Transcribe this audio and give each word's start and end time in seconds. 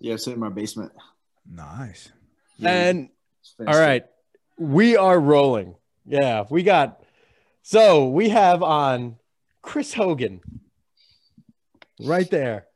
Yeah, 0.00 0.14
it's 0.14 0.26
in 0.26 0.38
my 0.38 0.48
basement. 0.48 0.92
Nice. 1.50 2.10
And 2.62 3.10
It's 3.40 3.54
all 3.58 3.66
finished. 3.66 3.78
right, 3.78 4.04
we 4.58 4.96
are 4.96 5.18
rolling. 5.18 5.74
Yeah, 6.06 6.44
we 6.50 6.62
got. 6.62 7.02
So 7.62 8.08
we 8.08 8.30
have 8.30 8.62
on 8.62 9.16
Chris 9.62 9.94
Hogan 9.94 10.40
right 12.04 12.28
there. 12.30 12.66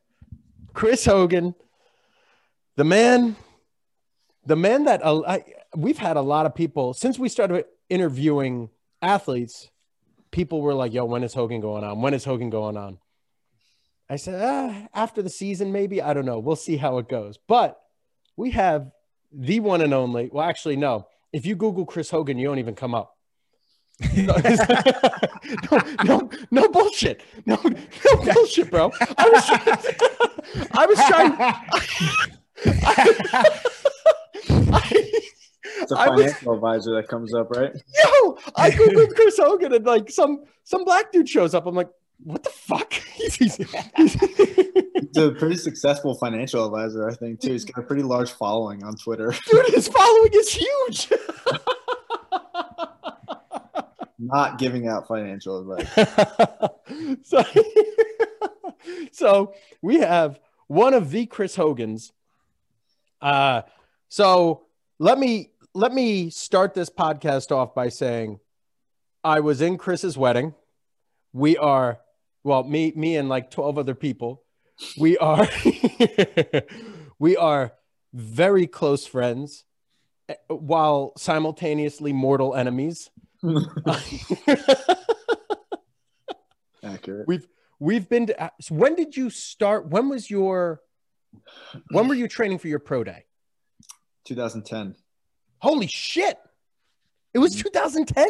Chris 0.74 1.05
Hogan, 1.05 1.55
the 2.77 2.84
man, 2.84 3.36
the 4.45 4.56
man 4.56 4.84
that 4.84 5.04
uh, 5.04 5.22
I, 5.27 5.45
we've 5.77 5.98
had 5.98 6.16
a 6.16 6.22
lot 6.22 6.47
of 6.47 6.55
people 6.55 6.92
since 6.95 7.19
we 7.19 7.28
started 7.28 7.64
interviewing 7.88 8.70
athletes. 9.00 9.70
People 10.30 10.61
were 10.62 10.75
like, 10.75 10.92
"Yo, 10.92 11.05
when 11.05 11.22
is 11.22 11.33
Hogan 11.33 11.61
going 11.61 11.84
on? 11.84 12.00
When 12.02 12.12
is 12.12 12.25
Hogan 12.25 12.50
going 12.50 12.77
on?" 12.77 12.98
I 14.08 14.16
said, 14.16 14.40
ah, 14.42 14.86
"After 14.94 15.22
the 15.22 15.30
season, 15.30 15.72
maybe. 15.72 16.02
I 16.02 16.12
don't 16.14 16.26
know. 16.26 16.38
We'll 16.38 16.56
see 16.56 16.76
how 16.76 16.98
it 16.98 17.08
goes." 17.08 17.38
But 17.48 17.80
we 18.36 18.50
have 18.52 18.90
the 19.32 19.60
one 19.60 19.80
and 19.80 19.94
only. 19.94 20.28
Well, 20.32 20.44
actually, 20.46 20.77
no. 20.77 21.06
If 21.32 21.46
you 21.46 21.56
Google 21.56 21.84
Chris 21.86 22.10
Hogan, 22.10 22.38
you 22.38 22.46
don't 22.46 22.58
even 22.58 22.74
come 22.74 22.94
up. 22.94 23.16
no, 24.16 24.34
no, 26.04 26.30
no 26.50 26.68
bullshit. 26.68 27.22
No, 27.46 27.58
no 27.64 28.16
bullshit, 28.34 28.70
bro. 28.70 28.90
I 29.16 29.28
was 29.30 29.46
trying. 29.46 29.78
I 30.72 30.86
was 30.86 30.98
trying. 31.08 31.32
I, 34.72 35.10
It's 35.80 35.92
a 35.92 35.96
I 35.98 36.08
was- 36.08 36.20
financial 36.20 36.55
advisor 36.55 36.94
that 36.94 37.08
comes 37.08 37.34
up, 37.34 37.50
right? 37.50 37.72
yo, 37.74 38.39
I 38.56 38.70
googled 38.70 39.14
Chris 39.14 39.39
Hogan 39.39 39.72
and 39.72 39.84
like 39.84 40.11
some 40.11 40.44
some 40.62 40.84
black 40.84 41.11
dude 41.12 41.28
shows 41.28 41.55
up. 41.55 41.66
I'm 41.66 41.74
like, 41.74 41.91
what 42.23 42.43
the 42.43 42.51
fuck? 42.51 42.93
He's- 43.15 43.37
he's- 43.37 43.59
He's 43.97 45.17
a 45.23 45.31
pretty 45.33 45.57
successful 45.57 46.15
financial 46.15 46.65
advisor, 46.65 47.09
I 47.09 47.15
think, 47.15 47.41
too. 47.41 47.53
He's 47.53 47.65
got 47.65 47.83
a 47.84 47.87
pretty 47.87 48.03
large 48.03 48.33
following 48.33 48.83
on 48.83 48.97
Twitter. 48.97 49.33
dude, 49.51 49.67
his 49.67 49.87
following 49.89 50.31
is 50.35 50.53
huge. 50.53 51.09
Not 54.19 54.59
giving 54.59 54.89
out 54.89 55.07
financial 55.07 55.61
advice. 55.73 55.89
so, 57.25 57.42
so 59.12 59.55
we 59.83 59.97
have 59.97 60.41
one 60.67 60.95
of 60.95 61.11
the 61.11 61.27
Chris 61.27 61.57
Hogans. 61.57 62.12
Uh, 63.20 63.62
so 64.09 64.62
let 64.98 65.19
me 65.19 65.51
let 65.75 65.92
me 65.92 66.31
start 66.31 66.75
this 66.75 66.89
podcast 66.91 67.51
off 67.53 67.75
by 67.75 67.89
saying 67.89 68.41
I 69.23 69.41
was 69.41 69.61
in 69.61 69.77
Chris's 69.79 70.17
wedding. 70.17 70.55
We 71.33 71.57
are 71.57 71.98
well, 72.45 72.62
me 72.62 72.92
me 72.95 73.17
and 73.17 73.28
like 73.28 73.50
12 73.50 73.78
other 73.78 73.95
people. 73.95 74.42
We 74.98 75.17
are 75.19 75.48
we 77.19 77.36
are 77.36 77.73
very 78.12 78.67
close 78.67 79.06
friends 79.06 79.64
eh, 80.28 80.34
while 80.48 81.12
simultaneously 81.17 82.12
mortal 82.12 82.55
enemies. 82.55 83.11
Accurate. 86.83 87.27
We've 87.27 87.48
we've 87.78 88.09
been 88.09 88.27
to, 88.27 88.51
so 88.61 88.75
when 88.75 88.95
did 88.95 89.17
you 89.17 89.31
start? 89.31 89.89
When 89.89 90.08
was 90.11 90.31
your 90.31 90.81
when 91.91 92.06
were 92.08 92.14
you 92.14 92.29
training 92.29 92.58
for 92.58 92.69
your 92.69 92.79
pro 92.79 93.03
day? 93.05 93.25
2010. 94.25 94.97
Holy 95.58 95.86
shit. 95.86 96.39
It 97.33 97.39
was 97.39 97.56
2010? 97.56 98.29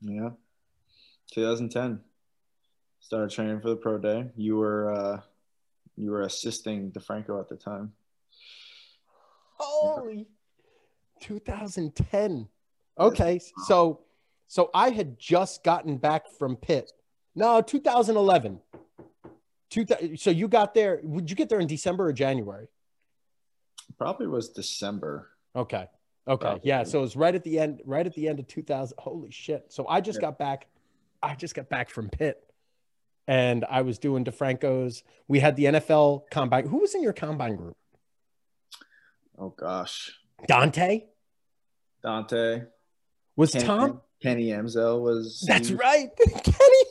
Yeah. 0.00 0.30
2010. 1.32 2.00
Started 3.02 3.30
training 3.30 3.60
for 3.60 3.68
the 3.68 3.76
pro 3.76 3.98
day. 3.98 4.30
You 4.36 4.56
were 4.56 4.90
uh 4.92 5.20
you 5.96 6.10
were 6.12 6.22
assisting 6.22 6.92
DeFranco 6.92 7.38
at 7.40 7.48
the 7.48 7.56
time. 7.56 7.92
Holy 9.58 10.28
2010. 11.20 12.48
Okay, 12.98 13.40
so 13.66 14.00
so 14.46 14.70
I 14.72 14.90
had 14.90 15.18
just 15.18 15.64
gotten 15.64 15.96
back 15.98 16.28
from 16.38 16.56
Pitt. 16.56 16.92
No, 17.34 17.60
2011. 17.60 18.60
Two, 19.68 19.86
so 20.16 20.30
you 20.30 20.46
got 20.48 20.72
there. 20.72 21.00
Would 21.02 21.28
you 21.28 21.34
get 21.34 21.48
there 21.48 21.58
in 21.60 21.66
December 21.66 22.06
or 22.06 22.12
January? 22.12 22.68
Probably 23.98 24.26
was 24.28 24.50
December. 24.50 25.28
Okay. 25.56 25.88
Okay. 26.28 26.40
Probably. 26.44 26.60
Yeah. 26.68 26.84
So 26.84 26.98
it 26.98 27.02
was 27.02 27.16
right 27.16 27.34
at 27.34 27.42
the 27.42 27.58
end, 27.58 27.80
right 27.84 28.06
at 28.06 28.14
the 28.14 28.28
end 28.28 28.38
of 28.38 28.46
2000. 28.46 28.94
Holy 28.98 29.30
shit. 29.30 29.72
So 29.72 29.88
I 29.88 30.00
just 30.00 30.18
Yeah. 30.18 30.28
got 30.28 30.38
back. 30.38 30.66
I 31.22 31.34
just 31.34 31.54
got 31.54 31.68
back 31.68 31.88
from 31.88 32.08
Pitt 32.10 32.51
and 33.32 33.64
I 33.64 33.80
was 33.80 33.98
doing 33.98 34.24
DeFranco's. 34.24 35.02
We 35.26 35.40
had 35.40 35.56
the 35.56 35.64
NFL 35.64 36.24
combine. 36.30 36.66
Who 36.68 36.78
was 36.78 36.94
in 36.94 37.02
your 37.02 37.14
combine 37.14 37.56
group? 37.56 37.76
Oh 39.38 39.48
gosh. 39.48 40.12
Dante? 40.46 41.04
Dante. 42.02 42.62
Was 43.36 43.52
Kenny, 43.52 43.64
Tom? 43.64 44.00
Kenny 44.22 44.46
Amzel 44.48 45.00
was 45.00 45.42
That's 45.48 45.68
he- 45.68 45.74
right. 45.74 46.10
Kenny. 46.44 46.84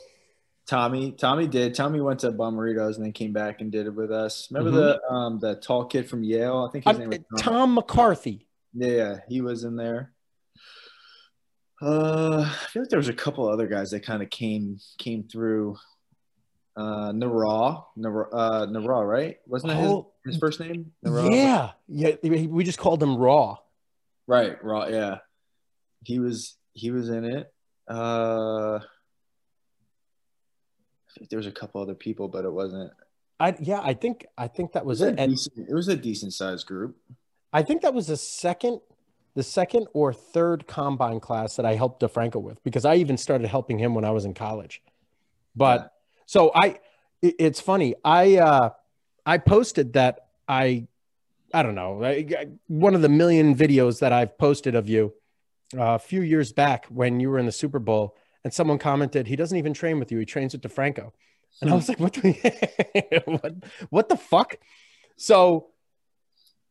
Tommy. 0.66 1.12
Tommy 1.12 1.46
did. 1.46 1.74
Tommy 1.74 2.00
went 2.00 2.20
to 2.20 2.32
Bommaritos 2.32 2.96
and 2.96 3.04
then 3.04 3.12
came 3.12 3.32
back 3.32 3.60
and 3.60 3.70
did 3.70 3.86
it 3.86 3.94
with 3.94 4.10
us. 4.10 4.48
Remember 4.50 4.70
the 4.70 5.00
um 5.14 5.38
the 5.38 5.54
tall 5.56 5.84
kid 5.86 6.08
from 6.08 6.24
Yale? 6.24 6.66
I 6.68 6.72
think 6.72 6.86
his 6.88 6.96
Uh, 6.96 6.98
name 7.00 7.10
was 7.10 7.18
Tom. 7.42 7.52
Tom 7.54 7.74
McCarthy. 7.74 8.46
Yeah, 8.74 9.18
he 9.28 9.40
was 9.42 9.62
in 9.64 9.76
there. 9.76 10.12
Uh, 11.80 12.42
I 12.48 12.66
feel 12.68 12.82
like 12.82 12.90
there 12.90 12.98
was 12.98 13.08
a 13.08 13.12
couple 13.14 13.48
other 13.48 13.66
guys 13.66 13.90
that 13.90 14.00
kind 14.04 14.22
of 14.22 14.30
came 14.30 14.78
came 14.98 15.24
through. 15.24 15.76
Uh, 16.74 17.12
Nara, 17.12 17.82
Nara, 17.96 18.28
uh, 18.32 18.66
Nara, 18.70 19.04
right? 19.04 19.36
Wasn't 19.46 19.70
that 19.70 19.78
his, 19.78 19.90
Oh, 19.90 20.12
his 20.24 20.38
first 20.38 20.58
name? 20.58 20.92
Nara? 21.02 21.30
yeah. 21.34 21.72
Yeah. 21.86 22.12
We 22.22 22.64
just 22.64 22.78
called 22.78 23.02
him 23.02 23.16
Raw. 23.16 23.58
Right, 24.26 24.62
Raw. 24.64 24.86
Yeah, 24.86 25.18
he 26.04 26.18
was 26.18 26.56
he 26.72 26.90
was 26.90 27.08
in 27.10 27.24
it. 27.24 27.52
Uh, 27.88 28.78
there 31.28 31.36
was 31.36 31.46
a 31.46 31.52
couple 31.52 31.82
other 31.82 31.94
people, 31.94 32.28
but 32.28 32.44
it 32.44 32.52
wasn't. 32.52 32.90
I 33.38 33.54
yeah, 33.60 33.80
I 33.82 33.92
think 33.94 34.26
I 34.38 34.48
think 34.48 34.72
that 34.72 34.86
was 34.86 35.02
it. 35.02 35.16
And 35.18 35.32
decent, 35.32 35.68
it 35.68 35.74
was 35.74 35.88
a 35.88 35.96
decent 35.96 36.32
sized 36.32 36.66
group. 36.66 36.96
I 37.52 37.62
think 37.62 37.82
that 37.82 37.92
was 37.92 38.06
the 38.06 38.16
second, 38.16 38.80
the 39.34 39.42
second 39.42 39.88
or 39.92 40.14
third 40.14 40.66
combine 40.66 41.20
class 41.20 41.56
that 41.56 41.66
I 41.66 41.74
helped 41.74 42.00
DeFranco 42.00 42.40
with 42.40 42.62
because 42.64 42.86
I 42.86 42.94
even 42.94 43.18
started 43.18 43.48
helping 43.48 43.78
him 43.78 43.94
when 43.94 44.06
I 44.06 44.10
was 44.10 44.24
in 44.24 44.32
college. 44.32 44.80
But. 45.54 45.91
So 46.32 46.50
I, 46.54 46.78
it's 47.20 47.60
funny. 47.60 47.94
I 48.02 48.38
uh, 48.38 48.70
I 49.26 49.36
posted 49.36 49.92
that 49.92 50.28
I, 50.48 50.86
I 51.52 51.62
don't 51.62 51.74
know, 51.74 52.02
I, 52.02 52.26
I- 52.42 52.46
one 52.68 52.94
of 52.94 53.02
the 53.02 53.10
million 53.10 53.54
videos 53.54 54.00
that 54.00 54.12
I've 54.14 54.38
posted 54.38 54.74
of 54.74 54.88
you 54.88 55.12
uh, 55.76 55.94
a 55.94 55.98
few 55.98 56.22
years 56.22 56.50
back 56.50 56.86
when 56.86 57.20
you 57.20 57.28
were 57.28 57.38
in 57.38 57.44
the 57.44 57.52
Super 57.52 57.78
Bowl, 57.78 58.16
and 58.44 58.52
someone 58.52 58.78
commented 58.78 59.26
he 59.26 59.36
doesn't 59.36 59.58
even 59.58 59.74
train 59.74 59.98
with 59.98 60.10
you; 60.10 60.18
he 60.20 60.24
trains 60.24 60.54
with 60.54 60.62
DeFranco. 60.62 61.12
And 61.60 61.70
I 61.70 61.74
was 61.74 61.86
like, 61.90 62.00
what 62.00 62.14
the, 62.14 63.22
what, 63.26 63.54
what 63.90 64.08
the 64.08 64.16
fuck? 64.16 64.56
So 65.18 65.68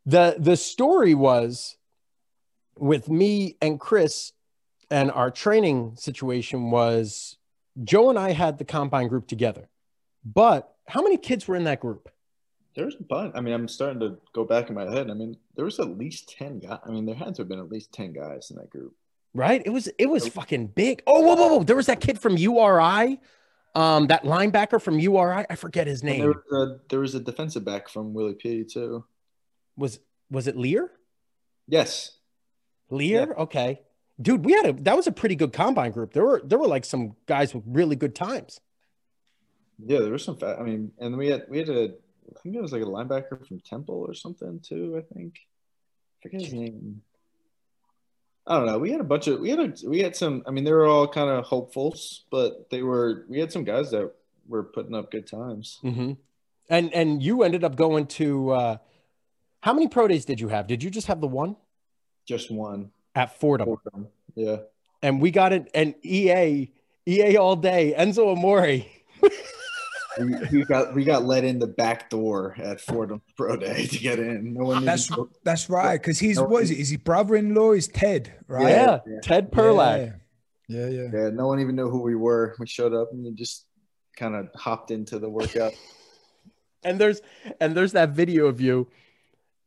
the 0.07 0.37
the 0.39 0.57
story 0.57 1.13
was 1.13 1.77
with 2.79 3.09
me 3.09 3.57
and 3.61 3.79
Chris 3.79 4.33
and 4.89 5.11
our 5.11 5.29
training 5.29 5.95
situation 5.97 6.71
was 6.71 7.37
Joe 7.83 8.09
and 8.09 8.19
I 8.19 8.31
had 8.31 8.57
the 8.57 8.65
combine 8.65 9.07
group 9.07 9.27
together. 9.27 9.69
But 10.23 10.73
how 10.87 11.01
many 11.01 11.17
kids 11.17 11.47
were 11.47 11.55
in 11.55 11.63
that 11.65 11.79
group? 11.79 12.09
There 12.75 12.85
was 12.85 12.95
a 12.99 13.03
bunch. 13.03 13.33
I 13.35 13.41
mean, 13.41 13.53
I'm 13.53 13.67
starting 13.67 13.99
to 13.99 14.17
go 14.33 14.45
back 14.45 14.69
in 14.69 14.75
my 14.75 14.89
head. 14.89 15.09
I 15.09 15.13
mean, 15.13 15.35
there 15.55 15.65
was 15.65 15.79
at 15.79 15.97
least 15.97 16.29
ten 16.29 16.59
guys. 16.59 16.79
I 16.85 16.89
mean, 16.89 17.05
there 17.05 17.15
had 17.15 17.35
to 17.35 17.41
have 17.41 17.49
been 17.49 17.59
at 17.59 17.69
least 17.69 17.91
ten 17.91 18.13
guys 18.13 18.49
in 18.49 18.57
that 18.57 18.69
group. 18.69 18.95
Right? 19.33 19.61
It 19.65 19.69
was 19.71 19.89
it 19.97 20.07
was 20.07 20.27
fucking 20.27 20.67
big. 20.67 21.03
Oh, 21.07 21.21
whoa, 21.21 21.35
whoa, 21.35 21.47
whoa. 21.57 21.63
There 21.63 21.75
was 21.75 21.87
that 21.87 21.99
kid 21.99 22.19
from 22.19 22.37
URI, 22.37 23.19
um, 23.75 24.07
that 24.07 24.23
linebacker 24.23 24.81
from 24.81 24.99
URI. 24.99 25.45
I 25.49 25.55
forget 25.55 25.87
his 25.87 26.03
name. 26.03 26.19
there 26.19 26.29
was 26.29 26.69
a 26.69 26.79
there 26.89 26.99
was 26.99 27.15
a 27.15 27.19
defensive 27.19 27.65
back 27.65 27.89
from 27.89 28.13
Willie 28.13 28.35
P 28.35 28.63
too. 28.63 29.03
Was 29.75 29.99
was 30.29 30.47
it 30.47 30.55
Lear? 30.55 30.91
Yes. 31.67 32.17
Lear? 32.89 33.33
Okay. 33.37 33.81
Dude, 34.19 34.45
we 34.45 34.53
had 34.53 34.65
a 34.67 34.73
that 34.83 34.95
was 34.95 35.07
a 35.07 35.11
pretty 35.11 35.35
good 35.35 35.53
combine 35.53 35.91
group. 35.91 36.13
There 36.13 36.23
were 36.23 36.41
there 36.43 36.59
were 36.59 36.67
like 36.67 36.85
some 36.85 37.15
guys 37.25 37.53
with 37.53 37.63
really 37.67 37.95
good 37.95 38.15
times. 38.15 38.59
Yeah, 39.83 39.99
there 39.99 40.11
was 40.11 40.23
some 40.23 40.37
fat. 40.37 40.59
I 40.59 40.63
mean, 40.63 40.91
and 40.99 41.17
we 41.17 41.27
had 41.27 41.45
we 41.49 41.59
had 41.59 41.69
a 41.69 41.93
I 42.29 42.39
think 42.41 42.55
it 42.55 42.61
was 42.61 42.71
like 42.71 42.83
a 42.83 42.85
linebacker 42.85 43.45
from 43.47 43.59
Temple 43.59 44.05
or 44.07 44.13
something 44.13 44.59
too. 44.59 44.97
I 44.97 45.13
think. 45.13 45.39
I 46.19 46.21
forget 46.23 46.41
his 46.41 46.53
name. 46.53 47.01
I 48.45 48.57
don't 48.57 48.65
know. 48.65 48.79
We 48.79 48.91
had 48.91 49.01
a 49.01 49.05
bunch 49.05 49.27
of 49.27 49.39
we 49.39 49.49
had 49.49 49.59
a 49.59 49.73
we 49.87 49.99
had 49.99 50.15
some. 50.15 50.43
I 50.47 50.51
mean, 50.51 50.63
they 50.63 50.71
were 50.71 50.85
all 50.85 51.07
kind 51.07 51.29
of 51.29 51.45
hopefuls, 51.45 52.25
but 52.31 52.69
they 52.69 52.81
were 52.81 53.25
we 53.29 53.39
had 53.39 53.51
some 53.51 53.63
guys 53.63 53.91
that 53.91 54.11
were 54.47 54.63
putting 54.63 54.95
up 54.95 55.11
good 55.11 55.27
times. 55.27 55.79
Mm-hmm. 55.83 56.13
And 56.69 56.93
and 56.93 57.23
you 57.23 57.43
ended 57.43 57.63
up 57.63 57.75
going 57.75 58.07
to 58.07 58.51
uh, 58.51 58.77
how 59.61 59.73
many 59.73 59.87
pro 59.87 60.07
days 60.07 60.25
did 60.25 60.39
you 60.39 60.47
have? 60.49 60.67
Did 60.67 60.83
you 60.83 60.89
just 60.89 61.07
have 61.07 61.21
the 61.21 61.27
one 61.27 61.55
Just 62.25 62.51
one. 62.51 62.91
At 63.15 63.39
Fordham? 63.39 63.65
Fordham. 63.65 64.07
Yeah. 64.35 64.57
And 65.01 65.21
we 65.21 65.31
got 65.31 65.53
it. 65.53 65.69
And 65.73 65.95
EA 66.03 66.71
EA 67.07 67.37
all 67.37 67.55
day. 67.55 67.93
Enzo 67.97 68.31
Amore. 68.31 68.85
we, 70.19 70.35
we 70.51 70.63
got 70.65 70.93
we 70.93 71.03
got 71.03 71.23
let 71.23 71.43
in 71.43 71.59
the 71.59 71.67
back 71.67 72.09
door 72.09 72.55
at 72.57 72.79
Fordham 72.81 73.21
Pro 73.35 73.55
Day 73.57 73.85
to 73.87 73.97
get 73.97 74.19
in. 74.19 74.53
No 74.53 74.65
one. 74.65 74.85
That's 74.85 75.09
even- 75.11 75.29
that's 75.43 75.69
right. 75.69 75.99
Because 75.99 76.19
he's 76.19 76.37
No, 76.37 76.43
what 76.43 76.63
is 76.63 76.71
it? 76.71 76.77
Is 76.77 76.89
he 76.89 76.97
brother-in-law? 76.97 77.73
Is 77.73 77.87
Ted 77.87 78.33
right? 78.47 78.69
Yeah, 78.69 78.99
yeah. 79.07 79.19
Ted 79.23 79.51
Perlak. 79.51 80.19
Yeah, 80.67 80.87
yeah. 80.87 80.89
yeah. 80.89 81.09
yeah, 81.13 81.29
no 81.29 81.47
one 81.47 81.59
even 81.59 81.75
knew 81.75 81.89
who 81.89 82.01
we 82.01 82.15
were. 82.15 82.55
We 82.59 82.67
showed 82.67 82.93
up 82.93 83.11
and 83.11 83.23
we 83.23 83.31
just 83.31 83.65
kind 84.15 84.35
of 84.35 84.49
hopped 84.55 84.91
into 84.91 85.19
the 85.19 85.29
workout. 85.29 85.73
And 86.83 86.99
there's 86.99 87.21
and 87.59 87.75
there's 87.75 87.91
that 87.91 88.09
video 88.09 88.47
of 88.47 88.59
you 88.59 88.87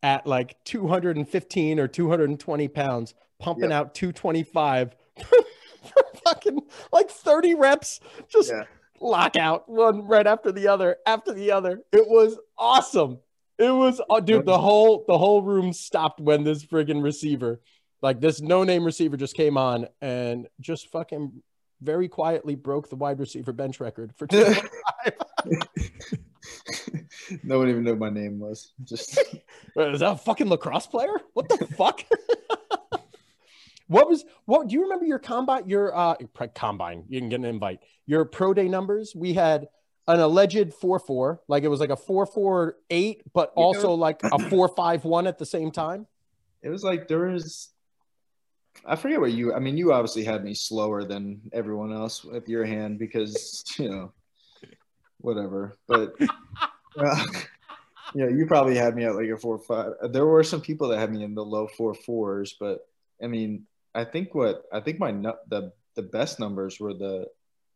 at 0.02 0.26
like 0.26 0.56
215 0.64 1.79
or 1.79 1.87
220 1.87 2.67
pounds, 2.67 3.14
pumping 3.44 3.70
Yep. 3.70 3.73
out 3.73 3.94
225 3.94 4.96
for 5.26 6.05
fucking 6.25 6.61
like 6.93 7.11
30 7.11 7.55
reps, 7.55 8.00
just 8.29 8.50
Yeah. 8.50 8.64
lock 9.00 9.37
out 9.37 9.69
one 9.69 10.06
right 10.06 10.26
after 10.26 10.50
the 10.50 10.69
other, 10.69 10.96
after 11.06 11.32
the 11.35 11.50
other. 11.52 11.82
It 11.93 12.08
was 12.08 12.38
awesome. 12.56 13.19
It 13.58 13.70
was, 13.70 14.00
oh, 14.11 14.19
dude. 14.20 14.46
The 14.46 14.58
whole 14.58 15.05
the 15.06 15.19
whole 15.19 15.43
room 15.43 15.73
stopped 15.73 16.20
when 16.20 16.43
this 16.43 16.64
friggin' 16.64 17.02
receiver, 17.05 17.61
like 18.02 18.19
this 18.20 18.41
no 18.41 18.64
name 18.64 18.85
receiver, 18.85 19.17
just 19.17 19.37
came 19.37 19.56
on 19.56 19.87
and 20.00 20.49
just 20.61 20.91
fucking 20.91 21.43
very 21.81 22.08
quietly 22.08 22.55
broke 22.55 22.88
the 22.88 22.96
wide 22.96 23.20
receiver 23.20 23.52
bench 23.52 23.79
record 23.79 24.12
for 24.17 24.26
225. 24.26 25.12
no 27.44 27.58
one 27.58 27.69
even 27.69 27.85
knew 27.85 27.94
my 27.94 28.11
name 28.11 28.38
was. 28.41 28.73
Just 28.82 29.19
Is 29.76 30.00
that 30.00 30.12
a 30.12 30.17
fucking 30.17 30.49
lacrosse 30.49 30.87
player? 30.87 31.14
What 31.35 31.49
the 31.49 31.67
fuck? 31.76 32.02
What 33.94 34.08
was 34.08 34.25
what? 34.44 34.67
Do 34.67 34.75
you 34.75 34.82
remember 34.82 35.05
your 35.05 35.20
combine? 35.20 35.69
Your 35.69 35.96
uh 35.96 36.17
combine? 36.55 37.05
You 37.08 37.20
can 37.20 37.29
get 37.29 37.38
an 37.38 37.44
invite. 37.44 37.79
Your 38.06 38.25
pro 38.25 38.52
day 38.52 38.69
numbers. 38.69 39.14
We 39.14 39.35
had 39.35 39.69
an 40.08 40.19
alleged 40.19 40.75
four 40.75 40.99
four, 40.99 41.41
like 41.46 41.62
it 41.62 41.69
was 41.69 41.79
like 41.79 41.91
a 41.91 41.96
four 41.96 42.26
four 42.26 42.76
eight, 42.91 43.23
but 43.32 43.52
You 43.56 43.62
know- 43.62 43.67
also 43.69 43.94
like 43.94 44.23
a 44.25 44.38
four 44.50 44.69
five 44.69 45.05
one 45.05 45.29
at 45.29 45.38
the 45.38 45.46
same 45.46 45.70
time. 45.70 46.06
it 46.62 46.70
was 46.70 46.82
like 46.82 47.06
there 47.06 47.26
was. 47.29 47.70
I 48.85 48.96
forget 48.96 49.20
what 49.20 49.31
you. 49.32 49.55
I 49.55 49.61
mean, 49.61 49.76
you 49.76 49.93
obviously 49.93 50.25
had 50.25 50.43
me 50.43 50.55
slower 50.55 51.05
than 51.05 51.41
everyone 51.52 51.93
else 51.93 52.25
with 52.25 52.49
your 52.49 52.64
hand 52.64 52.99
because 52.99 53.62
you 53.79 53.88
know, 53.88 54.12
whatever. 55.20 55.79
But 55.87 56.14
uh, 56.99 57.25
yeah, 58.12 58.29
you 58.29 58.46
probably 58.46 58.76
had 58.76 58.96
me 58.96 59.05
at 59.05 59.14
like 59.14 59.29
a 59.29 59.37
four 59.37 59.61
five. 59.61 59.93
There 60.11 60.26
were 60.26 60.43
some 60.43 60.61
people 60.61 60.88
that 60.88 60.99
had 60.99 61.12
me 61.12 61.23
in 61.23 61.37
the 61.37 61.44
low 61.44 61.69
four 61.69 61.94
fours, 61.94 62.56
but 62.58 62.88
I 63.23 63.29
mean, 63.29 63.67
I 63.94 64.05
think 64.05 64.35
what 64.35 64.62
I 64.73 64.81
think 64.81 64.99
my 64.99 65.12
the 65.12 65.73
the 65.94 66.02
best 66.02 66.41
numbers 66.41 66.81
were 66.81 66.94
the 66.94 67.26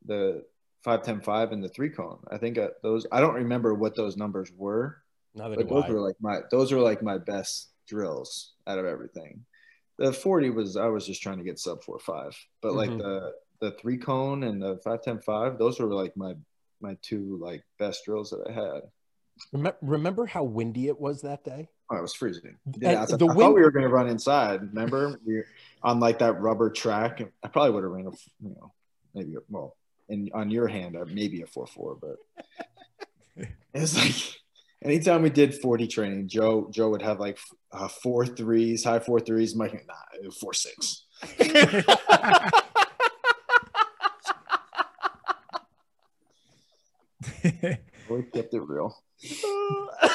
the 0.04 0.44
five 0.82 1.02
ten 1.02 1.20
five 1.20 1.52
and 1.52 1.62
the 1.62 1.68
three 1.68 1.90
cone. 1.90 2.18
I 2.30 2.38
think 2.38 2.58
uh, 2.58 2.68
those. 2.82 3.06
I 3.12 3.20
don't 3.20 3.34
remember 3.34 3.74
what 3.74 3.94
those 3.96 4.16
numbers 4.16 4.50
were, 4.56 4.98
Neither 5.34 5.56
but 5.56 5.68
those 5.68 5.84
I. 5.84 5.90
were 5.92 6.00
like 6.00 6.16
my 6.20 6.40
those 6.50 6.72
were 6.72 6.80
like 6.80 7.02
my 7.02 7.18
best 7.18 7.70
drills 7.86 8.54
out 8.66 8.78
of 8.78 8.84
everything. 8.86 9.44
The 9.98 10.12
forty 10.12 10.50
was 10.50 10.76
I 10.76 10.86
was 10.86 11.06
just 11.06 11.22
trying 11.22 11.38
to 11.38 11.44
get 11.44 11.58
sub 11.58 11.82
four 11.82 11.98
five, 11.98 12.36
but 12.62 12.74
like 12.74 12.90
Mhm. 12.90 12.98
the 12.98 13.32
the 13.60 13.70
three 13.72 13.98
cone 13.98 14.44
and 14.44 14.62
the 14.62 14.78
five 14.84 15.02
ten 15.02 15.20
five, 15.20 15.58
those 15.58 15.80
were 15.80 15.92
like 15.92 16.16
my 16.16 16.34
my 16.80 16.96
two 17.02 17.38
like 17.40 17.64
best 17.78 18.04
drills 18.04 18.30
that 18.30 18.44
I 18.48 18.52
had. 18.52 18.82
Remem- 19.52 19.76
Remember 19.82 20.26
how 20.26 20.42
windy 20.44 20.88
it 20.88 21.00
was 21.00 21.22
that 21.22 21.44
day? 21.44 21.68
Oh, 21.90 21.96
it 21.96 22.02
was 22.02 22.12
freezing. 22.14 22.56
Yeah, 22.78 23.02
I, 23.02 23.06
th- 23.06 23.18
the 23.18 23.24
I 23.24 23.28
wind- 23.28 23.40
thought 23.40 23.54
we 23.54 23.62
were 23.62 23.70
going 23.70 23.84
to 23.84 23.88
run 23.88 24.08
inside. 24.08 24.60
Remember, 24.60 25.18
we 25.24 25.36
were 25.36 25.46
on 25.82 26.00
like 26.00 26.18
that 26.18 26.38
rubber 26.40 26.68
track. 26.70 27.22
I 27.42 27.48
probably 27.48 27.70
would 27.72 27.82
have 27.82 27.92
ran 27.92 28.06
a, 28.06 28.10
you 28.46 28.50
know, 28.54 28.72
maybe 29.14 29.34
a, 29.36 29.38
well, 29.48 29.74
and 30.10 30.30
on 30.34 30.50
your 30.50 30.68
hand, 30.68 30.96
uh, 30.96 31.06
maybe 31.10 31.40
a 31.42 31.46
four 31.46 31.66
four, 31.66 31.96
but 31.98 32.16
it's 33.74 33.96
like 33.96 34.14
anytime 34.84 35.22
we 35.22 35.30
did 35.30 35.54
forty 35.54 35.86
training, 35.86 36.28
Joe 36.28 36.68
Joe 36.70 36.90
would 36.90 37.02
have 37.02 37.20
like 37.20 37.38
uh, 37.72 37.88
four 37.88 38.26
threes, 38.26 38.84
high 38.84 38.98
four 38.98 39.20
threes. 39.20 39.54
Mike, 39.56 39.72
nah, 39.86 39.94
it 40.20 40.26
was 40.26 40.36
four 40.36 40.52
six. 40.52 41.04
We 48.10 48.22
kept 48.32 48.54
it 48.54 48.60
real. 48.60 48.96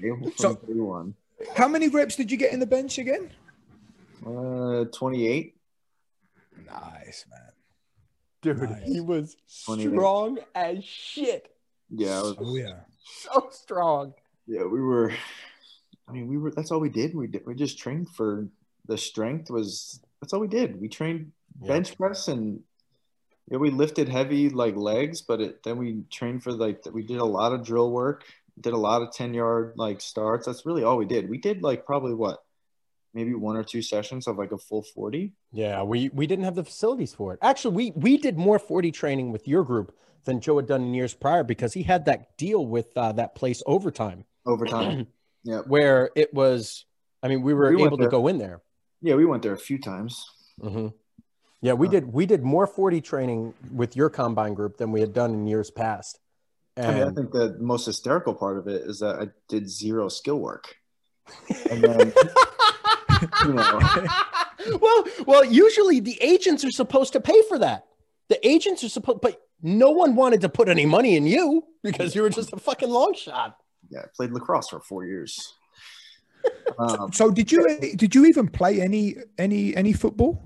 Game 0.00 0.32
So- 0.36 0.54
one. 0.66 1.14
How 1.56 1.66
many 1.68 1.88
reps 1.88 2.14
did 2.16 2.30
you 2.30 2.36
get 2.36 2.52
in 2.52 2.60
the 2.60 2.66
bench 2.66 2.98
again? 2.98 3.30
Uh, 4.24 4.84
twenty 4.92 5.26
eight. 5.26 5.56
Nice, 6.66 7.26
man. 7.28 7.40
Dude, 8.42 8.58
Nice. 8.58 8.82
he 8.86 9.00
was 9.00 9.36
28. 9.66 9.90
strong 9.90 10.38
as 10.54 10.84
shit. 10.84 11.54
Yeah, 11.90 12.20
it 12.20 12.22
was, 12.22 12.36
Oh 12.38 12.56
yeah. 12.56 12.80
So 13.04 13.48
strong. 13.50 14.14
Yeah, 14.46 14.64
we 14.64 14.80
were. 14.80 15.12
I 16.08 16.12
mean, 16.12 16.28
we 16.28 16.38
were. 16.38 16.50
That's 16.52 16.70
all 16.70 16.80
we 16.80 16.88
did. 16.88 17.14
We 17.14 17.26
did. 17.26 17.44
We 17.46 17.54
just 17.54 17.78
trained 17.78 18.08
for 18.10 18.48
the 18.86 18.96
strength. 18.98 19.50
Was 19.50 20.00
that's 20.20 20.32
all 20.32 20.40
we 20.40 20.48
did. 20.48 20.80
We 20.80 20.88
trained 20.88 21.32
Yeah. 21.60 21.68
bench 21.68 21.96
press 21.96 22.28
and 22.28 22.60
yeah, 23.50 23.58
we 23.58 23.70
lifted 23.70 24.08
heavy 24.08 24.48
like 24.48 24.76
legs, 24.76 25.20
but 25.22 25.40
it, 25.40 25.62
then 25.64 25.76
we 25.76 26.02
trained 26.10 26.42
for 26.44 26.52
like 26.52 26.82
we 26.92 27.02
did 27.04 27.18
a 27.18 27.24
lot 27.24 27.52
of 27.52 27.64
drill 27.64 27.90
work. 27.90 28.24
Did 28.60 28.74
a 28.74 28.78
lot 28.78 29.02
of 29.02 29.12
ten 29.12 29.34
yard 29.34 29.72
like 29.76 30.00
starts. 30.00 30.46
That's 30.46 30.66
really 30.66 30.84
all 30.84 30.96
we 30.96 31.06
did. 31.06 31.28
We 31.30 31.38
did 31.38 31.62
like 31.62 31.86
probably 31.86 32.14
what, 32.14 32.42
maybe 33.14 33.34
one 33.34 33.56
or 33.56 33.64
two 33.64 33.82
sessions 33.82 34.26
of 34.26 34.36
like 34.36 34.52
a 34.52 34.58
full 34.58 34.82
forty. 34.82 35.32
Yeah, 35.52 35.82
we 35.82 36.10
we 36.10 36.26
didn't 36.26 36.44
have 36.44 36.54
the 36.54 36.64
facilities 36.64 37.14
for 37.14 37.32
it. 37.32 37.38
Actually, 37.42 37.74
we 37.76 37.92
we 37.94 38.16
did 38.16 38.36
more 38.38 38.58
40 38.58 38.90
training 38.92 39.32
with 39.32 39.48
your 39.48 39.64
group 39.64 39.96
than 40.24 40.40
Joe 40.40 40.56
had 40.56 40.66
done 40.66 40.82
in 40.82 40.94
years 40.94 41.14
prior 41.14 41.42
because 41.44 41.72
he 41.72 41.82
had 41.82 42.04
that 42.04 42.36
deal 42.36 42.66
with 42.66 42.96
uh, 42.96 43.12
that 43.12 43.34
place 43.34 43.62
overtime 43.66 44.24
overtime. 44.46 45.06
yeah, 45.44 45.58
where 45.60 46.10
it 46.14 46.32
was. 46.34 46.84
I 47.22 47.28
mean, 47.28 47.42
we 47.42 47.54
were 47.54 47.72
We 47.74 47.84
able 47.84 47.96
to 47.98 48.08
go 48.08 48.26
in 48.28 48.38
there. 48.38 48.62
yeah, 49.00 49.14
we 49.14 49.24
went 49.24 49.42
there 49.42 49.52
a 49.52 49.58
few 49.58 49.78
times. 49.78 50.26
hmm 50.60 50.88
Yeah, 51.60 51.74
we 51.74 51.86
Huh. 51.86 51.92
did. 51.92 52.12
We 52.12 52.26
did 52.26 52.42
more 52.42 52.66
40 52.66 53.00
training 53.00 53.54
with 53.72 53.96
your 53.96 54.10
combine 54.10 54.54
group 54.54 54.76
than 54.76 54.90
we 54.90 55.00
had 55.00 55.12
done 55.12 55.32
in 55.34 55.46
years 55.46 55.70
past. 55.70 56.18
I 56.76 56.94
mean, 56.94 57.02
I 57.02 57.10
think 57.10 57.32
the 57.32 57.56
most 57.60 57.84
hysterical 57.86 58.34
part 58.34 58.56
of 58.58 58.66
it 58.66 58.82
is 58.82 59.00
that 59.00 59.16
I 59.16 59.28
did 59.48 59.68
zero 59.68 60.08
skill 60.08 60.38
work, 60.40 60.74
and 61.70 61.82
then 61.84 62.12
you 63.44 63.52
know. 63.52 63.80
well, 64.80 65.04
well, 65.26 65.44
usually 65.44 66.00
the 66.00 66.18
agents 66.22 66.64
are 66.64 66.70
supposed 66.70 67.12
to 67.12 67.20
pay 67.20 67.42
for 67.48 67.58
that. 67.58 67.86
The 68.28 68.46
agents 68.46 68.82
are 68.84 68.88
supposed, 68.88 69.20
but 69.20 69.42
no 69.60 69.90
one 69.90 70.16
wanted 70.16 70.40
to 70.40 70.48
put 70.48 70.68
any 70.68 70.86
money 70.86 71.16
in 71.16 71.26
you 71.26 71.64
because 71.82 72.14
you 72.14 72.22
were 72.22 72.30
just 72.30 72.52
a 72.52 72.58
fucking 72.58 72.88
long 72.88 73.14
shot. 73.14 73.58
yeah, 73.90 74.00
I 74.00 74.06
played 74.16 74.32
lacrosse 74.32 74.68
for 74.70 74.80
four 74.80 75.04
years. 75.04 75.36
Um, 76.76 77.12
So 77.12 77.30
did 77.30 77.52
you 77.52 77.78
did 77.94 78.16
you 78.16 78.24
even 78.26 78.48
play 78.48 78.80
any 78.80 79.14
any 79.38 79.76
any 79.76 79.92
football? 79.92 80.42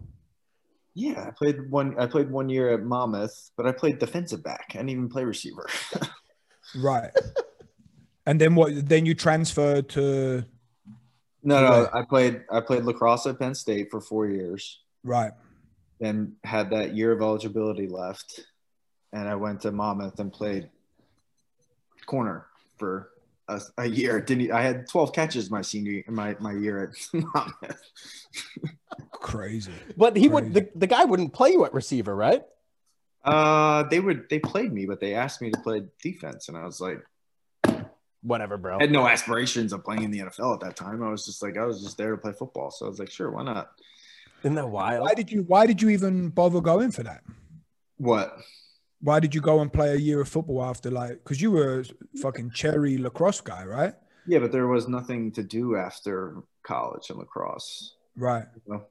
yeah, 0.93 1.27
I 1.29 1.31
played 1.31 1.71
one. 1.71 1.99
I 1.99 2.05
played 2.07 2.31
one 2.31 2.51
year 2.51 2.69
at 2.75 2.83
Monmouth, 2.83 3.51
but 3.57 3.67
I 3.67 3.73
played 3.73 3.99
defensive 3.99 4.43
back. 4.43 4.67
I 4.71 4.79
didn't 4.79 4.91
even 4.91 5.09
play 5.09 5.25
receiver. 5.25 5.67
Right. 6.77 7.11
and 8.27 8.41
then 8.41 8.55
what? 8.55 8.89
Then 8.89 9.07
you 9.07 9.15
transferred 9.15 9.89
to 9.91 10.45
no, 11.47 11.61
no, 11.61 11.83
Right. 11.83 11.91
I 11.95 12.03
played. 12.03 12.43
I 12.51 12.61
played 12.61 12.83
lacrosse 12.83 13.25
at 13.27 13.39
Penn 13.39 13.55
State 13.55 13.89
for 13.89 14.01
four 14.01 14.27
years, 14.27 14.81
right. 15.05 15.31
then 16.01 16.35
had 16.43 16.71
that 16.71 16.97
year 16.97 17.13
of 17.13 17.23
eligibility 17.23 17.87
left, 17.87 18.41
and 19.13 19.29
I 19.29 19.37
went 19.37 19.61
to 19.61 19.71
Monmouth 19.71 20.19
and 20.19 20.33
played 20.33 20.69
corner 22.05 22.47
for 22.79 23.11
a, 23.47 23.61
a 23.79 23.87
year. 23.87 24.21
Didn't 24.21 24.51
I 24.51 24.63
had 24.63 24.89
twelve 24.89 25.13
catches 25.13 25.49
my 25.49 25.63
senior 25.63 26.03
my 26.09 26.35
my 26.41 26.53
year 26.53 26.83
at 26.83 27.23
Monmouth. 27.35 27.83
Crazy. 29.13 29.71
But 29.97 30.17
he 30.17 30.27
would. 30.27 30.53
The, 30.53 30.69
the 30.75 30.89
guy 30.89 31.05
wouldn't 31.05 31.33
play 31.33 31.51
you 31.51 31.65
at 31.65 31.73
receiver, 31.73 32.15
right? 32.17 32.43
Uh, 33.27 33.83
they 33.85 34.01
would. 34.01 34.29
They 34.31 34.39
played 34.39 34.73
me, 34.73 34.87
but 34.87 35.01
they 35.01 35.15
asked 35.15 35.43
me 35.43 35.51
to 35.51 35.59
play 35.59 35.83
defense, 36.03 36.49
and 36.49 36.57
I 36.57 36.65
was 36.65 36.81
like. 36.81 37.01
Whatever, 38.23 38.57
bro. 38.57 38.79
I 38.79 38.83
had 38.83 38.91
no 38.91 39.07
aspirations 39.07 39.73
of 39.73 39.85
playing 39.85 40.03
in 40.03 40.11
the 40.11 40.19
NFL 40.19 40.55
at 40.55 40.61
that 40.61 40.75
time. 40.75 41.01
I 41.01 41.11
was 41.11 41.25
just 41.25 41.45
like, 41.45 41.57
I 41.57 41.65
was 41.65 41.85
just 41.85 41.97
there 41.97 42.11
to 42.11 42.17
play 42.17 42.33
football. 42.33 42.73
So 42.73 42.87
I 42.87 42.89
was 42.89 42.99
like, 42.99 43.11
sure, 43.11 43.31
why 43.31 43.45
not? 43.45 43.71
Isn't 44.43 44.57
that 44.57 44.69
wild? 44.69 45.03
Why 45.03 45.15
did 45.15 45.31
you 45.31 45.43
Why 45.43 45.67
did 45.67 45.81
you 45.81 45.91
even 45.91 46.31
bother 46.31 46.61
going 46.61 46.91
for 46.91 47.03
that? 47.05 47.23
What? 47.99 48.37
Why 49.01 49.21
did 49.21 49.35
you 49.35 49.41
go 49.41 49.61
and 49.61 49.73
play 49.73 49.93
a 49.93 49.97
year 49.97 50.21
of 50.21 50.29
football 50.29 50.65
after 50.65 50.91
like? 50.91 51.23
Because 51.23 51.41
you 51.41 51.51
were 51.51 51.81
a 51.81 52.19
fucking 52.19 52.51
cherry 52.51 52.99
lacrosse 52.99 53.41
guy, 53.41 53.65
right? 53.65 53.95
Yeah, 54.27 54.41
but 54.41 54.53
there 54.53 54.67
was 54.67 54.89
nothing 54.89 55.31
to 55.33 55.43
do 55.43 55.77
after 55.77 56.43
college 56.63 57.11
and 57.11 57.19
lacrosse. 57.19 57.95
Right. 58.17 58.45
you 58.55 58.73
know? 58.73 58.85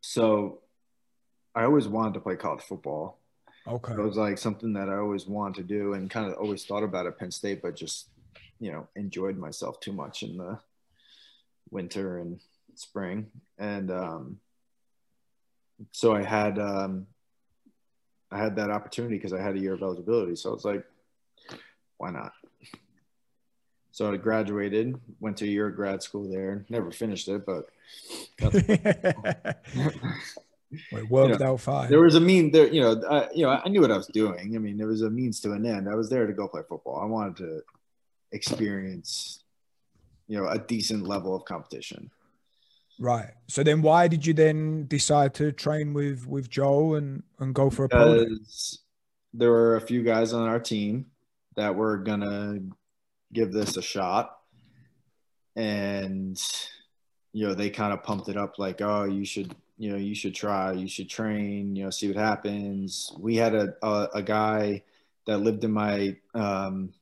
So 0.00 0.60
I 1.54 1.64
always 1.64 1.88
wanted 1.88 2.14
to 2.14 2.20
play 2.20 2.36
college 2.36 2.62
football. 2.62 3.18
Okay. 3.66 3.92
It 3.94 3.98
was 3.98 4.16
like 4.16 4.36
something 4.36 4.74
that 4.74 4.88
I 4.88 4.96
always 4.96 5.26
wanted 5.26 5.56
to 5.56 5.62
do 5.62 5.94
and 5.94 6.10
kind 6.10 6.30
of 6.30 6.34
always 6.34 6.64
thought 6.64 6.82
about 6.82 7.06
at 7.06 7.18
Penn 7.18 7.30
State, 7.30 7.62
but 7.62 7.74
just, 7.74 8.08
you 8.60 8.70
know, 8.70 8.86
enjoyed 8.94 9.38
myself 9.38 9.80
too 9.80 9.92
much 9.92 10.22
in 10.22 10.36
the 10.36 10.58
winter 11.70 12.18
and 12.18 12.40
spring. 12.74 13.30
And 13.58 13.90
um, 13.90 14.40
so 15.92 16.14
I 16.14 16.22
had, 16.22 16.58
um, 16.58 17.06
I 18.30 18.38
had 18.38 18.56
that 18.56 18.70
opportunity 18.70 19.16
because 19.16 19.32
I 19.32 19.40
had 19.40 19.56
a 19.56 19.60
year 19.60 19.72
of 19.74 19.82
eligibility. 19.82 20.36
So 20.36 20.50
I 20.50 20.54
was 20.54 20.64
like, 20.64 20.84
why 21.96 22.10
not? 22.10 22.32
So 23.92 24.12
I 24.12 24.16
graduated, 24.16 25.00
went 25.20 25.36
to 25.38 25.44
a 25.44 25.48
year 25.48 25.68
of 25.68 25.76
grad 25.76 26.02
school 26.02 26.28
there. 26.28 26.66
Never 26.68 26.90
finished 26.90 27.28
it, 27.28 27.46
but 27.46 27.70
it 30.92 31.08
worked 31.08 31.40
know, 31.40 31.52
out 31.52 31.60
fine. 31.60 31.90
there 31.90 32.00
was 32.00 32.14
a 32.14 32.20
mean 32.20 32.50
there. 32.50 32.68
You 32.68 32.80
know, 32.80 33.02
I, 33.08 33.28
you 33.34 33.44
know, 33.44 33.50
I 33.50 33.68
knew 33.68 33.80
what 33.80 33.90
I 33.90 33.96
was 33.96 34.06
doing. 34.06 34.54
I 34.54 34.58
mean, 34.58 34.76
there 34.76 34.86
was 34.86 35.02
a 35.02 35.10
means 35.10 35.40
to 35.40 35.52
an 35.52 35.66
end. 35.66 35.88
I 35.88 35.94
was 35.94 36.10
there 36.10 36.26
to 36.26 36.32
go 36.32 36.48
play 36.48 36.62
football. 36.68 37.00
I 37.00 37.06
wanted 37.06 37.36
to 37.38 37.60
experience, 38.32 39.44
you 40.26 40.38
know, 40.38 40.48
a 40.48 40.58
decent 40.58 41.06
level 41.06 41.34
of 41.34 41.44
competition. 41.44 42.10
Right. 42.98 43.30
So 43.48 43.62
then, 43.62 43.82
why 43.82 44.08
did 44.08 44.24
you 44.24 44.34
then 44.34 44.86
decide 44.86 45.34
to 45.34 45.52
train 45.52 45.94
with 45.94 46.26
with 46.26 46.48
Joel 46.48 46.96
and 46.96 47.22
and 47.38 47.54
go 47.54 47.70
for 47.70 47.84
a 47.84 47.88
pro? 47.88 48.24
Because 48.24 48.80
there 49.32 49.50
were 49.50 49.76
a 49.76 49.80
few 49.80 50.02
guys 50.02 50.32
on 50.32 50.48
our 50.48 50.60
team 50.60 51.06
that 51.56 51.74
were 51.74 51.98
gonna 51.98 52.60
give 53.32 53.52
this 53.52 53.76
a 53.76 53.82
shot, 53.82 54.38
and 55.56 56.40
you 57.32 57.48
know 57.48 57.54
they 57.54 57.70
kind 57.70 57.92
of 57.92 58.02
pumped 58.02 58.28
it 58.28 58.36
up 58.36 58.58
like, 58.58 58.80
oh, 58.80 59.04
you 59.04 59.24
should, 59.24 59.54
you 59.76 59.90
know, 59.90 59.96
you 59.96 60.14
should 60.14 60.34
try, 60.34 60.72
you 60.72 60.88
should 60.88 61.08
train, 61.08 61.74
you 61.74 61.84
know, 61.84 61.90
see 61.90 62.08
what 62.08 62.16
happens. 62.16 63.12
We 63.18 63.36
had 63.36 63.54
a 63.54 63.74
a, 63.82 64.08
a 64.14 64.22
guy 64.22 64.82
that 65.26 65.38
lived 65.38 65.64
in 65.64 65.72
my 65.72 66.16
um, 66.34 66.92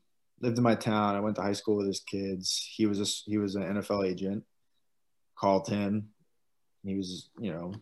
lived 0.41 0.59
in 0.59 0.65
my 0.65 0.75
town. 0.75 1.17
I 1.17 1.21
went 1.21 1.37
to 1.37 1.43
high 1.43 1.53
school 1.53 1.77
with 1.77 1.87
his 1.87 2.01
kids. 2.01 2.69
He 2.75 2.87
was 2.87 3.01
a, 3.01 3.31
he 3.31 3.39
was 3.39 3.55
an 3.55 3.63
NFL 3.63 4.09
agent. 4.09 4.45
Called 5.37 5.69
him. 5.69 6.11
He 6.85 6.97
was, 6.97 7.31
you 7.39 7.53
know, 7.53 7.75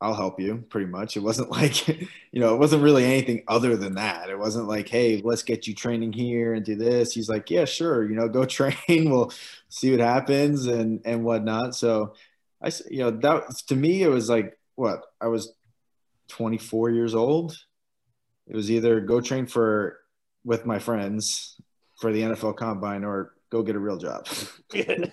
I'll 0.00 0.14
help 0.14 0.40
you 0.40 0.64
pretty 0.70 0.86
much. 0.86 1.16
It 1.16 1.20
wasn't 1.20 1.50
like, 1.60 1.86
you 1.88 2.08
know, 2.40 2.54
it 2.54 2.58
wasn't 2.58 2.82
really 2.82 3.04
anything 3.04 3.44
other 3.48 3.76
than 3.76 3.94
that. 3.94 4.30
It 4.30 4.38
wasn't 4.38 4.68
like, 4.68 4.88
hey, 4.88 5.20
let's 5.22 5.42
get 5.42 5.66
you 5.66 5.74
training 5.74 6.12
here 6.12 6.54
and 6.54 6.64
do 6.64 6.74
this. 6.74 7.12
He's 7.12 7.28
like, 7.28 7.50
yeah, 7.50 7.64
sure, 7.66 8.08
you 8.08 8.16
know, 8.16 8.28
go 8.28 8.44
train. 8.46 9.10
We'll 9.10 9.32
see 9.68 9.90
what 9.90 10.00
happens 10.00 10.66
and 10.66 11.00
and 11.04 11.24
whatnot. 11.24 11.74
So 11.74 12.14
I, 12.62 12.68
s- 12.68 12.82
you 12.90 12.98
know, 12.98 13.10
that 13.10 13.56
to 13.68 13.76
me 13.76 14.02
it 14.02 14.08
was 14.08 14.28
like 14.28 14.58
what 14.76 15.02
I 15.20 15.28
was 15.28 15.52
24 16.28 16.90
years 16.90 17.14
old. 17.14 17.56
It 18.46 18.56
was 18.56 18.70
either 18.70 19.00
go 19.00 19.20
train 19.20 19.46
for 19.46 19.98
with 20.44 20.66
my 20.66 20.78
friends 20.78 21.56
for 22.00 22.12
the 22.12 22.22
NFL 22.22 22.56
Combine 22.56 23.04
or 23.04 23.34
go 23.50 23.62
get 23.62 23.76
a 23.76 23.78
real 23.78 23.98
job. 23.98 24.26
right? 24.74 25.10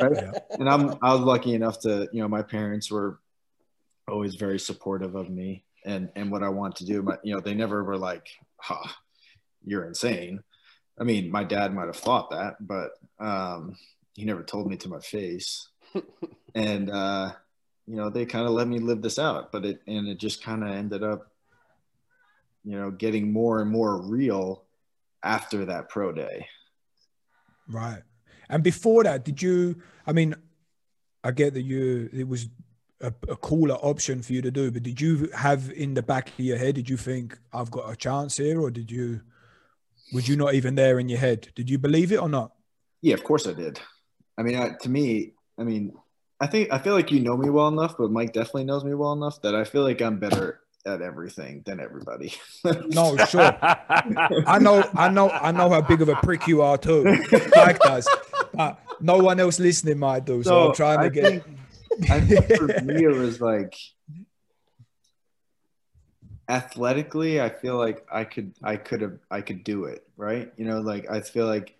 Yeah. 0.00 0.32
and 0.58 0.68
I'm 0.68 0.96
I 1.02 1.12
was 1.12 1.20
lucky 1.20 1.54
enough 1.54 1.80
to 1.80 2.08
you 2.12 2.22
know 2.22 2.28
my 2.28 2.42
parents 2.42 2.90
were 2.90 3.18
always 4.08 4.34
very 4.34 4.58
supportive 4.58 5.14
of 5.14 5.30
me 5.30 5.64
and 5.84 6.10
and 6.16 6.30
what 6.30 6.42
I 6.42 6.48
want 6.48 6.76
to 6.76 6.86
do. 6.86 7.02
But 7.02 7.20
you 7.24 7.34
know 7.34 7.40
they 7.40 7.54
never 7.54 7.82
were 7.84 7.98
like, 7.98 8.26
"Ha, 8.58 8.96
you're 9.64 9.86
insane." 9.86 10.40
I 10.98 11.04
mean, 11.04 11.30
my 11.30 11.42
dad 11.44 11.74
might 11.74 11.86
have 11.86 11.96
thought 11.96 12.30
that, 12.30 12.54
but 12.60 12.90
um, 13.18 13.76
he 14.14 14.24
never 14.24 14.42
told 14.44 14.68
me 14.68 14.76
to 14.78 14.88
my 14.88 15.00
face. 15.00 15.68
And 16.54 16.90
uh, 16.90 17.32
you 17.86 17.96
know 17.96 18.10
they 18.10 18.24
kind 18.26 18.46
of 18.46 18.52
let 18.52 18.68
me 18.68 18.78
live 18.78 19.02
this 19.02 19.18
out, 19.18 19.52
but 19.52 19.64
it 19.64 19.82
and 19.86 20.08
it 20.08 20.18
just 20.18 20.42
kind 20.42 20.62
of 20.62 20.70
ended 20.70 21.02
up, 21.02 21.30
you 22.64 22.78
know, 22.78 22.90
getting 22.90 23.32
more 23.32 23.60
and 23.60 23.70
more 23.70 24.00
real 24.00 24.64
after 25.22 25.64
that 25.66 25.88
pro 25.88 26.12
day. 26.12 26.46
Right. 27.68 28.02
And 28.48 28.62
before 28.62 29.04
that, 29.04 29.24
did 29.24 29.40
you? 29.40 29.80
I 30.06 30.12
mean, 30.12 30.34
I 31.22 31.30
get 31.30 31.54
that 31.54 31.62
you. 31.62 32.10
It 32.12 32.28
was 32.28 32.48
a, 33.00 33.12
a 33.28 33.36
cooler 33.36 33.74
option 33.74 34.22
for 34.22 34.32
you 34.32 34.42
to 34.42 34.50
do, 34.50 34.70
but 34.70 34.82
did 34.82 35.00
you 35.00 35.28
have 35.34 35.70
in 35.70 35.94
the 35.94 36.02
back 36.02 36.28
of 36.28 36.40
your 36.40 36.58
head? 36.58 36.74
Did 36.74 36.88
you 36.88 36.96
think 36.96 37.38
I've 37.52 37.70
got 37.70 37.90
a 37.90 37.96
chance 37.96 38.36
here, 38.36 38.60
or 38.60 38.70
did 38.70 38.90
you? 38.90 39.20
Was 40.12 40.28
you 40.28 40.36
not 40.36 40.54
even 40.54 40.74
there 40.74 40.98
in 40.98 41.08
your 41.08 41.18
head? 41.18 41.48
Did 41.54 41.70
you 41.70 41.78
believe 41.78 42.12
it 42.12 42.20
or 42.20 42.28
not? 42.28 42.52
Yeah, 43.00 43.14
of 43.14 43.24
course 43.24 43.46
I 43.46 43.54
did. 43.54 43.80
I 44.36 44.42
mean, 44.42 44.56
I, 44.56 44.70
to 44.82 44.88
me, 44.88 45.32
I 45.58 45.64
mean, 45.64 45.92
I 46.40 46.46
think 46.46 46.72
I 46.72 46.78
feel 46.78 46.94
like 46.94 47.10
you 47.10 47.20
know 47.20 47.36
me 47.36 47.50
well 47.50 47.68
enough, 47.68 47.96
but 47.96 48.10
Mike 48.10 48.32
definitely 48.32 48.64
knows 48.64 48.84
me 48.84 48.94
well 48.94 49.12
enough 49.12 49.40
that 49.42 49.54
I 49.54 49.64
feel 49.64 49.82
like 49.82 50.02
I'm 50.02 50.18
better 50.18 50.60
at 50.86 51.00
everything 51.00 51.62
than 51.64 51.80
everybody. 51.80 52.34
No, 52.88 53.16
sure. 53.16 53.56
I 53.62 54.58
know, 54.60 54.88
I 54.94 55.08
know, 55.08 55.30
I 55.30 55.50
know 55.52 55.70
how 55.70 55.80
big 55.80 56.02
of 56.02 56.08
a 56.08 56.16
prick 56.16 56.46
you 56.46 56.60
are 56.60 56.76
too. 56.76 57.04
Mike 57.56 57.78
does, 57.78 58.08
but 58.52 58.78
no 59.00 59.18
one 59.18 59.40
else 59.40 59.58
listening 59.58 59.98
might 59.98 60.26
do. 60.26 60.42
So, 60.42 60.68
I'm 60.68 60.74
trying 60.74 60.98
to 60.98 61.04
I 61.04 61.08
get. 61.08 61.44
think, 61.44 62.10
I 62.10 62.20
think 62.20 62.46
for 62.56 62.66
me, 62.82 63.04
it 63.04 63.16
was 63.16 63.40
like 63.40 63.74
athletically, 66.48 67.40
I 67.40 67.48
feel 67.48 67.78
like 67.78 68.04
I 68.12 68.24
could, 68.24 68.52
I 68.62 68.76
could 68.76 69.00
have, 69.00 69.18
I 69.30 69.40
could 69.40 69.64
do 69.64 69.84
it, 69.84 70.06
right? 70.16 70.52
You 70.56 70.66
know, 70.66 70.80
like 70.80 71.10
I 71.10 71.20
feel 71.22 71.46
like 71.46 71.76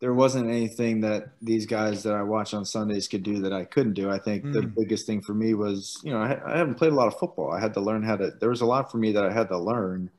there 0.00 0.12
wasn't 0.14 0.48
anything 0.50 1.00
that 1.02 1.28
these 1.40 1.66
guys 1.66 2.02
that 2.02 2.14
I 2.14 2.22
watch 2.22 2.52
on 2.52 2.64
Sundays 2.64 3.08
could 3.08 3.22
do 3.22 3.40
that 3.42 3.52
I 3.52 3.64
couldn't 3.64 3.94
do. 3.94 4.10
I 4.10 4.18
think 4.18 4.42
the 4.52 4.60
Mm. 4.62 4.74
biggest 4.74 5.06
thing 5.06 5.22
for 5.22 5.32
me 5.34 5.54
was, 5.54 5.98
you 6.02 6.12
know, 6.12 6.18
I, 6.18 6.54
I 6.54 6.58
haven't 6.58 6.74
played 6.74 6.92
a 6.92 6.96
lot 6.96 7.06
of 7.08 7.18
football. 7.18 7.52
I 7.52 7.60
had 7.60 7.74
to 7.74 7.80
learn 7.80 8.02
how 8.02 8.16
to. 8.16 8.32
There 8.40 8.50
was 8.50 8.60
a 8.60 8.66
lot 8.66 8.90
for 8.90 8.98
me 8.98 9.12
that 9.12 9.24
I 9.24 9.32
had 9.32 9.48
to 9.48 9.58
learn, 9.58 10.10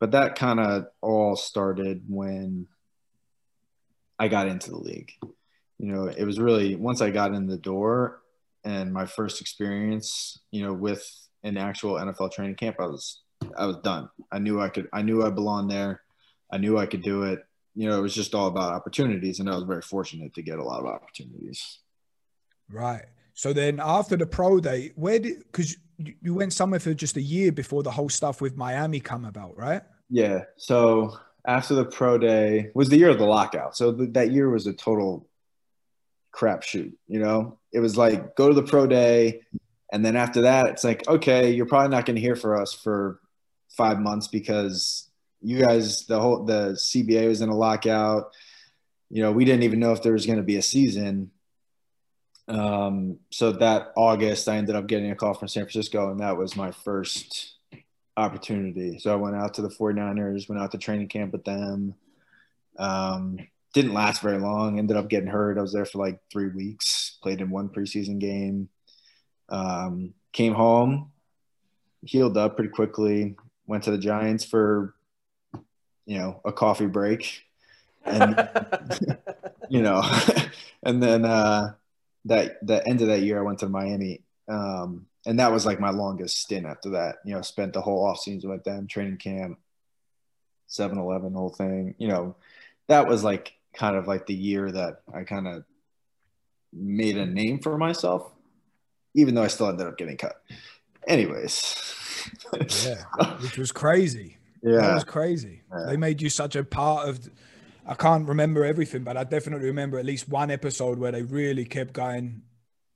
but 0.00 0.10
that 0.10 0.34
kind 0.34 0.60
of 0.60 0.86
all 1.00 1.36
started 1.36 2.02
when 2.08 2.66
I 4.18 4.28
got 4.28 4.48
into 4.48 4.70
the 4.70 4.78
league. 4.78 5.12
You 5.78 5.92
know, 5.92 6.06
it 6.06 6.24
was 6.24 6.38
really 6.38 6.76
once 6.76 7.00
I 7.00 7.10
got 7.10 7.32
in 7.34 7.46
the 7.46 7.56
door 7.56 8.20
and 8.64 8.92
my 8.92 9.06
first 9.06 9.40
experience, 9.40 10.38
you 10.50 10.62
know, 10.64 10.72
with 10.72 11.04
an 11.42 11.56
actual 11.56 11.94
NFL 11.94 12.32
training 12.32 12.56
camp, 12.56 12.76
I 12.78 12.86
was 12.86 13.22
I 13.56 13.66
was 13.66 13.76
done. 13.78 14.08
I 14.30 14.38
knew 14.38 14.60
I 14.60 14.68
could 14.68 14.88
I 14.92 15.02
knew 15.02 15.24
I 15.24 15.30
belonged 15.30 15.70
there. 15.70 16.02
I 16.52 16.58
knew 16.58 16.78
I 16.78 16.86
could 16.86 17.02
do 17.02 17.22
it. 17.24 17.44
You 17.74 17.88
know, 17.88 17.98
it 17.98 18.02
was 18.02 18.14
just 18.14 18.34
all 18.34 18.48
about 18.48 18.72
opportunities 18.72 19.40
and 19.40 19.48
I 19.48 19.54
was 19.54 19.64
very 19.64 19.82
fortunate 19.82 20.34
to 20.34 20.42
get 20.42 20.58
a 20.58 20.64
lot 20.64 20.80
of 20.80 20.86
opportunities. 20.86 21.78
Right. 22.70 23.04
So 23.34 23.52
then 23.52 23.80
after 23.82 24.16
the 24.16 24.26
pro 24.26 24.60
day, 24.60 24.92
where 24.94 25.18
did 25.18 25.38
because 25.38 25.76
you 25.98 26.34
went 26.34 26.52
somewhere 26.52 26.80
for 26.80 26.94
just 26.94 27.16
a 27.16 27.22
year 27.22 27.52
before 27.52 27.82
the 27.82 27.90
whole 27.90 28.08
stuff 28.08 28.40
with 28.40 28.56
Miami 28.56 29.00
come 29.00 29.24
about, 29.24 29.56
right? 29.56 29.82
Yeah. 30.10 30.44
So 30.56 31.16
after 31.46 31.74
the 31.74 31.84
pro 31.84 32.18
day 32.18 32.70
was 32.74 32.88
the 32.88 32.98
year 32.98 33.08
of 33.08 33.18
the 33.18 33.24
lockout. 33.24 33.76
So 33.76 33.92
th- 33.92 34.12
that 34.12 34.32
year 34.32 34.50
was 34.50 34.66
a 34.66 34.72
total 34.72 35.28
crapshoot. 36.34 36.92
You 37.08 37.20
know, 37.20 37.58
it 37.72 37.80
was 37.80 37.96
like 37.96 38.36
go 38.36 38.48
to 38.48 38.54
the 38.54 38.62
pro 38.62 38.86
day, 38.86 39.42
and 39.92 40.04
then 40.04 40.16
after 40.16 40.42
that, 40.42 40.66
it's 40.68 40.84
like 40.84 41.06
okay, 41.08 41.50
you're 41.50 41.66
probably 41.66 41.94
not 41.94 42.06
going 42.06 42.16
to 42.16 42.22
hear 42.22 42.36
for 42.36 42.60
us 42.60 42.72
for 42.72 43.20
five 43.76 43.98
months 43.98 44.28
because 44.28 45.10
you 45.42 45.60
guys, 45.60 46.06
the 46.06 46.20
whole 46.20 46.44
the 46.44 46.72
CBA 46.72 47.28
was 47.28 47.40
in 47.40 47.48
a 47.48 47.56
lockout. 47.56 48.32
You 49.10 49.22
know, 49.22 49.32
we 49.32 49.44
didn't 49.44 49.64
even 49.64 49.80
know 49.80 49.92
if 49.92 50.02
there 50.02 50.12
was 50.12 50.26
going 50.26 50.38
to 50.38 50.44
be 50.44 50.56
a 50.56 50.62
season. 50.62 51.30
Um, 52.48 53.18
so 53.30 53.52
that 53.52 53.92
August, 53.96 54.48
I 54.48 54.56
ended 54.56 54.76
up 54.76 54.86
getting 54.86 55.10
a 55.10 55.16
call 55.16 55.34
from 55.34 55.48
San 55.48 55.64
Francisco, 55.64 56.10
and 56.10 56.20
that 56.20 56.36
was 56.36 56.56
my 56.56 56.70
first 56.70 57.54
opportunity. 58.16 58.98
So 58.98 59.12
I 59.12 59.16
went 59.16 59.36
out 59.36 59.54
to 59.54 59.62
the 59.62 59.68
49ers, 59.68 60.48
went 60.48 60.60
out 60.60 60.72
to 60.72 60.78
training 60.78 61.08
camp 61.08 61.32
with 61.32 61.44
them. 61.44 61.94
Um, 62.78 63.38
didn't 63.72 63.94
last 63.94 64.22
very 64.22 64.38
long, 64.38 64.78
ended 64.78 64.96
up 64.96 65.08
getting 65.08 65.28
hurt. 65.28 65.58
I 65.58 65.62
was 65.62 65.72
there 65.72 65.86
for 65.86 65.98
like 65.98 66.20
three 66.30 66.48
weeks, 66.48 67.18
played 67.22 67.40
in 67.40 67.50
one 67.50 67.68
preseason 67.68 68.18
game. 68.18 68.68
Um, 69.48 70.14
came 70.32 70.54
home, 70.54 71.12
healed 72.02 72.36
up 72.36 72.56
pretty 72.56 72.70
quickly, 72.70 73.36
went 73.66 73.84
to 73.84 73.90
the 73.90 73.98
Giants 73.98 74.44
for, 74.44 74.94
you 76.06 76.18
know, 76.18 76.40
a 76.44 76.52
coffee 76.52 76.86
break. 76.86 77.44
And, 78.04 78.36
you 79.68 79.82
know, 79.82 80.02
and 80.82 81.02
then 81.02 81.24
uh, 81.24 81.74
that 82.26 82.64
the 82.66 82.86
end 82.86 83.00
of 83.02 83.08
that 83.08 83.22
year, 83.22 83.38
I 83.38 83.42
went 83.42 83.60
to 83.60 83.68
Miami. 83.68 84.22
Um, 84.48 85.06
and 85.24 85.38
that 85.38 85.52
was 85.52 85.64
like 85.64 85.80
my 85.80 85.90
longest 85.90 86.38
stint 86.38 86.66
after 86.66 86.90
that. 86.90 87.16
You 87.24 87.34
know, 87.34 87.42
spent 87.42 87.72
the 87.72 87.80
whole 87.80 88.04
off 88.04 88.18
season 88.18 88.50
with 88.50 88.64
them, 88.64 88.86
training 88.86 89.18
camp, 89.18 89.58
7-Eleven, 90.68 91.34
whole 91.34 91.50
thing. 91.50 91.94
You 91.98 92.08
know, 92.08 92.36
that 92.88 93.06
was 93.06 93.22
like 93.22 93.54
kind 93.72 93.96
of 93.96 94.06
like 94.06 94.26
the 94.26 94.34
year 94.34 94.70
that 94.70 95.02
I 95.14 95.22
kind 95.22 95.46
of 95.46 95.64
made 96.72 97.16
a 97.16 97.26
name 97.26 97.60
for 97.60 97.78
myself, 97.78 98.30
even 99.14 99.34
though 99.34 99.42
I 99.42 99.48
still 99.48 99.68
ended 99.68 99.86
up 99.86 99.96
getting 99.96 100.16
cut. 100.16 100.42
Anyways. 101.06 101.94
Yeah, 102.84 103.04
which 103.40 103.58
was 103.58 103.72
crazy. 103.72 104.38
That 104.62 104.70
yeah. 104.70 104.94
was 104.94 105.04
crazy. 105.04 105.62
Yeah. 105.70 105.86
They 105.86 105.96
made 105.96 106.22
you 106.22 106.28
such 106.28 106.56
a 106.56 106.64
part 106.64 107.08
of. 107.08 107.30
I 107.84 107.94
can't 107.94 108.28
remember 108.28 108.64
everything, 108.64 109.02
but 109.02 109.16
I 109.16 109.24
definitely 109.24 109.66
remember 109.66 109.98
at 109.98 110.04
least 110.04 110.28
one 110.28 110.52
episode 110.52 110.98
where 110.98 111.10
they 111.10 111.22
really 111.22 111.64
kept 111.64 111.92
going 111.92 112.42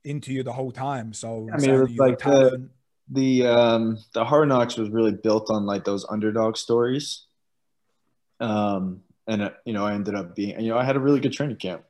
into 0.05 0.31
you 0.31 0.43
the 0.43 0.53
whole 0.53 0.71
time. 0.71 1.11
So 1.11 1.49
I 1.53 1.57
mean, 1.57 1.71
it 1.71 1.79
was 1.79 1.89
that 1.89 1.99
like 1.99 2.19
the- 2.19 2.69
the 3.09 3.45
um 3.45 3.97
the 4.13 4.25
hard 4.25 4.49
knocks 4.49 4.77
was 4.77 4.89
really 4.89 5.13
built 5.13 5.49
on 5.49 5.65
like 5.65 5.85
those 5.85 6.05
underdog 6.09 6.57
stories 6.57 7.25
um 8.39 9.01
and 9.27 9.41
uh, 9.43 9.49
you 9.65 9.73
know 9.73 9.85
i 9.85 9.93
ended 9.93 10.15
up 10.15 10.35
being 10.35 10.59
you 10.59 10.69
know 10.69 10.77
i 10.77 10.83
had 10.83 10.95
a 10.95 10.99
really 10.99 11.19
good 11.19 11.31
training 11.31 11.55
camp 11.55 11.83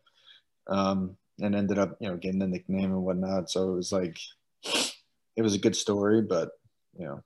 um 0.67 1.17
and 1.39 1.55
ended 1.55 1.79
up 1.79 1.97
you 1.99 2.07
know 2.07 2.17
getting 2.17 2.39
the 2.39 2.47
nickname 2.47 2.91
and 2.91 3.03
whatnot 3.03 3.49
so 3.49 3.71
it 3.71 3.75
was 3.75 3.91
like 3.91 4.19
it 5.35 5.41
was 5.41 5.55
a 5.55 5.59
good 5.59 5.75
story 5.75 6.21
but 6.21 6.51
you 6.97 7.05
know 7.05 7.23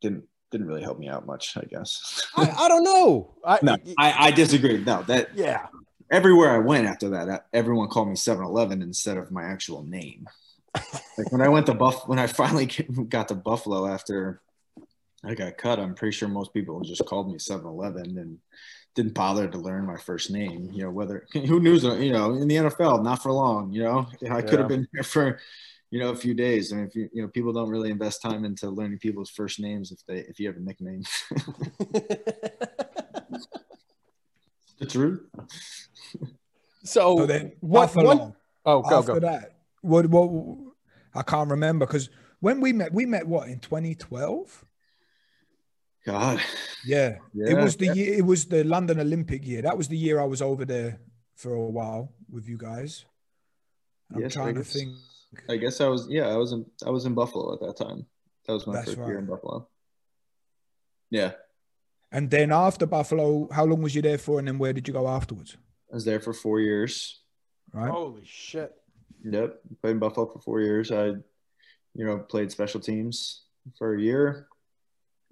didn't 0.00 0.24
didn't 0.52 0.66
really 0.68 0.82
help 0.82 0.98
me 0.98 1.08
out 1.08 1.26
much, 1.26 1.56
I 1.56 1.64
guess. 1.64 2.24
I, 2.36 2.50
I 2.50 2.68
don't 2.68 2.84
know. 2.84 3.34
I, 3.44 3.58
no, 3.62 3.76
I, 3.98 4.26
I 4.26 4.30
disagree. 4.30 4.78
No, 4.78 5.02
that 5.04 5.30
yeah. 5.34 5.66
everywhere 6.10 6.50
I 6.50 6.58
went 6.58 6.86
after 6.86 7.08
that, 7.10 7.46
everyone 7.52 7.88
called 7.88 8.08
me 8.08 8.14
7-Eleven 8.14 8.82
instead 8.82 9.16
of 9.16 9.32
my 9.32 9.44
actual 9.44 9.82
name. 9.82 10.28
like 11.18 11.32
when 11.32 11.40
I 11.40 11.48
went 11.48 11.66
to 11.66 11.74
Buff, 11.74 12.06
when 12.06 12.18
I 12.18 12.26
finally 12.26 12.66
got 13.08 13.28
to 13.28 13.34
Buffalo 13.34 13.86
after 13.86 14.40
I 15.24 15.34
got 15.34 15.58
cut, 15.58 15.80
I'm 15.80 15.94
pretty 15.94 16.16
sure 16.16 16.28
most 16.28 16.52
people 16.52 16.80
just 16.82 17.04
called 17.06 17.28
me 17.28 17.38
7-Eleven 17.38 18.18
and 18.18 18.38
didn't 18.94 19.14
bother 19.14 19.48
to 19.48 19.58
learn 19.58 19.86
my 19.86 19.96
first 19.96 20.30
name. 20.30 20.70
You 20.72 20.84
know, 20.84 20.90
whether 20.90 21.26
who 21.32 21.60
knew, 21.60 21.74
you 21.74 22.12
know, 22.12 22.34
in 22.34 22.48
the 22.48 22.56
NFL, 22.56 23.02
not 23.02 23.22
for 23.22 23.32
long. 23.32 23.72
You 23.72 23.84
know, 23.84 24.06
I 24.30 24.42
could 24.42 24.58
have 24.58 24.68
been 24.68 24.86
there 24.92 25.02
for 25.02 25.38
you 25.92 26.00
know 26.00 26.08
a 26.08 26.16
few 26.16 26.32
days. 26.34 26.72
I 26.72 26.76
mean, 26.76 26.86
if 26.86 26.94
you 26.96 27.08
you 27.12 27.22
know 27.22 27.28
people 27.28 27.52
don't 27.52 27.68
really 27.68 27.90
invest 27.90 28.22
time 28.22 28.44
into 28.46 28.70
learning 28.70 28.98
people's 28.98 29.30
first 29.30 29.60
names 29.60 29.92
if 29.92 30.00
they 30.06 30.20
if 30.30 30.40
you 30.40 30.46
have 30.48 30.56
a 30.56 30.60
nickname. 30.60 31.02
the 34.78 34.86
truth. 34.88 35.20
So, 36.82 37.18
So 37.18 37.26
then, 37.26 37.52
what? 37.60 37.86
Buffalo, 37.86 38.16
One, 38.16 38.34
oh, 38.64 38.82
go 38.82 38.98
after 38.98 39.12
go. 39.20 39.20
that, 39.20 39.58
what? 39.82 40.06
What? 40.06 40.58
I 41.14 41.22
can't 41.22 41.50
remember 41.50 41.86
because 41.86 42.08
when 42.40 42.60
we 42.62 42.72
met, 42.72 42.92
we 42.92 43.04
met 43.04 43.26
what 43.28 43.48
in 43.48 43.60
2012. 43.60 44.64
God. 46.06 46.40
Yeah, 46.86 47.18
it 47.34 47.54
was 47.62 47.76
the 47.76 47.94
year. 47.94 48.14
It 48.14 48.24
was 48.26 48.46
the 48.46 48.64
London 48.64 48.98
Olympic 48.98 49.46
year. 49.46 49.60
That 49.62 49.76
was 49.76 49.88
the 49.88 49.96
year 49.96 50.18
I 50.20 50.24
was 50.24 50.40
over 50.42 50.64
there 50.64 50.98
for 51.36 51.52
a 51.54 51.60
while 51.70 52.12
with 52.30 52.48
you 52.48 52.56
guys. 52.56 53.04
I'm 54.12 54.22
Yes, 54.22 54.32
trying 54.32 54.54
to 54.56 54.64
think. 54.64 54.96
I 55.48 55.56
guess 55.56 55.80
I 55.80 55.88
was 55.88 56.08
yeah, 56.08 56.28
I 56.28 56.36
was 56.36 56.52
in 56.52 56.66
I 56.86 56.90
was 56.90 57.06
in 57.06 57.14
Buffalo 57.14 57.54
at 57.54 57.60
that 57.60 57.76
time. 57.76 58.06
That 58.46 58.52
was 58.54 58.66
my 58.66 58.74
That's 58.74 58.94
first 58.94 59.08
year 59.08 59.18
in 59.18 59.26
Buffalo. 59.26 59.68
Yeah. 61.10 61.32
And 62.10 62.30
then 62.30 62.52
after 62.52 62.86
Buffalo, 62.86 63.48
how 63.50 63.64
long 63.64 63.82
was 63.82 63.94
you 63.94 64.02
there 64.02 64.18
for? 64.18 64.38
And 64.38 64.48
then 64.48 64.58
where 64.58 64.72
did 64.72 64.86
you 64.86 64.92
go 64.92 65.08
afterwards? 65.08 65.56
I 65.90 65.94
was 65.94 66.04
there 66.04 66.20
for 66.20 66.32
four 66.32 66.60
years. 66.60 67.20
Right. 67.72 67.90
Holy 67.90 68.24
shit! 68.24 68.72
Yep. 69.24 69.60
Played 69.80 69.92
in 69.92 69.98
Buffalo 69.98 70.26
for 70.26 70.40
four 70.40 70.60
years. 70.60 70.90
I, 70.90 71.06
you 71.94 72.04
know, 72.04 72.18
played 72.18 72.52
special 72.52 72.80
teams 72.80 73.44
for 73.78 73.94
a 73.94 74.00
year. 74.00 74.48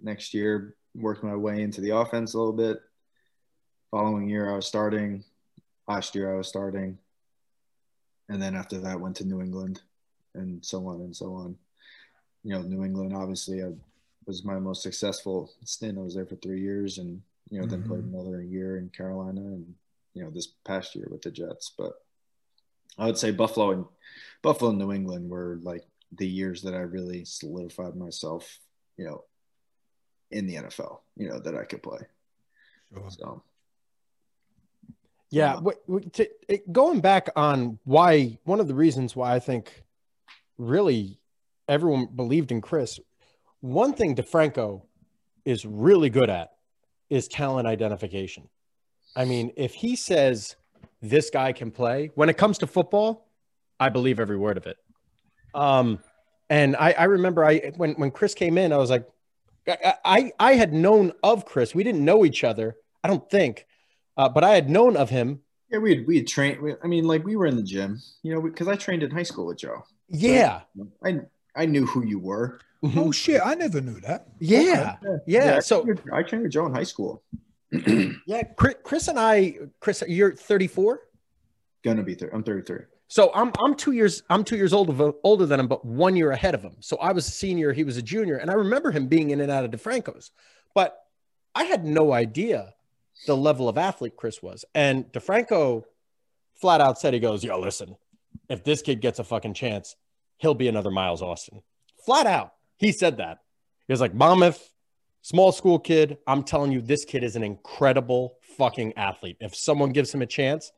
Next 0.03 0.33
year, 0.33 0.77
worked 0.95 1.23
my 1.23 1.37
way 1.37 1.63
into 1.63 1.83
the 1.83 1.91
offense 1.91 2.33
a 2.33 2.39
little 2.39 2.55
bit. 2.55 2.79
Following 3.91 4.29
year, 4.29 4.51
I 4.51 4.57
was 4.57 4.67
starting. 4.67 5.25
Last 5.87 6.15
year, 6.15 6.33
I 6.33 6.39
was 6.39 6.49
starting. 6.49 6.99
And 8.31 8.41
then 8.41 8.55
after 8.55 8.79
that, 8.81 9.01
went 9.01 9.17
to 9.17 9.27
New 9.27 9.43
England 9.43 9.83
and 10.35 10.65
so 10.65 10.87
on 10.87 11.01
and 11.01 11.15
so 11.15 11.35
on. 11.35 11.57
You 12.43 12.55
know, 12.55 12.63
New 12.63 12.85
England, 12.85 13.15
obviously, 13.15 13.63
I 13.63 13.73
was 14.27 14.45
my 14.45 14.59
most 14.59 14.83
successful 14.83 15.53
stint. 15.65 15.99
I 15.99 16.03
was 16.03 16.15
there 16.15 16.27
for 16.27 16.37
three 16.37 16.61
years 16.61 16.99
and, 16.99 17.21
you 17.51 17.61
know, 17.61 17.67
then 17.67 17.83
played 17.83 18.05
another 18.05 18.43
year 18.43 18.79
in 18.79 18.89
Carolina 18.89 19.41
and, 19.41 19.75
you 20.15 20.25
know, 20.25 20.31
this 20.31 20.47
past 20.65 20.95
year 20.95 21.09
with 21.11 21.23
the 21.23 21.31
Jets. 21.31 21.73
But 21.77 21.93
I 22.99 23.07
would 23.07 23.19
say 23.19 23.31
Buffalo 23.31 23.73
and 23.73 23.85
Buffalo 24.43 24.71
and 24.71 24.79
New 24.79 24.93
England 24.93 25.31
were 25.31 25.59
like 25.63 25.85
the 26.13 26.27
years 26.27 26.63
that 26.63 26.75
I 26.75 26.79
really 26.81 27.25
solidified 27.25 27.97
myself, 27.97 28.59
you 28.97 29.05
know, 29.05 29.25
in 30.31 30.47
the 30.47 30.57
NFL, 30.57 31.01
you 31.17 31.29
know, 31.29 31.41
that 31.41 31.57
I 31.57 31.65
could 31.65 31.83
play. 31.83 32.01
Sure. 32.93 33.11
So 33.11 33.43
Yeah, 35.31 35.55
Uh, 35.55 35.61
wait, 35.61 35.77
wait, 35.87 36.13
to, 36.15 36.29
it, 36.49 36.73
going 36.73 37.01
back 37.01 37.31
on 37.37 37.79
why 37.85 38.39
one 38.45 38.61
of 38.61 38.69
the 38.69 38.75
reasons 38.75 39.15
why 39.15 39.35
I 39.35 39.39
think 39.39 39.85
really 40.61 41.19
everyone 41.69 42.07
believed 42.07 42.53
in 42.53 42.61
Chris. 42.61 43.01
One 43.61 43.95
thing 43.95 44.15
DeFranco 44.15 44.83
is 45.45 45.65
really 45.65 46.11
good 46.11 46.31
at 46.31 46.51
is 47.09 47.27
talent 47.29 47.67
identification. 47.67 48.49
I 49.17 49.25
mean, 49.25 49.53
if 49.57 49.75
he 49.75 49.97
says 49.97 50.57
this 51.03 51.31
guy 51.31 51.53
can 51.53 51.71
play, 51.71 52.11
when 52.15 52.29
it 52.29 52.37
comes 52.37 52.59
to 52.59 52.67
football, 52.67 53.27
I 53.79 53.89
believe 53.89 54.21
every 54.21 54.37
word 54.37 54.57
of 54.57 54.67
it. 54.67 54.77
Um, 55.55 55.99
and 56.49 56.77
I, 56.77 56.93
I 56.93 57.05
remember 57.05 57.45
I 57.45 57.73
when 57.77 57.93
when 57.95 58.11
Chris 58.11 58.35
came 58.35 58.59
in, 58.59 58.73
I 58.73 58.77
was 58.77 58.91
like, 58.91 59.07
I, 60.05 60.33
I 60.39 60.55
had 60.55 60.73
known 60.73 61.13
of 61.23 61.45
Chris. 61.45 61.75
We 61.75 61.85
didn't 61.85 62.05
know 62.05 62.25
each 62.25 62.45
other, 62.45 62.77
I 63.03 63.09
don't 63.09 63.29
think, 63.31 63.67
uh, 64.17 64.29
but 64.29 64.45
I 64.45 64.55
had 64.55 64.69
known 64.69 64.97
of 64.97 65.11
him. 65.11 65.41
yeah, 65.71 65.79
we 65.79 65.97
had 65.97 66.07
we 66.07 66.17
had 66.19 66.27
trained. 66.27 66.77
I 66.83 66.87
mean, 66.87 67.05
like 67.05 67.25
we 67.25 67.37
were 67.37 67.47
in 67.47 67.57
the 67.57 67.63
gym, 67.63 68.01
you 68.23 68.35
know, 68.35 68.43
because 68.43 68.69
I 68.69 68.77
trained 68.77 69.03
in 69.03 69.11
high 69.11 69.23
school 69.23 69.47
with 69.47 69.59
Joe. 69.59 69.85
Yeah, 70.11 70.61
I 71.05 71.21
I 71.55 71.67
knew 71.67 71.87
who 71.87 72.05
you 72.05 72.19
were. 72.19 72.61
Oh 72.83 72.89
mm-hmm. 72.89 73.11
shit! 73.11 73.41
I 73.45 73.55
never 73.55 73.81
knew 73.81 74.01
that. 74.01 74.29
yeah, 74.39 74.97
yeah. 75.27 75.57
I 75.57 75.61
So 75.61 75.83
trained 75.85 76.03
I 76.13 76.23
trained 76.23 76.43
with 76.45 76.53
Joe 76.53 76.67
in 76.67 76.75
high 76.75 76.85
school. 76.85 77.23
yeah, 78.27 78.43
Chris, 78.57 78.75
Chris 78.83 79.09
and 79.09 79.19
I, 79.19 79.57
Chris, 79.79 80.03
you're 80.09 80.35
34. 80.35 81.01
Gonna 81.85 82.03
be 82.03 82.15
thirty. 82.15 82.33
I'm 82.33 82.43
33. 82.43 82.79
So 83.09 83.33
I'm 83.35 83.53
I'm 83.59 83.75
two 83.75 83.93
years 83.93 84.23
I'm 84.31 84.45
two 84.45 84.57
years 84.57 84.73
older 84.73 85.13
older 85.25 85.45
than 85.45 85.61
him, 85.61 85.67
but 85.67 85.85
one 85.85 86.17
year 86.17 86.31
ahead 86.31 86.55
of 86.55 86.63
him. 86.63 86.77
So 86.81 86.97
I 86.99 87.13
was 87.13 87.27
a 87.27 87.31
senior, 87.31 87.73
he 87.73 87.85
was 87.85 87.97
a 87.97 88.03
junior, 88.03 88.37
and 88.37 88.51
I 88.51 88.55
remember 88.55 88.91
him 88.91 89.09
being 89.09 89.31
in 89.31 89.41
and 89.41 89.51
out 89.51 89.65
of 89.65 89.71
DeFranco's, 89.71 90.31
but 90.75 90.97
I 91.55 91.65
had 91.65 91.85
no 91.85 92.13
idea 92.13 92.75
the 93.27 93.37
level 93.37 93.69
of 93.69 93.77
athlete 93.77 94.17
Chris 94.17 94.43
was. 94.43 94.65
And 94.75 95.11
DeFranco 95.13 95.85
flat 96.55 96.81
out 96.81 96.99
said 96.99 97.13
he 97.13 97.21
goes, 97.21 97.43
"Yo, 97.43 97.59
listen, 97.59 97.97
if 98.51 98.63
this 98.65 98.83
kid 98.83 99.01
gets 99.01 99.19
a 99.19 99.25
fucking 99.25 99.55
chance, 99.55 99.97
he'll 100.37 100.55
be 100.55 100.69
another 100.69 100.91
Miles 100.91 101.23
Austin." 101.23 101.63
Flat 102.05 102.27
out, 102.27 102.53
he 102.77 102.93
said 102.93 103.17
that. 103.17 103.39
He 103.87 103.93
was 103.95 104.01
like, 104.03 104.13
"Monmouth, 104.13 104.73
small 105.23 105.53
school 105.53 105.79
kid. 105.79 106.19
I'm 106.27 106.43
telling 106.43 106.73
you, 106.73 106.83
this 106.83 107.07
kid 107.07 107.25
is 107.25 107.35
an 107.37 107.43
incredible 107.43 108.37
fucking 108.59 108.99
athlete. 108.99 109.39
If 109.41 109.55
someone 109.57 109.93
gives 109.93 110.13
him 110.13 110.21
a 110.21 110.27
chance." 110.27 110.71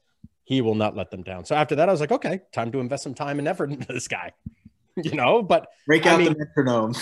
he 0.44 0.60
will 0.60 0.74
not 0.74 0.96
let 0.96 1.08
them 1.12 1.22
down. 1.22 1.44
So 1.44 1.54
after 1.54 1.76
that, 1.76 1.88
I 1.88 1.92
was 1.92 2.00
like, 2.00 2.10
okay, 2.10 2.40
time 2.52 2.72
to 2.72 2.80
invest 2.80 3.04
some 3.04 3.14
time 3.14 3.38
and 3.38 3.46
effort 3.46 3.70
into 3.70 3.86
this 3.92 4.08
guy, 4.08 4.32
you 4.96 5.12
know. 5.12 5.40
But 5.40 5.68
Break 5.86 6.04
I 6.04 6.10
out 6.10 6.18
mean- 6.18 6.34
the 6.34 6.44
metronome. 6.44 6.94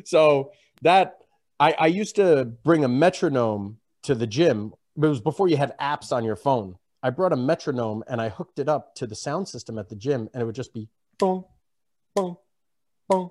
so 0.04 0.52
that 0.82 1.16
I, 1.58 1.74
I 1.78 1.86
used 1.88 2.16
to 2.16 2.44
bring 2.44 2.84
a 2.84 2.88
metronome 2.88 3.78
to 4.04 4.14
the 4.14 4.26
gym. 4.26 4.72
But 4.96 5.08
it 5.08 5.10
was 5.10 5.20
before 5.20 5.48
you 5.48 5.56
had 5.56 5.76
apps 5.78 6.12
on 6.12 6.24
your 6.24 6.36
phone. 6.36 6.76
I 7.02 7.10
brought 7.10 7.32
a 7.32 7.36
metronome 7.36 8.02
and 8.08 8.20
I 8.20 8.28
hooked 8.30 8.58
it 8.58 8.68
up 8.68 8.94
to 8.96 9.06
the 9.06 9.14
sound 9.14 9.48
system 9.48 9.78
at 9.78 9.88
the 9.88 9.96
gym, 9.96 10.28
and 10.32 10.42
it 10.42 10.46
would 10.46 10.54
just 10.54 10.72
be 10.72 10.88
boom, 11.18 11.44
boom, 12.14 12.38
boom, 13.08 13.30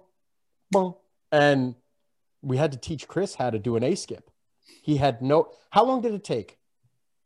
boom, 0.70 0.96
and 1.32 1.76
we 2.44 2.58
had 2.58 2.72
to 2.74 2.78
teach 2.78 3.08
Chris 3.08 3.36
how 3.36 3.50
to 3.50 3.58
do 3.58 3.76
an 3.76 3.84
A 3.84 3.96
skip. 3.96 4.30
He 4.84 4.98
had 4.98 5.22
no. 5.22 5.50
How 5.72 5.86
long 5.86 6.02
did 6.02 6.14
it 6.14 6.24
take? 6.24 6.60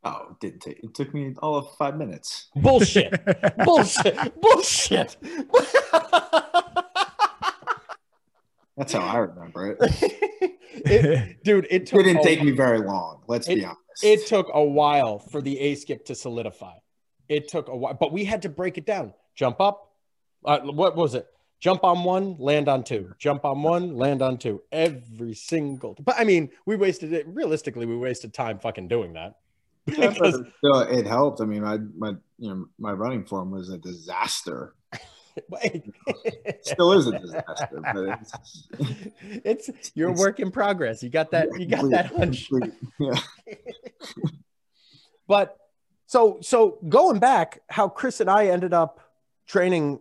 oh, 0.04 0.28
it 0.30 0.40
didn't 0.40 0.60
take. 0.60 0.82
It 0.82 0.94
took 0.94 1.12
me 1.12 1.34
all 1.42 1.56
of 1.56 1.74
five 1.76 1.96
minutes. 1.96 2.48
Bullshit. 2.56 3.12
Bullshit. 3.64 4.40
Bullshit. 4.40 5.16
That's 8.76 8.92
how 8.92 9.00
I 9.00 9.16
remember 9.18 9.76
it. 9.78 10.14
It- 10.90 11.36
dude, 11.44 11.66
it 11.66 11.82
It 11.82 11.86
took 11.86 12.04
didn't 12.04 12.20
a- 12.20 12.22
take 12.22 12.42
me 12.42 12.52
very 12.52 12.78
long. 12.80 13.22
Let's 13.26 13.46
be 13.48 13.64
honest. 13.64 13.78
It 14.02 14.26
took 14.26 14.48
a 14.52 14.62
while 14.64 15.18
for 15.18 15.42
the 15.42 15.58
A 15.58 15.74
skip 15.74 16.04
to 16.06 16.14
solidify. 16.14 16.74
It 17.28 17.48
took 17.48 17.68
a 17.68 17.76
while, 17.76 17.94
but 17.94 18.12
we 18.12 18.24
had 18.24 18.42
to 18.42 18.48
break 18.48 18.78
it 18.78 18.86
down. 18.86 19.12
Jump 19.34 19.60
up. 19.60 19.92
Uh, 20.44 20.60
what 20.60 20.96
was 20.96 21.14
it? 21.14 21.26
Jump 21.60 21.82
on 21.82 22.04
one, 22.04 22.36
land 22.38 22.68
on 22.68 22.84
two. 22.84 23.12
Jump 23.18 23.44
on 23.44 23.62
one, 23.62 23.96
land 23.96 24.22
on 24.22 24.38
two. 24.38 24.62
Every 24.70 25.34
single. 25.34 25.96
But 26.04 26.14
I 26.18 26.22
mean, 26.24 26.50
we 26.66 26.76
wasted 26.76 27.12
it. 27.12 27.26
Realistically, 27.26 27.84
we 27.86 27.96
wasted 27.96 28.32
time 28.32 28.58
fucking 28.60 28.86
doing 28.88 29.14
that. 29.14 29.34
Because- 29.86 30.38
but 30.38 30.52
still, 30.58 30.80
it 30.82 31.06
helped. 31.06 31.40
I 31.40 31.44
mean, 31.46 31.62
my 31.62 31.78
my 31.96 32.10
you 32.38 32.50
know 32.54 32.66
my 32.78 32.92
running 32.92 33.24
form 33.24 33.50
was 33.50 33.70
a 33.70 33.78
disaster. 33.78 34.74
It 35.52 36.66
still 36.66 36.92
is 36.92 37.06
a 37.06 37.18
disaster, 37.18 37.80
but 37.92 38.20
it's, 38.20 39.70
it's 39.70 39.92
you're 39.94 40.10
a 40.10 40.12
work 40.12 40.40
in 40.40 40.50
progress. 40.50 41.02
You 41.02 41.10
got 41.10 41.30
that. 41.32 41.48
You 41.58 41.66
got 41.66 41.90
that 41.90 42.06
hunch. 42.06 42.48
Complete. 42.48 42.74
Yeah. 42.98 43.18
But 45.28 45.58
so 46.06 46.38
so 46.40 46.78
going 46.88 47.18
back, 47.18 47.60
how 47.68 47.88
Chris 47.88 48.20
and 48.20 48.30
I 48.30 48.46
ended 48.46 48.72
up 48.72 48.98
training 49.46 50.00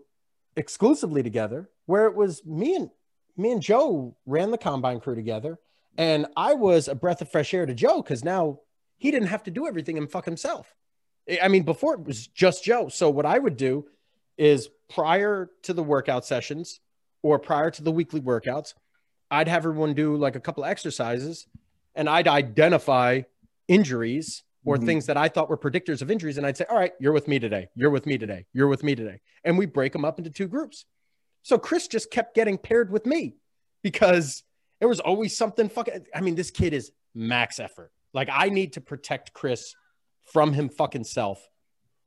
exclusively 0.56 1.21
together, 1.21 1.69
where 1.86 2.06
it 2.06 2.15
was 2.15 2.45
me 2.45 2.76
and 2.76 2.89
me 3.36 3.52
and 3.52 3.62
Joe 3.62 4.15
ran 4.26 4.52
the 4.52 4.58
combine 4.58 5.02
crew 5.02 5.15
together, 5.15 5.60
and 5.97 6.28
I 6.38 6.54
was 6.54 6.88
a 6.88 6.95
breath 6.95 7.21
of 7.21 7.30
fresh 7.30 7.54
air 7.54 7.65
to 7.65 7.73
Joe 7.73 8.02
because 8.02 8.23
now 8.23 8.62
he 8.97 9.12
didn't 9.12 9.28
have 9.28 9.43
to 9.43 9.52
do 9.52 9.67
everything 9.67 9.97
and 9.97 10.10
fuck 10.10 10.23
himself. 10.23 10.73
I 11.41 11.50
mean, 11.50 11.63
before 11.63 11.93
it 11.93 12.06
was 12.06 12.28
just 12.28 12.63
Joe. 12.63 12.88
So 12.88 13.10
what 13.10 13.26
I 13.26 13.38
would 13.38 13.58
do 13.58 13.86
is 14.38 14.69
prior 14.89 15.50
to 15.63 15.73
the 15.73 15.84
workout 15.84 16.26
sessions 16.26 16.80
or 17.23 17.39
prior 17.39 17.71
to 17.71 17.84
the 17.84 17.91
weekly 17.91 18.21
workouts, 18.21 18.73
I'd 19.30 19.47
have 19.47 19.65
everyone 19.65 19.93
do 19.93 20.15
like 20.15 20.36
a 20.36 20.39
couple 20.39 20.63
exercises 20.63 21.47
and 21.95 22.08
I'd 22.10 22.28
identify 22.28 23.21
injuries 23.67 24.43
or 24.63 24.78
Mhm. 24.78 24.86
things 24.86 25.06
that 25.08 25.17
I 25.17 25.30
thought 25.30 25.50
were 25.50 25.58
predictors 25.58 26.02
of 26.02 26.12
injuries. 26.12 26.38
And 26.38 26.45
I'd 26.45 26.58
say, 26.58 26.65
all 26.69 26.78
right, 26.78 26.93
you're 27.00 27.13
with 27.13 27.28
me 27.28 27.39
today. 27.39 27.69
You're 27.76 27.89
with 27.89 28.06
me 28.06 28.17
today. 28.17 28.45
You're 28.54 28.67
with 28.67 28.84
me 28.84 28.95
today. 28.95 29.21
And 29.43 29.58
we 29.58 29.65
break 29.65 29.93
them 29.93 30.06
up 30.06 30.17
into 30.19 30.30
two 30.30 30.47
groups. 30.47 30.86
So 31.41 31.58
Chris 31.58 31.88
just 31.88 32.12
kept 32.12 32.36
getting 32.36 32.58
paired 32.58 32.91
with 32.91 33.06
me 33.06 33.38
because 33.82 34.43
there 34.80 34.89
was 34.89 35.00
always 35.00 35.36
something 35.36 35.69
fucking. 35.69 36.08
I 36.13 36.21
mean, 36.21 36.36
this 36.36 36.52
kid 36.52 36.73
is 36.73 36.91
max 37.15 37.60
effort. 37.60 37.91
Like, 38.13 38.30
I 38.32 38.50
need 38.50 38.73
to 38.73 38.82
protect 38.82 39.34
Chris 39.34 39.73
from 40.23 40.54
him 40.54 40.69
fucking 40.69 41.06
self 41.06 41.50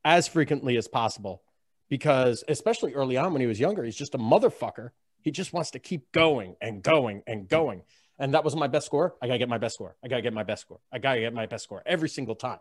as 0.04 0.28
frequently 0.28 0.76
as 0.76 0.88
possible 0.88 1.42
because, 1.90 2.42
especially 2.48 2.94
early 2.94 3.18
on 3.18 3.32
when 3.32 3.42
he 3.42 3.46
was 3.46 3.60
younger, 3.60 3.84
he's 3.84 3.96
just 3.96 4.14
a 4.14 4.18
motherfucker. 4.18 4.90
He 5.20 5.30
just 5.30 5.52
wants 5.52 5.72
to 5.72 5.78
keep 5.78 6.10
going 6.12 6.56
and 6.62 6.82
going 6.82 7.22
and 7.26 7.46
going. 7.46 7.82
And 8.18 8.32
that 8.32 8.44
was 8.44 8.56
my 8.56 8.68
best 8.68 8.86
score. 8.86 9.16
I 9.20 9.26
got 9.26 9.34
to 9.34 9.38
get 9.38 9.48
my 9.48 9.58
best 9.58 9.74
score. 9.74 9.96
I 10.02 10.08
got 10.08 10.16
to 10.16 10.22
get 10.22 10.32
my 10.32 10.44
best 10.44 10.62
score. 10.62 10.80
I 10.92 10.98
got 10.98 11.14
to 11.14 11.20
get 11.20 11.34
my 11.34 11.46
best 11.46 11.64
score 11.64 11.82
every 11.84 12.08
single 12.08 12.34
time. 12.34 12.60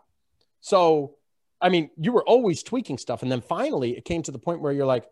So, 0.60 1.16
I 1.60 1.68
mean, 1.68 1.90
you 1.96 2.12
were 2.12 2.24
always 2.24 2.62
tweaking 2.62 2.98
stuff. 2.98 3.22
And 3.22 3.30
then 3.30 3.40
finally, 3.40 3.96
it 3.96 4.04
came 4.04 4.22
to 4.22 4.30
the 4.32 4.38
point 4.38 4.60
where 4.60 4.72
you're 4.72 4.86
like, 4.86 5.08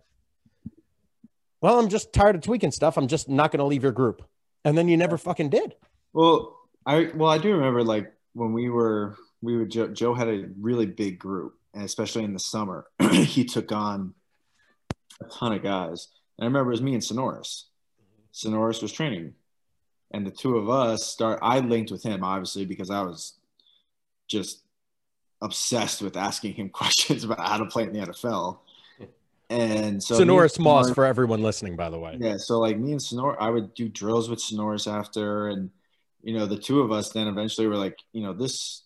well, 1.60 1.78
I'm 1.78 1.88
just 1.88 2.12
tired 2.12 2.34
of 2.34 2.42
tweaking 2.42 2.70
stuff. 2.70 2.98
I'm 2.98 3.08
just 3.08 3.28
not 3.28 3.50
going 3.50 3.58
to 3.60 3.66
leave 3.66 3.82
your 3.82 3.92
group. 3.92 4.26
And 4.64 4.76
then 4.76 4.88
you 4.88 4.96
never 4.96 5.16
fucking 5.16 5.50
did. 5.50 5.74
Well, 6.12 6.58
I 6.86 7.10
well 7.14 7.30
I 7.30 7.38
do 7.38 7.52
remember 7.52 7.82
like 7.82 8.12
when 8.32 8.52
we 8.52 8.70
were 8.70 9.16
we 9.42 9.56
were 9.56 9.66
Joe, 9.66 9.88
Joe 9.88 10.14
had 10.14 10.28
a 10.28 10.48
really 10.60 10.86
big 10.86 11.18
group, 11.18 11.57
and 11.74 11.84
especially 11.84 12.24
in 12.24 12.32
the 12.32 12.38
summer, 12.38 12.86
he 13.12 13.44
took 13.44 13.72
on 13.72 14.14
a 15.20 15.26
ton 15.26 15.52
of 15.52 15.62
guys. 15.62 16.08
And 16.38 16.44
I 16.44 16.46
remember 16.46 16.70
it 16.70 16.74
was 16.74 16.82
me 16.82 16.94
and 16.94 17.04
Sinorice. 17.04 17.68
Sinorice 18.32 18.82
was 18.82 18.92
training, 18.92 19.34
and 20.12 20.26
the 20.26 20.30
two 20.30 20.56
of 20.56 20.70
us 20.70 21.04
start. 21.04 21.38
I 21.42 21.60
linked 21.60 21.90
with 21.90 22.02
him 22.02 22.22
obviously 22.22 22.64
because 22.64 22.90
I 22.90 23.02
was 23.02 23.34
just 24.28 24.62
obsessed 25.40 26.02
with 26.02 26.16
asking 26.16 26.54
him 26.54 26.68
questions 26.72 27.24
about 27.24 27.40
how 27.40 27.58
to 27.58 27.66
play 27.66 27.84
in 27.84 27.92
the 27.92 28.00
NFL. 28.00 28.60
And 29.50 30.02
so 30.02 30.16
Sinorice 30.16 30.58
Moss 30.58 30.84
Sinorice- 30.84 30.94
for 30.94 31.06
everyone 31.06 31.42
listening, 31.42 31.74
by 31.74 31.88
the 31.88 31.98
way. 31.98 32.16
yeah, 32.20 32.36
so 32.36 32.58
like 32.58 32.76
me 32.78 32.92
and 32.92 33.00
Sonor, 33.00 33.40
I 33.40 33.48
would 33.48 33.72
do 33.72 33.88
drills 33.88 34.28
with 34.28 34.40
Sinorice 34.40 34.86
after, 34.86 35.48
and 35.48 35.70
you 36.22 36.34
know, 36.38 36.44
the 36.44 36.58
two 36.58 36.80
of 36.80 36.92
us 36.92 37.10
then 37.10 37.28
eventually 37.28 37.66
were 37.66 37.76
like, 37.76 37.96
you 38.12 38.22
know, 38.22 38.34
this, 38.34 38.82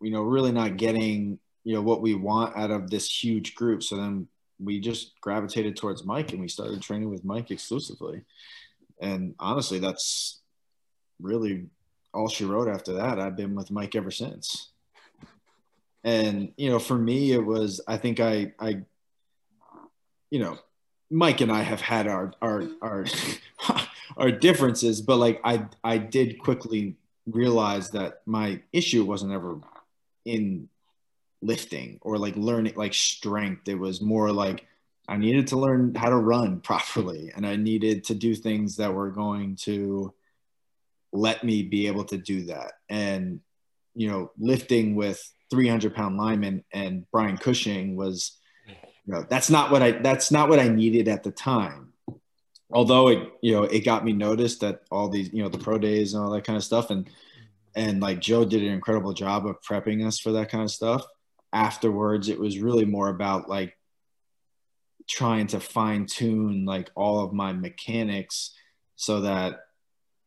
you 0.00 0.12
know, 0.12 0.22
really 0.22 0.52
not 0.52 0.76
getting, 0.76 1.40
you 1.66 1.74
know, 1.74 1.82
what 1.82 2.00
we 2.00 2.14
want 2.14 2.56
out 2.56 2.70
of 2.70 2.90
this 2.90 3.10
huge 3.10 3.56
group. 3.56 3.82
So 3.82 3.96
then 3.96 4.28
we 4.60 4.78
just 4.78 5.20
gravitated 5.20 5.76
towards 5.76 6.04
Mike 6.04 6.30
and 6.30 6.40
we 6.40 6.46
started 6.46 6.80
training 6.80 7.10
with 7.10 7.24
Mike 7.24 7.50
exclusively. 7.50 8.22
And 9.00 9.34
honestly, 9.40 9.80
that's 9.80 10.42
really 11.20 11.66
all 12.14 12.28
she 12.28 12.44
wrote 12.44 12.68
after 12.68 12.92
that. 12.92 13.18
I've 13.18 13.34
been 13.34 13.56
with 13.56 13.72
Mike 13.72 13.96
ever 13.96 14.12
since. 14.12 14.70
And, 16.04 16.52
you 16.56 16.70
know, 16.70 16.78
for 16.78 16.96
me, 16.96 17.32
it 17.32 17.44
was, 17.44 17.80
I 17.88 17.96
think 17.96 18.20
I, 18.20 18.52
I, 18.60 18.82
you 20.30 20.38
know, 20.38 20.58
Mike 21.10 21.40
and 21.40 21.50
I 21.50 21.62
have 21.62 21.80
had 21.80 22.06
our 22.06 22.32
our 22.42 22.64
our 22.82 23.06
our 24.16 24.30
differences, 24.30 25.00
but 25.00 25.16
like 25.16 25.40
I 25.44 25.66
I 25.84 25.98
did 25.98 26.40
quickly 26.40 26.96
realize 27.26 27.90
that 27.90 28.22
my 28.26 28.60
issue 28.72 29.04
wasn't 29.04 29.32
ever 29.32 29.60
in 30.24 30.68
lifting 31.42 31.98
or 32.02 32.18
like 32.18 32.36
learning 32.36 32.74
like 32.76 32.94
strength. 32.94 33.68
It 33.68 33.78
was 33.78 34.00
more 34.00 34.32
like 34.32 34.66
I 35.08 35.16
needed 35.16 35.48
to 35.48 35.58
learn 35.58 35.94
how 35.94 36.10
to 36.10 36.16
run 36.16 36.60
properly 36.62 37.32
and 37.34 37.46
I 37.46 37.56
needed 37.56 38.04
to 38.04 38.14
do 38.14 38.34
things 38.34 38.76
that 38.76 38.94
were 38.94 39.10
going 39.10 39.56
to 39.62 40.12
let 41.12 41.44
me 41.44 41.62
be 41.62 41.86
able 41.86 42.04
to 42.04 42.18
do 42.18 42.46
that. 42.46 42.72
And 42.88 43.40
you 43.94 44.10
know, 44.10 44.30
lifting 44.38 44.94
with 44.94 45.22
300 45.50 45.94
pound 45.94 46.18
linemen 46.18 46.64
and 46.72 47.06
Brian 47.10 47.38
Cushing 47.38 47.96
was 47.96 48.36
you 49.06 49.14
know 49.14 49.24
that's 49.28 49.48
not 49.48 49.70
what 49.70 49.82
i 49.82 49.92
that's 49.92 50.30
not 50.30 50.48
what 50.48 50.58
i 50.58 50.68
needed 50.68 51.08
at 51.08 51.22
the 51.22 51.30
time 51.30 51.92
although 52.70 53.08
it 53.08 53.32
you 53.40 53.52
know 53.52 53.62
it 53.62 53.84
got 53.84 54.04
me 54.04 54.12
noticed 54.12 54.62
at 54.64 54.82
all 54.90 55.08
these 55.08 55.32
you 55.32 55.42
know 55.42 55.48
the 55.48 55.58
pro 55.58 55.78
days 55.78 56.14
and 56.14 56.22
all 56.22 56.30
that 56.30 56.44
kind 56.44 56.56
of 56.56 56.64
stuff 56.64 56.90
and 56.90 57.08
and 57.74 58.00
like 58.00 58.20
joe 58.20 58.44
did 58.44 58.62
an 58.62 58.72
incredible 58.72 59.12
job 59.12 59.46
of 59.46 59.56
prepping 59.62 60.06
us 60.06 60.18
for 60.18 60.32
that 60.32 60.50
kind 60.50 60.64
of 60.64 60.70
stuff 60.70 61.04
afterwards 61.56 62.28
it 62.28 62.38
was 62.38 62.58
really 62.58 62.84
more 62.84 63.08
about 63.08 63.48
like 63.48 63.74
trying 65.08 65.46
to 65.46 65.58
fine 65.58 66.04
tune 66.04 66.66
like 66.66 66.90
all 66.94 67.24
of 67.24 67.32
my 67.32 67.52
mechanics 67.52 68.52
so 68.96 69.22
that 69.22 69.60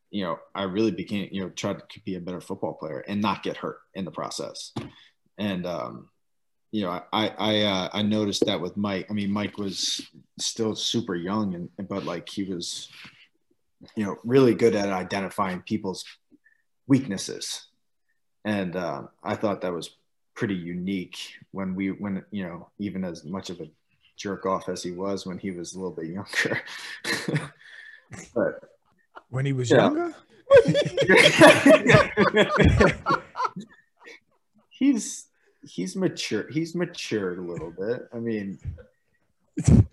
you 0.10 0.24
know 0.24 0.40
i 0.56 0.64
really 0.64 0.92
became 0.92 1.30
you 1.32 1.42
know 1.42 1.50
tried 1.50 1.78
to 1.90 2.00
be 2.02 2.16
a 2.16 2.20
better 2.20 2.42
football 2.42 2.74
player 2.74 3.04
and 3.08 3.22
not 3.22 3.44
get 3.44 3.58
hurt 3.58 3.78
in 3.94 4.06
the 4.06 4.12
process 4.12 4.74
and 5.38 5.68
um 5.68 6.10
you 6.72 6.84
know, 6.84 7.02
I 7.12 7.30
I 7.38 7.62
uh, 7.62 7.90
I 7.94 8.02
noticed 8.04 8.46
that 8.46 8.62
with 8.62 8.78
Mike. 8.78 9.08
I 9.10 9.14
mean, 9.14 9.32
Mike 9.32 9.58
was 9.58 10.08
still 10.40 10.76
super 10.76 11.16
young, 11.16 11.56
and 11.56 11.88
but 11.88 12.06
like 12.06 12.30
he 12.30 12.44
was, 12.44 12.90
you 13.96 14.06
know, 14.06 14.18
really 14.24 14.54
good 14.54 14.76
at 14.76 14.90
identifying 14.90 15.62
people's 15.62 16.06
weaknesses, 16.88 17.66
and 18.46 18.76
uh, 18.76 19.04
I 19.24 19.36
thought 19.36 19.62
that 19.62 19.74
was 19.74 19.90
pretty 20.40 20.56
unique 20.56 21.18
when 21.52 21.76
we 21.76 21.92
when 21.92 22.24
you 22.32 22.48
know 22.48 22.70
even 22.80 23.04
as 23.04 23.26
much 23.26 23.50
of 23.50 23.60
a 23.60 23.68
jerk 24.16 24.46
off 24.46 24.70
as 24.70 24.82
he 24.82 24.92
was 24.92 25.26
when 25.26 25.38
he 25.38 25.52
was 25.52 25.74
a 25.74 25.78
little 25.78 25.92
bit 25.92 26.06
younger. 26.06 26.62
but 28.34 28.64
When 29.30 29.46
he 29.46 29.52
was 29.52 29.70
Yeah. 29.70 29.92
younger? 29.92 30.16
he's 34.70 35.26
he's 35.64 35.96
mature 35.98 36.48
he's 36.50 36.74
matured 36.74 37.38
a 37.38 37.42
little 37.42 37.70
bit 37.72 38.08
i 38.14 38.18
mean 38.18 38.58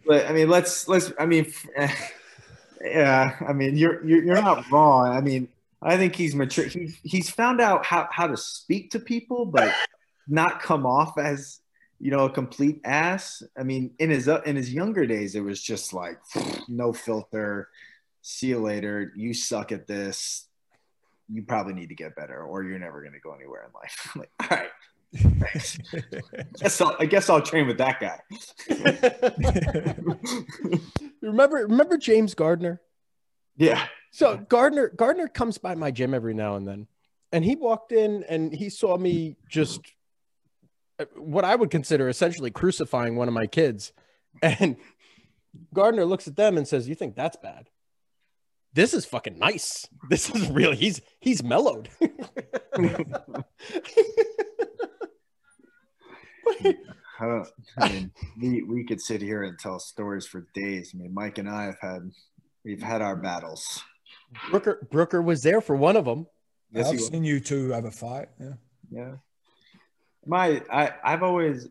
but 0.07 0.27
i 0.27 0.33
mean 0.33 0.49
let's 0.49 0.87
let's 0.89 1.13
i 1.19 1.27
mean 1.27 1.53
yeah 2.81 3.35
i 3.47 3.53
mean 3.53 3.77
you're 3.77 4.03
you're, 4.07 4.23
you're 4.25 4.41
not 4.43 4.65
wrong 4.71 5.09
i 5.09 5.21
mean 5.21 5.49
i 5.83 5.97
think 5.97 6.15
he's 6.15 6.35
mature 6.37 6.67
he, 6.67 6.95
he's 7.03 7.29
found 7.29 7.61
out 7.61 7.85
how, 7.85 8.07
how 8.13 8.29
to 8.29 8.37
speak 8.37 8.93
to 8.93 9.01
people 9.01 9.45
but 9.45 9.75
not 10.29 10.61
come 10.61 10.87
off 10.87 11.19
as 11.19 11.61
you 11.99 12.11
know 12.11 12.27
a 12.27 12.31
complete 12.31 12.81
ass. 12.85 13.43
I 13.59 13.63
mean 13.63 13.93
in 13.99 14.11
his 14.11 14.29
in 14.29 14.57
his 14.57 14.73
younger 14.73 15.07
days 15.07 15.35
it 15.35 15.41
was 15.41 15.63
just 15.63 15.93
like 15.93 16.19
no 16.69 16.93
filter. 16.93 17.69
See 18.23 18.49
you 18.49 18.59
later. 18.59 19.13
You 19.15 19.35
suck 19.35 19.73
at 19.73 19.87
this. 19.87 20.49
You 21.29 21.43
probably 21.43 21.75
need 21.75 21.89
to 21.89 21.95
get 21.95 22.17
better 22.17 22.43
or 22.43 22.65
you're 22.65 22.79
never 22.79 23.01
going 23.01 23.15
to 23.15 23.21
go 23.21 23.33
anywhere 23.33 23.65
in 23.67 23.73
life. 23.73 24.11
I'm 24.15 24.21
like 24.21 24.31
all 24.41 24.59
right. 24.59 24.71
Thanks 25.41 25.79
guess 26.61 26.81
I'll, 26.81 26.97
i 26.99 27.07
guess 27.07 27.31
i'll 27.31 27.41
train 27.41 27.67
with 27.67 27.79
that 27.79 28.01
guy. 28.01 28.19
Remember, 31.23 31.57
remember 31.59 31.97
James 31.97 32.35
Gardner? 32.35 32.81
yeah. 33.57 33.87
So 34.11 34.37
Gardner 34.37 34.89
Gardner 34.89 35.29
comes 35.29 35.59
by 35.59 35.75
my 35.75 35.91
gym 35.91 36.15
every 36.15 36.35
now 36.35 36.57
and 36.57 36.67
then, 36.67 36.87
and 37.33 37.45
he 37.45 37.57
walked 37.57 37.93
in 37.93 38.25
and 38.25 38.53
he 38.53 38.71
saw 38.71 38.97
me 38.97 39.37
just 39.49 39.81
Uh, 40.99 41.05
what 41.17 41.45
I 41.45 41.55
would 41.55 41.71
consider 41.71 42.09
essentially 42.09 42.51
crucifying 42.51 43.17
one 43.17 43.29
of 43.29 43.35
my 43.35 43.47
kids, 43.47 43.93
and 44.43 44.77
Gardner 45.75 46.05
looks 46.05 46.27
at 46.27 46.37
them 46.37 46.57
and 46.57 46.67
says, 46.67 46.89
"You 46.89 46.95
think 46.95 47.15
that's 47.15 47.37
bad? 47.37 47.69
This 48.73 48.95
is 48.95 49.05
fucking 49.05 49.39
nice. 49.39 49.87
This 50.11 50.31
is 50.31 50.49
really 50.51 50.77
he's 50.77 51.01
he's 51.21 51.43
mellowed." 51.43 51.89
I 57.19 57.27
don't. 57.27 57.49
I 57.79 57.89
mean, 57.93 58.13
we 58.41 58.63
we 58.63 58.85
could 58.85 59.01
sit 59.01 59.23
here 59.23 59.43
and 59.43 59.59
tell 59.59 59.79
stories 59.79 60.27
for 60.27 60.47
days. 60.55 60.93
I 60.95 60.99
mean, 60.99 61.15
Mike 61.15 61.39
and 61.39 61.49
I 61.49 61.65
have 61.65 61.79
had 61.81 62.11
we've 62.65 62.83
had 62.83 63.03
our 63.03 63.17
battles. 63.17 63.83
Brooker 64.51 64.87
Brooker 64.91 65.23
was 65.23 65.43
there 65.43 65.61
for 65.61 65.77
one 65.77 65.97
of 65.97 66.05
them. 66.05 66.27
Yes, 66.73 66.91
I've 66.91 67.01
seen 67.01 67.25
you 67.25 67.41
two 67.41 67.71
have 67.71 67.85
a 67.85 67.91
fight. 67.91 68.29
Yeah. 68.41 68.55
Yeah. 68.91 69.15
My 70.27 70.63
I 70.73 70.93
I've 71.05 71.23
always 71.23 71.69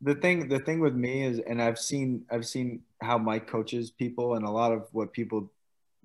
the 0.00 0.14
thing 0.14 0.48
the 0.48 0.58
thing 0.58 0.80
with 0.80 0.94
me 0.94 1.24
is 1.24 1.38
and 1.40 1.60
I've 1.62 1.78
seen 1.78 2.24
I've 2.30 2.46
seen 2.46 2.82
how 3.02 3.18
Mike 3.18 3.46
coaches 3.46 3.90
people 3.90 4.34
and 4.34 4.44
a 4.44 4.50
lot 4.50 4.72
of 4.72 4.86
what 4.92 5.12
people 5.12 5.50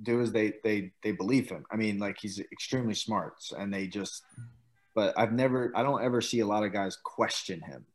do 0.03 0.19
is 0.21 0.31
they 0.31 0.53
they 0.63 0.91
they 1.03 1.11
believe 1.11 1.49
him. 1.49 1.65
I 1.71 1.77
mean, 1.77 1.99
like 1.99 2.17
he's 2.19 2.39
extremely 2.51 2.93
smart 2.93 3.35
and 3.57 3.73
they 3.73 3.87
just 3.87 4.23
but 4.93 5.17
I've 5.17 5.31
never 5.33 5.71
I 5.75 5.83
don't 5.83 6.03
ever 6.03 6.21
see 6.21 6.41
a 6.41 6.45
lot 6.45 6.63
of 6.63 6.73
guys 6.73 6.97
question 7.01 7.61
him. 7.61 7.85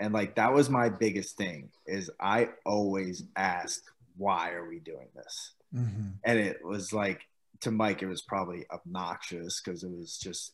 And 0.00 0.14
like 0.14 0.36
that 0.36 0.52
was 0.52 0.70
my 0.70 0.88
biggest 0.88 1.36
thing 1.36 1.68
is 1.86 2.10
I 2.20 2.50
always 2.64 3.24
asked 3.36 3.90
why 4.16 4.52
are 4.52 4.66
we 4.68 4.78
doing 4.80 5.08
this? 5.14 5.54
Mhm. 5.74 6.14
and 6.24 6.38
it 6.38 6.64
was 6.64 6.94
like 6.94 7.20
to 7.60 7.70
Mike, 7.70 8.02
it 8.02 8.06
was 8.06 8.22
probably 8.22 8.64
obnoxious 8.70 9.60
because 9.60 9.82
it 9.84 9.90
was 9.90 10.16
just, 10.16 10.52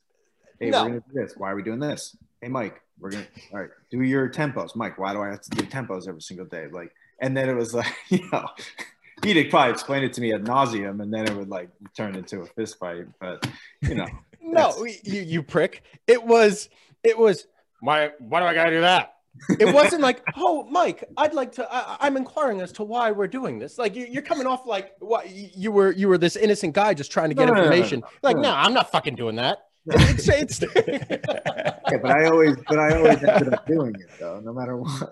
hey, 0.59 0.71
No. 0.71 0.83
we're 0.83 0.89
gonna 0.89 1.01
do 1.13 1.21
this. 1.21 1.37
Why 1.37 1.51
are 1.53 1.55
we 1.57 1.63
doing 1.63 1.79
this? 1.79 2.17
Hey, 2.45 2.51
Mike, 2.51 2.83
we're 3.01 3.11
gonna 3.11 3.27
all 3.55 3.61
right, 3.61 3.71
do 3.91 4.03
your 4.03 4.29
tempos. 4.29 4.77
Mike, 4.77 4.99
why 4.99 5.15
do 5.15 5.23
I 5.23 5.29
have 5.29 5.41
to 5.41 5.49
do 5.49 5.65
tempos 5.65 6.07
every 6.07 6.21
single 6.21 6.45
day? 6.45 6.67
Like, 6.71 6.93
and 7.19 7.35
then 7.35 7.49
it 7.49 7.55
was 7.55 7.73
like, 7.73 7.91
you 8.11 8.21
know, 8.31 8.47
he'd 9.25 9.49
probably 9.49 9.73
explain 9.73 10.05
it 10.05 10.13
to 10.13 10.21
me 10.21 10.35
ad 10.35 10.45
nauseum, 10.45 11.01
and 11.03 11.11
then 11.11 11.27
it 11.27 11.35
would 11.35 11.49
like 11.49 11.71
turn 11.97 12.15
into 12.15 12.43
a 12.43 12.47
fist 12.49 12.79
fight. 12.79 13.07
But 13.19 13.49
you 13.81 13.95
know, 13.95 14.07
No, 14.43 14.85
you, 14.85 15.23
you 15.23 15.43
prick. 15.43 15.85
It 16.07 16.23
was, 16.23 16.69
it 17.03 17.19
was, 17.19 17.47
Why? 17.81 18.11
Why 18.19 18.41
do 18.41 18.47
I 18.47 18.53
gotta 18.53 18.73
do 18.73 18.83
that? 18.83 19.15
It 19.59 19.73
wasn't 19.73 20.03
like, 20.03 20.23
oh, 20.37 20.65
Mike, 20.65 21.03
I'd 21.17 21.33
like 21.33 21.53
to. 21.53 21.67
I, 21.75 21.97
I'm 22.01 22.19
inquiring 22.19 22.61
as 22.61 22.73
to 22.73 22.85
why 22.85 23.11
we're 23.11 23.27
doing 23.27 23.59
this. 23.59 23.79
Like 23.79 23.97
you, 23.97 24.05
you're 24.05 24.21
coming 24.21 24.47
off 24.47 24.67
like 24.67 24.93
what 24.99 25.31
you 25.31 25.73
were. 25.73 25.93
You 25.93 26.09
were 26.09 26.19
this 26.19 26.37
innocent 26.37 26.75
guy 26.75 26.93
just 26.93 27.11
trying 27.11 27.31
to 27.31 27.35
get 27.35 27.47
No, 27.47 27.55
no, 27.55 27.55
no, 27.55 27.61
no, 27.61 27.73
information. 27.73 28.03
Like, 28.23 28.37
no, 28.37 28.53
I'm 28.55 28.75
not 28.75 28.93
fucking 28.93 29.15
doing 29.15 29.37
that. 29.37 29.61
It's, 29.97 30.29
it's, 30.29 30.61
Yeah, 30.77 31.99
but 32.01 32.11
I 32.11 32.25
always, 32.27 32.57
but 32.67 32.79
I 32.79 32.97
always 32.97 33.23
ended 33.23 33.53
up 33.53 33.67
doing 33.67 33.95
it 33.95 34.09
though, 34.19 34.41
no 34.41 34.53
matter 34.53 34.77
what. 34.77 35.11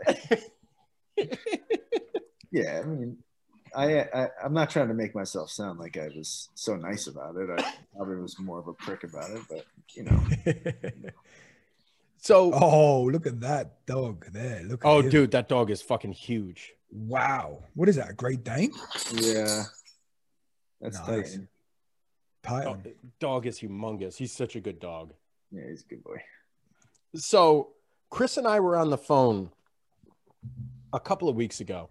Yeah, 2.54 2.82
I 2.82 2.86
mean, 2.86 3.16
I, 3.74 4.00
I 4.00 4.28
I'm 4.44 4.52
not 4.52 4.68
trying 4.68 4.88
to 4.88 4.94
make 4.94 5.14
myself 5.14 5.50
sound 5.50 5.78
like 5.78 5.96
I 5.96 6.08
was 6.14 6.50
so 6.54 6.76
nice 6.76 7.06
about 7.06 7.34
it. 7.36 7.48
I 7.48 7.74
probably 7.96 8.16
was 8.16 8.38
more 8.38 8.58
of 8.58 8.68
a 8.68 8.74
prick 8.74 9.04
about 9.04 9.30
it, 9.30 9.40
but 9.48 9.64
you 9.94 10.02
know, 10.02 10.20
so, 12.22 12.52
oh, 12.54 13.02
look 13.02 13.26
at 13.26 13.40
that 13.40 13.84
dog 13.84 14.26
there. 14.30 14.62
Look. 14.62 14.84
At 14.84 14.88
oh, 14.88 15.00
him. 15.00 15.10
dude, 15.10 15.32
that 15.32 15.48
dog 15.48 15.72
is 15.72 15.82
fucking 15.82 16.12
huge. 16.12 16.72
Wow. 16.92 17.64
What 17.74 17.88
is 17.88 17.96
that? 17.96 18.10
A 18.10 18.12
Great 18.12 18.44
Dane? 18.44 18.70
yeah, 19.12 19.64
that's 20.80 21.00
Nice. 21.08 21.38
Tight. 22.42 22.66
Oh, 22.66 22.74
Titan. 22.74 22.94
dog 23.20 23.46
is 23.46 23.60
humongous. 23.60 24.16
He's 24.16 24.32
such 24.32 24.56
a 24.56 24.60
good 24.60 24.80
dog. 24.80 25.12
Yeah, 25.50 25.68
he's 25.68 25.82
a 25.82 25.86
good 25.86 26.02
boy. 26.02 26.22
So 27.14 27.70
Chris 28.10 28.36
and 28.36 28.46
I 28.46 28.60
were 28.60 28.76
on 28.76 28.90
the 28.90 28.98
phone 28.98 29.50
a 30.92 31.00
couple 31.00 31.28
of 31.28 31.36
weeks 31.36 31.60
ago. 31.60 31.90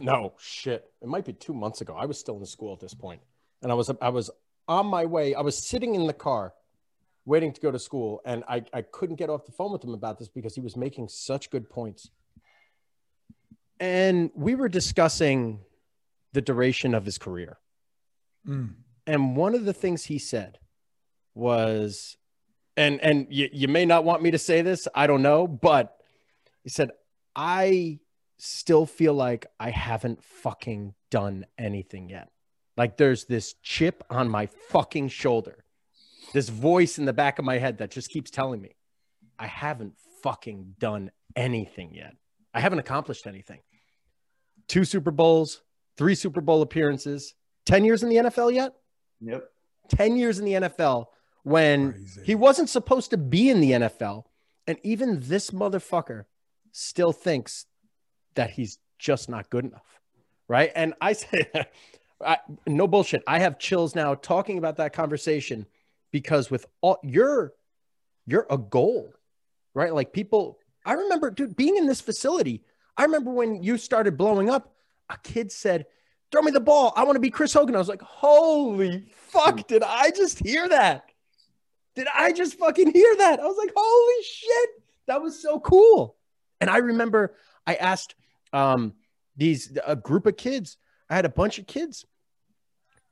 No 0.00 0.32
shit, 0.38 0.90
it 1.02 1.08
might 1.08 1.26
be 1.26 1.34
two 1.34 1.52
months 1.52 1.82
ago. 1.82 1.94
I 1.94 2.06
was 2.06 2.18
still 2.18 2.38
in 2.38 2.46
school 2.46 2.72
at 2.72 2.80
this 2.80 2.94
point, 2.94 3.20
and 3.62 3.70
I 3.70 3.74
was 3.74 3.90
I 4.00 4.08
was 4.08 4.30
on 4.68 4.86
my 4.86 5.04
way. 5.04 5.34
I 5.34 5.42
was 5.42 5.56
sitting 5.56 5.94
in 5.94 6.06
the 6.06 6.14
car, 6.14 6.54
waiting 7.26 7.52
to 7.52 7.60
go 7.60 7.70
to 7.70 7.78
school, 7.78 8.22
and 8.24 8.42
I 8.48 8.64
I 8.72 8.80
couldn't 8.80 9.16
get 9.16 9.28
off 9.28 9.44
the 9.44 9.52
phone 9.52 9.72
with 9.72 9.84
him 9.84 9.92
about 9.92 10.18
this 10.18 10.28
because 10.28 10.54
he 10.54 10.62
was 10.62 10.76
making 10.76 11.08
such 11.08 11.50
good 11.50 11.68
points. 11.68 12.10
And 13.78 14.30
we 14.34 14.54
were 14.54 14.70
discussing 14.70 15.60
the 16.32 16.40
duration 16.40 16.94
of 16.94 17.04
his 17.04 17.18
career. 17.18 17.58
Mm. 18.48 18.74
And 19.06 19.36
one 19.36 19.54
of 19.54 19.64
the 19.64 19.72
things 19.72 20.04
he 20.04 20.18
said 20.18 20.58
was, 21.34 22.16
and 22.76 23.00
and 23.00 23.26
you, 23.30 23.48
you 23.52 23.68
may 23.68 23.84
not 23.84 24.04
want 24.04 24.22
me 24.22 24.30
to 24.32 24.38
say 24.38 24.62
this, 24.62 24.88
I 24.94 25.06
don't 25.06 25.22
know, 25.22 25.46
but 25.46 25.96
he 26.62 26.70
said, 26.70 26.90
I 27.34 28.00
still 28.38 28.86
feel 28.86 29.14
like 29.14 29.46
I 29.58 29.70
haven't 29.70 30.22
fucking 30.22 30.94
done 31.10 31.46
anything 31.58 32.08
yet. 32.08 32.30
Like 32.76 32.96
there's 32.96 33.24
this 33.24 33.54
chip 33.62 34.04
on 34.10 34.28
my 34.28 34.46
fucking 34.46 35.08
shoulder, 35.08 35.64
this 36.32 36.48
voice 36.48 36.98
in 36.98 37.04
the 37.04 37.12
back 37.12 37.38
of 37.38 37.44
my 37.44 37.58
head 37.58 37.78
that 37.78 37.90
just 37.90 38.10
keeps 38.10 38.30
telling 38.30 38.60
me, 38.60 38.76
I 39.38 39.46
haven't 39.46 39.94
fucking 40.22 40.74
done 40.78 41.10
anything 41.34 41.94
yet. 41.94 42.16
I 42.52 42.60
haven't 42.60 42.78
accomplished 42.78 43.26
anything. 43.26 43.60
Two 44.68 44.84
Super 44.84 45.10
Bowls, 45.10 45.62
three 45.96 46.14
Super 46.14 46.40
Bowl 46.40 46.62
appearances, 46.62 47.34
10 47.66 47.84
years 47.84 48.02
in 48.02 48.08
the 48.08 48.16
NFL 48.16 48.54
yet? 48.54 48.74
Yep. 49.20 49.50
10 49.88 50.16
years 50.16 50.38
in 50.38 50.44
the 50.44 50.52
NFL 50.52 51.06
when 51.42 51.92
Crazy. 51.92 52.22
he 52.24 52.34
wasn't 52.34 52.68
supposed 52.68 53.10
to 53.10 53.16
be 53.16 53.50
in 53.50 53.60
the 53.60 53.72
NFL. 53.72 54.24
And 54.66 54.78
even 54.82 55.20
this 55.20 55.50
motherfucker 55.50 56.24
still 56.72 57.12
thinks 57.12 57.66
that 58.34 58.50
he's 58.50 58.78
just 58.98 59.28
not 59.28 59.48
good 59.48 59.64
enough. 59.64 60.00
Right. 60.48 60.72
And 60.74 60.94
I 61.00 61.12
say, 61.14 61.50
I, 62.24 62.38
no 62.66 62.86
bullshit. 62.86 63.22
I 63.26 63.38
have 63.38 63.58
chills 63.58 63.94
now 63.94 64.14
talking 64.14 64.58
about 64.58 64.76
that 64.76 64.92
conversation 64.92 65.66
because 66.10 66.50
with 66.50 66.66
all 66.80 66.98
you're, 67.02 67.52
you're 68.26 68.46
a 68.50 68.58
goal, 68.58 69.12
right? 69.74 69.94
Like 69.94 70.12
people, 70.12 70.58
I 70.84 70.94
remember, 70.94 71.30
dude, 71.30 71.56
being 71.56 71.76
in 71.76 71.86
this 71.86 72.00
facility. 72.00 72.64
I 72.96 73.04
remember 73.04 73.30
when 73.30 73.62
you 73.62 73.76
started 73.76 74.16
blowing 74.16 74.48
up, 74.48 74.74
a 75.10 75.18
kid 75.22 75.52
said, 75.52 75.86
throw 76.32 76.42
me 76.42 76.50
the 76.50 76.60
ball. 76.60 76.92
I 76.96 77.04
want 77.04 77.16
to 77.16 77.20
be 77.20 77.30
Chris 77.30 77.52
Hogan. 77.52 77.74
I 77.74 77.78
was 77.78 77.88
like, 77.88 78.02
holy 78.02 79.06
fuck, 79.10 79.66
did 79.66 79.82
I 79.82 80.10
just 80.10 80.38
hear 80.38 80.68
that? 80.68 81.04
Did 81.94 82.08
I 82.14 82.32
just 82.32 82.58
fucking 82.58 82.92
hear 82.92 83.16
that? 83.16 83.40
I 83.40 83.44
was 83.44 83.56
like, 83.56 83.72
holy 83.74 84.24
shit, 84.24 84.70
that 85.06 85.22
was 85.22 85.40
so 85.40 85.60
cool. 85.60 86.16
And 86.60 86.68
I 86.68 86.78
remember 86.78 87.34
I 87.66 87.74
asked 87.74 88.14
um, 88.52 88.94
these 89.36 89.76
a 89.86 89.96
group 89.96 90.26
of 90.26 90.36
kids. 90.36 90.76
I 91.08 91.14
had 91.14 91.24
a 91.24 91.30
bunch 91.30 91.58
of 91.58 91.66
kids 91.66 92.04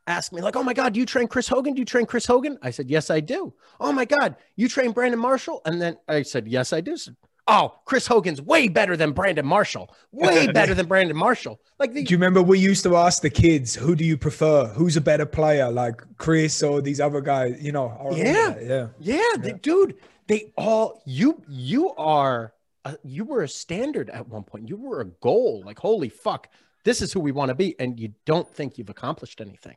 ask 0.07 0.33
me 0.33 0.43
like, 0.43 0.57
"Oh 0.57 0.63
my 0.63 0.75
god, 0.75 0.93
do 0.95 1.01
you 1.01 1.07
train 1.07 1.29
Chris 1.29 1.49
Hogan? 1.49 1.75
Do 1.75 1.81
you 1.81 1.85
train 1.85 2.07
Chris 2.07 2.27
Hogan?" 2.27 2.59
I 2.63 2.71
said, 2.71 2.91
"Yes, 2.91 3.11
I 3.11 3.21
do." 3.21 3.55
"Oh 3.81 3.93
my 3.93 4.05
god, 4.05 4.37
you 4.57 4.69
train 4.69 4.93
Brandon 4.93 5.21
Marshall?" 5.21 5.63
And 5.65 5.81
then 5.81 5.99
I 6.09 6.23
said, 6.23 6.49
"Yes, 6.49 6.73
I 6.73 6.81
do." 6.81 6.97
Said, 6.97 7.17
"Oh, 7.47 7.75
Chris 7.85 8.07
Hogan's 8.07 8.41
way 8.41 8.69
better 8.69 8.97
than 8.97 9.13
Brandon 9.13 9.45
Marshall. 9.47 9.95
Way 10.13 10.47
better 10.53 10.75
than 10.75 10.87
Brandon 10.87 11.17
Marshall." 11.17 11.61
Like 11.79 11.93
the, 11.93 12.03
Do 12.05 12.13
you 12.13 12.17
remember 12.19 12.43
we 12.43 12.59
used 12.59 12.83
to 12.85 12.97
ask 12.97 13.23
the 13.23 13.31
kids, 13.31 13.75
who 13.75 13.95
do 13.95 14.05
you 14.05 14.17
prefer? 14.17 14.67
Who's 14.69 14.97
a 14.97 15.01
better 15.01 15.27
player, 15.27 15.71
like 15.71 16.03
Chris 16.19 16.63
or 16.63 16.81
these 16.81 17.01
other 17.01 17.21
guys? 17.21 17.63
You 17.63 17.73
know, 17.73 17.89
I 17.89 18.05
remember 18.17 18.61
Yeah. 18.63 18.89
yeah. 19.01 19.15
Yeah, 19.17 19.37
they- 19.39 19.53
dude, 19.53 19.97
they 20.27 20.53
all 20.57 21.03
you 21.05 21.43
you 21.49 21.91
are 21.97 22.55
a, 22.85 22.97
you 23.03 23.25
were 23.25 23.43
a 23.43 23.49
standard 23.49 24.11
at 24.11 24.29
one 24.29 24.43
point. 24.45 24.69
You 24.69 24.77
were 24.77 25.01
a 25.01 25.07
goal. 25.07 25.63
Like 25.65 25.79
holy 25.79 26.09
fuck, 26.09 26.49
this 26.85 27.03
is 27.03 27.13
who 27.13 27.21
we 27.21 27.33
want 27.33 27.49
to 27.51 27.55
be, 27.55 27.75
and 27.79 27.99
you 28.01 28.15
don't 28.25 28.49
think 28.55 28.79
you've 28.79 28.91
accomplished 28.91 29.41
anything. 29.41 29.77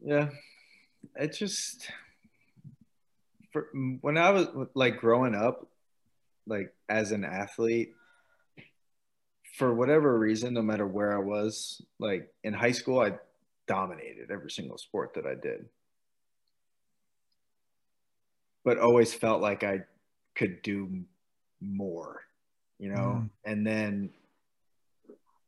Yeah, 0.00 0.28
it 1.16 1.28
just 1.34 1.88
for 3.52 3.68
when 4.00 4.16
I 4.18 4.30
was 4.30 4.48
like 4.74 4.98
growing 4.98 5.34
up, 5.34 5.66
like 6.46 6.72
as 6.88 7.12
an 7.12 7.24
athlete, 7.24 7.92
for 9.56 9.72
whatever 9.72 10.18
reason, 10.18 10.54
no 10.54 10.62
matter 10.62 10.86
where 10.86 11.16
I 11.16 11.20
was, 11.20 11.80
like 11.98 12.32
in 12.44 12.52
high 12.52 12.72
school, 12.72 13.00
I 13.00 13.14
dominated 13.66 14.30
every 14.30 14.50
single 14.50 14.78
sport 14.78 15.14
that 15.14 15.26
I 15.26 15.34
did, 15.34 15.66
but 18.64 18.78
always 18.78 19.14
felt 19.14 19.40
like 19.40 19.64
I 19.64 19.84
could 20.34 20.62
do 20.62 21.04
more, 21.60 22.20
you 22.78 22.90
know. 22.90 23.22
Mm. 23.22 23.30
And 23.44 23.66
then 23.66 24.10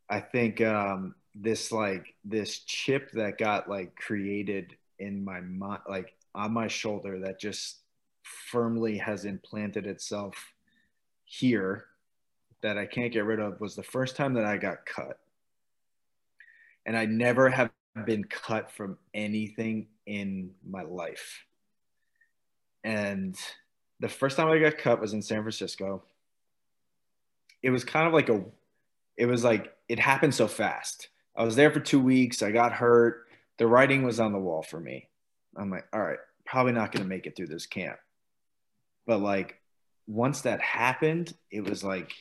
I 0.09 0.21
think 0.21 0.61
um, 0.63 1.15
this 1.35 1.71
like 1.71 2.15
this 2.25 2.61
chip 2.61 3.11
that 3.13 3.39
got 3.39 3.69
like 3.69 3.95
created 3.95 4.75
in 4.99 5.23
my 5.23 5.41
mind, 5.41 5.83
like 5.89 6.15
on 6.35 6.53
my 6.53 6.67
shoulder, 6.67 7.21
that 7.21 7.39
just 7.39 7.81
firmly 8.23 8.97
has 8.97 9.27
implanted 9.27 9.87
itself 9.87 10.35
here 11.29 11.85
that 12.63 12.79
I 12.79 12.87
can't 12.87 13.13
get 13.13 13.25
rid 13.25 13.39
of 13.39 13.61
was 13.61 13.77
the 13.77 13.83
first 13.83 14.17
time 14.17 14.35
that 14.35 14.45
I 14.45 14.57
got 14.57 14.87
cut. 14.87 15.21
And 16.87 16.97
I 16.97 17.05
never 17.05 17.51
have 17.51 17.71
been 18.07 18.25
cut 18.25 18.73
from 18.73 18.97
anything 19.13 19.89
in 20.07 20.53
my 20.67 20.83
life. 20.83 21.45
And 22.83 23.37
the 24.01 24.09
first 24.09 24.37
time 24.37 24.49
I 24.49 24.59
got 24.59 24.79
cut 24.79 25.01
was 25.01 25.13
in 25.13 25.21
San 25.21 25.43
Francisco. 25.43 26.03
It 27.63 27.71
was 27.71 27.85
kind 27.85 28.07
of 28.07 28.15
like 28.15 28.31
a, 28.31 28.43
it 29.17 29.27
was 29.27 29.45
like, 29.45 29.77
it 29.89 29.99
happened 29.99 30.35
so 30.35 30.49
fast. 30.49 31.09
I 31.37 31.45
was 31.45 31.57
there 31.57 31.71
for 31.71 31.81
two 31.81 32.01
weeks. 32.01 32.43
I 32.43 32.51
got 32.53 32.73
hurt. 32.73 33.27
The 33.59 33.67
writing 33.67 34.03
was 34.03 34.19
on 34.19 34.33
the 34.33 34.39
wall 34.39 34.63
for 34.63 34.81
me. 34.81 35.09
I'm 35.57 35.71
like, 35.71 35.87
all 35.93 36.01
right, 36.01 36.19
probably 36.47 36.73
not 36.73 36.93
going 36.93 37.03
to 37.03 37.09
make 37.09 37.27
it 37.27 37.37
through 37.37 37.49
this 37.49 37.67
camp. 37.67 37.99
But 39.07 39.21
like, 39.21 39.61
once 40.09 40.41
that 40.41 40.61
happened, 40.61 41.33
it 41.51 41.69
was 41.69 41.85
like, 41.85 42.13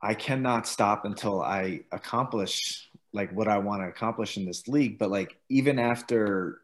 I 0.00 0.14
cannot 0.14 0.68
stop 0.68 1.04
until 1.04 1.42
I 1.42 1.80
accomplish 1.90 2.88
like 3.12 3.32
what 3.32 3.48
I 3.48 3.58
want 3.58 3.82
to 3.82 3.88
accomplish 3.88 4.36
in 4.36 4.44
this 4.44 4.68
league. 4.68 4.98
But 4.98 5.10
like, 5.10 5.36
even 5.48 5.78
after, 5.78 6.60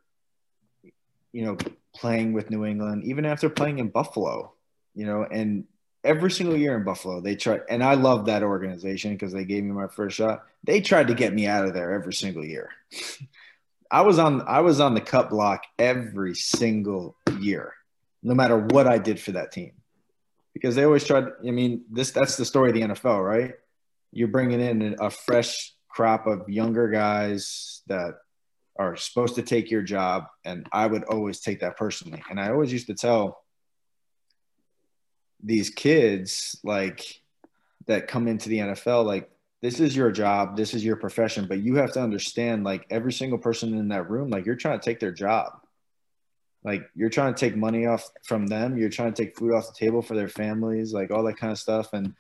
you 1.33 1.44
know, 1.44 1.57
playing 1.96 2.35
with 2.35 2.50
New 2.50 2.64
England, 2.64 3.05
even 3.05 3.24
after 3.24 3.48
playing 3.48 3.79
in 3.79 3.88
Buffalo, 3.88 4.53
you 4.94 5.07
know, 5.07 5.24
and 5.24 5.64
every 6.05 6.31
single 6.31 6.57
year 6.57 6.77
in 6.77 6.85
Buffalo, 6.85 7.20
they 7.20 7.35
tried, 7.35 7.62
and 7.68 7.83
I 7.83 7.94
love 7.94 8.27
that 8.27 8.42
organization 8.42 9.12
because 9.12 9.33
they 9.33 9.44
gave 9.44 9.64
me 9.64 9.72
my 9.72 9.88
first 9.88 10.16
shot. 10.16 10.44
They 10.62 10.81
tried 10.81 11.09
to 11.09 11.14
get 11.14 11.33
me 11.33 11.46
out 11.46 11.64
of 11.64 11.74
there 11.74 11.92
every 11.92 12.12
single 12.12 12.44
year. 12.44 12.70
I 13.90 14.03
was 14.03 14.18
on, 14.18 14.42
I 14.42 14.61
was 14.61 14.81
on 14.81 14.94
the 14.94 15.00
cut 15.00 15.31
block 15.31 15.64
every 15.79 16.35
single 16.35 17.16
year, 17.38 17.74
no 18.24 18.34
matter 18.34 18.58
what 18.58 18.88
I 18.88 18.98
did 18.98 19.20
for 19.20 19.32
that 19.32 19.52
team, 19.52 19.72
because 20.52 20.74
they 20.74 20.84
always 20.84 21.04
tried. 21.04 21.24
I 21.46 21.50
mean, 21.50 21.84
this 21.90 22.10
that's 22.10 22.37
the 22.37 22.44
story 22.44 22.70
of 22.70 22.74
the 22.74 22.82
NFL, 22.82 23.24
right? 23.24 23.54
You're 24.10 24.28
bringing 24.28 24.60
in 24.60 24.96
a 24.98 25.10
fresh 25.10 25.72
crop 25.88 26.26
of 26.26 26.48
younger 26.48 26.88
guys 26.88 27.82
that 27.87 28.14
are 28.76 28.96
supposed 28.96 29.37
to 29.37 29.42
take 29.42 29.70
your 29.70 29.82
job, 29.82 30.24
and 30.44 30.66
I 30.72 30.87
would 30.87 31.04
always 31.04 31.40
take 31.40 31.60
that 31.60 31.76
personally. 31.76 32.22
And 32.28 32.40
I 32.40 32.50
always 32.50 32.72
used 32.72 32.88
to 32.88 32.94
tell 32.94 33.44
these 35.42 35.70
kids 35.70 36.58
like 36.64 37.04
that 37.87 38.08
come 38.08 38.26
into 38.26 38.48
the 38.48 38.58
NFL 38.58 39.04
like 39.04 39.30
this 39.60 39.80
is 39.80 39.96
your 39.96 40.10
job, 40.10 40.56
this 40.56 40.74
is 40.74 40.84
your 40.84 40.96
profession, 40.96 41.46
but 41.46 41.60
you 41.60 41.76
have 41.76 41.92
to 41.92 42.02
understand 42.02 42.64
like 42.64 42.87
every 42.90 43.12
single 43.12 43.38
person 43.38 43.76
in 43.78 43.88
that 43.88 44.10
room 44.10 44.28
like 44.30 44.46
you're 44.46 44.56
trying 44.56 44.78
to 44.78 44.84
take 44.84 45.00
their 45.00 45.12
job. 45.12 45.52
Like 46.64 46.83
you're 46.94 47.11
trying 47.11 47.35
to 47.35 47.38
take 47.38 47.57
money 47.57 47.87
off 47.87 48.09
from 48.24 48.46
them 48.46 48.77
you're 48.79 48.88
trying 48.88 49.12
to 49.12 49.22
take 49.24 49.37
food 49.37 49.53
off 49.53 49.66
the 49.68 49.74
table 49.79 50.00
for 50.03 50.14
their 50.14 50.29
families 50.29 50.92
like 50.92 51.11
all 51.11 51.22
that 51.22 51.37
kind 51.37 51.53
of 51.53 51.59
stuff 51.59 51.92
and 51.92 52.14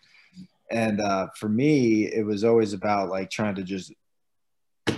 and 0.70 1.00
uh, 1.00 1.26
for 1.38 1.48
me 1.48 2.04
it 2.04 2.24
was 2.24 2.44
always 2.44 2.72
about 2.72 3.08
like 3.08 3.30
trying 3.30 3.54
to 3.54 3.62
just 3.62 3.92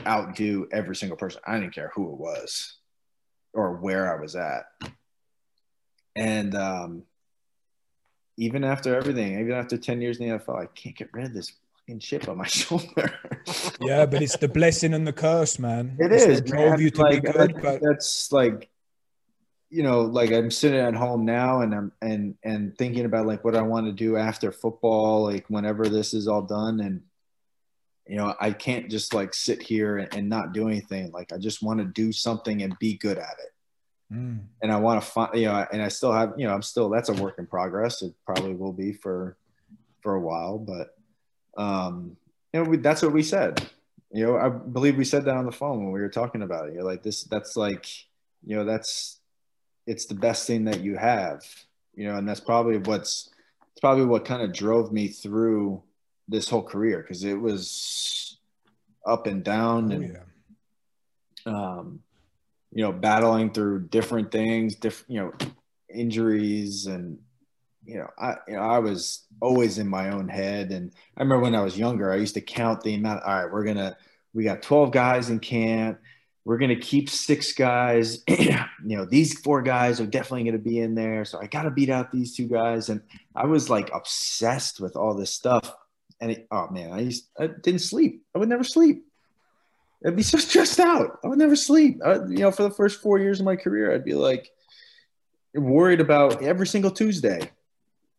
outdo 0.07 0.67
every 0.73 0.95
single 0.97 1.17
person 1.17 1.41
i 1.47 1.59
didn't 1.59 1.75
care 1.75 1.91
who 1.95 2.13
it 2.13 2.19
was 2.19 2.79
or 3.53 3.77
where 3.77 4.15
i 4.17 4.21
was 4.21 4.35
at 4.37 4.65
and 6.17 6.55
um, 6.55 7.03
even 8.37 8.65
after 8.65 8.95
everything 8.97 9.39
even 9.41 9.53
after 9.53 9.77
10 9.77 10.01
years 10.01 10.19
in 10.19 10.29
the 10.29 10.39
nfl 10.39 10.63
i 10.63 10.67
can't 10.75 10.97
get 10.97 11.09
rid 11.13 11.27
of 11.27 11.35
this 11.35 11.53
fucking 11.79 11.99
chip 12.01 12.29
on 12.29 12.37
my 12.39 12.47
shoulder 12.47 13.13
Yeah, 13.81 14.07
but 14.07 14.23
it's 14.23 14.37
the 14.39 14.49
blessing 14.49 14.93
and 14.93 15.07
the 15.07 15.13
curse, 15.13 15.59
man. 15.61 15.97
It 16.01 16.11
It's 16.11 16.25
is. 16.25 16.41
drove 16.41 16.71
man. 16.73 16.81
you 16.81 16.91
to 16.91 17.01
like, 17.01 17.23
be 17.23 17.31
good, 17.33 17.55
that- 17.55 17.63
but 17.63 17.81
that's 17.81 18.33
like, 18.33 18.69
you 19.77 19.83
know, 19.83 20.01
like 20.01 20.33
I'm 20.33 20.51
sitting 20.51 20.81
at 20.81 20.95
home 20.95 21.27
now 21.27 21.61
and 21.61 21.75
I'm 21.75 21.93
and 22.01 22.35
and 22.43 22.77
thinking 22.79 23.05
about 23.05 23.27
like 23.27 23.45
what 23.45 23.55
I 23.55 23.61
want 23.61 23.85
to 23.85 23.93
do 23.93 24.17
after 24.17 24.51
football, 24.51 25.25
like 25.25 25.45
whenever 25.49 25.87
this 25.87 26.15
is 26.15 26.29
all 26.29 26.41
done, 26.41 26.81
and 26.81 27.03
you 28.07 28.17
know, 28.17 28.35
I 28.41 28.53
can't 28.53 28.91
just 28.91 29.13
like 29.13 29.35
sit 29.35 29.61
here 29.61 29.99
and, 29.99 30.15
and 30.15 30.31
not 30.31 30.55
do 30.55 30.67
anything. 30.67 31.13
Like 31.13 31.31
I 31.31 31.37
just 31.37 31.63
want 31.63 31.81
to 31.81 31.85
do 31.85 32.11
something 32.11 32.63
and 32.63 32.79
be 32.79 32.97
good 32.97 33.19
at 33.19 33.37
it. 33.39 34.15
Mm. 34.15 34.45
And 34.63 34.73
I 34.73 34.77
want 34.77 35.03
to 35.03 35.07
find, 35.07 35.39
you 35.39 35.45
know, 35.45 35.67
and 35.71 35.83
I 35.83 35.89
still 35.89 36.13
have, 36.13 36.33
you 36.39 36.47
know, 36.47 36.55
I'm 36.55 36.63
still 36.63 36.89
that's 36.89 37.11
a 37.11 37.15
work 37.15 37.39
in 37.39 37.47
progress. 37.47 38.01
It 38.01 38.15
probably 38.25 38.55
will 38.55 38.73
be 38.73 38.95
for 38.95 39.37
for 40.01 40.15
a 40.15 40.21
while, 40.21 40.57
but 40.57 40.95
um, 41.63 42.17
you 42.55 42.63
know, 42.63 42.71
we, 42.71 42.79
that's 42.79 43.03
what 43.03 43.13
we 43.13 43.23
said 43.23 43.63
you 44.13 44.25
know 44.25 44.37
i 44.37 44.49
believe 44.49 44.97
we 44.97 45.05
said 45.05 45.25
that 45.25 45.37
on 45.37 45.47
the 45.47 45.51
phone 45.51 45.83
when 45.83 45.93
we 45.93 46.01
were 46.01 46.09
talking 46.09 46.43
about 46.43 46.69
it 46.69 46.75
you're 46.75 46.85
like 46.85 47.03
this 47.03 47.25
that's 47.25 47.57
like 47.57 47.89
you 48.47 48.55
know 48.55 48.65
that's 48.65 49.19
it's 49.87 50.07
the 50.07 50.15
best 50.15 50.47
thing 50.47 50.65
that 50.65 50.81
you 50.81 50.97
have 50.97 51.43
you 51.95 52.07
know 52.07 52.17
and 52.17 52.29
that's 52.29 52.41
probably 52.41 52.79
what's 52.79 53.31
it's 53.73 53.81
probably 53.81 54.05
what 54.05 54.25
kind 54.25 54.43
of 54.43 54.53
drove 54.53 54.93
me 54.93 55.09
through 55.09 55.83
this 56.29 56.49
whole 56.49 56.63
career 56.63 57.01
because 57.03 57.25
it 57.25 57.39
was 57.41 58.39
up 59.07 59.27
and 59.27 59.45
down 59.45 59.93
Oh, 59.93 59.95
and 59.95 60.17
yeah. 61.47 61.53
um, 61.53 62.01
you 62.73 62.83
know, 62.83 62.93
battling 62.93 63.53
through 63.53 63.89
different 63.89 64.31
things, 64.31 64.75
different, 64.75 65.11
you 65.11 65.21
know, 65.21 65.33
injuries 65.89 66.87
and, 66.87 67.19
you 67.85 67.97
know, 67.99 68.09
I, 68.19 68.35
you 68.49 68.55
know, 68.57 68.63
I 68.63 68.81
was 68.81 69.25
always 69.41 69.79
in 69.79 69.89
my 69.89 70.11
own 70.11 70.29
head. 70.29 70.73
And 70.73 70.93
I 71.17 71.23
remember 71.23 71.45
when 71.45 71.55
I 71.55 71.63
was 71.63 71.79
younger, 71.79 72.13
I 72.13 72.17
used 72.17 72.35
to 72.35 72.41
count 72.41 72.83
the 72.83 72.95
amount, 72.95 73.23
all 73.23 73.35
right, 73.35 73.51
we're 73.51 73.65
going 73.65 73.77
to, 73.77 73.97
we 74.35 74.45
got 74.45 74.63
12 74.63 74.91
guys 74.91 75.31
in 75.31 75.39
camp. 75.39 76.01
We're 76.47 76.59
going 76.59 76.71
to 76.71 76.77
keep 76.77 77.11
six 77.11 77.53
guys. 77.53 78.23
you 78.29 78.57
know, 78.85 79.05
these 79.05 79.41
four 79.41 79.63
guys 79.63 80.01
are 80.01 80.07
definitely 80.07 80.45
going 80.45 80.53
to 80.53 80.61
be 80.63 80.79
in 80.79 80.95
there. 80.95 81.25
So 81.25 81.41
I 81.41 81.49
got 81.49 81.63
to 81.63 81.73
beat 81.73 81.91
out 81.91 82.13
these 82.13 82.37
two 82.37 82.47
guys. 82.47 82.89
And 82.89 83.03
I 83.35 83.47
was 83.47 83.69
like 83.69 83.91
obsessed 83.93 84.81
with 84.81 84.95
all 84.95 85.15
this 85.15 85.35
stuff. 85.35 85.75
And 86.21 86.31
it, 86.31 86.47
oh 86.53 86.69
man, 86.69 86.93
I 86.93 87.01
used, 87.01 87.27
I 87.37 87.49
didn't 87.49 87.81
sleep. 87.81 88.23
I 88.33 88.39
would 88.39 88.49
never 88.49 88.63
sleep. 88.63 89.05
I'd 90.07 90.15
be 90.15 90.23
so 90.23 90.39
stressed 90.39 90.79
out. 90.79 91.19
I 91.25 91.27
would 91.27 91.39
never 91.39 91.57
sleep. 91.57 92.01
I, 92.07 92.15
you 92.15 92.39
know, 92.39 92.53
for 92.53 92.63
the 92.63 92.71
first 92.71 93.03
four 93.03 93.19
years 93.19 93.41
of 93.41 93.45
my 93.45 93.57
career, 93.57 93.93
I'd 93.93 94.05
be 94.05 94.15
like 94.15 94.49
worried 95.53 96.01
about 96.01 96.45
every 96.45 96.69
single 96.69 96.93
Tuesday. 96.93 97.41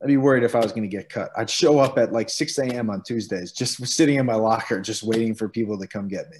I'd 0.01 0.07
be 0.07 0.17
worried 0.17 0.43
if 0.43 0.53
I 0.53 0.59
was 0.59 0.73
going 0.73 0.83
to 0.83 0.89
get 0.89 1.07
cut. 1.07 1.31
I'd 1.37 1.49
show 1.49 1.79
up 1.79 1.97
at 1.97 2.11
like 2.11 2.29
6 2.29 2.57
a.m. 2.57 2.89
on 2.89 3.03
Tuesdays, 3.03 3.53
just 3.53 3.87
sitting 3.87 4.17
in 4.17 4.25
my 4.25 4.35
locker, 4.35 4.81
just 4.81 5.01
waiting 5.01 5.33
for 5.33 5.47
people 5.47 5.79
to 5.79 5.87
come 5.87 6.09
get 6.09 6.29
me. 6.29 6.39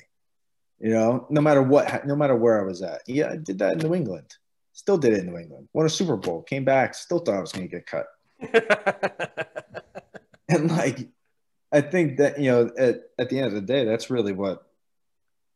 You 0.80 0.92
know, 0.92 1.26
no 1.30 1.42
matter 1.42 1.62
what, 1.62 2.06
no 2.06 2.16
matter 2.16 2.36
where 2.36 2.60
I 2.60 2.64
was 2.64 2.82
at. 2.82 3.02
Yeah, 3.08 3.32
I 3.32 3.38
did 3.38 3.60
that 3.60 3.74
in 3.74 3.80
New 3.80 3.96
England. 3.96 4.36
Still 4.74 4.98
did 4.98 5.14
it 5.14 5.20
in 5.20 5.28
New 5.28 5.38
England. 5.38 5.68
Won 5.74 5.88
a 5.88 5.90
Super 5.90 6.18
Bowl. 6.18 6.44
Came 6.44 6.64
back. 6.64 6.94
Still 6.94 7.20
thought 7.20 7.36
I 7.36 7.42
was 7.42 7.52
going 7.52 7.68
to 7.68 7.76
get 7.76 7.88
cut. 7.88 8.06
And 10.50 10.72
like, 10.72 11.10
I 11.72 11.82
think 11.82 12.18
that 12.18 12.40
you 12.40 12.52
know, 12.52 12.72
at, 12.78 13.02
at 13.20 13.30
the 13.30 13.38
end 13.38 13.48
of 13.48 13.54
the 13.54 13.62
day, 13.62 13.84
that's 13.84 14.10
really 14.10 14.32
what 14.32 14.66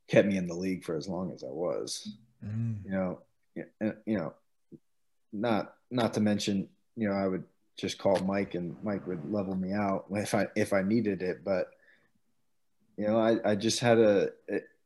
kept 0.08 0.28
me 0.28 0.38
in 0.38 0.48
the 0.48 0.54
league 0.54 0.84
for 0.84 0.96
as 0.96 1.08
long 1.08 1.32
as 1.34 1.44
I 1.44 1.50
was. 1.50 2.18
Mm. 2.46 2.84
You 2.84 2.92
know, 2.92 3.20
and, 3.80 3.96
you 4.06 4.18
know, 4.18 4.34
not 5.32 5.76
not 5.90 6.14
to 6.16 6.20
mention, 6.20 6.68
you 6.98 7.08
know, 7.08 7.16
I 7.16 7.28
would 7.28 7.46
just 7.78 7.98
call 7.98 8.20
Mike 8.20 8.54
and 8.56 8.76
Mike 8.84 9.08
would 9.08 9.32
level 9.32 9.56
me 9.56 9.72
out 9.72 10.06
if 10.12 10.36
I 10.36 10.48
if 10.56 10.74
I 10.74 10.82
needed 10.82 11.22
it. 11.22 11.44
But 11.44 11.68
you 12.98 13.08
know, 13.08 13.18
I, 13.18 13.52
I 13.52 13.56
just 13.56 13.80
had 13.80 13.98
a 14.00 14.32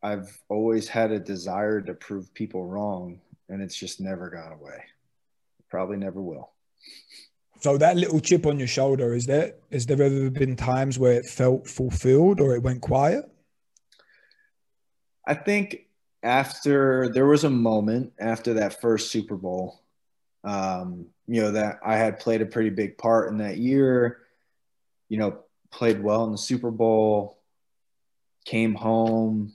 I've 0.06 0.40
always 0.50 0.88
had 0.88 1.12
a 1.12 1.18
desire 1.18 1.82
to 1.82 1.96
prove 1.96 2.32
people 2.36 2.64
wrong, 2.64 3.20
and 3.50 3.60
it's 3.60 3.76
just 3.76 4.00
never 4.00 4.30
gone 4.30 4.52
away. 4.52 4.84
Probably 5.68 5.98
never 5.98 6.22
will. 6.22 6.52
So 7.62 7.76
that 7.80 7.98
little 7.98 8.20
chip 8.20 8.46
on 8.46 8.60
your 8.60 8.68
shoulder 8.68 9.16
is 9.16 9.26
there? 9.26 9.56
Has 9.72 9.88
there 9.88 10.00
ever 10.00 10.30
been 10.30 10.56
times 10.56 11.00
where 11.00 11.14
it 11.14 11.26
felt 11.26 11.68
fulfilled 11.68 12.40
or 12.40 12.54
it 12.54 12.62
went 12.62 12.82
quiet? 12.82 13.26
I 15.28 15.34
think 15.34 15.88
after 16.22 17.10
there 17.10 17.26
was 17.26 17.44
a 17.44 17.50
moment 17.50 18.14
after 18.20 18.54
that 18.54 18.80
first 18.80 19.10
Super 19.10 19.36
Bowl, 19.36 19.82
um, 20.44 21.08
you 21.28 21.42
know, 21.42 21.52
that 21.54 21.80
I 21.84 21.98
had 21.98 22.20
played 22.20 22.44
a 22.44 22.46
pretty 22.46 22.70
big 22.70 23.00
part 23.00 23.32
in 23.32 23.40
that 23.40 23.58
year, 23.58 24.20
you 25.10 25.18
know, 25.18 25.40
played 25.72 26.04
well 26.04 26.26
in 26.26 26.32
the 26.32 26.38
Super 26.38 26.70
Bowl, 26.70 27.40
came 28.46 28.76
home, 28.76 29.55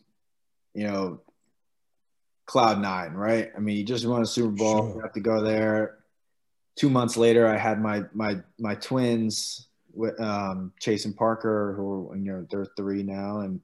you 0.74 0.87
know, 0.87 1.20
cloud 2.46 2.80
nine, 2.80 3.12
right? 3.12 3.50
I 3.56 3.61
mean, 3.61 3.76
you 3.76 3.85
just 3.85 4.06
won 4.06 4.22
a 4.22 4.26
Super 4.26 4.50
Bowl, 4.50 4.87
Sure. 4.88 4.94
you 4.96 5.00
have 5.02 5.12
to 5.14 5.20
go 5.20 5.42
there. 5.42 5.98
Two 6.76 6.90
months 6.90 7.16
later, 7.16 7.46
I 7.46 7.56
had 7.56 7.80
my 7.80 8.04
my 8.14 8.37
my 8.59 8.74
twins 8.76 9.68
with 9.92 10.18
um, 10.20 10.72
Chase 10.80 11.04
and 11.04 11.16
Parker, 11.16 11.74
who 11.76 12.11
are, 12.11 12.16
you 12.16 12.33
know 12.33 12.46
they're 12.50 12.66
three 12.76 13.02
now, 13.02 13.40
and 13.40 13.61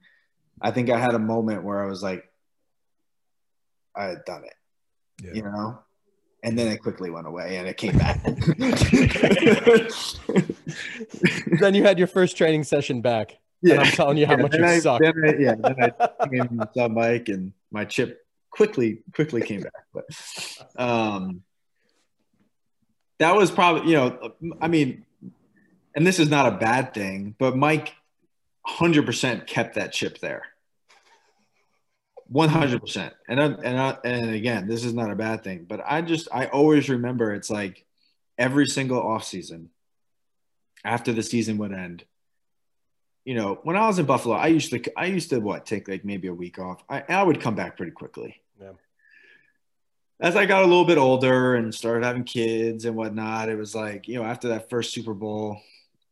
I 0.61 0.71
think 0.73 0.91
I 0.91 0.99
had 0.99 1.15
a 1.15 1.19
moment 1.19 1.63
where 1.65 1.83
I 1.83 1.87
was 1.87 2.03
like, 2.03 2.25
I 3.95 4.05
had 4.07 4.25
done 4.25 4.43
it, 4.45 4.55
Yeah. 5.25 5.33
you 5.35 5.43
know, 5.43 5.79
and 6.43 6.59
then 6.59 6.69
it 6.69 6.79
quickly 6.83 7.11
went 7.11 7.27
away 7.27 7.57
and 7.59 7.69
it 7.69 7.77
came 7.77 7.97
back. 7.97 8.23
then 11.61 11.75
you 11.75 11.85
had 11.85 11.99
your 11.99 12.09
first 12.09 12.37
training 12.37 12.65
session 12.65 13.01
back. 13.01 13.39
And 13.63 13.81
I'm 13.81 13.87
telling 13.87 14.19
you 14.19 14.27
how 14.27 14.37
Yeah, 14.37 14.43
much 14.43 14.55
you 14.55 14.65
I, 14.65 14.79
suck. 14.79 15.01
Then 15.01 15.15
I, 15.25 15.35
yeah, 15.39 15.55
then 15.55 15.77
I 15.81 16.27
came 16.29 16.41
and 16.61 16.69
saw 16.75 16.89
Mike, 16.89 17.29
and 17.29 17.53
my 17.71 17.85
chip 17.85 18.25
quickly, 18.51 19.03
quickly 19.15 19.43
came 19.43 19.63
back. 19.63 19.85
But 19.93 20.05
um, 20.77 21.43
that 23.19 23.35
was 23.35 23.51
probably, 23.51 23.91
you 23.91 23.97
know, 23.97 24.33
I 24.61 24.69
mean, 24.69 25.05
and 25.95 26.07
this 26.07 26.19
is 26.19 26.29
not 26.29 26.53
a 26.53 26.57
bad 26.57 26.95
thing, 26.95 27.35
but 27.39 27.57
Mike, 27.57 27.95
hundred 28.65 29.07
percent 29.07 29.47
kept 29.47 29.77
that 29.77 29.93
chip 29.93 30.19
there. 30.19 30.43
One 32.29 32.49
hundred 32.49 32.81
percent, 32.81 33.15
and 33.29 33.41
I, 33.41 33.45
and 33.47 33.81
I, 33.81 33.99
and 34.05 34.31
again, 34.31 34.67
this 34.67 34.85
is 34.85 34.93
not 34.93 35.13
a 35.13 35.15
bad 35.15 35.45
thing, 35.45 35.65
but 35.69 35.81
I 35.87 36.03
just 36.03 36.27
I 36.33 36.47
always 36.47 36.89
remember 36.89 37.33
it's 37.33 37.49
like 37.49 37.85
every 38.37 38.67
single 38.67 39.01
off 39.01 39.23
season, 39.23 39.71
after 40.85 41.13
the 41.13 41.23
season 41.23 41.57
would 41.59 41.73
end, 41.73 42.05
you 43.27 43.35
know, 43.35 43.59
when 43.65 43.77
I 43.77 43.89
was 43.89 43.99
in 43.99 44.07
Buffalo, 44.07 44.37
I 44.37 44.47
used 44.47 44.71
to 44.71 44.81
I 44.97 45.07
used 45.07 45.31
to 45.31 45.41
what 45.41 45.67
take 45.67 45.89
like 45.89 46.05
maybe 46.05 46.29
a 46.29 46.33
week 46.33 46.61
off. 46.61 46.83
I 46.89 47.03
I 47.09 47.23
would 47.25 47.41
come 47.41 47.57
back 47.57 47.77
pretty 47.77 47.91
quickly. 47.91 48.41
Yeah. 48.61 48.73
As 50.21 50.37
I 50.37 50.47
got 50.47 50.63
a 50.63 50.67
little 50.67 50.85
bit 50.85 50.97
older 50.97 51.57
and 51.57 51.75
started 51.75 52.07
having 52.07 52.23
kids 52.23 52.85
and 52.85 52.95
whatnot, 52.95 53.49
it 53.49 53.57
was 53.57 53.75
like 53.75 54.07
you 54.07 54.15
know 54.15 54.25
after 54.25 54.49
that 54.49 54.71
first 54.71 54.95
Super 54.95 55.13
Bowl, 55.13 55.61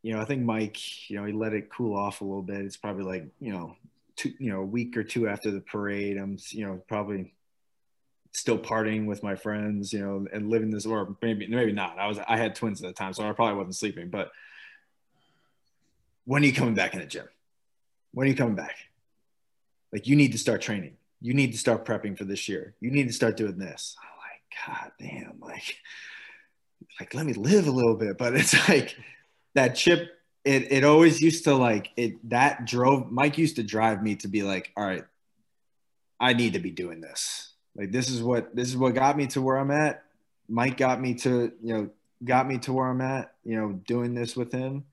you 0.03 0.13
know 0.13 0.19
I 0.19 0.25
think 0.25 0.43
Mike, 0.43 1.09
you 1.09 1.15
know 1.15 1.23
he 1.23 1.31
let 1.31 1.53
it 1.53 1.71
cool 1.71 1.95
off 1.95 2.19
a 2.19 2.25
little 2.25 2.43
bit. 2.43 2.65
It's 2.65 2.77
probably 2.77 3.05
like 3.05 3.25
you 3.39 3.53
know 3.53 3.77
two 4.17 4.33
you 4.37 4.51
know 4.51 4.59
a 4.59 4.65
week 4.65 4.97
or 4.97 5.03
two 5.03 5.29
after 5.29 5.51
the 5.51 5.61
parade. 5.61 6.17
I'm 6.17 6.37
you 6.49 6.67
know 6.67 6.81
probably 6.89 7.33
still 8.33 8.57
partying 8.57 9.05
with 9.05 9.23
my 9.23 9.35
friends, 9.35 9.93
you 9.93 10.01
know, 10.01 10.27
and 10.33 10.49
living 10.49 10.69
this 10.69 10.85
or 10.85 11.15
maybe 11.21 11.47
maybe 11.47 11.71
not. 11.71 11.97
I 11.97 12.07
was 12.07 12.19
I 12.27 12.35
had 12.35 12.55
twins 12.55 12.83
at 12.83 12.87
the 12.89 12.93
time, 12.93 13.13
so 13.13 13.23
I 13.23 13.31
probably 13.31 13.55
wasn't 13.55 13.77
sleeping, 13.77 14.09
but 14.09 14.31
when 16.25 16.43
are 16.43 16.45
you 16.45 16.53
coming 16.53 16.73
back 16.73 16.93
in 16.93 16.99
the 16.99 17.05
gym? 17.05 17.27
When 18.11 18.27
are 18.27 18.29
you 18.29 18.35
coming 18.35 18.55
back? 18.55 18.75
Like 19.91 20.07
you 20.07 20.15
need 20.15 20.33
to 20.33 20.37
start 20.37 20.61
training. 20.61 20.97
You 21.21 21.33
need 21.33 21.53
to 21.53 21.57
start 21.57 21.85
prepping 21.85 22.17
for 22.17 22.25
this 22.25 22.49
year. 22.49 22.75
You 22.81 22.91
need 22.91 23.07
to 23.07 23.13
start 23.13 23.37
doing 23.37 23.57
this. 23.57 23.95
I'm 24.01 24.69
like, 24.73 24.81
God 24.81 24.91
damn, 24.99 25.39
like, 25.39 25.77
like 26.99 27.13
let 27.13 27.25
me 27.25 27.33
live 27.33 27.67
a 27.67 27.71
little 27.71 27.95
bit. 27.95 28.17
But 28.17 28.35
it's 28.35 28.53
like 28.69 28.97
that 29.53 29.75
chip, 29.75 30.09
it 30.43 30.71
it 30.71 30.83
always 30.83 31.21
used 31.21 31.45
to 31.45 31.55
like 31.55 31.91
it 31.95 32.29
that 32.29 32.65
drove 32.65 33.11
Mike 33.11 33.37
used 33.37 33.55
to 33.55 33.63
drive 33.63 34.03
me 34.03 34.15
to 34.17 34.27
be 34.27 34.43
like, 34.43 34.71
all 34.75 34.85
right, 34.85 35.05
I 36.19 36.33
need 36.33 36.53
to 36.53 36.59
be 36.59 36.71
doing 36.71 37.01
this. 37.01 37.53
Like 37.75 37.91
this 37.91 38.09
is 38.09 38.21
what 38.21 38.55
this 38.55 38.69
is 38.69 38.77
what 38.77 38.95
got 38.95 39.17
me 39.17 39.27
to 39.27 39.41
where 39.41 39.57
I'm 39.57 39.71
at. 39.71 40.03
Mike 40.47 40.77
got 40.77 41.01
me 41.01 41.15
to, 41.15 41.51
you 41.61 41.73
know, 41.73 41.89
got 42.23 42.47
me 42.47 42.59
to 42.59 42.73
where 42.73 42.87
I'm 42.87 43.01
at, 43.01 43.33
you 43.43 43.59
know, 43.59 43.73
doing 43.85 44.13
this 44.13 44.35
with 44.35 44.51
him 44.51 44.85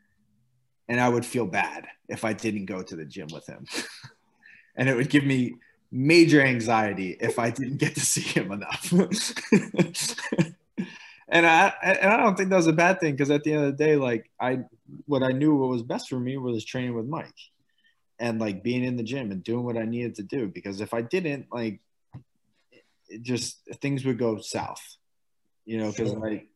and 0.89 1.01
I 1.01 1.09
would 1.09 1.25
feel 1.25 1.47
bad 1.47 1.87
if 2.09 2.25
I 2.25 2.33
didn't 2.33 2.67
go 2.67 2.83
to 2.83 2.97
the 2.97 3.05
gym 3.05 3.29
with 3.33 3.47
him. 3.47 3.67
and 4.77 4.89
it 4.89 4.97
would 4.97 5.11
give 5.11 5.25
me 5.25 5.55
major 5.91 6.41
anxiety 6.41 7.17
if 7.21 7.39
I 7.39 7.51
didn't 7.51 7.77
get 7.77 7.95
to 7.95 8.01
see 8.01 8.23
him 8.23 8.51
enough. 8.53 8.93
and 11.33 11.47
I 11.47 11.73
and 11.83 12.13
I 12.13 12.17
don't 12.17 12.37
think 12.37 12.51
that 12.51 12.57
was 12.57 12.67
a 12.67 12.73
bad 12.73 13.01
thing 13.01 13.13
because 13.13 13.31
at 13.31 13.45
the 13.45 13.53
end 13.53 13.65
of 13.65 13.77
the 13.77 13.85
day, 13.85 13.97
like 13.97 14.31
I 14.41 14.61
what 15.07 15.23
I 15.23 15.33
knew 15.33 15.55
what 15.55 15.71
was 15.71 15.83
best 15.83 16.09
for 16.09 16.19
me 16.19 16.37
was 16.37 16.65
training 16.65 16.95
with 16.95 17.07
Mike 17.07 17.39
and 18.19 18.41
like 18.41 18.63
being 18.63 18.85
in 18.85 18.97
the 18.97 19.03
gym 19.03 19.31
and 19.31 19.43
doing 19.43 19.65
what 19.65 19.77
I 19.77 19.85
needed 19.85 20.17
to 20.17 20.23
do. 20.23 20.49
Because 20.49 20.81
if 20.81 20.95
I 20.95 21.03
didn't, 21.03 21.47
like 21.53 21.81
it 23.09 23.23
just 23.23 23.61
things 23.81 24.05
would 24.05 24.19
go 24.19 24.39
south. 24.39 24.97
You 25.65 25.79
know, 25.79 25.91
because 25.91 26.11
sure. 26.11 26.21
like 26.21 26.49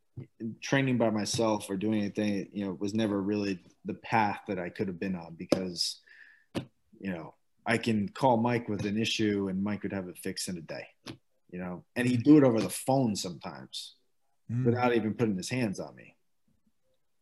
training 0.62 0.98
by 0.98 1.10
myself 1.10 1.68
or 1.68 1.76
doing 1.76 2.00
anything, 2.00 2.48
you 2.52 2.64
know, 2.64 2.76
was 2.78 2.94
never 2.94 3.20
really 3.20 3.58
the 3.84 3.94
path 3.94 4.40
that 4.48 4.58
I 4.58 4.68
could 4.68 4.88
have 4.88 5.00
been 5.00 5.14
on 5.14 5.34
because, 5.36 6.00
you 6.98 7.10
know, 7.12 7.34
I 7.66 7.78
can 7.78 8.08
call 8.08 8.36
Mike 8.36 8.68
with 8.68 8.86
an 8.86 8.98
issue 8.98 9.48
and 9.48 9.62
Mike 9.62 9.82
would 9.82 9.92
have 9.92 10.08
it 10.08 10.18
fixed 10.18 10.48
in 10.48 10.56
a 10.56 10.62
day, 10.62 10.86
you 11.50 11.58
know, 11.58 11.84
and 11.96 12.06
he'd 12.06 12.22
do 12.22 12.38
it 12.38 12.44
over 12.44 12.60
the 12.60 12.70
phone 12.70 13.16
sometimes 13.16 13.94
mm. 14.50 14.64
without 14.64 14.94
even 14.94 15.14
putting 15.14 15.36
his 15.36 15.50
hands 15.50 15.80
on 15.80 15.94
me. 15.94 16.14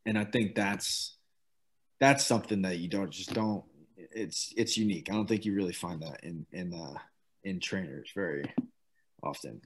And 0.07 0.18
I 0.18 0.24
think 0.24 0.55
that's 0.55 1.16
that's 1.99 2.24
something 2.24 2.62
that 2.62 2.78
you 2.78 2.88
don't 2.88 3.11
just 3.11 3.32
don't 3.32 3.64
it's 3.97 4.53
it's 4.57 4.76
unique. 4.76 5.09
I 5.11 5.14
don't 5.14 5.26
think 5.26 5.45
you 5.45 5.55
really 5.55 5.72
find 5.72 6.03
that 6.03 6.22
in 6.22 6.47
in 6.53 6.74
uh 6.74 6.99
in 7.42 7.61
trainers 7.61 8.11
very 8.14 8.45
often. 9.22 9.61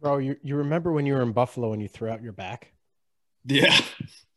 Bro, 0.00 0.18
you, 0.18 0.36
you 0.42 0.56
remember 0.56 0.92
when 0.92 1.06
you 1.06 1.14
were 1.14 1.22
in 1.22 1.32
Buffalo 1.32 1.72
and 1.72 1.82
you 1.82 1.88
threw 1.88 2.08
out 2.08 2.22
your 2.22 2.32
back? 2.32 2.72
Yeah. 3.44 3.76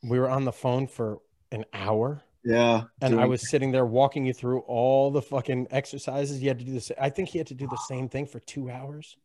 We 0.04 0.20
were 0.20 0.30
on 0.30 0.46
the 0.46 0.52
phone 0.52 0.88
for 0.88 1.20
an 1.52 1.66
hour 1.74 2.24
yeah. 2.44 2.84
And 3.02 3.20
I 3.20 3.26
was 3.26 3.50
sitting 3.50 3.72
there 3.72 3.86
walking 3.86 4.26
you 4.26 4.34
through 4.34 4.60
all 4.62 5.12
the 5.12 5.22
fucking 5.22 5.68
exercises. 5.70 6.42
You 6.42 6.50
had 6.50 6.60
to 6.60 6.66
do 6.66 6.74
this. 6.74 6.92
I 7.00 7.10
think 7.10 7.30
he 7.30 7.38
had 7.38 7.48
to 7.48 7.54
do 7.54 7.68
the 7.68 7.80
same 7.88 8.10
thing 8.10 8.26
for 8.26 8.40
two 8.40 8.70
hours. 8.70 9.16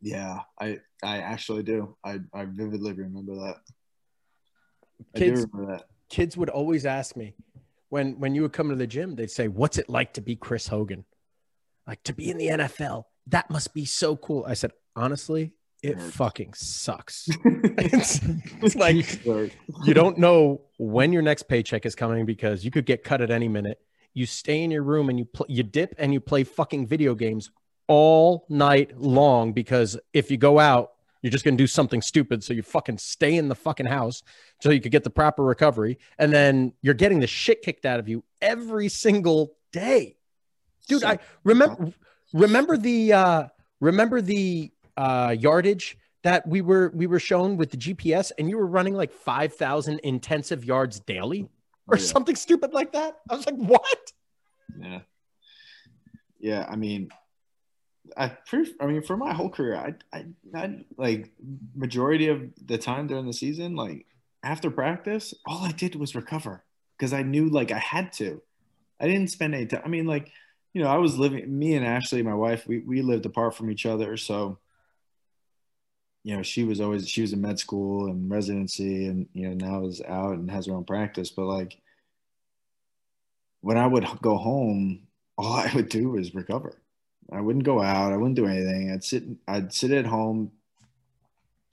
Yeah, 0.00 0.40
I 0.60 0.78
I 1.02 1.18
actually 1.18 1.64
do. 1.64 1.96
I, 2.04 2.20
I 2.32 2.44
vividly 2.44 2.92
remember 2.92 3.34
that. 3.36 3.56
Kids, 5.16 5.46
remember 5.52 5.72
that. 5.72 5.86
Kids 6.08 6.36
would 6.36 6.50
always 6.50 6.86
ask 6.86 7.16
me 7.16 7.34
when 7.88 8.20
when 8.20 8.34
you 8.34 8.42
would 8.42 8.52
come 8.52 8.68
to 8.68 8.76
the 8.76 8.86
gym, 8.86 9.16
they'd 9.16 9.30
say, 9.30 9.48
What's 9.48 9.78
it 9.78 9.88
like 9.88 10.12
to 10.14 10.20
be 10.20 10.36
Chris 10.36 10.68
Hogan? 10.68 11.04
Like 11.86 12.02
to 12.04 12.12
be 12.12 12.30
in 12.30 12.36
the 12.36 12.48
NFL. 12.48 13.04
That 13.28 13.50
must 13.50 13.74
be 13.74 13.86
so 13.86 14.14
cool. 14.16 14.44
I 14.46 14.54
said, 14.54 14.72
honestly, 14.94 15.52
it 15.82 16.00
fucking 16.00 16.54
sucks. 16.54 17.28
it's, 17.44 18.20
it's, 18.62 18.76
like 18.76 19.24
you 19.84 19.94
don't 19.94 20.18
know 20.18 20.62
when 20.78 21.12
your 21.12 21.22
next 21.22 21.44
paycheck 21.44 21.86
is 21.86 21.94
coming 21.94 22.26
because 22.26 22.64
you 22.64 22.70
could 22.70 22.86
get 22.86 23.04
cut 23.04 23.20
at 23.20 23.30
any 23.30 23.48
minute. 23.48 23.80
You 24.14 24.26
stay 24.26 24.62
in 24.62 24.70
your 24.70 24.82
room 24.82 25.08
and 25.08 25.18
you 25.18 25.24
pl- 25.24 25.46
you 25.48 25.62
dip 25.62 25.94
and 25.98 26.12
you 26.12 26.20
play 26.20 26.44
fucking 26.44 26.86
video 26.86 27.14
games 27.14 27.50
all 27.86 28.46
night 28.48 28.98
long 28.98 29.52
because 29.52 29.98
if 30.12 30.30
you 30.30 30.36
go 30.36 30.58
out, 30.58 30.92
you're 31.22 31.30
just 31.30 31.44
gonna 31.44 31.56
do 31.56 31.66
something 31.66 32.02
stupid. 32.02 32.42
So 32.42 32.52
you 32.52 32.62
fucking 32.62 32.98
stay 32.98 33.36
in 33.36 33.48
the 33.48 33.54
fucking 33.54 33.86
house 33.86 34.22
so 34.60 34.70
you 34.70 34.80
could 34.80 34.92
get 34.92 35.04
the 35.04 35.10
proper 35.10 35.44
recovery, 35.44 35.98
and 36.18 36.32
then 36.32 36.72
you're 36.82 36.94
getting 36.94 37.20
the 37.20 37.26
shit 37.26 37.62
kicked 37.62 37.86
out 37.86 38.00
of 38.00 38.08
you 38.08 38.24
every 38.42 38.88
single 38.88 39.56
day, 39.72 40.16
dude. 40.88 41.02
So, 41.02 41.08
I 41.08 41.18
remember 41.44 41.92
remember 42.32 42.76
the 42.76 43.12
uh, 43.12 43.44
remember 43.80 44.20
the 44.20 44.72
uh, 44.98 45.36
yardage 45.38 45.96
that 46.24 46.46
we 46.46 46.60
were 46.60 46.90
we 46.94 47.06
were 47.06 47.20
shown 47.20 47.56
with 47.56 47.70
the 47.70 47.76
GPS, 47.76 48.32
and 48.38 48.50
you 48.50 48.58
were 48.58 48.66
running 48.66 48.94
like 48.94 49.12
five 49.12 49.54
thousand 49.54 50.00
intensive 50.00 50.64
yards 50.64 51.00
daily, 51.00 51.48
or 51.86 51.94
oh, 51.94 51.98
yeah. 51.98 52.04
something 52.04 52.36
stupid 52.36 52.72
like 52.72 52.92
that. 52.92 53.20
I 53.30 53.36
was 53.36 53.46
like, 53.46 53.56
what? 53.56 54.12
Yeah, 54.78 55.00
yeah. 56.40 56.66
I 56.68 56.74
mean, 56.76 57.10
I 58.16 58.28
pretty. 58.28 58.72
I 58.80 58.86
mean, 58.86 59.02
for 59.02 59.16
my 59.16 59.32
whole 59.32 59.48
career, 59.48 59.76
I, 59.76 59.94
I, 60.16 60.26
I 60.52 60.84
like 60.96 61.30
majority 61.76 62.28
of 62.28 62.42
the 62.66 62.76
time 62.76 63.06
during 63.06 63.26
the 63.26 63.32
season, 63.32 63.76
like 63.76 64.06
after 64.42 64.70
practice, 64.70 65.32
all 65.46 65.64
I 65.64 65.70
did 65.70 65.94
was 65.94 66.16
recover 66.16 66.64
because 66.98 67.12
I 67.12 67.22
knew 67.22 67.48
like 67.48 67.70
I 67.70 67.78
had 67.78 68.12
to. 68.14 68.42
I 69.00 69.06
didn't 69.06 69.28
spend 69.28 69.54
any 69.54 69.66
time. 69.66 69.82
I 69.84 69.88
mean, 69.88 70.06
like, 70.06 70.32
you 70.74 70.82
know, 70.82 70.88
I 70.88 70.96
was 70.96 71.16
living. 71.16 71.56
Me 71.56 71.76
and 71.76 71.86
Ashley, 71.86 72.20
my 72.24 72.34
wife, 72.34 72.66
we 72.66 72.80
we 72.80 73.00
lived 73.02 73.26
apart 73.26 73.54
from 73.54 73.70
each 73.70 73.86
other, 73.86 74.16
so 74.16 74.58
you 76.28 76.36
know, 76.36 76.42
she 76.42 76.62
was 76.62 76.78
always 76.78 77.08
she 77.08 77.22
was 77.22 77.32
in 77.32 77.40
med 77.40 77.58
school 77.58 78.10
and 78.10 78.30
residency, 78.30 79.06
and 79.06 79.26
you 79.32 79.48
know 79.48 79.54
now 79.54 79.86
is 79.86 80.02
out 80.02 80.34
and 80.34 80.50
has 80.50 80.66
her 80.66 80.74
own 80.74 80.84
practice. 80.84 81.30
But 81.30 81.46
like 81.46 81.80
when 83.62 83.78
I 83.78 83.86
would 83.86 84.06
go 84.20 84.36
home, 84.36 85.06
all 85.38 85.54
I 85.54 85.72
would 85.74 85.88
do 85.88 86.10
was 86.10 86.34
recover. 86.34 86.82
I 87.32 87.40
wouldn't 87.40 87.64
go 87.64 87.80
out. 87.80 88.12
I 88.12 88.18
wouldn't 88.18 88.36
do 88.36 88.44
anything. 88.44 88.92
I'd 88.92 89.04
sit. 89.04 89.24
I'd 89.48 89.72
sit 89.72 89.90
at 89.90 90.04
home 90.04 90.52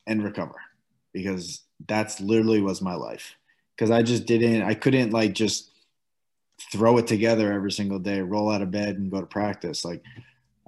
and 0.07 0.23
recover 0.23 0.55
because 1.11 1.63
that's 1.85 2.21
literally 2.21 2.61
was 2.61 2.81
my 2.81 2.95
life. 2.95 3.35
Because 3.75 3.91
I 3.91 4.03
just 4.03 4.25
didn't. 4.25 4.61
I 4.61 4.73
couldn't 4.73 5.11
like 5.11 5.33
just 5.33 5.69
throw 6.71 6.97
it 6.97 7.07
together 7.07 7.51
every 7.51 7.73
single 7.73 7.99
day, 7.99 8.21
roll 8.21 8.49
out 8.49 8.61
of 8.61 8.71
bed 8.71 8.99
and 8.99 9.11
go 9.11 9.19
to 9.19 9.27
practice. 9.27 9.83
Like 9.83 10.01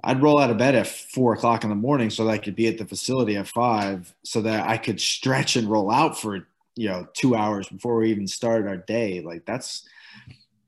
I'd 0.04 0.22
roll 0.22 0.38
out 0.38 0.50
of 0.50 0.58
bed 0.58 0.74
at 0.74 0.86
four 0.86 1.34
o'clock 1.34 1.64
in 1.64 1.70
the 1.70 1.76
morning 1.76 2.10
so 2.10 2.24
that 2.24 2.30
I 2.30 2.38
could 2.38 2.54
be 2.54 2.68
at 2.68 2.78
the 2.78 2.86
facility 2.86 3.36
at 3.36 3.48
five 3.48 4.14
so 4.22 4.42
that 4.42 4.68
I 4.68 4.76
could 4.76 5.00
stretch 5.00 5.56
and 5.56 5.68
roll 5.68 5.90
out 5.90 6.20
for, 6.20 6.46
you 6.76 6.88
know, 6.88 7.08
two 7.14 7.34
hours 7.34 7.68
before 7.68 7.96
we 7.96 8.10
even 8.10 8.26
started 8.26 8.68
our 8.68 8.76
day. 8.76 9.20
Like 9.20 9.44
that's, 9.44 9.88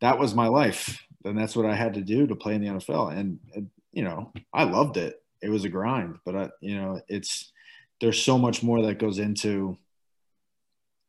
that 0.01 0.19
was 0.19 0.35
my 0.35 0.49
life. 0.49 1.05
And 1.25 1.39
that's 1.39 1.55
what 1.55 1.67
I 1.67 1.75
had 1.75 1.95
to 1.95 2.01
do 2.01 2.27
to 2.27 2.35
play 2.35 2.55
in 2.55 2.63
the 2.63 2.69
NFL. 2.69 3.17
And, 3.17 3.39
and 3.55 3.71
you 3.93 4.03
know, 4.03 4.33
I 4.53 4.65
loved 4.65 4.97
it. 4.97 5.23
It 5.41 5.49
was 5.49 5.65
a 5.65 5.69
grind, 5.69 6.19
but 6.25 6.37
I, 6.37 6.51
you 6.61 6.77
know, 6.77 7.01
it's, 7.09 7.53
there's 8.01 8.21
so 8.21 8.37
much 8.37 8.63
more 8.63 8.83
that 8.83 8.99
goes 8.99 9.19
into, 9.19 9.77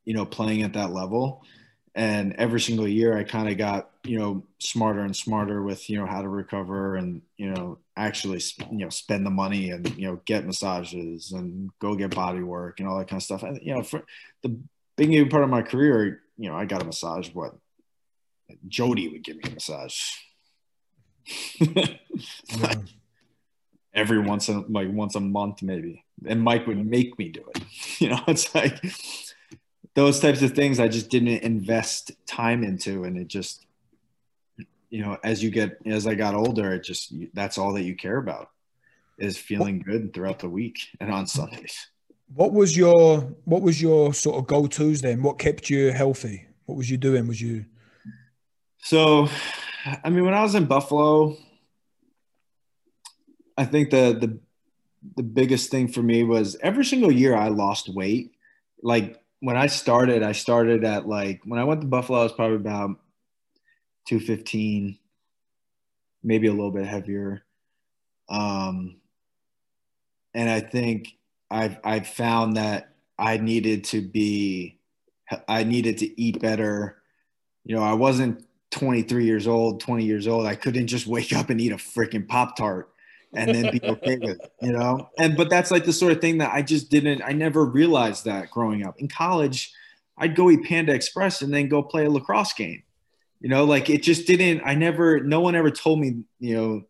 you 0.06 0.14
know, 0.14 0.26
playing 0.26 0.62
at 0.62 0.74
that 0.74 0.92
level 0.92 1.44
and 1.96 2.34
every 2.34 2.60
single 2.60 2.88
year 2.88 3.18
i 3.18 3.24
kind 3.24 3.50
of 3.50 3.58
got 3.58 3.91
you 4.04 4.18
know 4.18 4.44
smarter 4.60 5.02
and 5.02 5.16
smarter 5.16 5.62
with 5.62 5.90
you 5.90 5.98
know 5.98 6.06
how 6.06 6.22
to 6.22 6.28
recover 6.28 6.96
and 6.96 7.22
you 7.38 7.52
know 7.52 7.78
actually 7.96 8.42
you 8.72 8.80
know 8.80 8.90
spend 8.90 9.26
the 9.26 9.30
money 9.30 9.70
and 9.70 9.96
you 9.98 10.08
know 10.08 10.20
get 10.26 10.46
massages 10.46 11.32
and 11.32 11.70
go 11.80 11.96
get 11.96 12.16
body 12.16 12.42
work 12.42 12.80
and 12.80 12.90
all 12.90 12.98
that 12.98 13.08
kind 13.08 13.20
of 13.20 13.24
stuff. 13.24 13.44
And 13.44 13.60
you 13.62 13.76
know 13.76 13.84
for 13.84 14.04
the 14.42 14.60
beginning 14.98 15.30
part 15.30 15.44
of 15.44 15.50
my 15.50 15.62
career 15.62 16.22
you 16.38 16.50
know 16.50 16.56
i 16.56 16.66
got 16.66 16.82
a 16.82 16.86
massage 16.86 17.30
what 17.34 17.56
jody 18.68 19.08
would 19.08 19.24
give 19.24 19.38
me 19.38 19.44
a 19.46 19.52
massage. 19.52 20.00
Like 22.60 22.80
every 23.94 24.20
once 24.20 24.50
in 24.50 24.66
like 24.70 24.90
once 24.92 25.16
a 25.16 25.20
month 25.20 25.62
maybe. 25.62 26.04
And 26.26 26.42
mike 26.42 26.68
would 26.68 26.86
make 26.86 27.18
me 27.18 27.30
do 27.30 27.44
it. 27.56 27.64
You 28.00 28.10
know 28.10 28.22
it's 28.28 28.54
like 28.56 28.82
those 29.94 30.20
types 30.20 30.42
of 30.42 30.54
things 30.54 30.80
I 30.80 30.88
just 30.88 31.10
didn't 31.10 31.44
invest 31.44 32.12
time 32.26 32.64
into, 32.64 33.04
and 33.04 33.18
it 33.18 33.28
just, 33.28 33.66
you 34.92 35.02
know, 35.02 35.18
as 35.24 35.42
you 35.42 35.50
get 35.50 35.78
as 35.86 36.06
I 36.06 36.14
got 36.14 36.36
older, 36.36 36.74
it 36.74 36.84
just 36.84 37.14
that's 37.34 37.58
all 37.58 37.74
that 37.74 37.84
you 37.84 37.96
care 37.96 38.18
about 38.18 38.50
is 39.18 39.38
feeling 39.38 39.80
good 39.80 40.14
throughout 40.14 40.40
the 40.40 40.50
week 40.50 40.80
and 41.00 41.12
on 41.12 41.26
Sundays. 41.26 41.88
What 42.34 42.52
was 42.52 42.76
your 42.76 43.22
what 43.46 43.62
was 43.62 43.82
your 43.82 44.14
sort 44.14 44.38
of 44.38 44.48
go 44.48 44.68
tos 44.68 45.02
then? 45.02 45.24
What 45.24 45.40
kept 45.40 45.70
you 45.70 45.92
healthy? 45.92 46.46
What 46.66 46.78
was 46.78 46.92
you 46.92 46.98
doing? 46.98 47.28
Was 47.28 47.42
you 47.42 47.66
so? 48.80 49.30
I 50.04 50.10
mean, 50.10 50.26
when 50.26 50.34
I 50.34 50.44
was 50.44 50.56
in 50.56 50.66
Buffalo, 50.66 51.38
I 53.58 53.66
think 53.66 53.92
the 53.92 54.18
the 54.20 54.40
the 55.16 55.24
biggest 55.24 55.72
thing 55.72 55.88
for 55.88 56.04
me 56.04 56.24
was 56.24 56.58
every 56.62 56.86
single 56.86 57.12
year 57.12 57.36
I 57.36 57.48
lost 57.48 57.88
weight. 57.90 58.32
Like 58.84 59.22
when 59.40 59.56
I 59.56 59.68
started, 59.68 60.22
I 60.22 60.34
started 60.34 60.84
at 60.84 61.08
like 61.08 61.42
when 61.46 61.60
I 61.60 61.64
went 61.64 61.80
to 61.82 61.88
Buffalo, 61.88 62.20
I 62.20 62.24
was 62.24 62.34
probably 62.34 62.58
about 62.58 62.98
215, 64.06 64.98
maybe 66.24 66.48
a 66.48 66.52
little 66.52 66.72
bit 66.72 66.86
heavier. 66.86 67.44
Um, 68.30 68.98
and 70.34 70.50
I 70.50 70.62
think 70.62 71.18
I've 71.50 71.78
I've 71.84 72.08
found 72.08 72.58
that 72.58 72.94
I 73.20 73.38
needed 73.38 73.84
to 73.86 74.02
be 74.02 74.80
I 75.48 75.64
needed 75.64 75.98
to 76.00 76.22
eat 76.22 76.40
better. 76.40 77.02
You 77.64 77.76
know, 77.76 77.84
I 77.84 77.94
wasn't 77.94 78.46
23 78.72 79.26
years 79.26 79.48
old, 79.48 79.82
20 79.82 80.04
years 80.06 80.28
old. 80.28 80.46
I 80.46 80.56
couldn't 80.56 80.88
just 80.88 81.08
wake 81.08 81.34
up 81.34 81.50
and 81.50 81.60
eat 81.62 81.72
a 81.72 81.78
freaking 81.78 82.28
Pop 82.28 82.56
Tart 82.56 82.90
and 83.34 83.54
then 83.54 83.72
be 83.72 83.82
okay 83.84 84.18
with 84.18 84.42
it, 84.42 84.52
you 84.62 84.72
know? 84.72 85.10
And 85.18 85.38
but 85.38 85.50
that's 85.50 85.72
like 85.72 85.86
the 85.86 85.94
sort 85.94 86.12
of 86.12 86.22
thing 86.22 86.40
that 86.40 86.54
I 86.54 86.62
just 86.62 86.90
didn't, 86.90 87.22
I 87.22 87.32
never 87.32 87.66
realized 87.66 88.26
that 88.26 88.52
growing 88.52 88.86
up. 88.86 89.00
In 89.00 89.08
college, 89.08 89.74
I'd 90.18 90.36
go 90.36 90.50
eat 90.50 90.64
Panda 90.64 90.94
Express 90.94 91.42
and 91.42 91.54
then 91.54 91.68
go 91.68 91.82
play 91.82 92.06
a 92.06 92.10
lacrosse 92.10 92.54
game. 92.54 92.84
You 93.42 93.50
know, 93.50 93.66
like 93.66 93.90
it 93.90 94.04
just 94.04 94.28
didn't, 94.28 94.62
I 94.66 94.76
never, 94.76 95.20
no 95.20 95.42
one 95.42 95.56
ever 95.56 95.72
told 95.72 96.00
me, 96.00 96.24
you 96.40 96.56
know, 96.56 96.84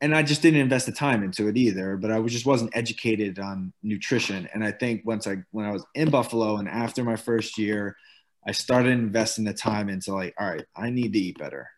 and 0.00 0.14
I 0.14 0.22
just 0.22 0.42
didn't 0.42 0.60
invest 0.60 0.86
the 0.86 0.92
time 0.92 1.24
into 1.24 1.48
it 1.48 1.56
either, 1.56 1.96
but 1.96 2.10
I 2.10 2.18
was 2.20 2.32
just 2.32 2.46
wasn't 2.46 2.76
educated 2.76 3.38
on 3.38 3.72
nutrition. 3.82 4.48
And 4.52 4.62
I 4.64 4.70
think 4.72 5.02
once 5.04 5.26
I 5.26 5.38
when 5.50 5.66
I 5.66 5.72
was 5.72 5.84
in 5.94 6.10
Buffalo 6.10 6.56
and 6.58 6.68
after 6.68 7.02
my 7.02 7.16
first 7.16 7.58
year, 7.58 7.96
I 8.46 8.52
started 8.52 8.92
investing 8.92 9.44
the 9.44 9.54
time 9.54 9.88
into 9.88 10.12
like, 10.14 10.34
all 10.38 10.48
right, 10.48 10.64
I 10.76 10.90
need 10.90 11.12
to 11.14 11.18
eat 11.18 11.38
better. 11.38 11.68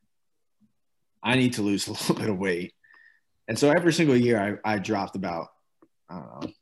I 1.22 1.36
need 1.36 1.54
to 1.54 1.62
lose 1.62 1.86
a 1.88 1.92
little 1.92 2.14
bit 2.14 2.30
of 2.30 2.38
weight 2.38 2.74
And 3.48 3.58
so 3.58 3.70
every 3.70 3.92
single 3.92 4.16
year 4.16 4.60
I, 4.64 4.74
I 4.74 4.78
dropped 4.78 5.16
about, 5.16 5.48
I 6.08 6.14
don't 6.14 6.42
know, 6.44 6.52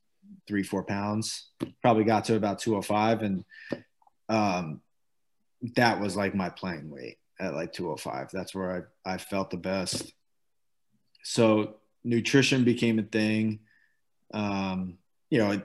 three, 0.46 0.62
four 0.62 0.84
pounds, 0.84 1.50
probably 1.82 2.04
got 2.04 2.24
to 2.26 2.36
about 2.36 2.60
205. 2.60 3.22
And 3.22 3.44
um, 4.28 4.80
that 5.76 6.00
was 6.00 6.16
like 6.16 6.34
my 6.34 6.48
playing 6.48 6.90
weight 6.90 7.18
at 7.40 7.54
like 7.54 7.72
205. 7.72 8.30
That's 8.32 8.54
where 8.54 8.88
I, 9.04 9.14
I 9.14 9.18
felt 9.18 9.50
the 9.50 9.56
best. 9.56 10.12
So 11.22 11.76
nutrition 12.04 12.64
became 12.64 12.98
a 12.98 13.02
thing. 13.02 13.60
Um, 14.32 14.98
you 15.30 15.38
know, 15.38 15.60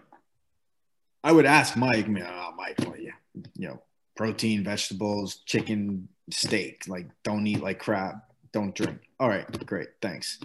I 1.23 1.31
would 1.31 1.45
ask 1.45 1.77
Mike, 1.77 2.07
you 2.07 2.13
know, 2.13 2.29
oh, 2.29 2.53
Mike, 2.57 2.75
well, 2.79 2.97
yeah, 2.97 3.11
you 3.55 3.67
know, 3.69 3.81
protein, 4.15 4.63
vegetables, 4.63 5.37
chicken, 5.45 6.09
steak, 6.29 6.83
like 6.87 7.07
don't 7.23 7.47
eat 7.47 7.61
like 7.61 7.79
crap, 7.79 8.29
don't 8.51 8.75
drink. 8.75 8.99
All 9.19 9.29
right, 9.29 9.65
great, 9.65 9.89
thanks. 10.01 10.39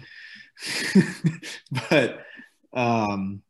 but 1.89 2.25
um, 2.73 3.41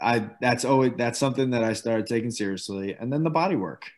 I 0.00 0.30
that's 0.40 0.64
always 0.64 0.92
that's 0.96 1.18
something 1.18 1.50
that 1.50 1.64
I 1.64 1.74
started 1.74 2.06
taking 2.06 2.30
seriously, 2.30 2.94
and 2.94 3.12
then 3.12 3.22
the 3.22 3.30
body 3.30 3.56
work. 3.56 3.90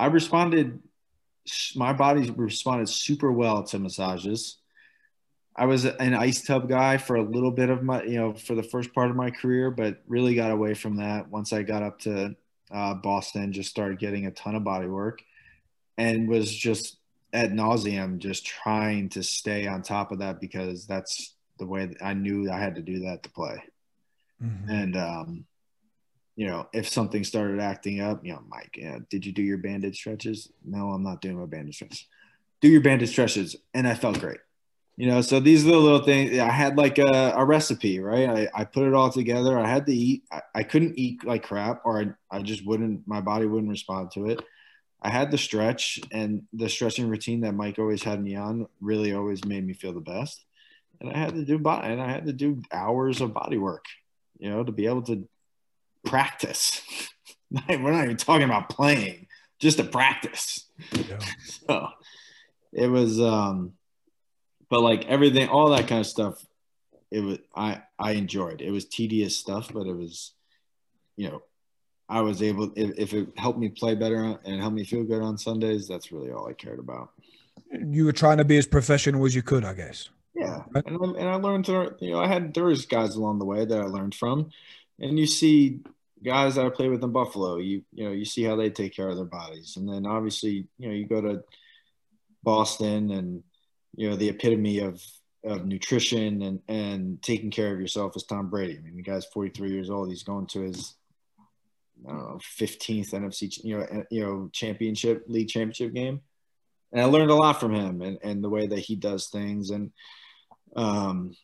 I 0.00 0.06
responded, 0.06 0.80
my 1.76 1.92
body 1.92 2.30
responded 2.30 2.88
super 2.88 3.30
well 3.30 3.64
to 3.64 3.78
massages. 3.78 4.56
I 5.54 5.66
was 5.66 5.84
an 5.84 6.14
ice 6.14 6.42
tub 6.42 6.70
guy 6.70 6.96
for 6.96 7.16
a 7.16 7.22
little 7.22 7.50
bit 7.50 7.68
of 7.68 7.82
my, 7.82 8.02
you 8.04 8.18
know, 8.18 8.32
for 8.32 8.54
the 8.54 8.62
first 8.62 8.94
part 8.94 9.10
of 9.10 9.16
my 9.16 9.30
career, 9.30 9.70
but 9.70 10.00
really 10.08 10.34
got 10.34 10.52
away 10.52 10.72
from 10.72 10.96
that 10.96 11.28
once 11.28 11.52
I 11.52 11.64
got 11.64 11.82
up 11.82 11.98
to 12.00 12.34
uh, 12.70 12.94
Boston. 12.94 13.52
Just 13.52 13.68
started 13.68 13.98
getting 13.98 14.24
a 14.24 14.30
ton 14.30 14.54
of 14.54 14.64
body 14.64 14.86
work, 14.86 15.22
and 15.98 16.28
was 16.28 16.50
just 16.50 16.96
at 17.34 17.52
nauseum 17.52 18.16
just 18.16 18.46
trying 18.46 19.10
to 19.10 19.22
stay 19.22 19.66
on 19.66 19.82
top 19.82 20.12
of 20.12 20.20
that 20.20 20.40
because 20.40 20.86
that's 20.86 21.34
the 21.58 21.66
way 21.66 21.94
I 22.00 22.14
knew 22.14 22.50
I 22.50 22.58
had 22.58 22.76
to 22.76 22.82
do 22.82 23.00
that 23.00 23.22
to 23.24 23.30
play. 23.30 23.62
Mm-hmm. 24.42 24.70
And 24.70 24.96
um, 24.96 25.44
you 26.40 26.46
know, 26.46 26.66
if 26.72 26.88
something 26.88 27.22
started 27.22 27.60
acting 27.60 28.00
up, 28.00 28.24
you 28.24 28.32
know, 28.32 28.42
Mike, 28.48 28.74
yeah, 28.74 28.96
did 29.10 29.26
you 29.26 29.30
do 29.30 29.42
your 29.42 29.58
banded 29.58 29.94
stretches? 29.94 30.50
No, 30.64 30.88
I'm 30.92 31.02
not 31.02 31.20
doing 31.20 31.38
my 31.38 31.44
banded 31.44 31.74
stretches. 31.74 32.06
Do 32.62 32.68
your 32.68 32.80
banded 32.80 33.10
stretches, 33.10 33.56
and 33.74 33.86
I 33.86 33.94
felt 33.94 34.20
great. 34.20 34.38
You 34.96 35.08
know, 35.08 35.20
so 35.20 35.38
these 35.38 35.66
are 35.66 35.70
the 35.70 35.76
little 35.76 36.02
things. 36.02 36.38
I 36.38 36.50
had 36.50 36.78
like 36.78 36.96
a, 36.96 37.34
a 37.36 37.44
recipe, 37.44 38.00
right? 38.00 38.26
I, 38.26 38.48
I 38.54 38.64
put 38.64 38.86
it 38.86 38.94
all 38.94 39.10
together. 39.10 39.58
I 39.58 39.68
had 39.68 39.84
to 39.84 39.94
eat. 39.94 40.22
I, 40.32 40.40
I 40.54 40.62
couldn't 40.62 40.98
eat 40.98 41.26
like 41.26 41.42
crap, 41.42 41.82
or 41.84 42.00
I, 42.00 42.38
I 42.38 42.40
just 42.40 42.64
wouldn't. 42.64 43.06
My 43.06 43.20
body 43.20 43.44
wouldn't 43.44 43.68
respond 43.68 44.10
to 44.12 44.30
it. 44.30 44.40
I 45.02 45.10
had 45.10 45.30
the 45.30 45.36
stretch, 45.36 46.00
and 46.10 46.44
the 46.54 46.70
stretching 46.70 47.10
routine 47.10 47.42
that 47.42 47.52
Mike 47.52 47.78
always 47.78 48.02
had 48.02 48.18
me 48.22 48.36
on 48.36 48.66
really 48.80 49.12
always 49.12 49.44
made 49.44 49.66
me 49.66 49.74
feel 49.74 49.92
the 49.92 50.00
best. 50.00 50.42
And 51.02 51.12
I 51.12 51.18
had 51.18 51.34
to 51.34 51.44
do 51.44 51.58
body, 51.58 51.88
and 51.88 52.00
I 52.00 52.10
had 52.10 52.24
to 52.28 52.32
do 52.32 52.62
hours 52.72 53.20
of 53.20 53.34
body 53.34 53.58
work, 53.58 53.84
you 54.38 54.48
know, 54.48 54.64
to 54.64 54.72
be 54.72 54.86
able 54.86 55.02
to 55.02 55.28
practice. 56.04 56.82
We're 57.68 57.92
not 57.92 58.04
even 58.04 58.16
talking 58.16 58.44
about 58.44 58.68
playing, 58.68 59.26
just 59.58 59.78
to 59.78 59.84
practice. 59.84 60.66
Yeah. 60.92 61.18
So 61.66 61.88
it 62.72 62.88
was, 62.88 63.20
um, 63.20 63.74
but 64.68 64.80
like 64.80 65.06
everything, 65.06 65.48
all 65.48 65.70
that 65.70 65.88
kind 65.88 66.00
of 66.00 66.06
stuff, 66.06 66.44
it 67.10 67.20
was, 67.20 67.38
I, 67.54 67.82
I 67.98 68.12
enjoyed. 68.12 68.60
It 68.60 68.70
was 68.70 68.86
tedious 68.86 69.36
stuff, 69.36 69.70
but 69.72 69.86
it 69.86 69.96
was, 69.96 70.32
you 71.16 71.28
know, 71.28 71.42
I 72.08 72.22
was 72.22 72.42
able, 72.42 72.72
if, 72.76 72.98
if 72.98 73.14
it 73.14 73.28
helped 73.36 73.58
me 73.58 73.68
play 73.68 73.94
better 73.94 74.38
and 74.44 74.60
helped 74.60 74.76
me 74.76 74.84
feel 74.84 75.04
good 75.04 75.22
on 75.22 75.38
Sundays, 75.38 75.86
that's 75.86 76.10
really 76.12 76.30
all 76.32 76.48
I 76.48 76.52
cared 76.54 76.78
about. 76.78 77.10
You 77.72 78.04
were 78.04 78.12
trying 78.12 78.38
to 78.38 78.44
be 78.44 78.58
as 78.58 78.66
professional 78.66 79.24
as 79.26 79.34
you 79.34 79.42
could, 79.42 79.64
I 79.64 79.74
guess. 79.74 80.08
Yeah, 80.34 80.62
and, 80.74 81.16
and 81.16 81.28
I 81.28 81.34
learned 81.34 81.66
to, 81.66 81.94
you 82.00 82.12
know, 82.12 82.20
I 82.20 82.26
had 82.26 82.54
there 82.54 82.64
was 82.64 82.86
guys 82.86 83.16
along 83.16 83.38
the 83.38 83.44
way 83.44 83.64
that 83.64 83.78
I 83.78 83.84
learned 83.84 84.14
from, 84.14 84.50
and 85.00 85.18
you 85.18 85.26
see 85.26 85.80
guys 86.22 86.54
that 86.54 86.66
I 86.66 86.68
play 86.68 86.88
with 86.88 87.02
in 87.02 87.12
Buffalo, 87.12 87.56
you 87.56 87.82
you 87.92 88.04
know, 88.04 88.12
you 88.12 88.24
see 88.24 88.42
how 88.44 88.56
they 88.56 88.70
take 88.70 88.94
care 88.94 89.08
of 89.08 89.16
their 89.16 89.24
bodies, 89.24 89.76
and 89.76 89.88
then 89.88 90.06
obviously, 90.06 90.68
you 90.78 90.88
know, 90.88 90.94
you 90.94 91.06
go 91.06 91.20
to 91.20 91.42
Boston, 92.42 93.10
and 93.10 93.42
you 93.96 94.10
know, 94.10 94.16
the 94.16 94.28
epitome 94.28 94.80
of 94.80 95.02
of 95.44 95.66
nutrition 95.66 96.42
and 96.42 96.60
and 96.68 97.22
taking 97.22 97.50
care 97.50 97.72
of 97.72 97.80
yourself 97.80 98.14
is 98.16 98.24
Tom 98.24 98.50
Brady. 98.50 98.76
I 98.76 98.80
mean, 98.82 98.96
the 98.96 99.02
guy's 99.02 99.26
43 99.26 99.70
years 99.70 99.90
old. 99.90 100.10
He's 100.10 100.22
going 100.22 100.46
to 100.48 100.60
his 100.60 100.94
I 102.06 102.12
don't 102.12 102.18
know 102.18 102.40
15th 102.58 103.10
NFC 103.10 103.62
you 103.64 103.78
know 103.78 104.04
you 104.10 104.22
know 104.22 104.50
championship 104.52 105.24
league 105.28 105.48
championship 105.48 105.94
game, 105.94 106.20
and 106.92 107.00
I 107.00 107.04
learned 107.04 107.30
a 107.30 107.34
lot 107.34 107.60
from 107.60 107.74
him 107.74 108.02
and 108.02 108.18
and 108.22 108.44
the 108.44 108.48
way 108.48 108.66
that 108.66 108.78
he 108.78 108.96
does 108.96 109.28
things 109.28 109.70
and 109.70 109.90
um 110.76 111.34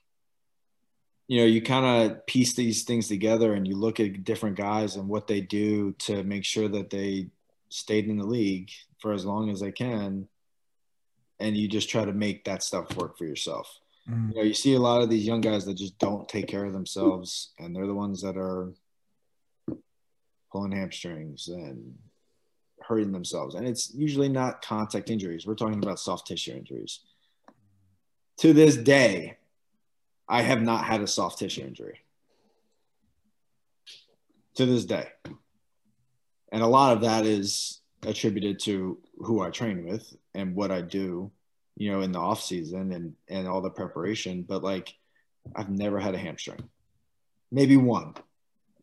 you 1.29 1.41
know, 1.41 1.47
you 1.47 1.61
kind 1.61 2.13
of 2.13 2.27
piece 2.27 2.55
these 2.55 2.85
things 2.85 3.09
together 3.09 3.55
and 3.55 3.67
you 3.67 3.77
look 3.77 3.99
at 3.99 4.25
different 4.25 4.57
guys 4.57 4.97
and 4.97 5.09
what 5.09 5.27
they 5.27 5.41
do 5.41 5.93
to 5.99 6.23
make 6.23 6.45
sure 6.45 6.69
that 6.69 6.91
they 6.91 7.29
stayed 7.69 8.09
in 8.09 8.17
the 8.17 8.27
league 8.27 8.71
for 8.99 9.13
as 9.13 9.25
long 9.25 9.51
as 9.51 9.61
they 9.61 9.73
can. 9.73 10.29
And 11.41 11.57
you 11.57 11.69
just 11.69 11.91
try 11.91 12.05
to 12.05 12.13
make 12.13 12.45
that 12.45 12.63
stuff 12.63 12.97
work 12.97 13.19
for 13.19 13.25
yourself. 13.25 13.81
Mm. 14.09 14.31
You 14.31 14.37
know, 14.37 14.43
you 14.43 14.55
see 14.55 14.75
a 14.75 14.81
lot 14.81 15.03
of 15.03 15.11
these 15.11 15.27
young 15.27 15.41
guys 15.41 15.65
that 15.67 15.75
just 15.75 15.99
don't 15.99 16.29
take 16.29 16.47
care 16.47 16.65
of 16.65 16.73
themselves, 16.73 17.51
and 17.59 17.75
they're 17.75 17.87
the 17.87 17.95
ones 17.95 18.23
that 18.23 18.37
are 18.37 18.73
pulling 20.53 20.73
hamstrings 20.73 21.49
and 21.49 21.99
hurting 22.81 23.13
themselves. 23.13 23.55
And 23.55 23.67
it's 23.67 23.93
usually 23.93 24.29
not 24.29 24.63
contact 24.63 25.11
injuries. 25.11 25.47
We're 25.47 25.55
talking 25.55 25.83
about 25.83 25.99
soft 25.99 26.27
tissue 26.27 26.53
injuries. 26.53 27.01
To 28.39 28.53
this 28.53 28.77
day, 28.77 29.39
I 30.29 30.43
have 30.43 30.63
not 30.63 30.85
had 30.85 31.01
a 31.01 31.07
soft 31.07 31.39
tissue 31.39 31.63
injury 31.63 32.01
to 34.57 34.67
this 34.67 34.85
day. 34.85 35.09
And 36.53 36.63
a 36.63 36.67
lot 36.67 36.97
of 36.97 37.03
that 37.03 37.27
is 37.27 37.81
attributed 38.03 38.59
to 38.61 38.99
who 39.19 39.41
I 39.41 39.51
train 39.51 39.87
with 39.87 40.17
and 40.35 40.55
what 40.55 40.71
I 40.71 40.81
do, 40.81 41.31
you 41.77 41.91
know, 41.91 42.01
in 42.01 42.13
the 42.13 42.19
off 42.19 42.43
season 42.43 42.93
and, 42.93 43.15
and 43.29 43.47
all 43.47 43.61
the 43.61 43.71
preparation. 43.71 44.43
But 44.43 44.63
like, 44.63 44.95
I've 45.55 45.71
never 45.71 46.01
had 46.01 46.15
a 46.15 46.19
hamstring, 46.19 46.69
maybe 47.53 47.77
one, 47.77 48.15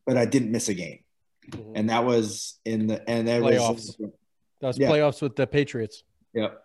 but 0.06 0.18
I 0.18 0.26
didn't 0.26 0.52
miss 0.52 0.70
a 0.70 0.74
game. 0.74 1.00
Mm-hmm. 1.50 1.74
And 1.76 1.90
that 1.90 2.06
was 2.06 2.60
in 2.64 2.88
the, 2.88 3.10
and 3.10 3.28
that 3.28 3.42
playoffs. 3.42 3.74
was, 3.74 3.98
that 4.62 4.68
was 4.68 4.78
yeah. 4.78 4.90
playoffs 4.90 5.22
with 5.22 5.36
the 5.36 5.46
Patriots. 5.46 6.04
Yep. 6.34 6.64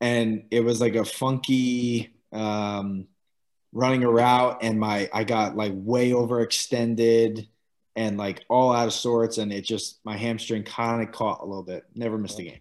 And 0.00 0.44
it 0.50 0.60
was 0.60 0.80
like 0.80 0.94
a 0.94 1.04
funky, 1.04 2.14
um, 2.32 3.06
running 3.72 4.04
a 4.04 4.10
route 4.10 4.58
and 4.62 4.78
my 4.78 5.08
I 5.12 5.24
got 5.24 5.56
like 5.56 5.72
way 5.74 6.10
overextended 6.10 7.46
and 7.96 8.16
like 8.16 8.44
all 8.48 8.72
out 8.72 8.86
of 8.86 8.92
sorts 8.92 9.38
and 9.38 9.52
it 9.52 9.62
just 9.62 9.98
my 10.04 10.16
hamstring 10.16 10.62
kind 10.62 11.02
of 11.02 11.12
caught 11.12 11.40
a 11.40 11.44
little 11.44 11.62
bit. 11.62 11.84
Never 11.94 12.18
missed 12.18 12.38
a 12.38 12.44
game. 12.44 12.60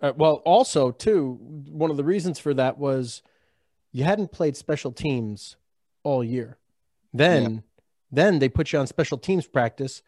Uh, 0.00 0.12
well, 0.16 0.36
also 0.46 0.90
too, 0.90 1.38
one 1.68 1.90
of 1.90 1.96
the 1.96 2.04
reasons 2.04 2.38
for 2.38 2.54
that 2.54 2.78
was 2.78 3.22
you 3.92 4.04
hadn't 4.04 4.32
played 4.32 4.56
special 4.56 4.92
teams 4.92 5.56
all 6.02 6.24
year. 6.24 6.56
Then, 7.12 7.54
yeah. 7.54 7.60
then 8.10 8.38
they 8.38 8.48
put 8.48 8.72
you 8.72 8.78
on 8.78 8.86
special 8.86 9.18
teams 9.18 9.46
practice, 9.46 10.02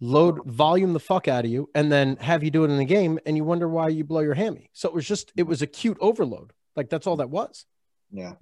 load 0.00 0.44
volume 0.44 0.92
the 0.92 1.00
fuck 1.00 1.28
out 1.28 1.44
of 1.44 1.50
you, 1.50 1.70
and 1.74 1.90
then 1.90 2.16
have 2.16 2.42
you 2.42 2.50
do 2.50 2.64
it 2.64 2.70
in 2.70 2.76
the 2.76 2.84
game, 2.84 3.18
and 3.24 3.36
you 3.36 3.44
wonder 3.44 3.68
why 3.68 3.88
you 3.88 4.04
blow 4.04 4.20
your 4.20 4.34
hammy. 4.34 4.68
So 4.72 4.88
it 4.88 4.94
was 4.94 5.06
just 5.06 5.32
it 5.36 5.44
was 5.44 5.62
acute 5.62 5.96
overload. 6.00 6.52
Like 6.76 6.90
that's 6.90 7.06
all 7.06 7.16
that 7.16 7.30
was. 7.30 7.64
Yeah. 8.10 8.34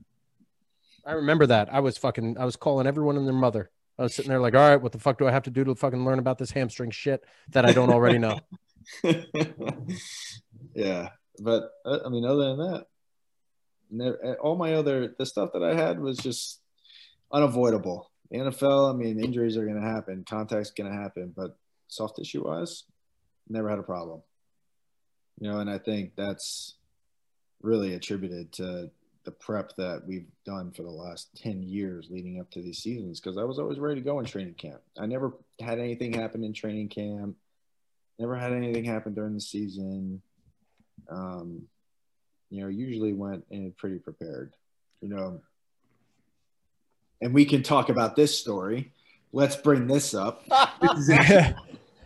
I 1.06 1.12
remember 1.12 1.46
that. 1.46 1.72
I 1.72 1.80
was 1.80 1.98
fucking, 1.98 2.38
I 2.38 2.44
was 2.44 2.56
calling 2.56 2.86
everyone 2.86 3.16
and 3.16 3.26
their 3.26 3.34
mother. 3.34 3.70
I 3.98 4.02
was 4.02 4.14
sitting 4.14 4.30
there 4.30 4.40
like, 4.40 4.54
all 4.54 4.68
right, 4.68 4.80
what 4.80 4.92
the 4.92 4.98
fuck 4.98 5.18
do 5.18 5.26
I 5.28 5.30
have 5.30 5.42
to 5.44 5.50
do 5.50 5.64
to 5.64 5.74
fucking 5.74 6.04
learn 6.04 6.18
about 6.18 6.38
this 6.38 6.50
hamstring 6.50 6.90
shit 6.90 7.24
that 7.50 7.66
I 7.66 7.72
don't 7.72 7.90
already 7.90 8.18
know? 8.18 8.40
yeah. 10.74 11.10
But 11.38 11.70
uh, 11.84 11.98
I 12.04 12.08
mean, 12.08 12.24
other 12.24 12.56
than 12.56 12.58
that, 12.58 12.86
never, 13.90 14.18
uh, 14.24 14.34
all 14.34 14.56
my 14.56 14.74
other, 14.74 15.14
the 15.18 15.26
stuff 15.26 15.50
that 15.52 15.62
I 15.62 15.74
had 15.74 16.00
was 16.00 16.18
just 16.18 16.60
unavoidable. 17.32 18.10
The 18.30 18.38
NFL, 18.38 18.94
I 18.94 18.96
mean, 18.96 19.22
injuries 19.22 19.56
are 19.56 19.64
going 19.64 19.80
to 19.80 19.86
happen, 19.86 20.24
contact's 20.28 20.70
going 20.70 20.90
to 20.90 20.96
happen, 20.96 21.32
but 21.36 21.56
soft 21.88 22.16
tissue 22.16 22.46
wise, 22.46 22.84
never 23.48 23.68
had 23.68 23.78
a 23.78 23.82
problem. 23.82 24.22
You 25.40 25.50
know, 25.50 25.58
and 25.58 25.70
I 25.70 25.78
think 25.78 26.12
that's 26.16 26.74
really 27.62 27.94
attributed 27.94 28.52
to 28.52 28.90
the 29.24 29.30
prep 29.30 29.76
that 29.76 30.02
we've 30.06 30.26
done 30.46 30.70
for 30.70 30.82
the 30.82 30.90
last 30.90 31.28
10 31.42 31.62
years 31.62 32.08
leading 32.10 32.40
up 32.40 32.50
to 32.50 32.62
these 32.62 32.78
seasons 32.78 33.20
because 33.20 33.36
I 33.36 33.44
was 33.44 33.58
always 33.58 33.78
ready 33.78 33.96
to 33.96 34.04
go 34.04 34.18
in 34.18 34.24
training 34.24 34.54
camp. 34.54 34.80
I 34.98 35.06
never 35.06 35.34
had 35.60 35.78
anything 35.78 36.12
happen 36.12 36.42
in 36.42 36.52
training 36.54 36.88
camp, 36.88 37.36
never 38.18 38.36
had 38.36 38.52
anything 38.52 38.84
happen 38.84 39.14
during 39.14 39.34
the 39.34 39.40
season. 39.40 40.22
Um, 41.10 41.62
you 42.50 42.62
know, 42.62 42.68
usually 42.68 43.12
went 43.12 43.44
in 43.50 43.72
pretty 43.72 43.98
prepared, 43.98 44.54
you 45.00 45.08
know. 45.08 45.40
And 47.20 47.34
we 47.34 47.44
can 47.44 47.62
talk 47.62 47.90
about 47.90 48.16
this 48.16 48.38
story. 48.38 48.92
Let's 49.32 49.56
bring 49.56 49.86
this 49.86 50.14
up. 50.14 50.44
this, 50.80 51.08
is 51.30 51.54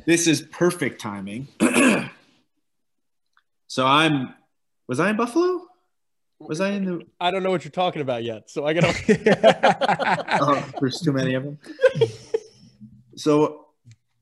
this 0.04 0.26
is 0.26 0.42
perfect 0.42 1.00
timing. 1.00 1.48
so 3.66 3.86
I'm, 3.86 4.34
was 4.86 5.00
I 5.00 5.10
in 5.10 5.16
Buffalo? 5.16 5.53
Was 6.38 6.60
I 6.60 6.70
in 6.70 6.84
the? 6.84 7.06
I 7.20 7.30
don't 7.30 7.42
know 7.42 7.50
what 7.50 7.64
you're 7.64 7.70
talking 7.70 8.02
about 8.02 8.24
yet, 8.24 8.50
so 8.50 8.66
I 8.66 8.74
gotta. 8.74 8.92
Oh, 10.40 10.72
there's 10.80 11.00
too 11.00 11.12
many 11.12 11.34
of 11.34 11.44
them. 11.44 11.58
so, 13.16 13.66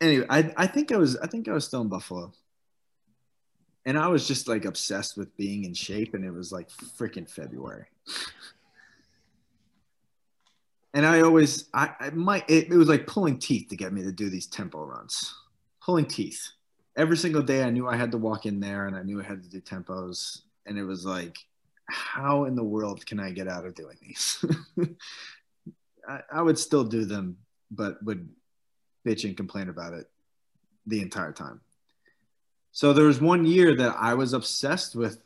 anyway, 0.01 0.27
I 0.29 0.53
I 0.57 0.67
think 0.67 0.93
I 0.93 0.97
was 0.97 1.17
I 1.17 1.27
think 1.27 1.49
I 1.49 1.53
was 1.53 1.65
still 1.65 1.81
in 1.81 1.89
Buffalo, 1.89 2.33
and 3.87 3.99
I 3.99 4.09
was 4.09 4.29
just 4.29 4.47
like 4.47 4.65
obsessed 4.65 5.17
with 5.17 5.35
being 5.37 5.65
in 5.65 5.75
shape, 5.75 6.15
and 6.15 6.25
it 6.25 6.31
was 6.31 6.53
like 6.53 6.69
freaking 6.71 7.29
February. 7.29 7.87
And 10.95 11.07
I 11.07 11.23
always 11.23 11.71
I, 11.73 11.91
I 11.99 12.11
might 12.11 12.49
it, 12.49 12.71
it 12.71 12.77
was 12.77 12.89
like 12.89 13.07
pulling 13.07 13.39
teeth 13.39 13.69
to 13.71 13.77
get 13.77 13.93
me 13.93 14.03
to 14.03 14.13
do 14.13 14.29
these 14.29 14.47
tempo 14.47 14.85
runs, 14.85 15.35
pulling 15.81 16.05
teeth. 16.05 16.51
Every 16.95 17.17
single 17.17 17.41
day, 17.43 17.65
I 17.65 17.71
knew 17.71 17.89
I 17.89 17.97
had 17.97 18.13
to 18.13 18.19
walk 18.19 18.45
in 18.45 18.61
there, 18.61 18.87
and 18.87 18.95
I 18.95 19.03
knew 19.03 19.19
I 19.19 19.25
had 19.25 19.43
to 19.43 19.49
do 19.49 19.63
tempos, 19.63 20.43
and 20.67 20.79
it 20.79 20.85
was 20.85 21.07
like 21.07 21.39
how 21.89 22.45
in 22.45 22.55
the 22.55 22.65
world 22.65 23.05
can 23.07 23.21
I 23.21 23.31
get 23.31 23.49
out 23.49 23.67
of 23.67 23.75
doing 23.75 23.97
these? 24.01 24.45
I, 26.09 26.21
I, 26.33 26.43
would 26.43 26.59
still 26.59 26.85
do 26.85 27.05
them, 27.05 27.37
but 27.71 28.03
would 28.03 28.29
bitch 29.07 29.25
and 29.25 29.37
complain 29.37 29.69
about 29.69 29.93
it 29.93 30.09
the 30.87 31.01
entire 31.01 31.33
time. 31.33 31.61
So 32.73 32.93
there 32.93 33.07
was 33.07 33.21
one 33.21 33.45
year 33.45 33.77
that 33.77 33.97
I 33.99 34.15
was 34.15 34.33
obsessed 34.33 34.97
with 34.97 35.21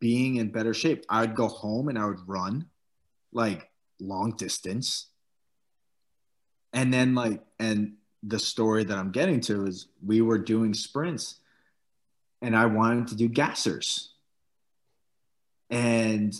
being 0.00 0.36
in 0.36 0.50
better 0.50 0.74
shape. 0.74 1.04
I 1.08 1.20
would 1.20 1.34
go 1.34 1.48
home 1.48 1.88
and 1.88 1.98
I 1.98 2.06
would 2.06 2.26
run 2.26 2.66
like 3.32 3.70
long 4.00 4.32
distance. 4.32 5.08
And 6.72 6.92
then 6.92 7.14
like, 7.14 7.42
and 7.58 7.94
the 8.22 8.38
story 8.38 8.84
that 8.84 8.96
I'm 8.96 9.12
getting 9.12 9.40
to 9.42 9.66
is 9.66 9.88
we 10.04 10.22
were 10.22 10.38
doing 10.38 10.74
sprints 10.74 11.36
and 12.42 12.56
I 12.56 12.66
wanted 12.66 13.08
to 13.08 13.16
do 13.16 13.28
gassers 13.28 14.08
and 15.70 16.34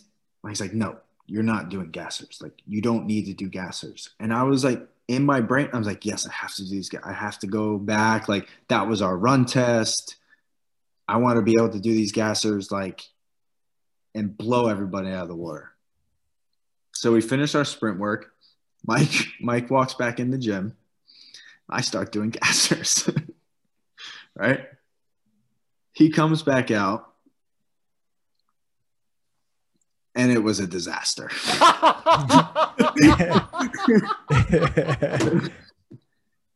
he's 0.47 0.61
like, 0.61 0.72
no, 0.72 0.97
you're 1.26 1.43
not 1.43 1.68
doing 1.68 1.93
gassers. 1.93 2.43
Like, 2.43 2.55
you 2.66 2.81
don't 2.81 3.07
need 3.07 3.26
to 3.26 3.35
do 3.35 3.51
gassers. 3.51 4.09
And 4.18 4.33
I 4.33 4.45
was 4.45 4.64
like, 4.64 4.87
in 5.09 5.24
my 5.24 5.41
brain, 5.41 5.68
I 5.72 5.79
was 5.79 5.87
like, 5.87 6.05
yes, 6.05 6.26
I 6.26 6.33
have 6.33 6.55
to 6.55 6.64
do 6.64 6.70
these. 6.70 6.91
I 7.05 7.12
have 7.12 7.39
to 7.41 7.47
go 7.47 7.79
back. 7.79 8.29
Like, 8.29 8.49
that 8.68 8.87
was 8.87 9.03
our 9.03 9.16
run 9.16 9.45
test. 9.45 10.16
I 11.07 11.16
want 11.16 11.37
to 11.37 11.43
be 11.43 11.55
able 11.55 11.70
to 11.70 11.81
do 11.81 11.93
these 11.93 12.12
gassers, 12.12 12.70
like, 12.70 13.03
and 14.14 14.37
blow 14.37 14.68
everybody 14.68 15.09
out 15.09 15.22
of 15.22 15.29
the 15.29 15.37
water. 15.37 15.72
So 16.93 17.12
we 17.12 17.20
finish 17.20 17.55
our 17.55 17.64
sprint 17.64 17.99
work. 17.99 18.33
Mike, 18.87 19.26
Mike 19.41 19.70
walks 19.70 19.95
back 19.95 20.20
in 20.20 20.31
the 20.31 20.39
gym. 20.39 20.76
I 21.68 21.83
start 21.83 22.12
doing 22.12 22.31
gassers. 22.33 23.09
right? 24.35 24.66
He 25.93 26.11
comes 26.11 26.43
back 26.43 26.70
out 26.70 27.07
and 30.18 30.30
it 30.32 30.42
was 30.42 30.58
a 30.58 30.66
disaster. 30.66 31.30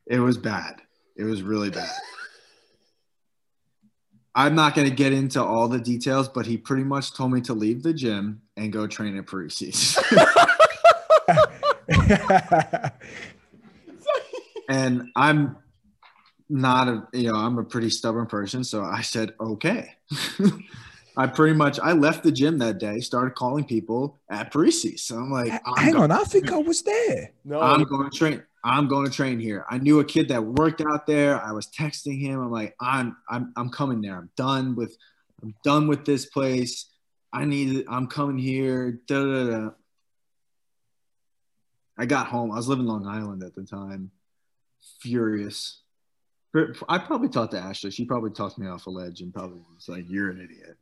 it 0.07 0.19
was 0.19 0.37
bad. 0.37 0.83
It 1.17 1.23
was 1.23 1.43
really 1.43 1.71
bad. 1.71 1.95
I'm 4.35 4.57
not 4.57 4.75
going 4.75 4.89
to 4.89 4.95
get 4.95 5.13
into 5.13 5.43
all 5.43 5.69
the 5.69 5.79
details, 5.79 6.29
but 6.29 6.45
he 6.45 6.57
pretty 6.57 6.83
much 6.83 7.15
told 7.15 7.33
me 7.33 7.41
to 7.43 7.55
leave 7.55 7.85
the 7.85 7.95
gym 7.95 8.43
and 8.57 8.73
go 8.73 8.89
train 8.89 9.17
at 9.17 9.27
Parisi's. 9.27 9.97
and 14.69 15.09
I'm 15.15 15.57
not 16.49 16.89
a, 16.89 17.07
you 17.13 17.31
know, 17.31 17.39
I'm 17.39 17.59
a 17.59 17.65
pretty 17.65 17.91
stubborn 17.91 18.27
person. 18.27 18.65
So 18.65 18.83
I 18.83 19.03
said, 19.03 19.35
okay. 19.39 19.95
I 21.17 21.27
pretty 21.27 21.55
much 21.55 21.79
I 21.79 21.93
left 21.93 22.23
the 22.23 22.33
gym 22.33 22.59
that 22.59 22.79
day, 22.79 23.01
started 23.01 23.35
calling 23.35 23.65
people 23.65 24.21
at 24.31 24.53
Parisi's. 24.53 25.03
So 25.03 25.17
I'm 25.17 25.31
like, 25.31 25.53
I'm 25.67 25.77
hang 25.77 25.97
on, 25.97 26.11
I 26.11 26.25
think 26.25 26.51
I 26.51 26.59
was 26.59 26.83
there. 26.83 27.33
No, 27.45 27.61
I'm 27.61 27.85
going 27.85 28.11
to 28.11 28.17
train. 28.17 28.43
I'm 28.65 28.87
going 28.87 29.07
to 29.07 29.13
train 29.13 29.41
here. 29.41 29.65
I 29.69 29.79
knew 29.79 30.01
a 30.01 30.05
kid 30.05 30.29
that 30.29 30.43
worked 30.43 30.81
out 30.81 31.07
there. 31.07 31.43
I 31.43 31.53
was 31.53 31.67
texting 31.67 32.21
him. 32.21 32.41
I'm 32.41 32.51
like, 32.51 32.75
I'm 32.81 33.17
I'm 33.29 33.53
I'm 33.57 33.71
coming 33.71 34.01
there. 34.01 34.17
I'm 34.17 34.31
done 34.37 34.75
with 34.75 34.97
I'm 35.43 35.55
done 35.65 35.89
with 35.89 36.05
this 36.05 36.27
place. 36.27 36.89
I 37.33 37.45
need 37.45 37.85
I'm 37.89 38.07
coming 38.07 38.39
here. 38.39 39.01
Da, 39.07 39.25
da, 39.25 39.45
da. 39.45 39.71
I 41.99 42.07
got 42.07 42.27
home. 42.29 42.53
I 42.53 42.57
was 42.57 42.69
living 42.69 42.87
Long 42.87 43.07
Island 43.07 43.43
at 43.43 43.55
the 43.55 43.65
time. 43.65 44.11
Furious. 45.01 45.81
I 46.89 46.99
probably 46.99 47.29
talked 47.29 47.53
to 47.53 47.59
Ashley. 47.59 47.91
She 47.91 48.05
probably 48.05 48.31
talked 48.31 48.59
me 48.59 48.67
off 48.69 48.87
a 48.87 48.91
ledge 48.91 49.23
and 49.23 49.33
probably 49.33 49.61
was 49.75 49.89
like, 49.89 50.05
"You're 50.09 50.31
an 50.31 50.41
idiot." 50.41 50.77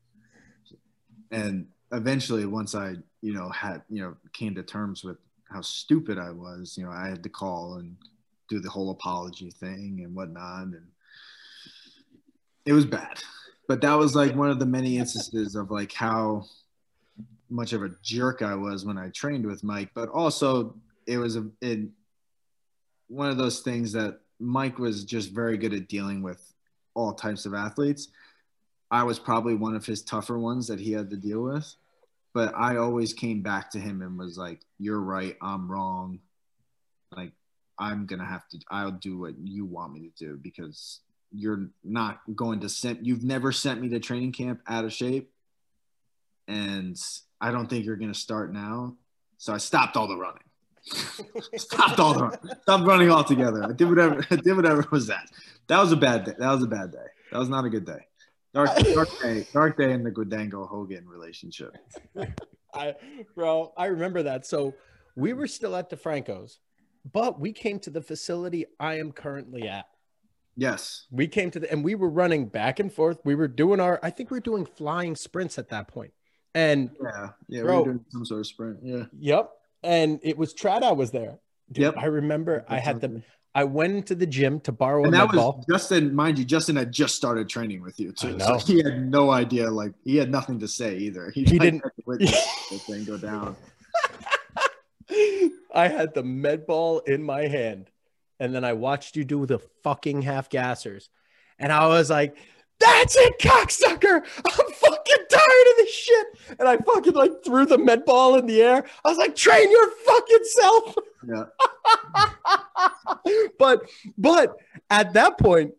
And 1.31 1.67
eventually 1.93 2.47
once 2.47 2.75
i 2.75 2.95
you 3.21 3.33
know 3.33 3.49
had 3.49 3.83
you 3.89 4.03
know 4.03 4.17
came 4.33 4.55
to 4.55 4.63
terms 4.63 5.03
with 5.05 5.17
how 5.51 5.61
stupid 5.61 6.19
i 6.19 6.31
was 6.31 6.77
you 6.79 6.85
know 6.85 6.91
i 6.91 7.09
had 7.09 7.23
to 7.23 7.29
call 7.29 7.75
and 7.77 7.97
do 8.51 8.59
the 8.59 8.69
whole 8.69 8.91
apology 8.91 9.51
thing 9.51 10.03
and 10.05 10.15
whatnot. 10.15 10.65
And 10.65 10.89
it 12.67 12.75
was 12.75 12.85
bad. 12.85 13.23
But 13.69 13.81
that 13.81 13.95
was 13.95 14.15
like 14.15 14.35
one 14.35 14.51
of 14.51 14.59
the 14.59 14.67
many 14.67 14.99
instances 14.99 15.55
of 15.55 15.71
like 15.71 15.93
how 15.93 16.45
much 17.49 17.73
of 17.73 17.83
a 17.83 17.91
jerk 18.03 18.43
i 18.43 18.55
was 18.55 18.85
when 18.85 18.99
i 18.99 19.09
trained 19.11 19.47
with 19.47 19.65
mike. 19.65 19.91
But 19.95 20.09
also 20.09 20.75
it 21.07 21.19
was 21.19 21.37
a 21.37 21.47
it, 21.61 21.89
one 23.09 23.31
of 23.31 23.39
those 23.39 23.61
things 23.61 23.93
that 23.93 24.21
mike 24.39 24.79
was 24.79 25.05
just 25.05 25.31
very 25.31 25.57
good 25.57 25.73
at 25.73 25.89
dealing 25.89 26.23
with 26.23 26.41
all 26.95 27.13
types 27.13 27.47
of 27.47 27.55
athletes 27.55 28.09
I 28.91 29.05
was 29.05 29.19
probably 29.19 29.55
one 29.55 29.77
of 29.77 29.87
his 29.87 30.03
tougher 30.03 30.39
ones 30.39 30.67
that 30.69 30.81
he 30.81 30.93
had 30.93 31.11
to 31.11 31.17
deal 31.17 31.43
with. 31.43 31.75
But 32.33 32.55
I 32.57 32.77
always 32.77 33.13
came 33.13 33.43
back 33.43 33.71
to 33.73 33.79
him 33.79 34.03
and 34.03 34.19
was 34.19 34.39
like, 34.39 34.61
You're 34.79 35.01
right, 35.01 35.37
I'm 35.43 35.71
wrong. 35.71 36.21
Like, 37.17 37.33
I'm 37.79 38.07
gonna 38.07 38.27
have 38.27 38.47
to 38.49 38.59
I'll 38.71 38.93
do 38.93 39.19
what 39.19 39.35
you 39.43 39.65
want 39.65 39.93
me 39.95 40.01
to 40.01 40.25
do 40.25 40.37
because 40.37 41.01
you're 41.33 41.71
not 41.83 42.21
going 42.35 42.61
to 42.61 42.69
send 42.69 43.07
you've 43.07 43.25
never 43.25 43.53
sent 43.53 43.81
me 43.81 43.89
to 43.89 44.01
training 44.01 44.33
camp 44.33 44.61
out 44.67 44.85
of 44.85 44.93
shape. 44.93 45.33
And 46.47 47.01
I 47.41 47.51
don't 47.51 47.69
think 47.69 47.85
you're 47.85 47.97
gonna 47.97 48.15
start 48.15 48.53
now. 48.53 48.97
So 49.39 49.55
I 49.55 49.59
stopped 49.59 49.97
all 49.97 50.07
the 50.07 50.17
running. 50.17 50.43
stopped 51.57 51.99
all 51.99 52.15
the 52.15 52.23
running. 52.25 52.39
Stopped 52.63 52.85
running 52.85 53.11
altogether. 53.11 53.65
I 53.65 53.73
did 53.73 53.89
whatever 53.89 54.25
I 54.31 54.37
did 54.37 54.55
whatever 54.55 54.87
was 54.91 55.07
that. 55.07 55.31
That 55.69 55.81
was 55.81 55.91
a 55.91 55.97
bad 55.97 56.25
day. 56.25 56.35
That 56.39 56.53
was 56.53 56.63
a 56.63 56.69
bad 56.69 56.93
day. 56.93 57.07
That 57.33 57.39
was 57.39 57.49
not 57.49 57.65
a 57.65 57.71
good 57.71 57.87
day. 57.87 58.07
Dark, 58.53 58.77
dark 58.95 59.09
day, 59.21 59.47
dark 59.53 59.79
day 59.79 59.93
in 59.93 60.03
the 60.03 60.11
Guadagno 60.11 60.69
Hogan 60.69 61.09
relationship. 61.09 61.77
I, 62.75 62.95
bro, 63.35 63.73
I 63.77 63.87
remember 63.87 64.25
that. 64.25 64.47
So 64.47 64.75
we 65.17 65.33
were 65.33 65.47
still 65.47 65.77
at 65.77 65.91
DeFranco's, 65.91 66.59
but 67.13 67.41
we 67.41 67.53
came 67.53 67.79
to 67.81 67.91
the 67.91 68.03
facility 68.03 68.67
I 68.79 68.99
am 68.99 69.13
currently 69.13 69.69
at. 69.69 69.87
Yes, 70.57 71.07
we 71.11 71.27
came 71.29 71.51
to 71.53 71.61
the, 71.61 71.71
and 71.71 71.85
we 71.85 71.95
were 71.95 72.11
running 72.11 72.47
back 72.47 72.81
and 72.81 72.93
forth. 72.93 73.19
We 73.25 73.35
were 73.35 73.49
doing 73.49 73.81
our, 73.81 74.01
I 74.03 74.11
think 74.11 74.31
we 74.31 74.37
were 74.37 74.43
doing 74.43 74.67
flying 74.67 75.17
sprints 75.17 75.59
at 75.59 75.69
that 75.71 75.89
point. 75.89 76.13
And 76.55 76.91
yeah, 77.03 77.29
yeah, 77.49 77.63
bro, 77.63 77.77
we 77.77 77.79
were 77.79 77.95
doing 77.95 78.05
some 78.11 78.25
sort 78.25 78.41
of 78.41 78.47
sprint. 78.47 78.79
Yeah. 78.83 79.05
Yep. 79.19 79.51
And 79.83 80.21
it 80.23 80.37
was 80.37 80.53
Trad. 80.53 80.97
was 80.97 81.13
there. 81.13 81.39
Dude, 81.73 81.83
yep. 81.83 81.95
I 81.97 82.07
remember 82.07 82.65
I 82.69 82.81
had 82.81 83.01
the 83.01 83.23
I 83.55 83.65
went 83.65 83.95
into 83.95 84.15
the 84.15 84.27
gym 84.27 84.61
to 84.61 84.73
borrow 84.73 85.05
and 85.05 85.15
a 85.15 85.19
that 85.19 85.29
was 85.29 85.37
ball. 85.37 85.65
Justin, 85.69 86.15
mind 86.15 86.39
you, 86.39 86.45
Justin 86.45 86.77
had 86.77 86.93
just 86.93 87.17
started 87.17 87.49
training 87.49 87.83
with 87.83 87.99
you 87.99 88.13
too, 88.13 88.39
so 88.39 88.59
he 88.59 88.79
had 88.83 89.11
no 89.11 89.31
idea. 89.31 89.69
Like 89.69 89.93
he 90.05 90.17
had 90.17 90.31
nothing 90.31 90.61
to 90.61 90.69
say 90.69 90.97
either. 90.99 91.31
He, 91.31 91.43
he 91.45 91.59
didn't 91.59 91.83
witness 92.07 92.31
the 92.71 92.79
thing 92.79 93.05
go 93.05 93.19
down. 93.19 93.57
I 95.75 95.89
had 95.89 96.15
the 96.15 96.23
med 96.23 96.67
ball 96.67 97.01
in 97.01 97.25
my 97.25 97.49
hand, 97.49 97.91
and 98.39 98.55
then 98.55 98.65
I 98.65 98.75
watched 98.75 99.17
you 99.17 99.25
do 99.25 99.47
the 99.47 99.59
fucking 99.83 100.23
half 100.23 100.49
gassers, 100.49 101.09
and 101.59 101.73
I 101.73 101.89
was 101.89 102.09
like, 102.09 102.37
"That's 102.79 103.17
it, 103.17 103.41
cocksucker! 103.41 104.23
I'm 104.45 104.73
fucking 105.07 105.27
tired 105.31 105.67
of 105.71 105.77
this 105.77 105.95
shit." 105.95 106.27
And 106.59 106.69
I 106.69 106.77
fucking 106.77 107.15
like 107.15 107.45
threw 107.45 107.67
the 107.67 107.79
med 107.79 108.05
ball 108.05 108.37
in 108.39 108.47
the 108.47 108.63
air. 108.63 108.85
I 109.05 109.09
was 109.09 109.19
like, 109.19 109.37
"Train 109.37 109.71
your 109.71 109.91
fucking 109.91 110.45
self." 110.45 110.95
Yeah. 111.29 111.45
but 113.59 113.83
but 114.17 114.57
at 114.91 115.13
that 115.15 115.39
point, 115.39 115.75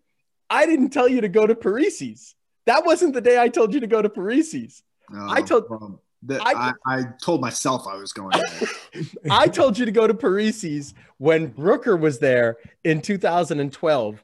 I 0.50 0.66
didn't 0.66 0.90
tell 0.90 1.08
you 1.08 1.22
to 1.22 1.30
go 1.30 1.48
to 1.48 1.56
Parisi's. 1.56 2.36
That 2.66 2.86
wasn't 2.86 3.14
the 3.14 3.22
day 3.22 3.40
I 3.40 3.50
told 3.50 3.74
you 3.74 3.80
to 3.80 3.88
go 3.88 4.02
to 4.02 4.10
Parisi's. 4.10 4.84
No, 5.10 5.26
I 5.28 5.42
told 5.42 5.66
um, 5.72 6.00
that 6.24 6.42
I, 6.46 6.54
I, 6.54 6.74
I, 6.86 7.04
told 7.22 7.42
myself 7.42 7.88
I 7.88 7.96
was 7.96 8.14
going 8.14 8.40
I 9.32 9.48
told 9.48 9.78
you 9.78 9.86
to 9.86 9.92
go 9.92 10.08
to 10.08 10.14
Parisi's 10.14 10.94
when 11.18 11.48
Brooker 11.48 11.98
was 11.98 12.20
there 12.20 12.58
in 12.84 13.02
2012. 13.02 14.24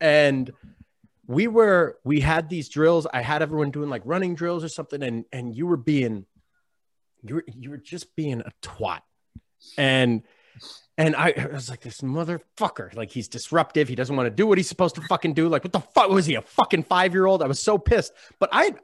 And 0.00 0.50
we 1.26 1.46
were 1.46 1.98
we 2.04 2.20
had 2.20 2.48
these 2.48 2.68
drills. 2.68 3.06
I 3.12 3.22
had 3.22 3.42
everyone 3.42 3.70
doing 3.70 3.88
like 3.88 4.02
running 4.04 4.34
drills 4.34 4.64
or 4.64 4.68
something, 4.68 5.02
and 5.02 5.24
and 5.32 5.54
you 5.54 5.66
were 5.66 5.76
being 5.76 6.26
you 7.22 7.36
were 7.36 7.44
you 7.46 7.70
were 7.70 7.78
just 7.78 8.14
being 8.16 8.40
a 8.40 8.52
twat. 8.62 9.00
And 9.78 10.22
and 10.98 11.16
I, 11.16 11.32
I, 11.36 11.46
was 11.46 11.70
like, 11.70 11.80
this 11.80 12.02
motherfucker, 12.02 12.94
like 12.94 13.10
he's 13.10 13.28
disruptive. 13.28 13.88
He 13.88 13.94
doesn't 13.94 14.14
want 14.14 14.26
to 14.26 14.30
do 14.30 14.46
what 14.46 14.58
he's 14.58 14.68
supposed 14.68 14.94
to 14.96 15.00
fucking 15.02 15.34
do. 15.34 15.48
Like, 15.48 15.64
what 15.64 15.72
the 15.72 15.80
fuck 15.80 16.10
was 16.10 16.26
he, 16.26 16.34
a 16.34 16.42
fucking 16.42 16.82
five 16.82 17.14
year 17.14 17.26
old? 17.26 17.42
I 17.42 17.46
was 17.46 17.60
so 17.60 17.78
pissed. 17.78 18.12
But 18.38 18.50
I, 18.52 18.74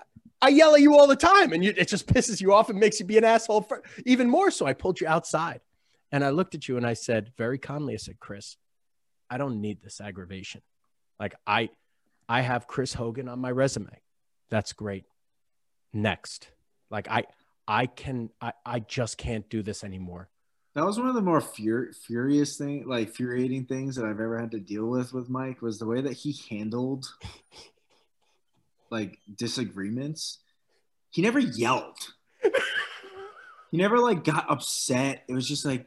I 0.41 0.49
yell 0.49 0.75
at 0.75 0.81
you 0.81 0.97
all 0.97 1.07
the 1.07 1.17
time, 1.17 1.53
and 1.53 1.63
you, 1.63 1.75
it 1.77 1.89
just 1.89 2.07
pisses 2.07 2.41
you 2.41 2.55
off 2.55 2.71
and 2.71 2.79
makes 2.81 2.99
you 2.99 3.05
be 3.07 3.19
an 3.19 3.25
asshole 3.25 3.63
for, 3.63 3.83
even 4.07 4.31
more. 4.31 4.51
So 4.51 4.67
I 4.67 4.73
pulled 4.73 5.01
you 5.01 5.07
outside, 5.07 5.61
and 6.11 6.25
I 6.25 6.31
looked 6.31 6.55
at 6.55 6.67
you 6.67 6.79
and 6.79 6.87
I 6.87 6.95
said 6.95 7.33
very 7.37 7.59
calmly, 7.59 7.95
I 7.95 7.99
said, 7.99 8.19
Chris, 8.19 8.57
I 9.29 9.37
don't 9.37 9.61
need 9.61 9.83
this 9.83 10.01
aggravation. 10.01 10.63
Like 11.21 11.35
I, 11.47 11.69
I 12.29 12.43
have 12.43 12.67
Chris 12.67 12.95
Hogan 12.95 13.29
on 13.29 13.39
my 13.39 13.51
resume. 13.51 14.01
That's 14.51 14.73
great. 14.73 15.05
Next, 15.93 16.51
like 16.91 17.09
I, 17.11 17.25
I 17.67 17.87
can, 17.87 18.31
I, 18.41 18.53
I 18.65 18.81
just 18.81 19.17
can't 19.19 19.49
do 19.49 19.63
this 19.63 19.83
anymore. 19.83 20.29
That 20.75 20.85
was 20.85 20.99
one 20.99 21.09
of 21.09 21.15
the 21.15 21.23
more 21.23 21.41
fur- 21.41 21.93
furious 21.93 22.57
thing, 22.57 22.87
like 22.87 23.09
infuriating 23.09 23.65
things 23.65 23.97
that 23.97 24.05
I've 24.05 24.21
ever 24.21 24.39
had 24.39 24.51
to 24.53 24.61
deal 24.61 24.87
with 24.87 25.13
with 25.13 25.29
Mike 25.29 25.63
was 25.63 25.79
the 25.79 25.87
way 25.87 26.01
that 26.03 26.13
he 26.13 26.39
handled 26.51 27.07
like 28.91 29.19
disagreements. 29.37 30.39
He 31.11 31.23
never 31.23 31.39
yelled. 31.39 31.99
he 33.71 33.77
never 33.77 33.99
like 33.99 34.25
got 34.25 34.51
upset. 34.51 35.25
It 35.29 35.35
was 35.35 35.49
just 35.49 35.65
like, 35.65 35.87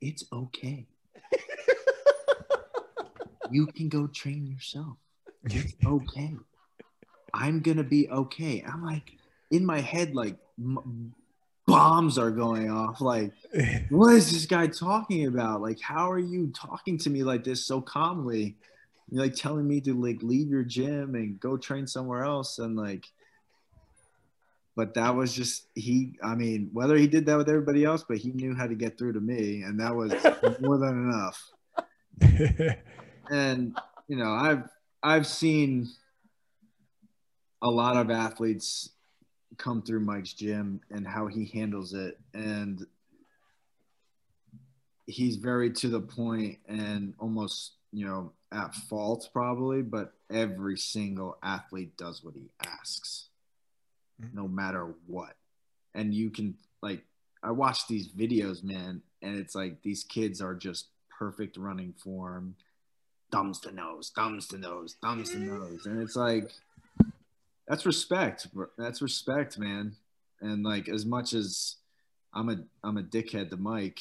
it's 0.00 0.24
okay. 0.32 0.86
you 3.50 3.66
can 3.66 3.88
go 3.88 4.06
train 4.06 4.46
yourself. 4.46 4.96
It's 5.44 5.74
okay. 5.86 6.34
I'm 7.32 7.60
gonna 7.60 7.84
be 7.84 8.08
okay. 8.10 8.64
I'm 8.66 8.84
like 8.84 9.12
in 9.50 9.64
my 9.64 9.80
head, 9.80 10.14
like 10.14 10.36
m- 10.58 11.14
bombs 11.66 12.18
are 12.18 12.30
going 12.30 12.70
off. 12.70 13.00
Like, 13.00 13.32
what 13.90 14.14
is 14.14 14.32
this 14.32 14.46
guy 14.46 14.66
talking 14.66 15.26
about? 15.26 15.62
Like, 15.62 15.80
how 15.80 16.10
are 16.10 16.18
you 16.18 16.52
talking 16.54 16.98
to 16.98 17.10
me 17.10 17.22
like 17.22 17.44
this 17.44 17.66
so 17.66 17.80
calmly? 17.80 18.56
You're 19.10 19.22
like 19.22 19.34
telling 19.34 19.66
me 19.66 19.80
to 19.82 19.94
like 19.94 20.22
leave 20.22 20.48
your 20.48 20.64
gym 20.64 21.14
and 21.14 21.38
go 21.40 21.56
train 21.56 21.86
somewhere 21.86 22.24
else, 22.24 22.58
and 22.58 22.76
like, 22.76 23.06
but 24.76 24.94
that 24.94 25.14
was 25.14 25.32
just 25.32 25.66
he. 25.74 26.14
I 26.22 26.34
mean, 26.34 26.70
whether 26.72 26.96
he 26.96 27.06
did 27.06 27.26
that 27.26 27.36
with 27.36 27.48
everybody 27.48 27.84
else, 27.84 28.04
but 28.08 28.18
he 28.18 28.30
knew 28.32 28.54
how 28.54 28.66
to 28.66 28.74
get 28.74 28.98
through 28.98 29.14
to 29.14 29.20
me, 29.20 29.62
and 29.62 29.80
that 29.80 29.94
was 29.94 30.12
more 30.60 30.78
than 30.78 31.10
enough. 31.10 31.50
and 33.30 33.76
you 34.08 34.16
know, 34.16 34.32
I've 34.32 34.68
I've 35.02 35.26
seen 35.26 35.88
a 37.62 37.68
lot 37.68 37.96
of 37.96 38.10
athletes 38.10 38.90
come 39.56 39.82
through 39.82 40.00
Mike's 40.00 40.32
gym 40.32 40.80
and 40.90 41.06
how 41.06 41.26
he 41.26 41.46
handles 41.46 41.94
it. 41.94 42.18
And 42.34 42.86
he's 45.06 45.36
very 45.36 45.70
to 45.72 45.88
the 45.88 46.00
point 46.00 46.58
and 46.66 47.14
almost, 47.18 47.72
you 47.92 48.06
know, 48.06 48.32
at 48.52 48.74
fault 48.74 49.28
probably, 49.32 49.82
but 49.82 50.12
every 50.30 50.76
single 50.76 51.36
athlete 51.42 51.96
does 51.96 52.22
what 52.24 52.34
he 52.34 52.50
asks, 52.64 53.28
mm-hmm. 54.20 54.36
no 54.36 54.48
matter 54.48 54.94
what. 55.06 55.36
And 55.94 56.14
you 56.14 56.30
can, 56.30 56.54
like, 56.82 57.04
I 57.42 57.50
watch 57.50 57.86
these 57.88 58.08
videos, 58.08 58.62
man, 58.62 59.02
and 59.22 59.36
it's 59.36 59.54
like 59.54 59.82
these 59.82 60.04
kids 60.04 60.40
are 60.40 60.54
just 60.54 60.88
perfect 61.10 61.56
running 61.56 61.94
form, 61.94 62.54
thumbs 63.30 63.60
to 63.60 63.72
nose, 63.72 64.12
thumbs 64.14 64.48
to 64.48 64.58
nose, 64.58 64.96
thumbs 65.02 65.30
to 65.30 65.38
nose. 65.38 65.86
And 65.86 66.00
it's 66.02 66.16
like, 66.16 66.50
that's 67.68 67.86
respect. 67.86 68.48
That's 68.76 69.00
respect, 69.00 69.58
man. 69.58 69.96
And 70.40 70.64
like 70.64 70.88
as 70.88 71.06
much 71.06 71.32
as 71.34 71.76
I'm 72.34 72.48
a 72.48 72.56
I'm 72.82 72.96
a 72.96 73.02
dickhead 73.02 73.50
to 73.50 73.56
Mike, 73.56 74.00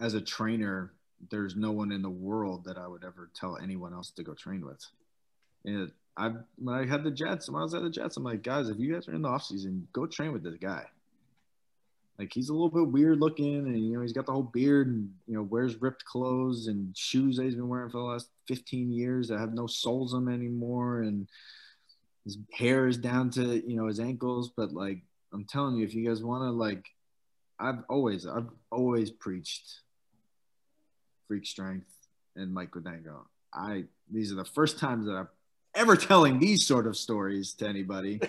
as 0.00 0.14
a 0.14 0.20
trainer, 0.20 0.92
there's 1.30 1.56
no 1.56 1.70
one 1.70 1.92
in 1.92 2.02
the 2.02 2.10
world 2.10 2.64
that 2.64 2.78
I 2.78 2.88
would 2.88 3.04
ever 3.04 3.30
tell 3.34 3.56
anyone 3.56 3.92
else 3.92 4.10
to 4.10 4.22
go 4.22 4.34
train 4.34 4.64
with. 4.64 4.84
And 5.64 5.92
I 6.16 6.32
when 6.56 6.74
I 6.74 6.86
had 6.86 7.04
the 7.04 7.10
Jets, 7.10 7.48
when 7.48 7.60
I 7.60 7.64
was 7.64 7.74
at 7.74 7.82
the 7.82 7.90
Jets, 7.90 8.16
I'm 8.16 8.24
like, 8.24 8.42
guys, 8.42 8.68
if 8.68 8.78
you 8.78 8.92
guys 8.92 9.08
are 9.08 9.14
in 9.14 9.22
the 9.22 9.28
off 9.28 9.44
season, 9.44 9.86
go 9.92 10.06
train 10.06 10.32
with 10.32 10.42
this 10.42 10.56
guy. 10.60 10.84
Like 12.18 12.32
he's 12.32 12.48
a 12.48 12.52
little 12.52 12.68
bit 12.68 12.92
weird 12.92 13.20
looking, 13.20 13.66
and 13.66 13.84
you 13.84 13.94
know 13.94 14.02
he's 14.02 14.12
got 14.12 14.26
the 14.26 14.32
whole 14.32 14.42
beard, 14.42 14.86
and 14.86 15.10
you 15.26 15.34
know 15.34 15.42
wears 15.42 15.80
ripped 15.82 16.04
clothes 16.04 16.68
and 16.68 16.96
shoes 16.96 17.36
that 17.36 17.44
he's 17.44 17.56
been 17.56 17.68
wearing 17.68 17.90
for 17.90 17.98
the 17.98 18.04
last 18.04 18.28
15 18.46 18.92
years 18.92 19.28
that 19.28 19.38
have 19.38 19.52
no 19.52 19.66
soles 19.66 20.14
on 20.14 20.24
them 20.24 20.34
anymore, 20.34 21.02
and 21.02 21.28
his 22.24 22.38
hair 22.52 22.86
is 22.86 22.96
down 22.96 23.30
to 23.30 23.68
you 23.68 23.76
know 23.76 23.88
his 23.88 23.98
ankles. 23.98 24.50
But 24.56 24.72
like 24.72 25.02
I'm 25.32 25.44
telling 25.44 25.76
you, 25.76 25.84
if 25.84 25.94
you 25.94 26.06
guys 26.06 26.22
want 26.22 26.42
to 26.42 26.50
like, 26.50 26.88
I've 27.58 27.82
always 27.88 28.26
I've 28.26 28.48
always 28.70 29.10
preached 29.10 29.80
freak 31.26 31.46
strength 31.46 31.90
and 32.36 32.54
Mike 32.54 32.70
Guadagno. 32.70 33.26
I 33.52 33.84
these 34.10 34.30
are 34.30 34.36
the 34.36 34.44
first 34.44 34.78
times 34.78 35.06
that 35.06 35.16
I'm 35.16 35.28
ever 35.74 35.96
telling 35.96 36.38
these 36.38 36.64
sort 36.64 36.86
of 36.86 36.96
stories 36.96 37.54
to 37.54 37.66
anybody. 37.68 38.20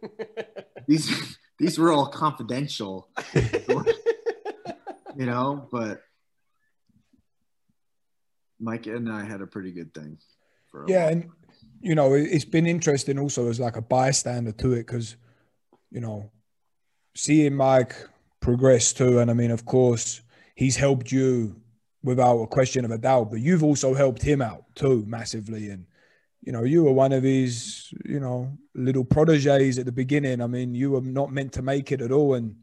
these 0.86 1.38
these 1.58 1.78
were 1.78 1.92
all 1.92 2.06
confidential, 2.06 3.08
you 3.34 5.26
know, 5.26 5.68
but 5.70 6.02
Mike 8.60 8.86
and 8.86 9.10
I 9.10 9.24
had 9.24 9.40
a 9.40 9.46
pretty 9.46 9.72
good 9.72 9.92
thing. 9.92 10.18
yeah, 10.86 11.08
and 11.08 11.30
you 11.80 11.94
know, 11.94 12.14
it's 12.14 12.44
been 12.44 12.66
interesting 12.66 13.18
also 13.18 13.48
as 13.48 13.60
like 13.60 13.76
a 13.76 13.82
bystander 13.82 14.52
to 14.52 14.72
it 14.72 14.86
because, 14.86 15.16
you 15.90 16.00
know, 16.00 16.30
seeing 17.14 17.54
Mike 17.54 17.94
progress 18.40 18.92
too, 18.92 19.18
and 19.18 19.30
I 19.30 19.34
mean, 19.34 19.50
of 19.50 19.64
course, 19.64 20.20
he's 20.54 20.76
helped 20.76 21.10
you 21.10 21.60
without 22.02 22.38
a 22.38 22.46
question 22.46 22.84
of 22.84 22.90
a 22.90 22.98
doubt, 22.98 23.30
but 23.30 23.40
you've 23.40 23.64
also 23.64 23.94
helped 23.94 24.22
him 24.22 24.40
out 24.40 24.64
too 24.74 25.04
massively, 25.06 25.70
and 25.70 25.86
you 26.42 26.52
know, 26.52 26.64
you 26.64 26.84
were 26.84 26.92
one 26.92 27.12
of 27.12 27.22
his, 27.22 27.92
you 28.04 28.20
know, 28.20 28.56
little 28.74 29.04
proteges 29.04 29.78
at 29.78 29.86
the 29.86 29.92
beginning. 29.92 30.40
I 30.40 30.46
mean, 30.46 30.74
you 30.74 30.92
were 30.92 31.00
not 31.00 31.32
meant 31.32 31.52
to 31.54 31.62
make 31.62 31.92
it 31.92 32.00
at 32.00 32.12
all, 32.12 32.34
and 32.34 32.56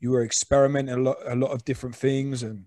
you 0.00 0.10
were 0.10 0.24
experimenting 0.24 0.94
a 0.94 0.98
lot, 0.98 1.16
a 1.26 1.34
lot 1.34 1.50
of 1.50 1.64
different 1.64 1.96
things. 1.96 2.42
And 2.42 2.64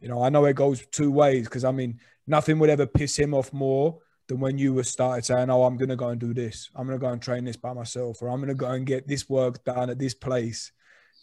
you 0.00 0.08
know, 0.08 0.22
I 0.22 0.28
know 0.28 0.44
it 0.44 0.56
goes 0.56 0.84
two 0.92 1.10
ways 1.10 1.44
because 1.44 1.64
I 1.64 1.70
mean, 1.70 1.98
nothing 2.26 2.58
would 2.58 2.70
ever 2.70 2.86
piss 2.86 3.18
him 3.18 3.34
off 3.34 3.52
more 3.52 3.98
than 4.28 4.40
when 4.40 4.58
you 4.58 4.74
were 4.74 4.84
started 4.84 5.24
saying, 5.24 5.50
"Oh, 5.50 5.64
I'm 5.64 5.76
going 5.76 5.88
to 5.88 5.96
go 5.96 6.08
and 6.08 6.20
do 6.20 6.34
this. 6.34 6.70
I'm 6.74 6.86
going 6.86 6.98
to 6.98 7.04
go 7.04 7.12
and 7.12 7.22
train 7.22 7.44
this 7.44 7.56
by 7.56 7.72
myself, 7.72 8.20
or 8.20 8.28
I'm 8.28 8.38
going 8.38 8.48
to 8.48 8.54
go 8.54 8.70
and 8.70 8.86
get 8.86 9.08
this 9.08 9.28
work 9.28 9.64
done 9.64 9.88
at 9.88 9.98
this 9.98 10.14
place," 10.14 10.72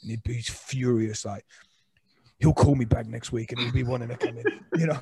and 0.02 0.12
he'd 0.12 0.24
be 0.24 0.42
furious, 0.42 1.26
like. 1.26 1.46
He'll 2.40 2.52
call 2.52 2.76
me 2.76 2.84
back 2.84 3.06
next 3.08 3.32
week 3.32 3.54
and 3.54 3.62
he'll 3.62 3.72
be 3.72 3.84
wanting 3.84 4.10
to 4.10 4.18
come 4.18 4.38
in, 4.38 4.44
you 4.76 4.88
know. 4.88 5.00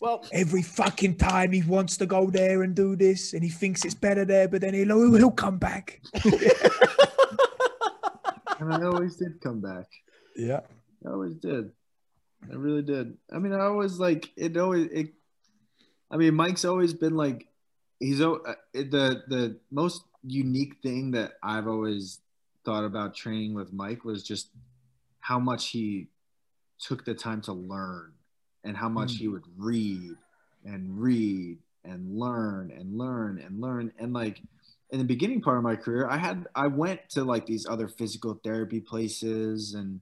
Well, 0.05 0.23
every 0.31 0.61
fucking 0.61 1.15
time 1.15 1.51
he 1.51 1.63
wants 1.63 1.97
to 1.97 2.05
go 2.05 2.29
there 2.29 2.61
and 2.61 2.75
do 2.75 2.95
this, 2.95 3.33
and 3.33 3.43
he 3.43 3.49
thinks 3.49 3.83
it's 3.83 3.95
better 3.95 4.23
there, 4.23 4.47
but 4.47 4.61
then 4.61 4.75
he'll 4.75 5.15
he'll 5.15 5.31
come 5.31 5.57
back. 5.57 5.99
and 6.23 6.35
I 8.71 8.83
always 8.83 9.15
did 9.15 9.41
come 9.41 9.61
back. 9.61 9.87
Yeah, 10.35 10.59
I 11.03 11.09
always 11.09 11.37
did. 11.37 11.71
I 12.47 12.53
really 12.53 12.83
did. 12.83 13.17
I 13.33 13.39
mean, 13.39 13.51
I 13.51 13.61
always 13.61 13.97
like 13.97 14.31
it. 14.37 14.55
Always 14.57 14.91
it. 14.91 15.07
I 16.11 16.17
mean, 16.17 16.35
Mike's 16.35 16.65
always 16.65 16.93
been 16.93 17.15
like 17.15 17.47
he's 17.99 18.21
uh, 18.21 18.35
the 18.75 19.23
the 19.27 19.57
most 19.71 20.03
unique 20.21 20.75
thing 20.83 21.09
that 21.11 21.31
I've 21.41 21.67
always 21.67 22.19
thought 22.63 22.85
about 22.85 23.15
training 23.15 23.55
with 23.55 23.73
Mike 23.73 24.05
was 24.05 24.21
just 24.21 24.51
how 25.19 25.39
much 25.39 25.69
he 25.69 26.09
took 26.77 27.05
the 27.05 27.15
time 27.15 27.41
to 27.41 27.53
learn 27.53 28.14
and 28.66 28.76
how 28.76 28.89
much 28.89 29.13
mm. 29.13 29.20
he 29.20 29.28
would 29.28 29.43
read 29.57 30.16
and 30.66 30.99
read 30.99 31.57
and 31.84 32.20
learn 32.20 32.72
and 32.72 32.97
learn 32.97 33.39
and 33.39 33.61
learn. 33.61 33.91
And 33.99 34.13
like 34.13 34.41
in 34.91 34.99
the 34.99 35.05
beginning 35.05 35.41
part 35.41 35.57
of 35.57 35.63
my 35.63 35.76
career 35.76 36.07
i 36.07 36.16
had 36.16 36.45
i 36.53 36.68
went 36.68 37.01
to 37.09 37.24
like 37.24 37.47
these 37.47 37.66
other 37.68 37.88
physical 37.88 38.39
therapy 38.43 38.80
places 38.80 39.74
and 39.74 39.99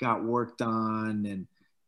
got 0.00 0.24
worked 0.24 0.60
on 0.60 1.24
and 1.24 1.46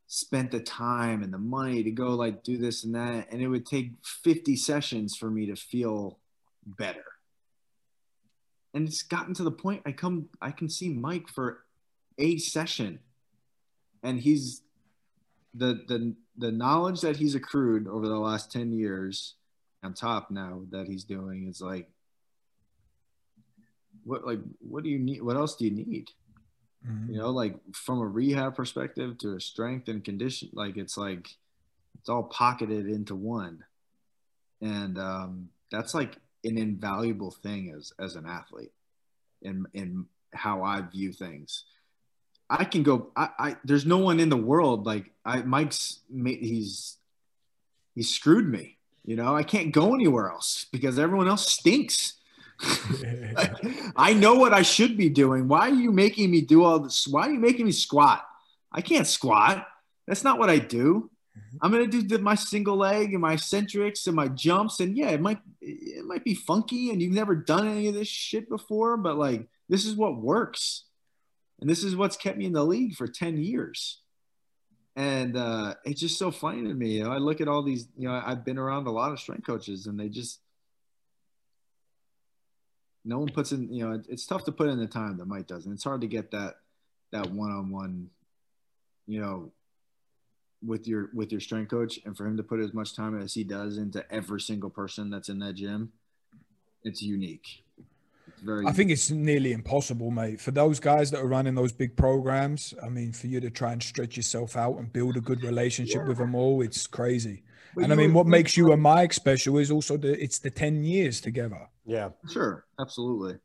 spent 0.09 0.51
the 0.51 0.61
time 0.61 1.23
and 1.23 1.33
the 1.33 1.39
money 1.39 1.83
to 1.83 1.91
go 1.91 2.11
like 2.11 2.43
do 2.43 2.57
this 2.57 2.85
and 2.85 2.95
that. 2.95 3.27
And 3.31 3.43
it 3.43 3.49
would 3.49 3.67
take 3.67 3.93
50 4.23 4.57
sessions 4.57 5.17
for 5.17 5.31
me 5.31 5.47
to 5.47 5.57
feel 5.57 6.19
better. 6.65 7.05
And 8.73 8.87
it's 8.87 9.03
gotten 9.03 9.35
to 9.35 9.43
the 9.43 9.51
point 9.51 9.83
i 9.87 9.93
come 9.93 10.29
i 10.41 10.51
can 10.51 10.69
see 10.69 10.91
mike 10.91 11.29
for 11.29 11.65
a 12.19 12.37
session 12.37 12.99
and 14.03 14.21
he's 14.21 14.63
the 15.57 15.85
the 15.89 16.15
the 16.39 16.53
knowledge 16.53 17.01
that 17.01 17.17
he's 17.17 17.35
accrued 17.35 17.89
over 17.89 18.07
the 18.07 18.19
last 18.19 18.53
10 18.53 18.73
years 18.73 19.35
on 19.83 19.95
top 19.95 20.31
now 20.31 20.63
that 20.71 20.87
he's 20.87 21.05
doing 21.05 21.49
is 21.49 21.61
like 21.61 21.89
what 24.05 24.27
like 24.27 24.41
what 24.61 24.85
do 24.85 24.91
you 24.91 24.99
need 24.99 25.23
what 25.23 25.37
else 25.37 25.57
do 25.57 25.65
you 25.65 25.71
need? 25.71 26.11
Mm-hmm. 26.87 27.15
you 27.15 27.19
know 27.19 27.31
like 27.31 27.57
from 27.73 28.01
a 28.01 28.07
rehab 28.07 28.55
perspective 28.55 29.19
to 29.19 29.35
a 29.35 29.41
strength 29.41 29.89
and 29.89 30.05
condition 30.05 30.51
like 30.53 30.77
it's 30.77 30.97
like 30.97 31.29
it's 32.07 32.09
all 32.09 32.23
pocketed 32.23 32.87
into 32.87 33.17
one. 33.17 33.65
And 34.61 34.97
um, 34.97 35.49
that's 35.73 35.93
like 35.93 36.17
an 36.45 36.57
invaluable 36.57 37.33
thing 37.33 37.75
as 37.77 37.93
as 37.99 38.15
an 38.15 38.27
athlete 38.27 38.71
in 39.43 39.67
in 39.75 40.07
how 40.33 40.63
i 40.63 40.81
view 40.81 41.13
things 41.13 41.65
I 42.49 42.65
can 42.65 42.83
go. 42.83 43.11
I, 43.17 43.29
I 43.39 43.57
there's 43.65 43.87
no 43.87 43.99
one 43.99 44.21
in 44.21 44.29
the 44.29 44.37
world 44.37 44.87
like 44.87 45.11
I. 45.25 45.43
Mike's 45.43 46.01
he's 46.15 46.97
he 47.95 48.03
screwed 48.03 48.49
me. 48.49 48.79
You 49.05 49.17
know, 49.17 49.37
I 49.37 49.43
can't 49.43 49.73
go 49.73 49.95
anywhere 49.95 50.31
else 50.31 50.67
because 50.73 50.99
everyone 50.99 51.29
else 51.29 51.51
stinks. 51.51 52.15
I 53.97 54.15
know 54.15 54.35
what 54.35 54.53
I 54.53 54.63
should 54.63 54.97
be 54.97 55.09
doing. 55.09 55.49
Why 55.49 55.69
are 55.71 55.75
you 55.75 55.93
making 55.93 56.31
me 56.31 56.41
do 56.41 56.65
all 56.65 56.81
this? 56.81 57.07
Why 57.07 57.29
are 57.29 57.31
you 57.31 57.39
making 57.39 57.67
me 57.67 57.73
squat? 57.73 58.25
I 58.73 58.81
can't 58.81 59.07
squat. 59.07 59.67
That's 60.07 60.25
not 60.25 60.39
what 60.39 60.51
I 60.51 60.59
do. 60.59 61.11
Mm-hmm. 61.37 61.57
I'm 61.63 61.73
gonna 61.73 61.87
do 61.87 62.19
my 62.19 62.35
single 62.35 62.77
leg 62.77 63.13
and 63.13 63.21
my 63.21 63.35
eccentrics 63.35 64.07
and 64.07 64.17
my 64.17 64.29
jumps, 64.29 64.81
and 64.81 64.97
yeah, 64.97 65.11
it 65.11 65.21
might 65.21 65.39
it 65.61 66.05
might 66.05 66.25
be 66.25 66.35
funky, 66.35 66.91
and 66.91 67.03
you've 67.03 67.13
never 67.13 67.35
done 67.35 67.67
any 67.67 67.89
of 67.89 67.95
this 67.95 68.09
shit 68.09 68.49
before, 68.49 68.97
but 68.97 69.17
like 69.17 69.47
this 69.69 69.85
is 69.85 69.97
what 69.97 70.21
works, 70.21 70.85
and 71.61 71.69
this 71.69 71.83
is 71.83 71.97
what's 71.97 72.17
kept 72.17 72.39
me 72.39 72.47
in 72.47 72.53
the 72.53 72.65
league 72.65 72.95
for 72.95 73.07
ten 73.07 73.37
years. 73.39 74.01
And 74.95 75.37
uh, 75.37 75.75
it's 75.85 76.01
just 76.01 76.19
so 76.19 76.31
funny 76.31 76.63
to 76.63 76.75
me. 76.75 76.99
You 76.99 77.05
know, 77.05 77.13
I 77.13 77.19
look 77.19 77.41
at 77.41 77.49
all 77.49 77.63
these. 77.63 77.89
You 77.97 78.09
know, 78.09 78.23
I've 78.25 78.45
been 78.45 78.59
around 78.59 78.87
a 78.87 78.93
lot 78.93 79.13
of 79.13 79.21
strength 79.21 79.47
coaches, 79.47 79.87
and 79.87 79.99
they 79.99 80.09
just 80.09 80.41
no 83.05 83.19
one 83.19 83.29
puts 83.29 83.53
in. 83.53 83.73
You 83.73 83.89
know, 83.89 84.03
it's 84.09 84.27
tough 84.27 84.45
to 84.45 84.53
put 84.53 84.69
in 84.69 84.79
the 84.79 84.87
time 84.87 85.19
that 85.19 85.27
Mike 85.27 85.47
does, 85.47 85.67
and 85.67 85.75
it's 85.75 85.85
hard 85.85 86.01
to 86.01 86.07
get 86.07 86.31
that 86.31 86.57
that 87.13 87.31
one 87.31 87.51
on 87.51 87.71
one. 87.71 88.11
You 89.07 89.21
know, 89.21 89.53
with 90.65 90.89
your 90.89 91.11
with 91.13 91.31
your 91.31 91.41
strength 91.41 91.71
coach 91.71 91.99
and 92.05 92.17
for 92.17 92.27
him 92.27 92.37
to 92.37 92.43
put 92.43 92.61
as 92.61 92.73
much 92.73 92.95
time 92.95 93.21
as 93.21 93.35
he 93.35 93.45
does 93.45 93.79
into 93.79 94.05
every 94.13 94.41
single 94.41 94.71
person 94.71 95.11
that's 95.11 95.29
in 95.29 95.39
that 95.39 95.55
gym 95.55 95.93
it's 96.83 97.03
unique 97.03 97.65
very 98.43 98.67
i 98.67 98.73
think 98.73 98.91
it's 98.91 99.11
nearly 99.11 99.53
impossible 99.53 100.11
mate. 100.11 100.41
For 100.41 100.51
those 100.51 100.81
guys 100.81 101.11
that 101.11 101.21
are 101.21 101.27
running 101.27 101.55
those 101.55 101.73
big 101.73 101.97
programs 101.97 102.75
i 102.83 102.89
mean 102.89 103.13
for 103.13 103.27
you 103.27 103.41
to 103.41 103.51
try 103.51 103.73
and 103.73 103.83
stretch 103.83 104.17
yourself 104.17 104.57
out 104.57 104.79
and 104.79 104.93
build 104.93 105.17
a 105.17 105.21
good 105.21 105.43
relationship 105.43 106.03
yeah. 106.03 106.09
with 106.09 106.19
them 106.19 106.35
all 106.35 106.63
it's 106.63 106.87
crazy. 106.87 107.43
But 107.75 107.85
and 107.85 107.93
i 107.93 107.97
mean 107.97 108.13
what 108.13 108.27
makes 108.27 108.57
you 108.57 108.73
and 108.73 108.83
mike 108.83 109.13
special 109.13 109.59
is 109.59 109.71
also 109.71 109.97
the 109.97 110.21
it's 110.23 110.39
the 110.39 110.51
10 110.51 110.85
years 110.85 111.21
together. 111.21 111.69
Yeah. 111.85 112.11
Sure. 112.33 112.65
Absolutely. 112.81 113.39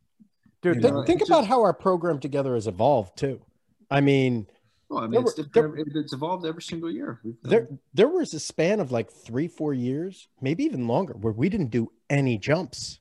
Dude 0.61 0.81
th- 0.81 1.05
think 1.05 1.21
about 1.21 1.41
just, 1.41 1.49
how 1.49 1.61
our 1.61 1.73
program 1.73 2.19
together 2.19 2.55
has 2.55 2.67
evolved 2.67 3.17
too. 3.17 3.41
I 3.89 4.01
mean 4.01 4.47
well, 4.91 5.05
I 5.05 5.07
mean, 5.07 5.21
it's, 5.21 5.35
there, 5.53 5.73
it's, 5.77 6.11
evolved 6.11 6.45
every 6.45 6.61
single 6.61 6.91
year. 6.91 7.21
There, 7.43 7.69
there 7.93 8.09
was 8.09 8.33
a 8.33 8.41
span 8.41 8.81
of 8.81 8.91
like 8.91 9.09
three, 9.09 9.47
four 9.47 9.73
years, 9.73 10.27
maybe 10.41 10.65
even 10.65 10.85
longer, 10.85 11.13
where 11.13 11.31
we 11.31 11.47
didn't 11.47 11.71
do 11.71 11.93
any 12.09 12.37
jumps. 12.37 12.99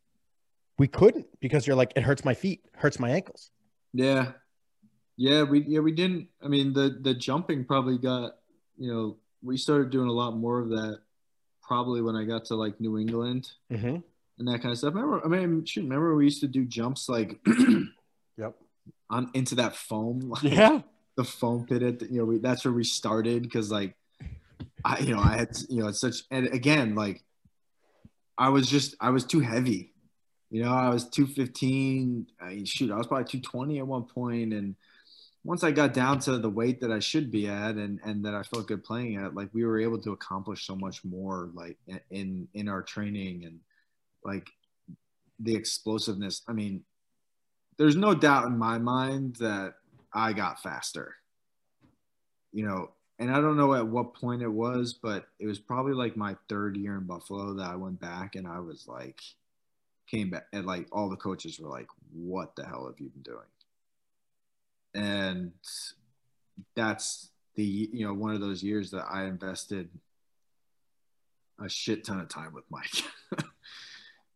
We 0.81 0.89
couldn't 0.89 1.27
because 1.41 1.67
you're 1.67 1.77
like, 1.77 1.93
it 1.95 2.03
hurts 2.05 2.25
my 2.25 2.33
feet, 2.33 2.65
hurts 2.75 2.99
my 2.99 3.11
ankles. 3.11 3.51
Yeah, 3.93 4.33
yeah, 5.19 5.43
we 5.43 5.63
yeah 5.69 5.81
we 5.81 5.93
didn't. 5.93 6.29
I 6.43 6.49
mean, 6.49 6.73
the 6.73 6.99
the 7.03 7.13
jumping 7.13 7.67
probably 7.67 7.99
got 7.99 8.37
you 8.79 8.91
know 8.91 9.19
we 9.43 9.59
started 9.59 9.91
doing 9.91 10.09
a 10.09 10.13
lot 10.13 10.39
more 10.39 10.59
of 10.59 10.71
that 10.71 11.01
probably 11.63 12.01
when 12.01 12.17
I 12.17 12.25
got 12.25 12.47
to 12.47 12.55
like 12.55 12.81
New 12.81 12.99
England 12.99 13.51
mm-hmm. 13.71 13.97
and 14.39 14.49
that 14.49 14.63
kind 14.63 14.73
of 14.73 14.79
stuff. 14.79 14.95
Remember, 14.95 15.21
I 15.23 15.29
mean, 15.29 15.67
shoot, 15.67 15.83
remember 15.83 16.15
we 16.15 16.25
used 16.25 16.41
to 16.41 16.49
do 16.49 16.65
jumps 16.65 17.11
like, 17.11 17.39
yep, 18.39 18.55
on 19.11 19.31
into 19.35 19.57
that 19.57 19.77
foam. 19.77 20.21
Like, 20.31 20.45
yeah 20.45 20.81
the 21.17 21.25
foam 21.25 21.67
pit 21.67 21.83
at 21.83 21.99
the, 21.99 22.07
you 22.07 22.21
know 22.21 22.25
we, 22.25 22.39
that's 22.39 22.65
where 22.65 22.73
we 22.73 22.85
started 22.85 23.43
because 23.43 23.71
like 23.71 23.95
I 24.83 25.01
you 25.01 25.15
know 25.15 25.21
I 25.21 25.37
had 25.37 25.51
you 25.69 25.83
know 25.83 25.89
it's 25.89 26.01
such 26.01 26.23
and 26.31 26.47
again 26.47 26.95
like 26.95 27.23
I 28.39 28.49
was 28.49 28.67
just 28.67 28.95
I 28.99 29.11
was 29.11 29.27
too 29.27 29.41
heavy 29.41 29.90
you 30.51 30.63
know 30.63 30.73
I 30.73 30.89
was 30.89 31.09
215 31.09 32.27
I 32.41 32.63
shoot 32.65 32.91
I 32.91 32.97
was 32.97 33.07
probably 33.07 33.25
220 33.25 33.79
at 33.79 33.87
one 33.87 34.05
point 34.05 34.53
and 34.53 34.75
once 35.43 35.65
I 35.65 35.71
got 35.71 35.95
down 35.95 36.19
to 36.21 36.37
the 36.37 36.51
weight 36.51 36.81
that 36.83 36.93
I 36.93 36.99
should 36.99 37.31
be 37.31 37.49
at 37.49 37.77
and 37.77 38.01
and 38.05 38.25
that 38.25 38.35
I 38.35 38.43
felt 38.43 38.69
good 38.69 38.85
playing 38.85 39.17
at 39.17 39.35
like 39.35 39.49
we 39.53 39.65
were 39.65 39.81
able 39.81 39.99
to 40.03 40.13
accomplish 40.13 40.67
so 40.67 40.77
much 40.77 41.05
more 41.05 41.51
like 41.55 41.79
in 42.11 42.49
in 42.55 42.69
our 42.69 42.83
training 42.83 43.45
and 43.45 43.61
like 44.25 44.49
the 45.39 45.55
explosiveness 45.55 46.43
I 46.49 46.53
mean 46.53 46.85
there's 47.81 47.97
no 47.97 48.13
doubt 48.13 48.45
in 48.45 48.59
my 48.59 48.77
mind 48.77 49.37
that 49.37 49.77
I 50.13 50.35
got 50.35 50.63
faster. 50.63 51.15
You 52.53 52.67
know, 52.67 52.91
and 53.19 53.31
I 53.31 53.41
don't 53.41 53.57
know 53.57 53.73
at 53.73 53.87
what 53.87 54.13
point 54.13 54.43
it 54.43 54.53
was, 54.53 54.93
but 54.93 55.29
it 55.39 55.47
was 55.47 55.59
probably 55.59 55.95
like 55.95 56.15
my 56.15 56.37
third 56.51 56.77
year 56.77 56.99
in 56.99 57.05
Buffalo 57.05 57.55
that 57.55 57.71
I 57.71 57.77
went 57.77 57.99
back 57.99 58.35
and 58.35 58.47
I 58.47 58.61
was 58.61 58.87
like, 58.87 59.19
came 60.11 60.31
back 60.31 60.47
and 60.53 60.67
like 60.67 60.87
all 60.93 61.09
the 61.09 61.17
coaches 61.17 61.61
were 61.61 61.69
like, 61.69 61.89
what 62.13 62.57
the 62.57 62.67
hell 62.67 62.87
have 62.87 62.99
you 62.99 63.09
been 63.11 63.23
doing? 63.23 63.39
And 64.95 65.53
that's 66.75 67.31
the, 67.55 67.63
you 67.93 68.07
know, 68.07 68.15
one 68.15 68.35
of 68.35 68.41
those 68.41 68.63
years 68.63 68.91
that 68.91 69.07
I 69.09 69.25
invested 69.25 69.89
a 71.63 71.69
shit 71.69 72.05
ton 72.05 72.21
of 72.21 72.29
time 72.29 72.53
with 72.53 72.65
Mike. 72.71 73.05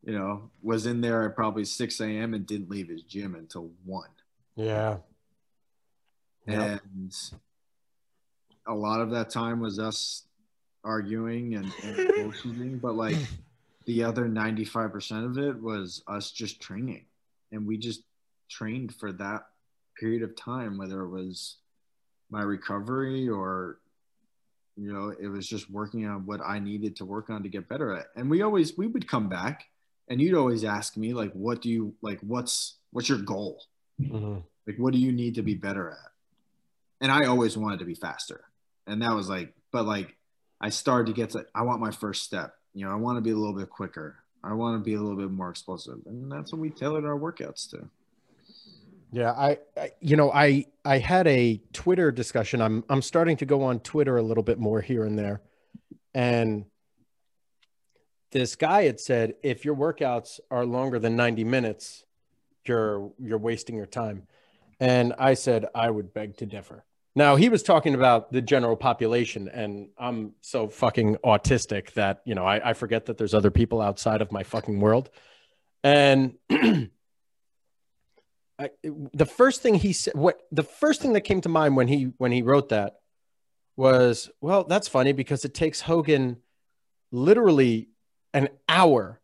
you 0.05 0.13
know, 0.13 0.51
was 0.63 0.87
in 0.87 1.01
there 1.01 1.25
at 1.25 1.35
probably 1.35 1.65
6 1.65 2.01
a.m. 2.01 2.35
and 2.35 2.47
didn't 2.47 2.71
leave 2.71 2.89
his 2.89 3.03
gym 3.03 3.35
until 3.35 3.71
1. 3.85 4.09
Yeah. 4.57 4.99
Yep. 6.47 6.83
And 6.95 7.15
a 8.67 8.75
lot 8.75 9.01
of 9.01 9.11
that 9.11 9.31
time 9.31 9.61
was 9.61 9.79
us 9.79 10.25
arguing 10.85 11.55
and, 11.55 11.73
and 11.83 12.81
but 12.83 12.95
like 12.95 13.17
the 13.87 14.05
other 14.05 14.27
95% 14.27 15.25
of 15.25 15.39
it 15.39 15.61
was 15.61 16.03
us 16.07 16.31
just 16.31 16.61
training. 16.61 17.05
And 17.53 17.67
we 17.67 17.77
just 17.77 18.03
trained 18.49 18.95
for 18.95 19.13
that 19.13 19.47
period 19.99 20.23
of 20.23 20.37
time, 20.37 20.79
whether 20.79 21.03
it 21.03 21.09
was 21.09 21.57
my 22.31 22.43
recovery 22.43 23.29
or 23.29 23.79
you 24.77 24.93
know 24.93 25.15
it 25.21 25.29
was 25.29 25.47
just 25.47 25.71
working 25.71 26.05
on 26.05 26.27
what 26.27 26.41
i 26.45 26.59
needed 26.59 26.97
to 26.97 27.05
work 27.05 27.31
on 27.31 27.45
to 27.45 27.49
get 27.49 27.69
better 27.69 27.95
at 27.95 28.07
and 28.17 28.29
we 28.29 28.43
always 28.43 28.77
we 28.77 28.89
would 28.89 29.07
come 29.07 29.29
back 29.29 29.67
and 30.09 30.21
you'd 30.21 30.35
always 30.35 30.65
ask 30.65 30.97
me 30.97 31.15
like 31.15 31.33
what 31.33 31.63
do 31.63 31.69
you 31.69 31.95
like 32.03 32.19
what's 32.23 32.79
what's 32.91 33.09
your 33.09 33.19
goal 33.19 33.63
mm-hmm. 34.01 34.39
like 34.67 34.77
what 34.79 34.93
do 34.93 34.99
you 34.99 35.13
need 35.13 35.37
to 35.37 35.43
be 35.43 35.55
better 35.55 35.91
at 35.91 36.11
and 37.05 37.13
I 37.13 37.27
always 37.27 37.55
wanted 37.55 37.81
to 37.81 37.85
be 37.85 37.95
faster. 37.95 38.45
And 38.87 39.03
that 39.03 39.15
was 39.15 39.29
like, 39.29 39.53
but 39.73 39.85
like 39.85 40.17
I 40.59 40.71
started 40.71 41.09
to 41.09 41.13
get 41.13 41.31
to, 41.31 41.45
I 41.55 41.61
want 41.61 41.83
my 41.83 41.91
first 41.91 42.23
step. 42.23 42.55
You 42.75 42.87
know, 42.87 42.93
I 42.93 42.97
want 42.97 43.17
to 43.17 43.21
be 43.23 43.31
a 43.31 43.37
little 43.37 43.55
bit 43.55 43.71
quicker. 43.71 44.17
I 44.43 44.53
want 44.53 44.79
to 44.79 44.85
be 44.85 44.95
a 44.95 45.01
little 45.01 45.17
bit 45.17 45.31
more 45.31 45.49
explosive. 45.49 46.01
And 46.07 46.31
that's 46.31 46.53
what 46.53 46.61
we 46.61 46.71
tailored 46.71 47.05
our 47.05 47.19
workouts 47.19 47.71
to. 47.71 47.89
Yeah, 49.11 49.31
I, 49.31 49.59
I, 49.77 49.93
you 50.01 50.17
know, 50.17 50.33
I 50.33 50.67
I 50.85 50.99
had 50.99 51.29
a 51.29 51.63
Twitter 51.73 52.11
discussion. 52.11 52.61
I'm 52.61 52.85
I'm 52.89 53.01
starting 53.01 53.37
to 53.39 53.47
go 53.47 53.63
on 53.63 53.79
Twitter 53.81 54.17
a 54.17 54.23
little 54.23 54.43
bit 54.43 54.59
more 54.59 54.81
here 54.81 55.05
and 55.05 55.17
there. 55.17 55.41
And 56.15 56.65
this 58.33 58.57
guy 58.57 58.83
had 58.83 58.99
said 58.99 59.35
if 59.45 59.65
your 59.65 59.77
workouts 59.77 60.41
are 60.51 60.67
longer 60.67 60.99
than 60.99 61.15
90 61.15 61.45
minutes, 61.45 62.05
you're 62.67 63.13
you're 63.21 63.39
wasting 63.39 63.77
your 63.77 63.87
time. 63.87 64.27
And 64.81 65.15
I 65.17 65.35
said 65.35 65.67
I 65.75 65.91
would 65.91 66.13
beg 66.13 66.37
to 66.39 66.47
differ. 66.47 66.85
Now 67.17 67.37
he 67.37 67.49
was 67.49 67.63
talking 67.63 67.95
about 67.95 68.33
the 68.33 68.43
general 68.43 68.77
population, 68.77 69.49
and 69.49 69.91
I'm 69.97 70.33
so 70.41 70.69
fucking 70.69 71.17
autistic 71.25 71.93
that 71.93 72.23
you 72.25 72.35
know 72.35 72.45
I, 72.45 72.71
I 72.71 72.73
forget 72.73 73.07
that 73.07 73.19
there's 73.19 73.35
other 73.35 73.53
people 73.53 73.81
outside 73.81 74.21
of 74.21 74.33
my 74.33 74.43
fucking 74.43 74.81
world. 74.81 75.11
And 75.85 76.35
I, 78.59 78.71
the 78.83 79.27
first 79.27 79.63
thing 79.63 79.75
he 79.75 79.93
said, 79.93 80.15
what 80.15 80.41
the 80.51 80.63
first 80.63 81.03
thing 81.03 81.13
that 81.13 81.21
came 81.23 81.41
to 81.43 81.49
mind 81.49 81.77
when 81.77 81.89
he 81.89 82.13
when 82.19 82.33
he 82.33 82.43
wrote 82.43 82.71
that 82.71 82.97
was, 83.77 84.31
well, 84.41 84.65
that's 84.65 84.89
funny 84.89 85.13
because 85.13 85.45
it 85.45 85.55
takes 85.55 85.81
Hogan 85.81 86.39
literally 87.11 87.89
an 88.33 88.49
hour 88.69 89.21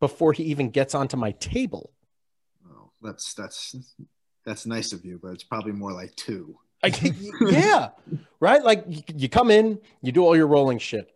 before 0.00 0.32
he 0.32 0.44
even 0.44 0.70
gets 0.70 0.94
onto 0.94 1.16
my 1.16 1.32
table. 1.32 1.92
Oh, 2.66 2.90
that's 3.02 3.34
that's 3.34 3.74
that's 4.44 4.66
nice 4.66 4.92
of 4.92 5.04
you, 5.04 5.18
but 5.22 5.32
it's 5.32 5.44
probably 5.44 5.72
more 5.72 5.92
like 5.92 6.14
two. 6.16 6.58
yeah, 7.40 7.90
right. 8.40 8.62
Like 8.62 8.84
you 9.14 9.28
come 9.28 9.50
in, 9.50 9.80
you 10.02 10.12
do 10.12 10.24
all 10.24 10.36
your 10.36 10.46
rolling 10.46 10.78
shit, 10.78 11.12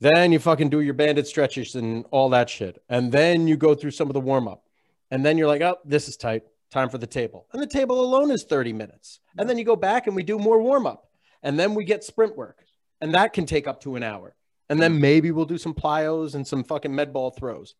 then 0.00 0.32
you 0.32 0.38
fucking 0.38 0.70
do 0.70 0.80
your 0.80 0.94
banded 0.94 1.26
stretches 1.26 1.74
and 1.76 2.04
all 2.10 2.30
that 2.30 2.50
shit, 2.50 2.82
and 2.88 3.12
then 3.12 3.46
you 3.46 3.56
go 3.56 3.74
through 3.74 3.92
some 3.92 4.08
of 4.08 4.14
the 4.14 4.20
warm 4.20 4.48
up, 4.48 4.64
and 5.10 5.24
then 5.24 5.38
you're 5.38 5.46
like, 5.46 5.62
oh, 5.62 5.78
this 5.84 6.08
is 6.08 6.16
tight. 6.16 6.42
Time 6.70 6.88
for 6.88 6.98
the 6.98 7.06
table, 7.06 7.46
and 7.52 7.62
the 7.62 7.68
table 7.68 8.00
alone 8.00 8.32
is 8.32 8.42
30 8.42 8.72
minutes, 8.72 9.20
and 9.38 9.48
then 9.48 9.56
you 9.56 9.64
go 9.64 9.76
back 9.76 10.08
and 10.08 10.16
we 10.16 10.24
do 10.24 10.38
more 10.38 10.60
warm 10.60 10.88
up, 10.88 11.08
and 11.40 11.56
then 11.56 11.74
we 11.74 11.84
get 11.84 12.02
sprint 12.02 12.36
work, 12.36 12.64
and 13.00 13.14
that 13.14 13.32
can 13.32 13.46
take 13.46 13.68
up 13.68 13.80
to 13.82 13.94
an 13.94 14.02
hour, 14.02 14.34
and 14.68 14.82
then 14.82 15.00
maybe 15.00 15.30
we'll 15.30 15.44
do 15.44 15.58
some 15.58 15.72
plyos 15.74 16.34
and 16.34 16.44
some 16.44 16.64
fucking 16.64 16.92
med 16.92 17.12
ball 17.12 17.30
throws, 17.30 17.76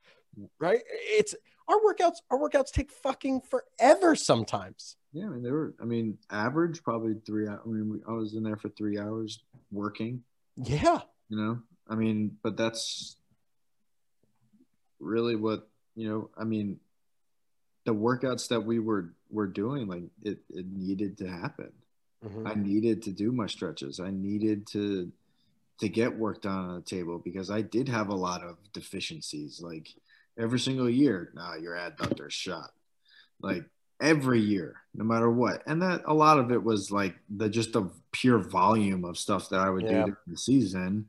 right? 0.60 0.80
It's 0.88 1.34
our 1.68 1.76
workouts. 1.76 2.16
Our 2.30 2.38
workouts 2.38 2.70
take 2.72 2.90
fucking 2.90 3.42
forever 3.42 4.14
sometimes. 4.14 4.96
Yeah, 5.12 5.26
I 5.26 5.28
mean 5.28 5.42
they 5.42 5.50
were. 5.50 5.74
I 5.80 5.84
mean, 5.84 6.18
average 6.30 6.82
probably 6.82 7.14
three. 7.26 7.48
I 7.48 7.56
mean, 7.64 8.02
I 8.08 8.12
was 8.12 8.34
in 8.34 8.42
there 8.42 8.56
for 8.56 8.68
three 8.68 8.98
hours 8.98 9.42
working. 9.70 10.22
Yeah. 10.56 11.00
You 11.28 11.36
know, 11.36 11.58
I 11.88 11.94
mean, 11.94 12.36
but 12.42 12.56
that's 12.56 13.16
really 15.00 15.36
what 15.36 15.68
you 15.94 16.08
know. 16.08 16.30
I 16.36 16.44
mean, 16.44 16.80
the 17.84 17.94
workouts 17.94 18.48
that 18.48 18.60
we 18.60 18.78
were 18.78 19.14
were 19.30 19.46
doing, 19.46 19.86
like 19.86 20.04
it, 20.22 20.38
it 20.50 20.66
needed 20.70 21.18
to 21.18 21.28
happen. 21.28 21.72
Mm-hmm. 22.24 22.46
I 22.46 22.54
needed 22.54 23.02
to 23.02 23.10
do 23.10 23.32
my 23.32 23.46
stretches. 23.46 24.00
I 24.00 24.10
needed 24.10 24.66
to 24.68 25.12
to 25.80 25.88
get 25.88 26.16
work 26.16 26.42
done 26.42 26.70
on 26.70 26.74
the 26.76 26.82
table 26.82 27.18
because 27.18 27.50
I 27.50 27.60
did 27.60 27.88
have 27.88 28.08
a 28.08 28.14
lot 28.14 28.42
of 28.42 28.56
deficiencies. 28.72 29.60
Like 29.60 29.88
every 30.38 30.58
single 30.58 30.88
year, 30.90 31.30
nah, 31.34 31.54
your 31.54 31.74
adductor 31.74 32.30
shot. 32.30 32.70
Like 33.40 33.64
every 34.00 34.40
year, 34.40 34.76
no 34.94 35.04
matter 35.04 35.30
what. 35.30 35.62
And 35.66 35.82
that 35.82 36.02
a 36.06 36.14
lot 36.14 36.38
of 36.38 36.50
it 36.50 36.62
was 36.62 36.90
like 36.90 37.14
the 37.34 37.48
just 37.48 37.72
the 37.72 37.90
pure 38.12 38.38
volume 38.38 39.04
of 39.04 39.18
stuff 39.18 39.48
that 39.50 39.60
I 39.60 39.70
would 39.70 39.82
Yeah. 39.84 39.88
do 39.90 39.94
during 40.04 40.16
the 40.26 40.36
season. 40.38 41.06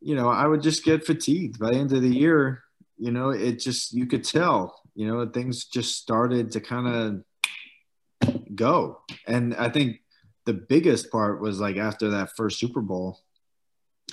You 0.00 0.14
know, 0.14 0.28
I 0.28 0.46
would 0.46 0.62
just 0.62 0.84
get 0.84 1.06
fatigued 1.06 1.58
by 1.58 1.70
the 1.70 1.76
end 1.78 1.92
of 1.92 2.02
the 2.02 2.14
year. 2.14 2.62
You 2.98 3.12
know, 3.12 3.30
it 3.30 3.58
just 3.60 3.92
you 3.92 4.06
could 4.06 4.24
tell. 4.24 4.80
You 4.94 5.06
know, 5.06 5.26
things 5.26 5.64
just 5.66 5.96
started 5.96 6.52
to 6.52 6.60
kind 6.60 6.86
of 6.88 8.32
go, 8.54 9.00
and 9.26 9.54
I 9.54 9.68
think 9.68 10.00
the 10.46 10.54
biggest 10.54 11.10
part 11.10 11.40
was 11.40 11.60
like 11.60 11.76
after 11.76 12.10
that 12.10 12.34
first 12.36 12.58
Super 12.58 12.80
Bowl, 12.80 13.20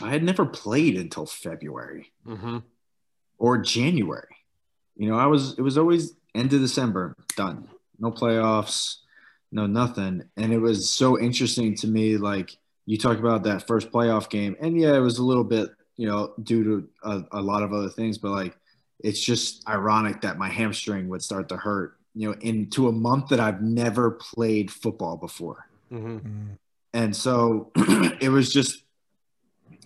I 0.01 0.09
had 0.09 0.23
never 0.23 0.45
played 0.45 0.97
until 0.97 1.25
February 1.25 2.11
Mm-hmm. 2.27 2.57
Or 3.37 3.57
January. 3.57 4.27
You 4.95 5.09
know, 5.09 5.17
I 5.17 5.25
was 5.25 5.57
it 5.57 5.61
was 5.61 5.77
always 5.77 6.13
end 6.35 6.53
of 6.53 6.61
December, 6.61 7.15
done. 7.35 7.67
No 7.99 8.11
playoffs, 8.11 8.97
no 9.51 9.65
nothing. 9.67 10.23
And 10.37 10.51
it 10.53 10.59
was 10.59 10.89
so 10.89 11.19
interesting 11.19 11.75
to 11.75 11.87
me 11.87 12.17
like 12.17 12.57
you 12.85 12.97
talk 12.97 13.17
about 13.17 13.43
that 13.43 13.65
first 13.67 13.91
playoff 13.91 14.29
game 14.29 14.55
and 14.59 14.79
yeah, 14.79 14.95
it 14.95 14.99
was 14.99 15.19
a 15.19 15.23
little 15.23 15.43
bit, 15.43 15.69
you 15.95 16.07
know, 16.07 16.33
due 16.43 16.63
to 16.63 16.89
a, 17.03 17.23
a 17.33 17.41
lot 17.41 17.63
of 17.63 17.71
other 17.73 17.89
things, 17.89 18.17
but 18.17 18.31
like 18.31 18.57
it's 18.99 19.21
just 19.23 19.67
ironic 19.67 20.21
that 20.21 20.37
my 20.37 20.49
hamstring 20.49 21.07
would 21.09 21.23
start 21.23 21.49
to 21.49 21.57
hurt, 21.57 21.97
you 22.13 22.29
know, 22.29 22.37
into 22.41 22.87
a 22.87 22.91
month 22.91 23.29
that 23.29 23.39
I've 23.39 23.61
never 23.61 24.11
played 24.11 24.71
football 24.71 25.17
before 25.17 25.67
Mm-hmm. 25.91 26.17
Mm. 26.17 26.57
and 26.93 27.15
so 27.15 27.71
it 28.19 28.29
was 28.29 28.51
just 28.51 28.82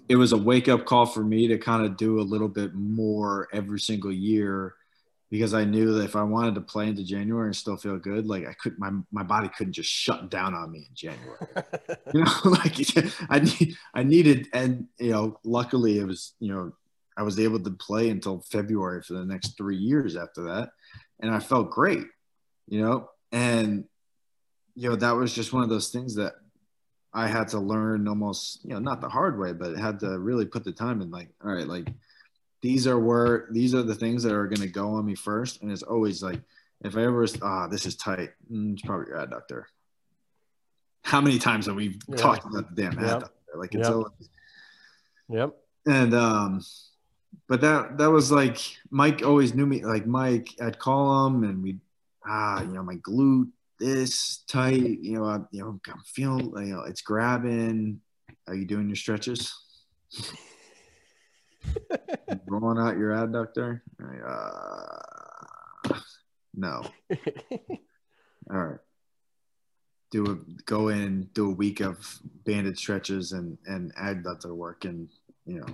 it 0.09 0.15
was 0.15 0.31
a 0.31 0.37
wake 0.37 0.67
up 0.67 0.85
call 0.85 1.05
for 1.05 1.23
me 1.23 1.47
to 1.47 1.57
kind 1.57 1.85
of 1.85 1.97
do 1.97 2.19
a 2.19 2.21
little 2.21 2.47
bit 2.47 2.73
more 2.73 3.47
every 3.53 3.79
single 3.79 4.11
year 4.11 4.75
because 5.29 5.53
I 5.53 5.65
knew 5.65 5.93
that 5.93 6.05
if 6.05 6.15
I 6.15 6.23
wanted 6.23 6.55
to 6.55 6.61
play 6.61 6.87
into 6.87 7.03
January 7.03 7.47
and 7.47 7.55
still 7.55 7.75
feel 7.75 7.97
good, 7.97 8.27
like 8.27 8.47
I 8.47 8.53
could, 8.53 8.79
my, 8.79 8.91
my 9.11 9.23
body 9.23 9.49
couldn't 9.49 9.73
just 9.73 9.89
shut 9.89 10.31
down 10.31 10.53
on 10.53 10.71
me 10.71 10.87
in 10.89 10.95
January. 10.95 11.37
you 12.13 12.23
know, 12.23 12.31
like 12.45 12.75
I 13.29 13.39
need, 13.39 13.75
I 13.93 14.03
needed, 14.03 14.47
and 14.53 14.87
you 14.99 15.11
know, 15.11 15.39
luckily 15.43 15.99
it 15.99 16.05
was, 16.05 16.33
you 16.39 16.53
know, 16.53 16.71
I 17.17 17.23
was 17.23 17.39
able 17.39 17.59
to 17.59 17.71
play 17.71 18.09
until 18.09 18.41
February 18.41 19.01
for 19.01 19.13
the 19.13 19.25
next 19.25 19.57
three 19.57 19.75
years 19.75 20.15
after 20.15 20.43
that, 20.43 20.69
and 21.19 21.31
I 21.31 21.39
felt 21.39 21.71
great, 21.71 22.05
you 22.67 22.81
know, 22.81 23.09
and 23.31 23.85
you 24.75 24.89
know 24.89 24.95
that 24.95 25.15
was 25.15 25.33
just 25.33 25.51
one 25.51 25.63
of 25.63 25.69
those 25.69 25.89
things 25.89 26.15
that 26.15 26.33
I 27.13 27.27
had 27.27 27.47
to 27.49 27.59
learn 27.59 28.07
almost, 28.07 28.63
you 28.63 28.71
know, 28.71 28.79
not 28.79 29.01
the 29.01 29.09
hard 29.09 29.39
way, 29.39 29.53
but 29.53 29.77
had 29.77 29.99
to 30.01 30.19
really 30.19 30.45
put 30.45 30.63
the 30.63 30.71
time 30.71 31.01
in. 31.01 31.09
Like, 31.09 31.29
all 31.43 31.51
right, 31.51 31.67
like 31.67 31.87
these 32.61 32.87
are 32.87 32.99
where 32.99 33.47
these 33.51 33.73
are 33.73 33.83
the 33.83 33.95
things 33.95 34.23
that 34.23 34.33
are 34.33 34.47
going 34.47 34.61
to 34.61 34.67
go 34.67 34.95
on 34.95 35.05
me 35.05 35.15
first, 35.15 35.61
and 35.61 35.71
it's 35.71 35.83
always 35.83 36.21
like 36.21 36.39
if 36.83 36.95
I 36.95 37.03
ever 37.03 37.25
ah 37.41 37.67
this 37.67 37.85
is 37.85 37.95
tight, 37.95 38.31
mm, 38.51 38.73
it's 38.73 38.81
probably 38.81 39.07
your 39.07 39.17
adductor. 39.17 39.63
How 41.03 41.21
many 41.21 41.39
times 41.39 41.67
have 41.67 41.75
we 41.75 41.99
Yeah. 42.07 42.17
talked 42.17 42.45
about 42.45 42.75
the 42.75 42.81
damn 42.83 42.99
Yep. 42.99 43.19
adductor? 43.19 43.29
Like 43.55 43.73
it's 43.73 43.89
Yep. 43.89 43.95
always 43.95 44.29
Yep. 45.29 45.55
and 45.87 46.13
um 46.13 46.61
but 47.47 47.61
that 47.61 47.97
that 47.97 48.11
was 48.11 48.31
like 48.31 48.57
mike 48.91 49.21
always 49.25 49.53
knew 49.53 49.65
me 49.65 49.83
like 49.83 50.05
mike 50.05 50.49
i'd 50.61 50.79
call 50.79 51.27
him 51.27 51.43
and 51.43 51.63
we 51.63 51.77
ah 52.25 52.61
you 52.61 52.69
know 52.69 52.83
my 52.83 52.95
glute 52.97 53.49
this 53.79 54.43
tight 54.47 54.99
you 55.01 55.13
know 55.13 55.25
I, 55.25 55.39
you 55.51 55.61
know 55.61 55.79
i'm 55.87 56.03
feeling 56.05 56.67
you 56.67 56.75
know 56.75 56.81
it's 56.81 57.01
grabbing 57.01 58.01
are 58.47 58.55
you 58.55 58.65
doing 58.65 58.87
your 58.87 58.95
stretches 58.95 59.53
rolling 62.47 62.79
out 62.79 62.97
your 62.97 63.11
adductor 63.11 63.81
uh, 64.27 65.95
no 66.55 66.83
all 68.49 68.57
right 68.65 68.79
do 70.09 70.25
a 70.25 70.35
go 70.63 70.87
in 70.87 71.29
do 71.33 71.51
a 71.51 71.53
week 71.53 71.81
of 71.81 72.19
banded 72.45 72.77
stretches 72.77 73.33
and 73.33 73.57
and 73.65 73.93
adductor 73.95 74.55
work 74.55 74.85
and 74.85 75.09
you 75.45 75.59
know 75.59 75.67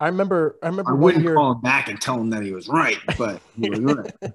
I 0.00 0.08
remember. 0.08 0.58
I 0.62 0.66
remember 0.66 0.90
I 0.90 0.94
wouldn't 0.94 1.24
year. 1.24 1.34
call 1.34 1.52
him 1.52 1.60
back 1.60 1.88
and 1.88 2.00
tell 2.00 2.20
him 2.20 2.30
that 2.30 2.42
he 2.42 2.52
was 2.52 2.68
right, 2.68 2.98
but 3.16 3.40
he 3.58 3.70
was 3.70 3.80
right. 3.80 4.12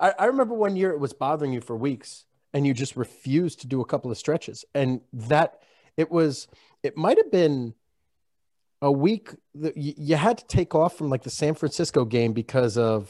I, 0.00 0.14
I 0.18 0.24
remember 0.26 0.54
one 0.54 0.76
year 0.76 0.90
it 0.90 0.98
was 0.98 1.12
bothering 1.12 1.52
you 1.52 1.60
for 1.60 1.76
weeks, 1.76 2.24
and 2.54 2.66
you 2.66 2.74
just 2.74 2.96
refused 2.96 3.60
to 3.60 3.66
do 3.66 3.80
a 3.80 3.84
couple 3.84 4.10
of 4.10 4.18
stretches, 4.18 4.64
and 4.74 5.00
that 5.12 5.60
it 5.96 6.10
was. 6.10 6.48
It 6.82 6.96
might 6.96 7.16
have 7.16 7.30
been 7.30 7.74
a 8.80 8.90
week 8.90 9.30
that 9.54 9.76
you, 9.76 10.16
had 10.16 10.38
to 10.38 10.46
take 10.46 10.74
off 10.74 10.98
from 10.98 11.08
like 11.08 11.22
the 11.22 11.30
San 11.30 11.54
Francisco 11.54 12.04
game 12.04 12.32
because 12.32 12.76
of 12.76 13.08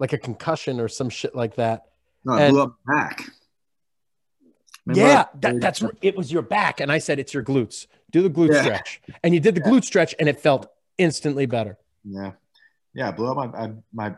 like 0.00 0.12
a 0.12 0.18
concussion 0.18 0.80
or 0.80 0.88
some 0.88 1.08
shit 1.08 1.36
like 1.36 1.54
that. 1.54 1.84
No, 2.24 2.32
I 2.32 2.42
And- 2.42 2.52
blew 2.52 2.62
up 2.62 2.74
my 2.84 2.94
back. 2.94 3.24
Remember 4.86 5.08
yeah, 5.08 5.24
that, 5.40 5.60
that's 5.60 5.82
it 6.02 6.16
was 6.16 6.32
your 6.32 6.42
back, 6.42 6.80
and 6.80 6.90
I 6.90 6.98
said 6.98 7.18
it's 7.18 7.34
your 7.34 7.44
glutes. 7.44 7.86
Do 8.10 8.22
the 8.22 8.30
glute 8.30 8.52
Yeah. 8.52 8.62
stretch, 8.62 9.02
and 9.22 9.34
you 9.34 9.40
did 9.40 9.54
the 9.54 9.60
glute 9.60 9.84
stretch, 9.84 10.14
and 10.18 10.28
it 10.28 10.40
felt 10.40 10.70
instantly 10.96 11.46
better. 11.46 11.78
yeah, 12.04 12.32
yeah. 12.94 13.08
I 13.08 13.10
blew 13.12 13.30
up 13.30 13.36
my 13.36 13.58
I, 13.66 13.72
my 13.92 14.14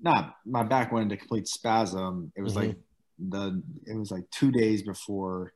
not 0.00 0.36
my 0.46 0.62
back 0.62 0.90
went 0.90 1.04
into 1.04 1.16
complete 1.18 1.46
spasm. 1.46 2.32
It 2.34 2.40
was 2.42 2.54
Mhm. 2.54 2.56
like 2.56 2.76
the 3.18 3.62
it 3.86 3.96
was 3.96 4.10
like 4.10 4.30
two 4.30 4.50
days 4.50 4.82
before 4.82 5.52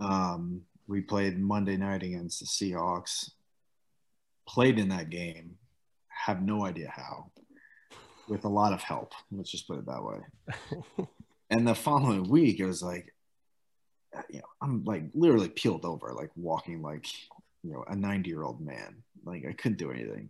um, 0.00 0.62
we 0.86 1.00
played 1.00 1.38
Monday 1.38 1.76
night 1.76 2.02
against 2.02 2.40
the 2.40 2.46
Seahawks. 2.46 3.30
Played 4.48 4.78
in 4.78 4.90
that 4.90 5.10
game, 5.10 5.56
have 6.08 6.40
no 6.40 6.64
idea 6.64 6.92
how, 6.94 7.32
with 8.28 8.44
a 8.44 8.48
lot 8.48 8.72
of 8.72 8.80
help. 8.80 9.12
Let's 9.32 9.50
just 9.50 9.66
put 9.66 9.78
it 9.78 9.86
that 9.86 10.04
way. 10.04 11.06
and 11.50 11.66
the 11.66 11.74
following 11.74 12.28
week, 12.28 12.60
it 12.60 12.66
was 12.66 12.82
like, 12.82 13.12
you 14.30 14.38
know, 14.38 14.44
I'm 14.62 14.84
like 14.84 15.02
literally 15.14 15.48
peeled 15.48 15.84
over, 15.84 16.12
like 16.12 16.30
walking 16.36 16.80
like, 16.80 17.06
you 17.64 17.72
know, 17.72 17.84
a 17.88 17.96
90 17.96 18.28
year 18.28 18.44
old 18.44 18.60
man. 18.60 19.02
Like 19.24 19.44
I 19.48 19.52
couldn't 19.52 19.78
do 19.78 19.90
anything. 19.90 20.28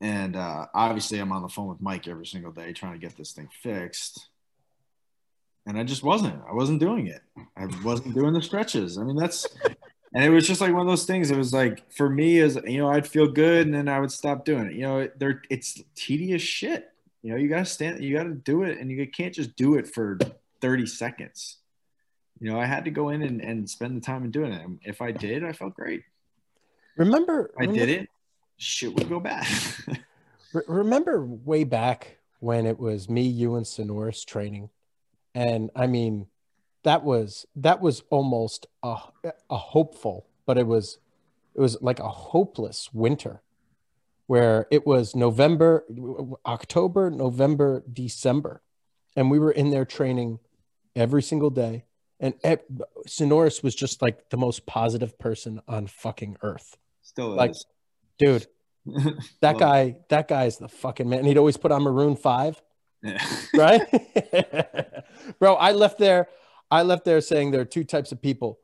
And 0.00 0.36
uh, 0.36 0.66
obviously, 0.74 1.18
I'm 1.18 1.32
on 1.32 1.42
the 1.42 1.48
phone 1.48 1.68
with 1.68 1.80
Mike 1.80 2.08
every 2.08 2.26
single 2.26 2.50
day 2.50 2.72
trying 2.72 2.92
to 2.92 2.98
get 2.98 3.16
this 3.16 3.32
thing 3.32 3.48
fixed. 3.62 4.28
And 5.66 5.78
I 5.78 5.84
just 5.84 6.02
wasn't. 6.02 6.40
I 6.48 6.52
wasn't 6.52 6.80
doing 6.80 7.06
it. 7.06 7.22
I 7.56 7.66
wasn't 7.84 8.14
doing 8.14 8.34
the 8.34 8.42
stretches. 8.42 8.98
I 8.98 9.04
mean, 9.04 9.16
that's, 9.16 9.46
and 10.14 10.24
it 10.24 10.30
was 10.30 10.46
just 10.46 10.60
like 10.60 10.72
one 10.72 10.82
of 10.82 10.88
those 10.88 11.04
things. 11.04 11.30
It 11.30 11.36
was 11.36 11.52
like 11.52 11.90
for 11.92 12.10
me, 12.10 12.40
as 12.40 12.58
you 12.66 12.78
know, 12.78 12.88
I'd 12.88 13.06
feel 13.06 13.28
good, 13.28 13.66
and 13.66 13.74
then 13.74 13.88
I 13.88 14.00
would 14.00 14.10
stop 14.10 14.44
doing 14.44 14.66
it. 14.66 14.74
You 14.74 14.82
know, 14.82 15.08
there 15.16 15.40
it's 15.50 15.80
tedious 15.94 16.42
shit. 16.42 16.90
You 17.22 17.30
know, 17.30 17.36
you 17.36 17.48
gotta 17.48 17.64
stand, 17.64 18.02
you 18.02 18.16
gotta 18.16 18.34
do 18.34 18.64
it, 18.64 18.78
and 18.78 18.90
you 18.90 19.06
can't 19.08 19.32
just 19.32 19.54
do 19.54 19.76
it 19.76 19.86
for 19.86 20.18
30 20.60 20.86
seconds. 20.86 21.58
You 22.40 22.50
know, 22.50 22.58
I 22.58 22.66
had 22.66 22.84
to 22.86 22.90
go 22.90 23.10
in 23.10 23.22
and, 23.22 23.40
and 23.40 23.70
spend 23.70 23.96
the 23.96 24.00
time 24.00 24.24
in 24.24 24.32
doing 24.32 24.52
it. 24.52 24.64
And 24.64 24.80
if 24.82 25.00
I 25.00 25.12
did, 25.12 25.44
I 25.44 25.52
felt 25.52 25.74
great. 25.74 26.02
Remember, 26.96 27.52
I 27.58 27.66
did 27.66 27.88
it, 27.88 28.08
shit 28.56 28.92
would 28.94 29.08
go 29.08 29.20
bad. 29.20 29.46
Remember 30.66 31.24
way 31.24 31.64
back 31.64 32.18
when 32.40 32.66
it 32.66 32.78
was 32.78 33.08
me, 33.08 33.22
you, 33.22 33.54
and 33.54 33.66
Sinorice 33.66 34.24
training, 34.24 34.68
and 35.34 35.70
I 35.74 35.86
mean, 35.86 36.26
that 36.84 37.04
was 37.04 37.46
that 37.56 37.80
was 37.80 38.02
almost 38.10 38.66
a, 38.82 38.96
a 39.50 39.56
hopeful, 39.56 40.26
but 40.46 40.58
it 40.58 40.66
was 40.66 40.98
it 41.54 41.60
was 41.60 41.80
like 41.82 42.00
a 42.00 42.08
hopeless 42.08 42.90
winter, 42.92 43.42
where 44.26 44.66
it 44.70 44.86
was 44.86 45.14
November, 45.14 45.84
October, 46.46 47.10
November, 47.10 47.82
December, 47.92 48.62
and 49.16 49.30
we 49.30 49.38
were 49.38 49.52
in 49.52 49.70
there 49.70 49.84
training 49.84 50.38
every 50.96 51.22
single 51.22 51.50
day, 51.50 51.84
and 52.20 52.34
Sinorice 53.06 53.62
was 53.62 53.74
just 53.74 54.02
like 54.02 54.30
the 54.30 54.36
most 54.36 54.66
positive 54.66 55.18
person 55.18 55.60
on 55.68 55.86
fucking 55.86 56.36
earth, 56.42 56.76
Still 57.02 57.30
Like- 57.30 57.50
is. 57.52 57.66
dude. 58.18 58.46
That 59.40 59.58
guy, 59.58 59.96
that 60.08 60.26
guy's 60.26 60.58
the 60.58 60.68
fucking 60.68 61.08
man. 61.08 61.20
And 61.20 61.28
he'd 61.28 61.38
always 61.38 61.56
put 61.56 61.70
on 61.70 61.82
Maroon 61.82 62.16
Five. 62.16 62.60
Yeah. 63.02 63.26
right? 63.54 63.82
Bro, 65.38 65.54
I 65.54 65.72
left 65.72 65.98
there. 65.98 66.28
I 66.70 66.82
left 66.82 67.04
there 67.04 67.20
saying 67.20 67.50
there 67.50 67.60
are 67.60 67.66
two 67.66 67.84
types 67.84 68.12
of 68.12 68.22
people: 68.22 68.58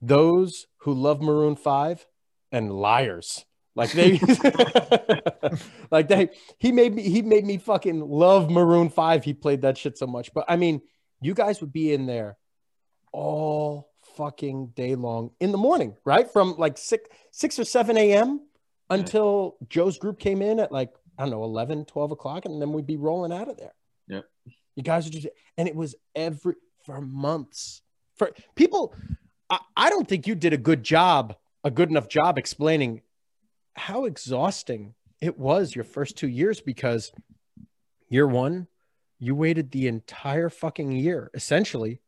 those 0.00 0.66
who 0.78 0.94
love 0.94 1.20
Maroon 1.20 1.56
Five 1.56 2.06
and 2.52 2.72
liars. 2.72 3.44
Like 3.74 3.92
they, 3.92 4.18
like 5.90 6.08
they. 6.08 6.30
He 6.58 6.72
made 6.72 6.94
me. 6.94 7.02
He 7.02 7.22
made 7.22 7.44
me 7.44 7.58
fucking 7.58 8.00
love 8.00 8.50
Maroon 8.50 8.90
Five. 8.90 9.24
He 9.24 9.34
played 9.34 9.62
that 9.62 9.78
shit 9.78 9.96
so 9.96 10.06
much. 10.06 10.34
But 10.34 10.46
I 10.48 10.56
mean, 10.56 10.82
you 11.20 11.32
guys 11.32 11.60
would 11.60 11.72
be 11.72 11.92
in 11.92 12.06
there 12.06 12.36
all 13.12 13.88
fucking 14.16 14.68
day 14.74 14.96
long 14.96 15.30
in 15.40 15.52
the 15.52 15.58
morning, 15.58 15.96
right? 16.04 16.30
From 16.30 16.56
like 16.58 16.76
six, 16.76 17.08
six 17.30 17.58
or 17.58 17.64
seven 17.64 17.96
a.m. 17.96 18.40
until 18.90 19.56
Joe's 19.68 19.96
group 19.96 20.18
came 20.18 20.42
in 20.42 20.58
at 20.58 20.72
like 20.72 20.90
I 21.18 21.22
don't 21.22 21.30
know 21.30 21.42
11, 21.44 21.84
12 21.86 22.12
o'clock, 22.12 22.44
and 22.44 22.62
then 22.62 22.72
we'd 22.72 22.86
be 22.86 22.96
rolling 22.96 23.32
out 23.32 23.48
of 23.48 23.56
there. 23.56 23.74
Yep. 24.08 24.24
You 24.76 24.82
guys 24.84 25.06
are 25.06 25.10
just, 25.10 25.26
and 25.56 25.66
it 25.68 25.74
was 25.74 25.96
every 26.14 26.54
for 26.86 27.00
months. 27.00 27.82
For 28.16 28.30
people, 28.54 28.94
I, 29.50 29.58
I 29.76 29.90
don't 29.90 30.08
think 30.08 30.26
you 30.26 30.34
did 30.36 30.52
a 30.52 30.56
good 30.58 30.82
job 30.82 31.36
a 31.64 31.70
good 31.72 31.90
enough 31.90 32.08
job 32.08 32.38
explaining 32.38 33.02
how 33.74 34.04
exhausting 34.04 34.94
it 35.20 35.36
was 35.36 35.74
your 35.74 35.84
first 35.84 36.16
two 36.16 36.28
years 36.28 36.60
because 36.60 37.10
year 38.08 38.28
one, 38.28 38.68
you 39.18 39.34
waited 39.34 39.72
the 39.72 39.88
entire 39.88 40.48
fucking 40.50 40.92
year, 40.92 41.30
essentially. 41.34 42.00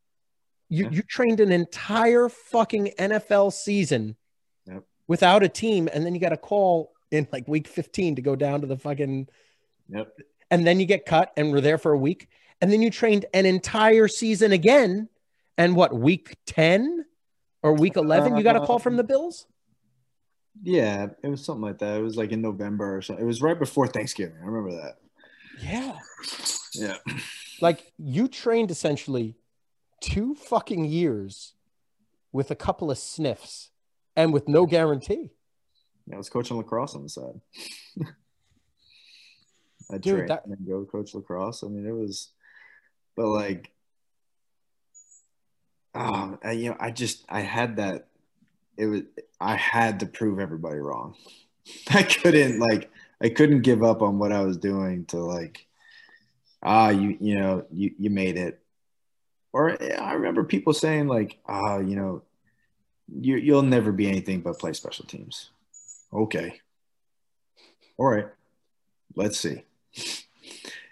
You, 0.68 0.84
Yeah. 0.84 0.90
you 0.92 1.02
trained 1.02 1.40
an 1.40 1.50
entire 1.50 2.28
fucking 2.28 2.92
NFL 2.96 3.52
season 3.52 4.16
Yep. 4.66 4.84
without 5.08 5.42
a 5.42 5.48
team, 5.48 5.88
and 5.92 6.06
then 6.06 6.14
you 6.14 6.20
got 6.20 6.32
a 6.32 6.36
call 6.36 6.92
in 7.10 7.26
like 7.32 7.46
week 7.48 7.66
15 7.68 8.16
to 8.16 8.22
go 8.22 8.36
down 8.36 8.60
to 8.60 8.66
the 8.66 8.76
fucking 8.76 9.28
Yep. 9.88 10.16
and 10.50 10.66
then 10.66 10.78
you 10.78 10.86
get 10.86 11.04
cut 11.06 11.32
and 11.36 11.50
we're 11.52 11.60
there 11.60 11.78
for 11.78 11.92
a 11.92 11.98
week 11.98 12.28
and 12.60 12.70
then 12.70 12.80
you 12.82 12.90
trained 12.90 13.26
an 13.34 13.44
entire 13.46 14.06
season 14.08 14.52
again 14.52 15.08
and 15.58 15.74
what 15.74 15.92
week 15.94 16.36
10 16.46 17.04
or 17.62 17.72
week 17.74 17.96
11 17.96 18.36
you 18.36 18.42
got 18.44 18.56
a 18.56 18.60
call 18.64 18.78
from 18.78 18.96
the 18.96 19.02
um, 19.02 19.06
bills 19.08 19.46
Yeah, 20.62 21.08
it 21.22 21.28
was 21.28 21.44
something 21.44 21.62
like 21.62 21.78
that. 21.78 21.98
It 21.98 22.02
was 22.02 22.16
like 22.16 22.32
in 22.32 22.40
November 22.42 22.96
or 22.96 23.02
something. 23.02 23.24
It 23.24 23.26
was 23.26 23.42
right 23.42 23.58
before 23.58 23.86
Thanksgiving. 23.88 24.36
I 24.42 24.46
remember 24.46 24.72
that. 24.80 24.96
yeah 25.60 25.96
Yeah. 26.74 26.96
like 27.60 27.92
you 27.98 28.28
trained 28.28 28.70
essentially 28.70 29.36
two 30.00 30.34
fucking 30.36 30.84
years 30.84 31.54
with 32.32 32.50
a 32.52 32.54
couple 32.54 32.90
of 32.90 32.98
sniffs 32.98 33.70
and 34.16 34.32
with 34.32 34.48
no 34.48 34.66
guarantee 34.66 35.32
I 36.14 36.16
was 36.18 36.28
coaching 36.30 36.56
lacrosse 36.56 36.94
on 36.94 37.02
the 37.02 37.08
side. 37.08 37.40
I 39.90 39.98
Dude, 39.98 40.14
trained 40.14 40.30
that- 40.30 40.46
and 40.46 40.66
go 40.66 40.84
coach 40.84 41.14
lacrosse. 41.14 41.62
I 41.64 41.68
mean, 41.68 41.86
it 41.86 41.92
was, 41.92 42.28
but 43.16 43.26
like, 43.26 43.70
um, 45.94 46.38
I, 46.44 46.52
you 46.52 46.70
know, 46.70 46.76
I 46.78 46.90
just 46.90 47.24
I 47.28 47.40
had 47.40 47.76
that. 47.76 48.06
It 48.76 48.86
was 48.86 49.02
I 49.40 49.56
had 49.56 50.00
to 50.00 50.06
prove 50.06 50.38
everybody 50.38 50.78
wrong. 50.78 51.16
I 51.90 52.02
couldn't 52.04 52.60
like 52.60 52.90
I 53.20 53.28
couldn't 53.28 53.62
give 53.62 53.82
up 53.82 54.00
on 54.02 54.18
what 54.18 54.32
I 54.32 54.42
was 54.42 54.56
doing 54.56 55.04
to 55.06 55.18
like, 55.18 55.66
ah, 56.62 56.90
you 56.90 57.16
you 57.20 57.34
know 57.38 57.64
you 57.72 57.92
you 57.98 58.10
made 58.10 58.36
it, 58.36 58.60
or 59.52 59.76
I 59.82 60.12
remember 60.12 60.44
people 60.44 60.72
saying 60.72 61.08
like, 61.08 61.38
ah, 61.46 61.78
you 61.78 61.96
know, 61.96 62.22
you 63.12 63.36
you'll 63.36 63.62
never 63.62 63.90
be 63.90 64.08
anything 64.08 64.40
but 64.40 64.58
play 64.58 64.72
special 64.72 65.04
teams. 65.06 65.50
Okay. 66.12 66.60
All 67.96 68.06
right. 68.06 68.26
Let's 69.14 69.38
see. 69.38 69.62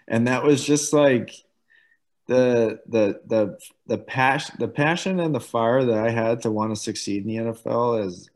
And 0.07 0.27
that 0.27 0.43
was 0.43 0.63
just 0.63 0.93
like 0.93 1.33
the 2.27 2.79
the 2.87 3.21
the 3.25 3.57
the 3.87 3.97
passion 3.97 4.55
the 4.59 4.67
passion 4.67 5.19
and 5.19 5.33
the 5.33 5.39
fire 5.39 5.83
that 5.83 5.97
I 5.97 6.11
had 6.11 6.43
to 6.43 6.51
want 6.51 6.71
to 6.71 6.75
succeed 6.75 7.25
in 7.25 7.27
the 7.27 7.53
NFL 7.53 8.05
is 8.05 8.29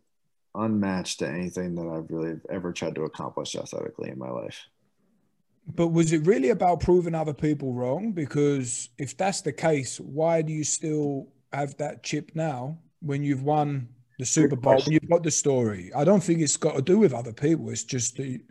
unmatched 0.56 1.20
to 1.20 1.30
anything 1.30 1.76
that 1.76 1.88
I've 1.88 2.10
really 2.10 2.40
ever 2.50 2.74
tried 2.74 2.96
to 2.96 3.04
accomplish 3.04 3.56
athletically 3.56 4.10
in 4.10 4.18
my 4.18 4.30
life. 4.30 4.68
But 5.76 5.88
was 5.88 6.12
it 6.12 6.26
really 6.26 6.50
about 6.50 6.82
proving 6.82 7.16
other 7.16 7.34
people 7.34 7.74
wrong? 7.74 8.12
Because 8.12 8.90
if 8.98 9.16
that's 9.16 9.42
the 9.42 9.54
case, 9.54 10.00
why 10.00 10.42
do 10.42 10.52
you 10.52 10.64
still 10.64 11.28
have 11.54 11.78
that 11.78 12.04
chip 12.04 12.32
now 12.34 12.78
when 13.00 13.24
you've 13.24 13.44
won 13.44 13.88
the 14.20 14.26
Super 14.26 14.56
Bowl? 14.56 14.80
You've 14.86 15.10
got 15.10 15.24
the 15.24 15.32
story. 15.32 15.92
I 15.96 16.04
don't 16.04 16.24
think 16.24 16.42
it's 16.42 16.58
got 16.58 16.76
to 16.76 16.82
do 16.82 17.00
with 17.00 17.14
other 17.14 17.34
people. 17.34 17.70
It's 17.70 17.84
just 17.84 18.18
the, 18.18 18.42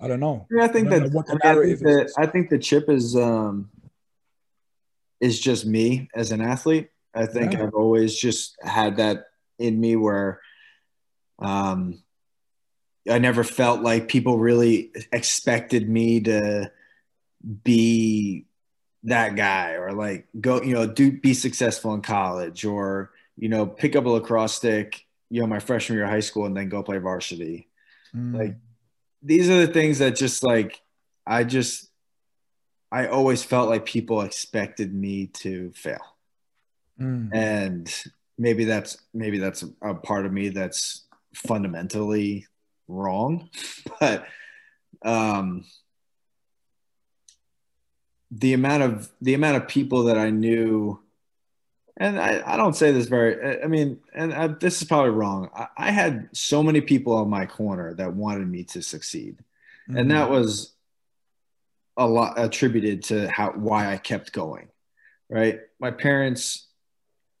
I 0.00 0.08
don't 0.08 0.20
know. 0.20 0.46
Yeah, 0.50 0.64
I 0.64 0.68
think 0.68 0.88
I 0.88 0.98
that 0.98 1.12
what 1.12 1.26
the 1.26 1.38
I, 1.42 1.54
mean, 1.54 1.62
I 1.62 1.76
think 1.76 2.06
is. 2.06 2.14
I 2.18 2.26
think 2.26 2.50
the 2.50 2.58
chip 2.58 2.88
is 2.88 3.16
um 3.16 3.70
is 5.20 5.40
just 5.40 5.64
me 5.66 6.08
as 6.14 6.32
an 6.32 6.40
athlete. 6.40 6.90
I 7.14 7.26
think 7.26 7.52
Yeah. 7.52 7.64
I've 7.64 7.74
always 7.74 8.16
just 8.16 8.56
had 8.62 8.96
that 8.98 9.26
in 9.58 9.80
me 9.80 9.96
where 9.96 10.40
um 11.38 12.02
I 13.10 13.18
never 13.18 13.44
felt 13.44 13.82
like 13.82 14.08
people 14.08 14.38
really 14.38 14.92
expected 15.12 15.88
me 15.88 16.20
to 16.20 16.70
be 17.62 18.46
that 19.04 19.36
guy 19.36 19.74
or 19.74 19.92
like 19.92 20.26
go, 20.40 20.60
you 20.60 20.74
know, 20.74 20.86
do 20.86 21.12
be 21.12 21.32
successful 21.32 21.94
in 21.94 22.02
college 22.02 22.64
or, 22.64 23.12
you 23.36 23.48
know, 23.48 23.66
pick 23.66 23.94
up 23.96 24.04
a 24.06 24.08
lacrosse 24.08 24.54
stick, 24.54 25.04
you 25.30 25.40
know, 25.40 25.46
my 25.46 25.58
freshman 25.58 25.96
year 25.96 26.04
of 26.04 26.10
high 26.10 26.20
school 26.20 26.46
and 26.46 26.56
then 26.56 26.68
go 26.68 26.82
play 26.82 26.98
varsity 26.98 27.68
Mm. 28.14 28.38
like 28.38 28.54
these 29.20 29.50
are 29.50 29.66
the 29.66 29.72
things 29.72 29.98
that 29.98 30.14
just 30.14 30.44
like 30.44 30.80
i 31.26 31.42
just 31.42 31.90
i 32.92 33.08
always 33.08 33.42
felt 33.42 33.68
like 33.68 33.84
people 33.84 34.20
expected 34.22 34.94
me 34.94 35.26
to 35.26 35.72
fail 35.74 36.00
Mm. 37.00 37.30
and 37.34 38.04
maybe 38.38 38.64
that's 38.64 38.96
maybe 39.12 39.38
that's 39.38 39.64
a 39.82 39.94
part 39.94 40.24
of 40.24 40.32
me 40.32 40.50
that's 40.50 41.04
fundamentally 41.34 42.46
wrong 42.86 43.50
but 44.00 44.24
um 45.04 45.64
the 48.30 48.52
amount 48.52 48.82
of 48.82 49.10
the 49.20 49.34
amount 49.34 49.56
of 49.56 49.68
people 49.68 50.04
that 50.04 50.16
i 50.18 50.30
knew 50.30 50.98
and 51.98 52.20
I, 52.20 52.42
I 52.44 52.56
don't 52.56 52.76
say 52.76 52.92
this 52.92 53.06
very 53.06 53.62
I- 53.62 53.66
mean 53.66 53.98
and 54.14 54.34
I, 54.34 54.48
this 54.48 54.80
is 54.80 54.88
probably 54.88 55.10
wrong 55.10 55.50
I, 55.54 55.66
I 55.76 55.90
had 55.90 56.28
so 56.32 56.62
many 56.62 56.80
people 56.80 57.16
on 57.16 57.30
my 57.30 57.46
corner 57.46 57.94
that 57.94 58.14
wanted 58.14 58.48
me 58.48 58.64
to 58.64 58.82
succeed 58.82 59.38
and 59.88 60.10
that 60.10 60.24
mm-hmm. 60.24 60.32
was 60.32 60.72
a 61.96 62.06
lot 62.06 62.38
attributed 62.38 63.04
to 63.04 63.28
how 63.28 63.52
why 63.52 63.92
I 63.92 63.96
kept 63.96 64.32
going. 64.32 64.68
Right, 65.28 65.60
my 65.80 65.90
parents 65.90 66.68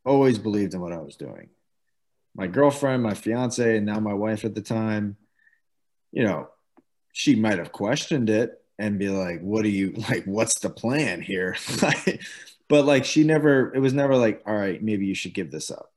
always 0.04 0.38
believed 0.38 0.74
in 0.74 0.80
what 0.80 0.92
I 0.92 0.98
was 0.98 1.16
doing. 1.16 1.50
My 2.34 2.48
girlfriend, 2.48 3.02
my 3.02 3.14
fiance, 3.14 3.76
and 3.76 3.86
now 3.86 4.00
my 4.00 4.12
wife 4.14 4.44
at 4.44 4.54
the 4.54 4.60
time, 4.60 5.16
you 6.12 6.24
know, 6.24 6.48
she 7.12 7.36
might 7.36 7.58
have 7.58 7.72
questioned 7.72 8.28
it 8.28 8.60
and 8.78 8.98
be 8.98 9.08
like, 9.08 9.40
"What 9.40 9.62
do 9.62 9.68
you 9.68 9.92
like? 10.08 10.24
What's 10.24 10.58
the 10.60 10.70
plan 10.70 11.20
here?" 11.20 11.56
but 12.68 12.84
like, 12.84 13.04
she 13.04 13.24
never. 13.24 13.74
It 13.74 13.80
was 13.80 13.92
never 13.92 14.16
like, 14.16 14.42
"All 14.46 14.56
right, 14.56 14.82
maybe 14.82 15.06
you 15.06 15.14
should 15.14 15.34
give 15.34 15.50
this 15.50 15.70
up." 15.70 15.92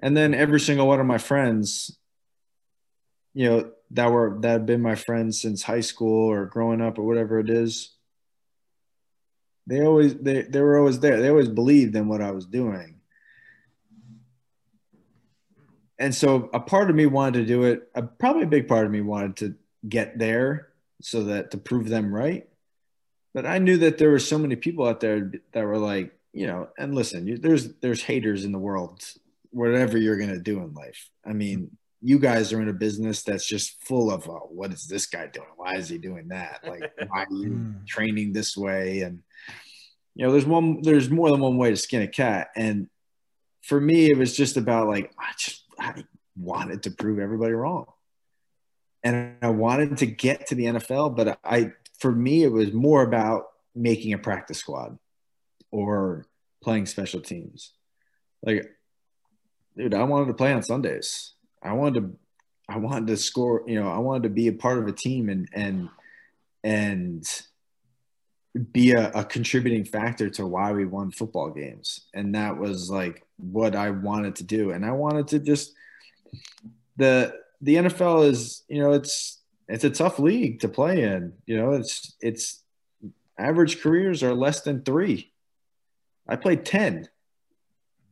And 0.00 0.16
then 0.16 0.34
every 0.34 0.60
single 0.60 0.86
one 0.86 1.00
of 1.00 1.06
my 1.06 1.18
friends 1.18 1.98
you 3.38 3.48
know 3.48 3.70
that 3.92 4.10
were 4.10 4.36
that 4.40 4.50
had 4.50 4.66
been 4.66 4.82
my 4.82 4.96
friends 4.96 5.40
since 5.40 5.62
high 5.62 5.80
school 5.80 6.28
or 6.28 6.46
growing 6.46 6.80
up 6.80 6.98
or 6.98 7.04
whatever 7.04 7.38
it 7.38 7.48
is 7.48 7.94
they 9.68 9.80
always 9.82 10.16
they, 10.16 10.42
they 10.42 10.60
were 10.60 10.76
always 10.76 10.98
there 10.98 11.20
they 11.20 11.28
always 11.28 11.48
believed 11.48 11.94
in 11.94 12.08
what 12.08 12.20
i 12.20 12.32
was 12.32 12.46
doing 12.46 12.96
and 16.00 16.12
so 16.12 16.50
a 16.52 16.58
part 16.58 16.90
of 16.90 16.96
me 16.96 17.06
wanted 17.06 17.38
to 17.40 17.46
do 17.46 17.62
it 17.62 17.88
a, 17.94 18.02
probably 18.02 18.42
a 18.42 18.46
big 18.46 18.66
part 18.66 18.84
of 18.84 18.90
me 18.90 19.00
wanted 19.00 19.36
to 19.36 19.54
get 19.88 20.18
there 20.18 20.70
so 21.00 21.22
that 21.22 21.52
to 21.52 21.58
prove 21.58 21.88
them 21.88 22.12
right 22.12 22.47
but 23.38 23.46
i 23.46 23.58
knew 23.58 23.76
that 23.78 23.98
there 23.98 24.10
were 24.10 24.18
so 24.32 24.38
many 24.38 24.56
people 24.56 24.84
out 24.88 24.98
there 25.00 25.30
that 25.52 25.64
were 25.64 25.78
like 25.92 26.08
you 26.32 26.46
know 26.48 26.68
and 26.78 26.94
listen 26.94 27.26
you, 27.28 27.38
there's 27.38 27.64
there's 27.82 28.02
haters 28.02 28.44
in 28.44 28.52
the 28.52 28.58
world 28.58 29.02
whatever 29.50 29.96
you're 29.96 30.18
going 30.18 30.28
to 30.30 30.38
do 30.38 30.60
in 30.60 30.74
life. 30.74 31.08
I 31.24 31.32
mean 31.32 31.76
you 32.00 32.18
guys 32.18 32.52
are 32.52 32.60
in 32.60 32.68
a 32.68 32.72
business 32.72 33.22
that's 33.22 33.46
just 33.46 33.82
full 33.82 34.10
of 34.10 34.28
oh, 34.28 34.48
what 34.50 34.72
is 34.72 34.86
this 34.86 35.06
guy 35.06 35.26
doing? 35.26 35.48
Why 35.56 35.74
is 35.76 35.88
he 35.88 35.98
doing 35.98 36.28
that? 36.28 36.60
Like 36.66 36.92
why 37.08 37.24
are 37.24 37.26
you 37.30 37.50
Mm. 37.58 37.86
training 37.86 38.32
this 38.32 38.56
way? 38.56 39.00
And 39.00 39.22
you 40.14 40.26
know 40.26 40.32
there's 40.32 40.46
one 40.46 40.82
there's 40.82 41.10
more 41.10 41.30
than 41.30 41.40
one 41.40 41.56
way 41.56 41.70
to 41.70 41.76
skin 41.76 42.02
a 42.02 42.08
cat. 42.08 42.48
And 42.56 42.88
for 43.62 43.80
me 43.80 44.10
it 44.10 44.18
was 44.18 44.36
just 44.36 44.56
about 44.56 44.88
like 44.88 45.12
i 45.18 45.32
just 45.38 45.64
i 45.78 46.04
wanted 46.36 46.84
to 46.84 46.90
prove 46.90 47.18
everybody 47.18 47.52
wrong. 47.52 47.86
And 49.02 49.36
i 49.42 49.48
wanted 49.50 49.96
to 49.98 50.06
get 50.06 50.48
to 50.48 50.54
the 50.54 50.66
nfl 50.66 51.16
but 51.16 51.38
i 51.44 51.72
for 51.98 52.12
me 52.12 52.44
it 52.44 52.52
was 52.52 52.72
more 52.72 53.02
about 53.02 53.46
making 53.74 54.12
a 54.12 54.18
practice 54.18 54.58
squad 54.58 54.98
or 55.70 56.26
playing 56.62 56.86
special 56.86 57.20
teams. 57.20 57.72
Like 58.42 58.66
dude 59.76 59.94
i 59.94 60.02
wanted 60.02 60.26
to 60.26 60.34
play 60.34 60.52
on 60.52 60.62
sundays. 60.62 61.32
I 61.62 61.72
wanted 61.72 62.00
to 62.00 62.16
i 62.68 62.78
wanted 62.78 63.06
to 63.08 63.16
score 63.16 63.64
you 63.66 63.80
know 63.80 63.88
i 63.88 63.98
wanted 63.98 64.24
to 64.24 64.28
be 64.28 64.48
a 64.48 64.52
part 64.52 64.78
of 64.78 64.86
a 64.86 64.92
team 64.92 65.28
and 65.28 65.48
and 65.52 65.88
and 66.62 67.24
be 68.72 68.92
a, 68.92 69.10
a 69.10 69.24
contributing 69.24 69.84
factor 69.84 70.28
to 70.30 70.46
why 70.46 70.72
we 70.72 70.84
won 70.84 71.10
football 71.10 71.50
games. 71.50 72.06
And 72.14 72.34
that 72.34 72.58
was 72.58 72.90
like 72.90 73.24
what 73.36 73.76
i 73.76 73.90
wanted 73.90 74.36
to 74.36 74.44
do. 74.44 74.70
And 74.70 74.84
i 74.84 74.92
wanted 74.92 75.28
to 75.28 75.38
just 75.38 75.74
the 76.96 77.34
the 77.60 77.76
nfl 77.76 78.28
is 78.28 78.62
you 78.68 78.80
know 78.80 78.92
it's 78.92 79.37
it's 79.68 79.84
a 79.84 79.90
tough 79.90 80.18
league 80.18 80.60
to 80.60 80.68
play 80.68 81.02
in 81.02 81.32
you 81.46 81.56
know 81.56 81.72
it's 81.72 82.14
it's 82.20 82.62
average 83.38 83.80
careers 83.80 84.22
are 84.22 84.34
less 84.34 84.62
than 84.62 84.82
three 84.82 85.32
i 86.28 86.36
played 86.36 86.64
10 86.64 87.08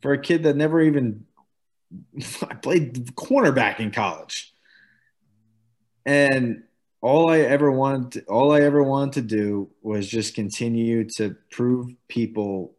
for 0.03 0.13
a 0.13 0.21
kid 0.21 0.43
that 0.45 0.57
never 0.57 0.81
even 0.81 1.25
i 2.49 2.55
played 2.55 3.15
cornerback 3.17 3.81
in 3.81 3.91
college 3.91 4.53
and 6.05 6.63
all 7.07 7.31
I 7.31 7.41
ever 7.41 7.71
wanted, 7.71 8.25
all 8.27 8.53
I 8.53 8.63
ever 8.63 8.83
wanted 8.83 9.29
to 9.29 9.37
do 9.37 9.71
was 9.83 10.09
just 10.09 10.35
continue 10.35 11.05
to 11.11 11.37
prove 11.51 11.93
people 12.09 12.75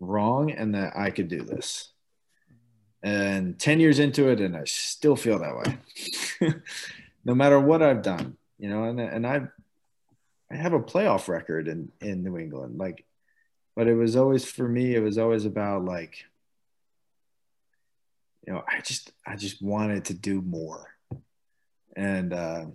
wrong 0.00 0.50
and 0.50 0.74
that 0.74 0.96
I 0.96 1.10
could 1.10 1.28
do 1.28 1.42
this. 1.42 1.92
and 3.02 3.58
10 3.58 3.78
years 3.78 3.98
into 3.98 4.28
it, 4.28 4.40
and 4.40 4.56
I 4.56 4.64
still 4.64 5.16
feel 5.16 5.38
that 5.38 5.56
way. 5.56 6.54
no 7.26 7.34
matter 7.34 7.58
what 7.58 7.82
I've 7.82 8.02
done, 8.02 8.36
you 8.56 8.70
know, 8.70 8.84
and, 8.84 9.00
and 9.00 9.26
I've, 9.26 9.48
I 10.50 10.54
have 10.54 10.74
a 10.74 10.80
playoff 10.80 11.26
record 11.26 11.66
in, 11.66 11.90
in 12.00 12.22
New 12.22 12.38
England. 12.38 12.78
Like, 12.78 13.04
but 13.74 13.88
it 13.88 13.94
was 13.94 14.14
always 14.14 14.44
for 14.44 14.68
me, 14.68 14.94
it 14.94 15.00
was 15.00 15.18
always 15.18 15.44
about 15.44 15.84
like, 15.84 16.24
you 18.46 18.52
know, 18.52 18.62
I 18.66 18.80
just, 18.80 19.10
I 19.26 19.34
just 19.34 19.60
wanted 19.60 20.04
to 20.04 20.14
do 20.14 20.40
more. 20.40 20.86
And, 21.96 22.32
uh, 22.32 22.66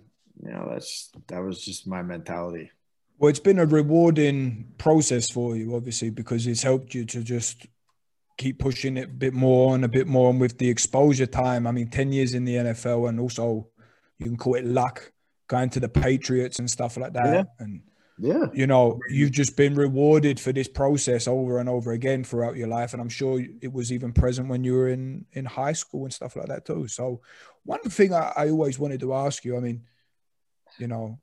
you 0.44 0.52
know, 0.52 0.68
that's, 0.70 1.10
that 1.28 1.42
was 1.42 1.64
just 1.64 1.86
my 1.86 2.02
mentality. 2.02 2.70
Well, 3.18 3.30
it's 3.30 3.40
been 3.40 3.58
a 3.58 3.64
rewarding 3.64 4.66
process 4.76 5.30
for 5.30 5.56
you, 5.56 5.74
obviously, 5.74 6.10
because 6.10 6.46
it's 6.46 6.62
helped 6.62 6.94
you 6.94 7.06
to 7.06 7.22
just 7.22 7.66
keep 8.36 8.58
pushing 8.58 8.96
it 8.96 9.04
a 9.04 9.12
bit 9.12 9.32
more 9.32 9.74
and 9.74 9.84
a 9.84 9.88
bit 9.88 10.06
more. 10.06 10.28
And 10.30 10.40
with 10.40 10.58
the 10.58 10.68
exposure 10.68 11.26
time, 11.26 11.66
I 11.66 11.70
mean, 11.70 11.88
10 11.88 12.12
years 12.12 12.34
in 12.34 12.44
the 12.44 12.56
NFL 12.56 13.08
and 13.08 13.20
also 13.20 13.68
you 14.22 14.30
can 14.30 14.36
call 14.36 14.54
it 14.54 14.64
luck 14.64 15.12
going 15.48 15.68
to 15.70 15.80
the 15.80 15.88
Patriots 15.88 16.58
and 16.58 16.70
stuff 16.70 16.96
like 16.96 17.12
that. 17.12 17.26
Yeah. 17.34 17.44
And, 17.58 17.82
Yeah. 18.18 18.46
you 18.54 18.66
know, 18.66 19.00
you've 19.10 19.32
just 19.32 19.56
been 19.56 19.74
rewarded 19.74 20.38
for 20.38 20.52
this 20.52 20.68
process 20.68 21.26
over 21.26 21.58
and 21.58 21.68
over 21.68 21.92
again 21.92 22.24
throughout 22.24 22.56
your 22.56 22.68
life. 22.68 22.92
And 22.92 23.02
I'm 23.02 23.08
sure 23.08 23.42
it 23.60 23.72
was 23.72 23.92
even 23.92 24.12
present 24.12 24.48
when 24.48 24.64
you 24.64 24.74
were 24.74 24.88
in, 24.88 25.26
in 25.32 25.44
high 25.44 25.72
school 25.72 26.04
and 26.04 26.12
stuff 26.12 26.36
like 26.36 26.46
that 26.46 26.64
too. 26.64 26.88
So 26.88 27.20
one 27.64 27.80
thing 27.82 28.14
I, 28.14 28.32
I 28.36 28.50
always 28.50 28.78
wanted 28.78 29.00
to 29.00 29.14
ask 29.14 29.44
you, 29.44 29.56
I 29.56 29.60
mean, 29.60 29.82
you 30.78 30.86
know, 30.86 31.18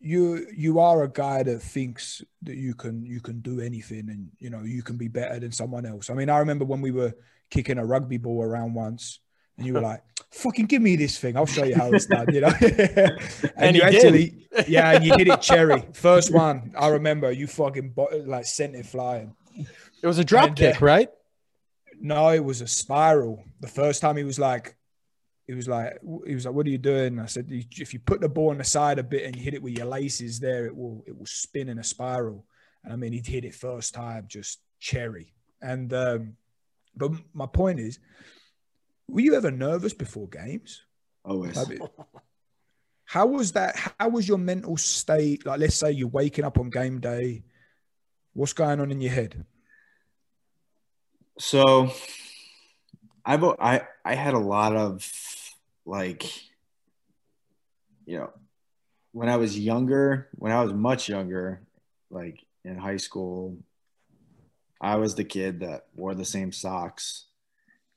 you 0.00 0.46
you 0.54 0.80
are 0.80 1.04
a 1.04 1.08
guy 1.08 1.42
that 1.42 1.62
thinks 1.62 2.22
that 2.42 2.56
you 2.56 2.74
can 2.74 3.06
you 3.06 3.20
can 3.20 3.40
do 3.40 3.60
anything 3.60 4.10
and 4.10 4.28
you 4.38 4.50
know 4.50 4.62
you 4.62 4.82
can 4.82 4.98
be 4.98 5.08
better 5.08 5.40
than 5.40 5.50
someone 5.50 5.86
else. 5.86 6.10
I 6.10 6.14
mean, 6.14 6.28
I 6.28 6.38
remember 6.40 6.66
when 6.66 6.82
we 6.82 6.90
were 6.90 7.14
kicking 7.48 7.78
a 7.78 7.86
rugby 7.86 8.18
ball 8.18 8.42
around 8.42 8.74
once, 8.74 9.20
and 9.56 9.66
you 9.66 9.74
were 9.74 9.80
like, 9.80 10.02
"Fucking 10.30 10.66
give 10.66 10.82
me 10.82 10.96
this 10.96 11.18
thing, 11.18 11.36
I'll 11.36 11.46
show 11.46 11.64
you 11.64 11.74
how 11.74 11.90
it's 11.92 12.06
done." 12.06 12.26
You 12.32 12.42
know, 12.42 12.52
and, 12.60 13.18
And 13.56 13.76
you 13.76 13.82
actually, 13.82 14.48
yeah, 14.66 14.92
and 14.92 15.04
you 15.04 15.14
hit 15.16 15.28
it 15.28 15.40
cherry 15.40 15.84
first 15.92 16.32
one. 16.32 16.72
I 16.76 16.88
remember 16.88 17.30
you 17.30 17.46
fucking 17.46 17.94
like 18.26 18.46
sent 18.46 18.74
it 18.74 18.86
flying. 18.86 19.34
It 20.02 20.06
was 20.06 20.18
a 20.18 20.24
drop 20.24 20.48
And, 20.48 20.56
kick, 20.56 20.82
uh, 20.82 20.84
right? 20.84 21.08
No, 22.00 22.28
it 22.30 22.44
was 22.44 22.60
a 22.60 22.66
spiral. 22.66 23.44
The 23.60 23.68
first 23.68 24.00
time 24.00 24.16
he 24.16 24.24
was 24.24 24.38
like, 24.38 24.76
he 25.46 25.54
was 25.54 25.68
like, 25.68 25.98
he 26.26 26.34
was 26.34 26.46
like, 26.46 26.54
"What 26.54 26.66
are 26.66 26.70
you 26.70 26.78
doing?" 26.78 27.18
I 27.18 27.26
said, 27.26 27.46
"If 27.50 27.92
you 27.92 28.00
put 28.00 28.20
the 28.20 28.28
ball 28.28 28.50
on 28.50 28.58
the 28.58 28.64
side 28.64 28.98
a 28.98 29.02
bit 29.02 29.24
and 29.24 29.36
you 29.36 29.42
hit 29.42 29.54
it 29.54 29.62
with 29.62 29.76
your 29.76 29.86
laces 29.86 30.40
there, 30.40 30.66
it 30.66 30.74
will 30.76 31.04
it 31.06 31.16
will 31.16 31.26
spin 31.26 31.68
in 31.68 31.78
a 31.78 31.84
spiral." 31.84 32.44
And 32.82 32.92
I 32.92 32.96
mean, 32.96 33.12
he 33.12 33.22
hit 33.24 33.44
it 33.44 33.54
first 33.54 33.94
time, 33.94 34.26
just 34.28 34.60
cherry. 34.80 35.34
And 35.60 35.92
um, 35.92 36.36
but 36.96 37.12
my 37.32 37.46
point 37.46 37.80
is, 37.80 37.98
were 39.08 39.20
you 39.20 39.34
ever 39.34 39.50
nervous 39.50 39.92
before 39.92 40.28
games? 40.28 40.82
Always. 41.24 41.56
How 43.04 43.26
was 43.26 43.52
that? 43.52 43.76
How 43.98 44.08
was 44.08 44.26
your 44.26 44.38
mental 44.38 44.76
state? 44.76 45.46
Like, 45.46 45.60
let's 45.60 45.76
say 45.76 45.92
you're 45.92 46.08
waking 46.08 46.44
up 46.44 46.58
on 46.58 46.70
game 46.70 47.00
day. 47.00 47.44
What's 48.32 48.52
going 48.52 48.80
on 48.80 48.90
in 48.90 49.00
your 49.00 49.12
head? 49.12 49.44
So 51.38 51.92
I've 53.24 53.44
I 53.44 53.82
I 54.04 54.14
had 54.14 54.34
a 54.34 54.38
lot 54.38 54.74
of 54.74 55.08
like 55.84 56.24
you 58.06 58.18
know 58.18 58.30
when 59.12 59.28
I 59.28 59.36
was 59.36 59.58
younger, 59.58 60.28
when 60.34 60.50
I 60.50 60.62
was 60.62 60.72
much 60.72 61.08
younger, 61.08 61.62
like 62.10 62.44
in 62.64 62.76
high 62.76 62.96
school, 62.96 63.58
I 64.80 64.96
was 64.96 65.14
the 65.14 65.24
kid 65.24 65.60
that 65.60 65.86
wore 65.94 66.14
the 66.14 66.24
same 66.24 66.50
socks, 66.50 67.26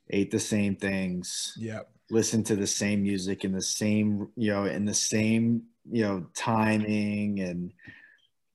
ate 0.09 0.31
the 0.31 0.39
same 0.39 0.75
things, 0.75 1.53
Yeah, 1.57 1.81
listened 2.09 2.45
to 2.47 2.55
the 2.55 2.67
same 2.67 3.03
music 3.03 3.43
in 3.43 3.51
the 3.51 3.61
same, 3.61 4.29
you 4.35 4.51
know, 4.51 4.65
in 4.65 4.85
the 4.85 4.93
same, 4.93 5.63
you 5.89 6.03
know, 6.03 6.27
timing 6.35 7.39
and 7.39 7.73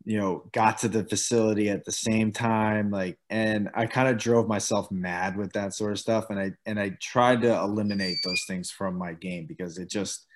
you 0.05 0.19
know, 0.19 0.45
got 0.53 0.79
to 0.79 0.89
the 0.89 1.05
facility 1.05 1.71
at 1.71 1.85
the 1.85 1.93
same 1.93 2.33
time 2.33 2.91
like 2.91 3.19
and 3.31 3.71
I 3.75 3.87
kind 3.87 4.09
of 4.09 4.19
drove 4.19 4.49
myself 4.49 4.91
mad 4.91 5.37
with 5.37 5.53
that 5.53 5.75
sort 5.75 5.93
of 5.93 5.99
stuff. 5.99 6.27
And 6.31 6.39
I 6.41 6.53
and 6.67 6.81
I 6.81 6.97
tried 7.01 7.43
to 7.43 7.55
eliminate 7.57 8.17
those 8.25 8.43
things 8.49 8.71
from 8.71 8.97
my 8.97 9.13
game 9.13 9.47
because 9.47 9.79
it 9.79 9.89
just 9.89 10.27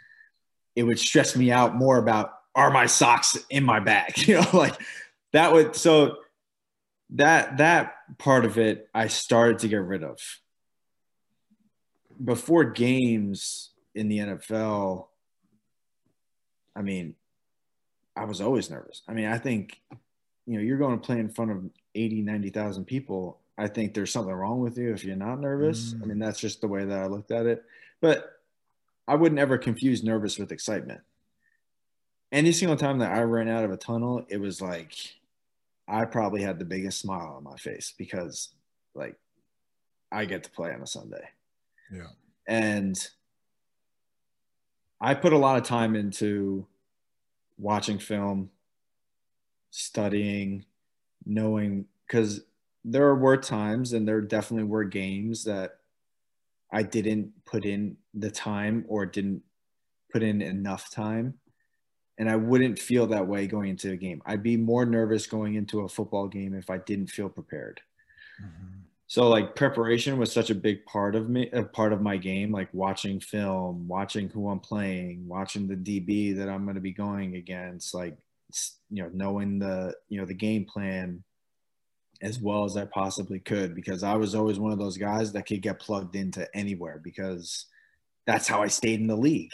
it 0.77 0.85
would 0.85 0.99
stress 0.99 1.35
me 1.35 1.51
out 1.51 1.75
more 1.75 1.99
about 1.99 2.31
are 2.55 2.71
my 2.71 2.87
socks 2.87 3.37
in 3.51 3.65
my 3.65 3.81
bag? 3.81 4.17
You 4.29 4.41
know 4.41 4.51
like 4.53 4.79
that 5.33 5.53
would 5.53 5.75
so 5.75 6.17
that 7.11 7.59
that 7.59 7.95
part 8.19 8.45
of 8.45 8.59
it 8.59 8.89
I 8.95 9.09
started 9.09 9.59
to 9.61 9.69
get 9.69 9.83
rid 9.83 10.05
of 10.05 10.19
before 12.25 12.65
games 12.65 13.71
in 13.95 14.09
the 14.09 14.19
NFL 14.19 15.07
I 16.75 16.83
mean 16.83 17.15
I 18.17 18.25
was 18.25 18.41
always 18.41 18.71
nervous. 18.71 19.03
I 19.07 19.13
mean, 19.13 19.27
I 19.27 19.37
think, 19.37 19.79
you 20.47 20.55
know, 20.55 20.61
you're 20.61 20.79
going 20.79 20.99
to 20.99 21.05
play 21.07 21.19
in 21.19 21.29
front 21.29 21.51
of 21.51 21.63
80, 21.95 22.23
90,000 22.23 22.87
people. 22.87 23.41
I 23.59 23.69
think 23.69 23.93
there's 23.93 24.11
something 24.11 24.33
wrong 24.33 24.61
with 24.61 24.79
you 24.79 24.95
if 24.95 25.05
you're 25.05 25.17
not 25.17 25.39
nervous. 25.39 25.93
I 25.93 25.97
Mm. 25.99 26.07
mean, 26.07 26.19
that's 26.19 26.41
just 26.41 26.63
the 26.63 26.67
way 26.69 26.87
that 26.87 26.99
I 26.99 27.07
looked 27.09 27.31
at 27.31 27.45
it. 27.45 27.63
But 28.01 28.41
I 29.07 29.17
wouldn't 29.17 29.39
ever 29.39 29.59
confuse 29.59 30.03
nervous 30.03 30.39
with 30.39 30.51
excitement. 30.51 31.03
Any 32.33 32.53
single 32.53 32.77
time 32.79 32.99
that 33.01 33.13
I 33.13 33.21
ran 33.21 33.49
out 33.49 33.65
of 33.65 33.71
a 33.71 33.77
tunnel, 33.77 34.25
it 34.31 34.39
was 34.41 34.63
like 34.63 34.95
I 35.87 36.07
probably 36.07 36.41
had 36.41 36.59
the 36.59 36.65
biggest 36.65 37.01
smile 37.01 37.35
on 37.37 37.45
my 37.45 37.57
face 37.57 37.93
because, 37.99 38.49
like, 38.95 39.17
I 40.11 40.25
get 40.25 40.43
to 40.45 40.51
play 40.51 40.73
on 40.73 40.81
a 40.83 40.87
Sunday. 40.87 41.29
Yeah, 41.91 42.09
And 42.47 42.97
I 45.01 45.15
put 45.15 45.33
a 45.33 45.39
lot 45.39 45.59
of 45.59 45.65
time 45.65 45.95
into 45.95 46.67
watching 47.59 47.99
film, 47.99 48.51
studying, 49.71 50.65
knowing, 51.25 51.87
because 52.07 52.43
there 52.85 53.15
were 53.15 53.37
times 53.37 53.93
and 53.93 54.07
there 54.07 54.21
definitely 54.21 54.65
were 54.65 54.85
games 54.85 55.45
that 55.45 55.79
I 56.73 56.83
didn't 56.83 57.33
put 57.45 57.65
in 57.65 57.97
the 58.15 58.31
time 58.31 58.85
or 58.89 59.07
didn't 59.07 59.43
put 60.13 60.23
in 60.23 60.41
enough 60.41 60.91
time. 60.91 61.35
And 62.19 62.31
I 62.31 62.37
wouldn't 62.37 62.79
feel 62.79 63.07
that 63.09 63.27
way 63.27 63.47
going 63.47 63.71
into 63.71 63.93
a 63.93 63.97
game. 63.97 64.23
I'd 64.25 64.43
be 64.43 64.57
more 64.57 64.87
nervous 64.87 65.27
going 65.27 65.55
into 65.55 65.81
a 65.81 65.89
football 65.89 66.29
game 66.29 66.55
if 66.55 66.71
I 66.71 66.79
didn't 66.79 67.09
feel 67.09 67.29
prepared. 67.29 67.83
Mm-hmm. 68.43 68.86
So 69.09 69.29
like 69.29 69.55
preparation 69.55 70.19
was 70.19 70.33
such 70.33 70.51
a 70.51 70.55
big 70.55 70.85
part 70.85 71.15
of 71.15 71.29
me, 71.29 71.49
a 71.53 71.63
part 71.63 71.93
of 71.93 72.03
my 72.03 72.17
game, 72.17 72.51
like 72.51 72.69
watching 72.73 73.21
film, 73.21 73.87
watching 73.87 74.29
who 74.29 74.49
I'm 74.49 74.59
playing, 74.59 75.29
watching 75.29 75.69
the 75.69 75.77
DB 75.77 76.37
that 76.37 76.49
I'm 76.49 76.65
going 76.65 76.75
to 76.75 76.81
be 76.81 76.93
going 76.93 77.37
against, 77.37 77.95
like 77.95 78.17
you 78.91 79.03
know, 79.03 79.11
knowing 79.13 79.59
the 79.61 79.95
you 80.09 80.19
know 80.19 80.27
the 80.27 80.35
game 80.35 80.65
plan 80.65 81.23
as 82.23 82.41
well 82.41 82.65
as 82.65 82.77
I 82.77 82.87
possibly 82.87 83.39
could 83.39 83.75
because 83.75 84.03
I 84.03 84.17
was 84.17 84.35
always 84.35 84.59
one 84.59 84.73
of 84.73 84.79
those 84.79 84.97
guys 84.97 85.33
that 85.33 85.47
could 85.47 85.61
get 85.61 85.79
plugged 85.79 86.17
into 86.17 86.49
anywhere 86.57 87.01
because 87.03 87.67
that's 88.27 88.49
how 88.49 88.63
I 88.63 88.69
stayed 88.69 89.01
in 89.01 89.07
the 89.07 89.17
league. 89.17 89.53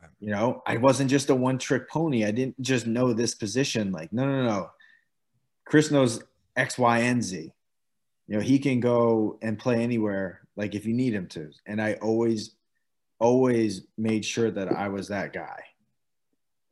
Right. 0.00 0.10
You 0.20 0.30
know, 0.30 0.62
I 0.66 0.76
wasn't 0.76 1.08
just 1.08 1.30
a 1.30 1.34
one 1.34 1.58
trick 1.58 1.88
pony. 1.88 2.24
I 2.24 2.32
didn't 2.32 2.60
just 2.60 2.86
know 2.86 3.12
this 3.12 3.34
position. 3.34 3.92
Like, 3.92 4.12
no, 4.12 4.26
no, 4.26 4.44
no. 4.44 4.70
Chris 5.64 5.90
knows 5.90 6.22
X, 6.56 6.76
Y, 6.76 6.98
and 6.98 7.22
Z 7.22 7.52
you 8.26 8.36
know 8.36 8.42
he 8.42 8.58
can 8.58 8.80
go 8.80 9.38
and 9.42 9.58
play 9.58 9.82
anywhere 9.82 10.40
like 10.56 10.74
if 10.74 10.86
you 10.86 10.94
need 10.94 11.14
him 11.14 11.26
to. 11.28 11.50
And 11.66 11.80
i 11.80 11.94
always 11.94 12.54
always 13.18 13.82
made 13.96 14.24
sure 14.24 14.50
that 14.50 14.72
i 14.72 14.88
was 14.88 15.08
that 15.08 15.32
guy. 15.32 15.62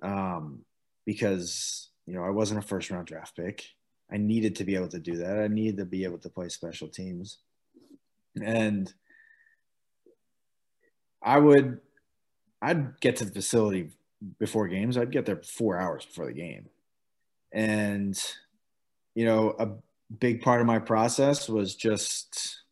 Um 0.03 0.65
because 1.07 1.91
you 2.07 2.15
know 2.15 2.25
i 2.25 2.31
wasn't 2.31 2.63
a 2.63 2.67
first 2.67 2.91
round 2.91 3.07
draft 3.07 3.37
pick. 3.37 3.65
I 4.13 4.17
needed 4.17 4.57
to 4.57 4.65
be 4.65 4.75
able 4.75 4.89
to 4.89 4.99
do 4.99 5.17
that. 5.19 5.39
I 5.39 5.49
needed 5.49 5.77
to 5.79 5.85
be 5.85 6.05
able 6.05 6.19
to 6.19 6.29
play 6.29 6.49
special 6.49 6.89
teams. 6.89 7.39
And 8.43 8.93
i 11.23 11.39
would 11.39 11.81
i'd 12.63 12.99
get 13.01 13.17
to 13.17 13.25
the 13.25 13.33
facility 13.33 13.91
before 14.39 14.69
games. 14.69 14.97
I'd 14.97 15.13
get 15.13 15.27
there 15.27 15.41
four 15.43 15.79
hours 15.79 16.05
before 16.05 16.27
the 16.27 16.33
game. 16.33 16.69
And 17.53 18.21
you 19.15 19.25
know 19.25 19.55
a 19.59 19.69
big 20.19 20.43
part 20.43 20.61
of 20.61 20.67
my 20.67 20.79
process 20.79 21.49
was 21.49 21.75
just 21.75 22.63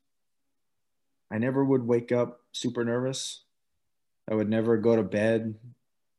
I 1.31 1.39
never 1.39 1.65
would 1.65 1.87
wake 1.87 2.11
up 2.11 2.41
super 2.53 2.85
nervous. 2.85 3.43
I 4.31 4.35
would 4.35 4.49
never 4.49 4.77
go 4.77 4.97
to 4.97 5.03
bed 5.03 5.55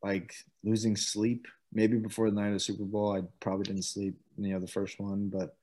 like 0.03 0.33
losing 0.63 0.95
sleep. 0.95 1.47
Maybe 1.71 1.97
before 1.97 2.29
the 2.29 2.35
night 2.35 2.47
of 2.47 2.53
the 2.53 2.59
Super 2.59 2.83
Bowl, 2.83 3.15
I 3.15 3.21
probably 3.39 3.65
didn't 3.65 3.83
sleep, 3.83 4.15
you 4.37 4.53
know, 4.53 4.59
the 4.59 4.67
first 4.67 4.99
one, 4.99 5.29
but 5.29 5.55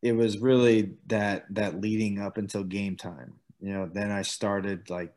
it 0.00 0.12
was 0.12 0.38
really 0.38 0.94
that 1.06 1.46
that 1.54 1.80
leading 1.80 2.20
up 2.20 2.38
until 2.38 2.64
game 2.64 2.96
time. 2.96 3.34
You 3.60 3.72
know, 3.72 3.90
then 3.92 4.10
I 4.10 4.22
started 4.22 4.90
like, 4.90 5.14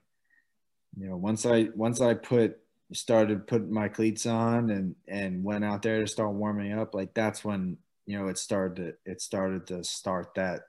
you 0.96 1.10
know, 1.10 1.18
once 1.18 1.46
I 1.46 1.70
once 1.76 2.02
I 2.02 2.14
put 2.14 2.60
started 2.94 3.48
putting 3.48 3.74
my 3.74 3.88
cleats 3.88 4.28
on 4.28 4.70
and 4.70 4.96
and 5.08 5.44
went 5.44 5.66
out 5.66 5.82
there 5.82 6.02
to 6.02 6.08
start 6.08 6.34
warming 6.34 6.74
up, 6.74 6.94
like 6.94 7.16
that's 7.16 7.44
when 7.44 7.78
you 8.06 8.18
know 8.18 8.28
it 8.28 8.38
started 8.38 8.76
to, 8.76 9.12
it 9.12 9.22
started 9.22 9.68
to 9.68 9.84
start 9.84 10.36
that 10.36 10.62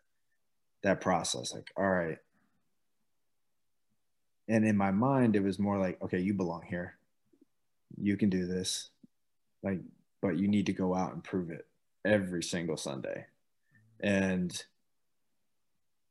that 0.83 1.01
process. 1.01 1.53
Like, 1.53 1.71
all 1.77 1.91
right. 1.91 2.19
And 4.49 4.65
in 4.65 4.77
my 4.77 4.93
mind, 4.93 5.35
it 5.35 5.43
was 5.43 5.59
more 5.59 5.79
like, 5.79 6.01
okay, 6.03 6.21
you 6.21 6.33
belong 6.33 6.63
here. 6.69 6.95
You 8.01 8.17
can 8.17 8.31
do 8.31 8.47
this. 8.47 8.91
Like, 9.63 9.81
but 10.21 10.39
you 10.39 10.47
need 10.47 10.67
to 10.67 10.73
go 10.73 10.95
out 10.95 11.13
and 11.13 11.25
prove 11.25 11.51
it 11.51 11.67
every 12.05 12.43
single 12.43 12.77
Sunday. 12.77 13.27
And 14.01 14.65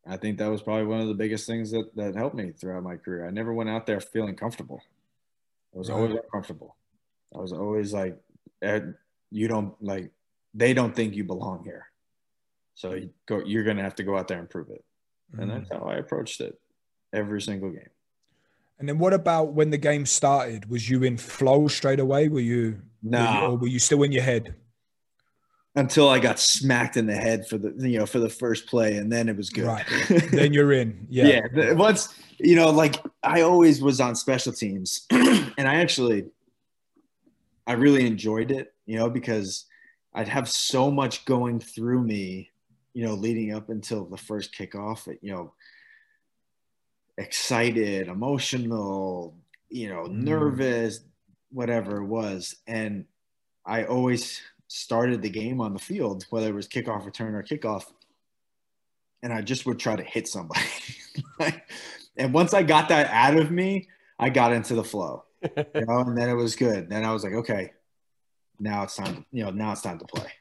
I 0.05 0.17
think 0.17 0.37
that 0.37 0.51
was 0.51 0.61
probably 0.61 0.85
one 0.85 0.99
of 0.99 1.07
the 1.07 1.13
biggest 1.13 1.47
things 1.47 1.71
that, 1.71 1.95
that 1.95 2.15
helped 2.15 2.35
me 2.35 2.51
throughout 2.51 2.83
my 2.83 2.97
career. 2.97 3.25
I 3.25 3.31
never 3.31 3.53
went 3.53 3.69
out 3.69 3.85
there 3.85 4.01
feeling 4.01 4.35
comfortable. 4.35 4.81
I 5.73 5.77
was 5.77 5.89
always 5.89 6.11
uncomfortable. 6.11 6.75
I 7.33 7.39
was 7.39 7.53
always 7.53 7.93
like, 7.93 8.17
eh, 8.61 8.81
you 9.31 9.47
don't 9.47 9.81
like, 9.81 10.11
they 10.55 10.73
don't 10.73 10.95
think 10.95 11.13
you 11.13 11.23
belong 11.23 11.63
here. 11.63 11.87
So 12.73 12.93
you 12.93 13.09
go, 13.27 13.41
you're 13.45 13.63
going 13.63 13.77
to 13.77 13.83
have 13.83 13.95
to 13.95 14.03
go 14.03 14.17
out 14.17 14.27
there 14.27 14.39
and 14.39 14.49
prove 14.49 14.69
it. 14.69 14.83
Mm-hmm. 15.31 15.41
And 15.41 15.51
that's 15.51 15.71
how 15.71 15.87
I 15.87 15.95
approached 15.95 16.41
it 16.41 16.59
every 17.13 17.41
single 17.41 17.69
game. 17.69 17.89
And 18.79 18.89
then 18.89 18.99
what 18.99 19.13
about 19.13 19.53
when 19.53 19.69
the 19.69 19.77
game 19.77 20.05
started? 20.05 20.69
Was 20.69 20.89
you 20.89 21.03
in 21.03 21.17
flow 21.17 21.67
straight 21.67 21.99
away? 21.99 22.27
Were 22.27 22.41
you, 22.41 22.81
no, 23.01 23.19
were 23.19 23.25
you, 23.25 23.45
or 23.45 23.57
were 23.57 23.67
you 23.67 23.79
still 23.79 24.03
in 24.03 24.11
your 24.11 24.23
head? 24.23 24.55
Until 25.77 26.09
I 26.09 26.19
got 26.19 26.39
smacked 26.39 26.97
in 26.97 27.05
the 27.05 27.15
head 27.15 27.47
for 27.47 27.57
the 27.57 27.73
you 27.77 27.99
know 27.99 28.05
for 28.05 28.19
the 28.19 28.29
first 28.29 28.67
play, 28.67 28.95
and 28.95 29.11
then 29.11 29.27
it 29.27 29.35
was 29.35 29.49
good. 29.49 29.65
Right. 29.65 29.85
then 30.31 30.53
you're 30.53 30.71
in. 30.71 31.05
Yeah. 31.09 31.41
Yeah. 31.53 31.73
Once 31.73 32.17
you 32.37 32.55
know, 32.55 32.69
like 32.69 32.95
I 33.23 33.41
always 33.41 33.81
was 33.81 33.99
on 33.99 34.15
special 34.15 34.53
teams, 34.53 35.05
and 35.11 35.67
I 35.67 35.75
actually, 35.75 36.25
I 37.67 37.73
really 37.73 38.05
enjoyed 38.07 38.51
it. 38.51 38.73
You 38.85 38.97
know, 38.97 39.09
because 39.09 39.65
I'd 40.15 40.29
have 40.29 40.49
so 40.49 40.89
much 40.89 41.25
going 41.25 41.59
through 41.59 42.01
me, 42.01 42.49
you 42.93 43.05
know, 43.05 43.13
leading 43.13 43.53
up 43.53 43.69
until 43.69 44.05
the 44.05 44.17
first 44.17 44.55
kickoff. 44.55 45.07
You 45.21 45.31
know, 45.33 45.53
excited, 47.17 48.07
emotional, 48.07 49.35
you 49.69 49.89
know, 49.89 50.03
mm. 50.03 50.13
nervous, 50.13 51.01
whatever 51.51 51.97
it 51.97 52.05
was. 52.05 52.55
And 52.65 53.05
I 53.65 53.83
always 53.83 54.41
started 54.67 55.21
the 55.21 55.29
game 55.29 55.59
on 55.59 55.73
the 55.73 55.79
field, 55.79 56.25
whether 56.29 56.47
it 56.47 56.55
was 56.55 56.69
kickoff, 56.69 57.05
return, 57.05 57.35
or 57.35 57.43
kickoff. 57.43 57.83
And 59.21 59.33
I 59.33 59.41
just 59.41 59.65
would 59.65 59.79
try 59.79 59.97
to 59.97 60.03
hit 60.03 60.29
somebody. 60.29 60.61
and 62.17 62.33
once 62.33 62.53
I 62.53 62.63
got 62.63 62.87
that 62.89 63.09
out 63.11 63.35
of 63.35 63.51
me, 63.51 63.89
I 64.17 64.29
got 64.29 64.53
into 64.53 64.75
the 64.75 64.83
flow. 64.83 65.23
You 65.75 65.85
know, 65.85 65.99
and 65.99 66.17
then 66.17 66.27
it 66.27 66.33
was 66.33 66.55
good. 66.55 66.89
Then 66.89 67.05
I 67.05 67.13
was 67.13 67.23
like, 67.23 67.33
okay, 67.33 67.73
now 68.59 68.83
it's 68.83 68.95
time, 68.95 69.15
to, 69.15 69.25
you 69.31 69.43
know, 69.43 69.51
now 69.51 69.71
it's 69.71 69.81
time 69.81 69.99
to 69.99 70.05
play. 70.05 70.31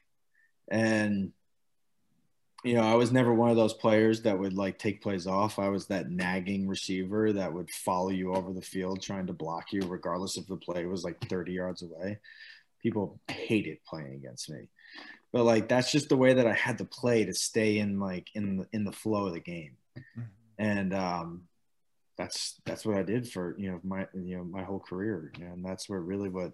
And 0.69 1.31
you 2.65 2.73
know, 2.73 2.81
I 2.81 2.95
was 2.95 3.11
never 3.11 3.31
one 3.31 3.51
of 3.51 3.55
those 3.55 3.75
players 3.75 4.23
that 4.23 4.39
would 4.39 4.53
like 4.53 4.79
take 4.79 5.03
plays 5.03 5.27
off. 5.27 5.59
I 5.59 5.69
was 5.69 5.85
that 5.87 6.09
nagging 6.09 6.67
receiver 6.67 7.31
that 7.31 7.53
would 7.53 7.69
follow 7.69 8.09
you 8.09 8.33
over 8.33 8.51
the 8.53 8.61
field 8.61 9.03
trying 9.03 9.27
to 9.27 9.33
block 9.33 9.71
you, 9.71 9.81
regardless 9.81 10.35
if 10.35 10.47
the 10.47 10.57
play 10.57 10.87
was 10.87 11.03
like 11.03 11.29
30 11.29 11.53
yards 11.53 11.83
away. 11.83 12.17
People 12.81 13.19
hated 13.27 13.77
playing 13.87 14.15
against 14.15 14.49
me. 14.49 14.67
But 15.31 15.43
like 15.43 15.69
that's 15.69 15.91
just 15.91 16.09
the 16.09 16.17
way 16.17 16.33
that 16.33 16.47
I 16.47 16.53
had 16.53 16.79
to 16.79 16.85
play 16.85 17.23
to 17.25 17.33
stay 17.35 17.77
in 17.77 17.99
like 17.99 18.29
in 18.33 18.57
the 18.57 18.67
in 18.73 18.83
the 18.83 18.91
flow 18.91 19.27
of 19.27 19.33
the 19.33 19.39
game. 19.39 19.77
Mm-hmm. 19.95 20.21
And 20.57 20.93
um 20.93 21.43
that's 22.17 22.59
that's 22.65 22.83
what 22.83 22.97
I 22.97 23.03
did 23.03 23.29
for 23.29 23.55
you 23.59 23.71
know 23.71 23.79
my 23.83 24.07
you 24.15 24.37
know 24.37 24.43
my 24.43 24.63
whole 24.63 24.79
career. 24.79 25.31
And 25.39 25.63
that's 25.63 25.87
what 25.87 25.97
really 25.97 26.29
what 26.29 26.53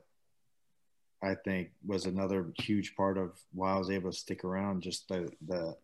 I 1.24 1.36
think 1.36 1.70
was 1.86 2.06
another 2.06 2.48
huge 2.58 2.96
part 2.96 3.18
of 3.18 3.40
why 3.54 3.74
I 3.74 3.78
was 3.78 3.90
able 3.90 4.12
to 4.12 4.18
stick 4.18 4.44
around. 4.44 4.82
Just 4.82 5.08
the 5.08 5.30
the 5.48 5.76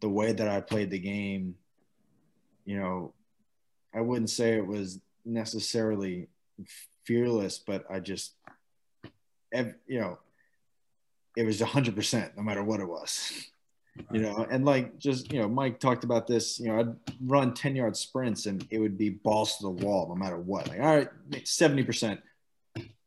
the 0.00 0.08
way 0.08 0.32
that 0.32 0.48
I 0.48 0.60
played 0.60 0.90
the 0.90 0.98
game, 0.98 1.54
you 2.64 2.78
know, 2.78 3.12
I 3.94 4.00
wouldn't 4.00 4.30
say 4.30 4.56
it 4.56 4.66
was 4.66 5.00
necessarily 5.24 6.28
fearless, 7.04 7.58
but 7.58 7.84
I 7.90 8.00
just, 8.00 8.34
you 9.52 10.00
know, 10.00 10.18
it 11.36 11.44
was 11.44 11.60
100% 11.60 12.36
no 12.36 12.42
matter 12.42 12.62
what 12.62 12.80
it 12.80 12.88
was. 12.88 13.50
You 14.12 14.22
know, 14.22 14.46
and 14.50 14.64
like 14.64 14.98
just, 14.98 15.32
you 15.32 15.40
know, 15.40 15.48
Mike 15.48 15.78
talked 15.80 16.04
about 16.04 16.26
this, 16.26 16.58
you 16.58 16.68
know, 16.68 16.80
I'd 16.80 16.96
run 17.26 17.52
10 17.52 17.76
yard 17.76 17.96
sprints 17.96 18.46
and 18.46 18.66
it 18.70 18.78
would 18.78 18.96
be 18.96 19.10
balls 19.10 19.56
to 19.56 19.64
the 19.64 19.70
wall 19.70 20.08
no 20.08 20.14
matter 20.14 20.38
what. 20.38 20.68
Like, 20.68 20.80
all 20.80 20.96
right, 20.96 21.08
70%. 21.30 22.18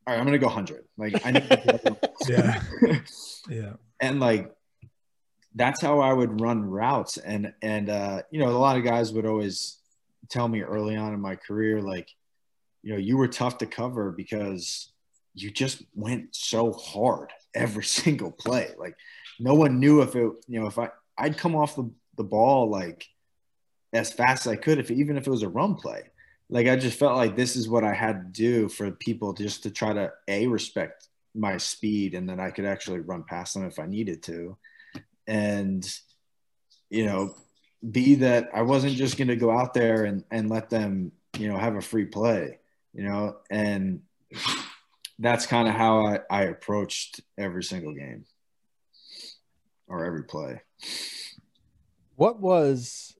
All 0.06 0.14
right, 0.14 0.20
I'm 0.20 0.26
going 0.26 0.34
to 0.34 0.40
go 0.40 0.48
100. 0.48 0.86
Like, 0.98 1.26
I 1.26 1.32
need 1.32 1.50
to. 1.50 1.98
yeah. 2.28 2.62
yeah. 3.50 3.74
And 4.02 4.20
like, 4.20 4.52
that's 5.56 5.82
how 5.82 6.00
I 6.00 6.12
would 6.12 6.42
run 6.42 6.64
routes. 6.64 7.18
And 7.18 7.54
and 7.62 7.90
uh, 7.90 8.24
you 8.32 8.40
know, 8.40 8.50
a 8.50 8.58
lot 8.58 8.78
of 8.78 8.84
guys 8.84 9.14
would 9.14 9.26
always 9.26 9.78
tell 10.30 10.48
me 10.48 10.62
early 10.62 10.96
on 10.96 11.14
in 11.14 11.22
my 11.22 11.36
career, 11.36 11.82
like, 11.82 12.10
you 12.82 12.94
know, 12.94 13.00
you 13.00 13.18
were 13.18 13.28
tough 13.28 13.60
to 13.60 13.66
cover 13.66 14.12
because 14.12 14.92
you 15.36 15.52
just 15.52 15.84
went 15.96 16.36
so 16.36 16.72
hard 16.72 17.32
every 17.54 17.84
single 18.00 18.32
play. 18.32 18.72
Like 18.78 18.96
no 19.40 19.54
one 19.54 19.80
knew 19.80 20.02
if 20.02 20.16
it, 20.16 20.32
you 20.48 20.60
know, 20.60 20.68
if 20.68 20.78
I 20.78 20.90
I'd 21.18 21.38
come 21.38 21.56
off 21.56 21.76
the, 21.76 21.90
the 22.18 22.24
ball 22.24 22.70
like 22.70 23.06
as 23.94 24.12
fast 24.12 24.48
as 24.48 24.54
I 24.54 24.56
could, 24.56 24.80
if 24.80 24.90
even 24.90 25.18
if 25.18 25.28
it 25.28 25.32
was 25.32 25.44
a 25.44 25.50
run 25.50 25.76
play. 25.76 26.10
Like 26.54 26.68
I 26.68 26.76
just 26.76 27.00
felt 27.00 27.18
like 27.18 27.36
this 27.36 27.56
is 27.56 27.68
what 27.68 27.84
I 27.84 27.94
had 27.94 28.14
to 28.14 28.42
do 28.42 28.70
for 28.70 28.92
people 28.92 29.34
just 29.34 29.64
to 29.64 29.72
try 29.72 29.92
to 29.92 30.12
a 30.28 30.48
respect 30.48 31.08
my 31.36 31.58
speed 31.58 32.14
and 32.14 32.30
then 32.30 32.40
I 32.40 32.52
could 32.52 32.66
actually 32.66 33.00
run 33.00 33.24
past 33.24 33.56
them 33.56 33.66
if 33.66 33.80
I 33.80 33.88
needed 33.88 34.22
to 34.24 34.56
and 35.26 35.84
you 36.92 37.06
know 37.06 37.34
be 37.92 38.16
that 38.16 38.50
I 38.54 38.62
wasn't 38.62 38.96
just 38.96 39.18
going 39.18 39.28
to 39.28 39.36
go 39.36 39.52
out 39.52 39.74
there 39.74 40.06
and, 40.06 40.24
and 40.32 40.50
let 40.50 40.70
them, 40.70 41.12
you 41.38 41.50
know, 41.50 41.58
have 41.58 41.76
a 41.76 41.82
free 41.82 42.06
play, 42.06 42.60
you 42.94 43.04
know, 43.04 43.38
and 43.50 44.02
that's 45.20 45.46
kind 45.46 45.68
of 45.68 45.74
how 45.74 46.06
I, 46.06 46.20
I 46.30 46.44
approached 46.44 47.22
every 47.38 47.64
single 47.64 47.94
game 47.94 48.26
or 49.88 50.06
every 50.06 50.24
play. 50.24 50.62
What 52.16 52.40
was 52.40 53.16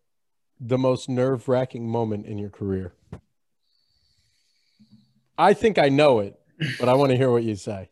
the 0.60 0.78
most 0.78 1.10
nerve 1.10 1.50
wracking 1.50 1.90
moment 1.90 2.26
in 2.26 2.38
your 2.38 2.50
career? 2.50 2.94
I 5.38 5.54
think 5.54 5.78
I 5.78 5.90
know 5.90 6.20
it, 6.20 6.40
but 6.80 6.90
I 6.90 6.94
want 6.94 7.12
to 7.12 7.18
hear 7.18 7.32
what 7.32 7.44
you 7.44 7.56
say. 7.56 7.90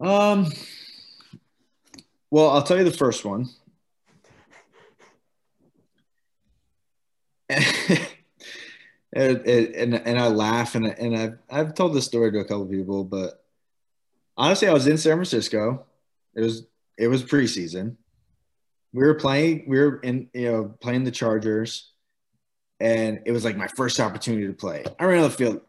Um, 0.00 0.52
well, 2.30 2.50
I'll 2.50 2.62
tell 2.62 2.78
you 2.78 2.84
the 2.84 2.90
first 2.90 3.24
one. 3.24 3.46
and, 7.48 8.06
and, 9.12 9.94
and 9.94 10.18
I 10.18 10.28
laugh 10.28 10.74
and, 10.74 10.86
and 10.86 11.16
I've, 11.16 11.38
I've 11.48 11.74
told 11.74 11.94
this 11.94 12.04
story 12.04 12.32
to 12.32 12.40
a 12.40 12.44
couple 12.44 12.66
people, 12.66 13.04
but 13.04 13.44
honestly, 14.36 14.68
I 14.68 14.72
was 14.72 14.86
in 14.86 14.98
San 14.98 15.16
Francisco. 15.16 15.86
It 16.34 16.42
was, 16.42 16.66
it 16.98 17.08
was 17.08 17.22
preseason. 17.22 17.96
We 18.92 19.04
were 19.04 19.14
playing, 19.14 19.64
we 19.66 19.78
were 19.78 19.98
in, 20.00 20.28
you 20.34 20.52
know, 20.52 20.74
playing 20.80 21.04
the 21.04 21.10
Chargers 21.10 21.92
and 22.80 23.20
it 23.24 23.32
was 23.32 23.44
like 23.44 23.56
my 23.56 23.68
first 23.68 24.00
opportunity 24.00 24.46
to 24.46 24.52
play. 24.52 24.84
I 24.98 25.04
ran 25.04 25.18
on 25.18 25.24
the 25.24 25.30
field. 25.30 25.60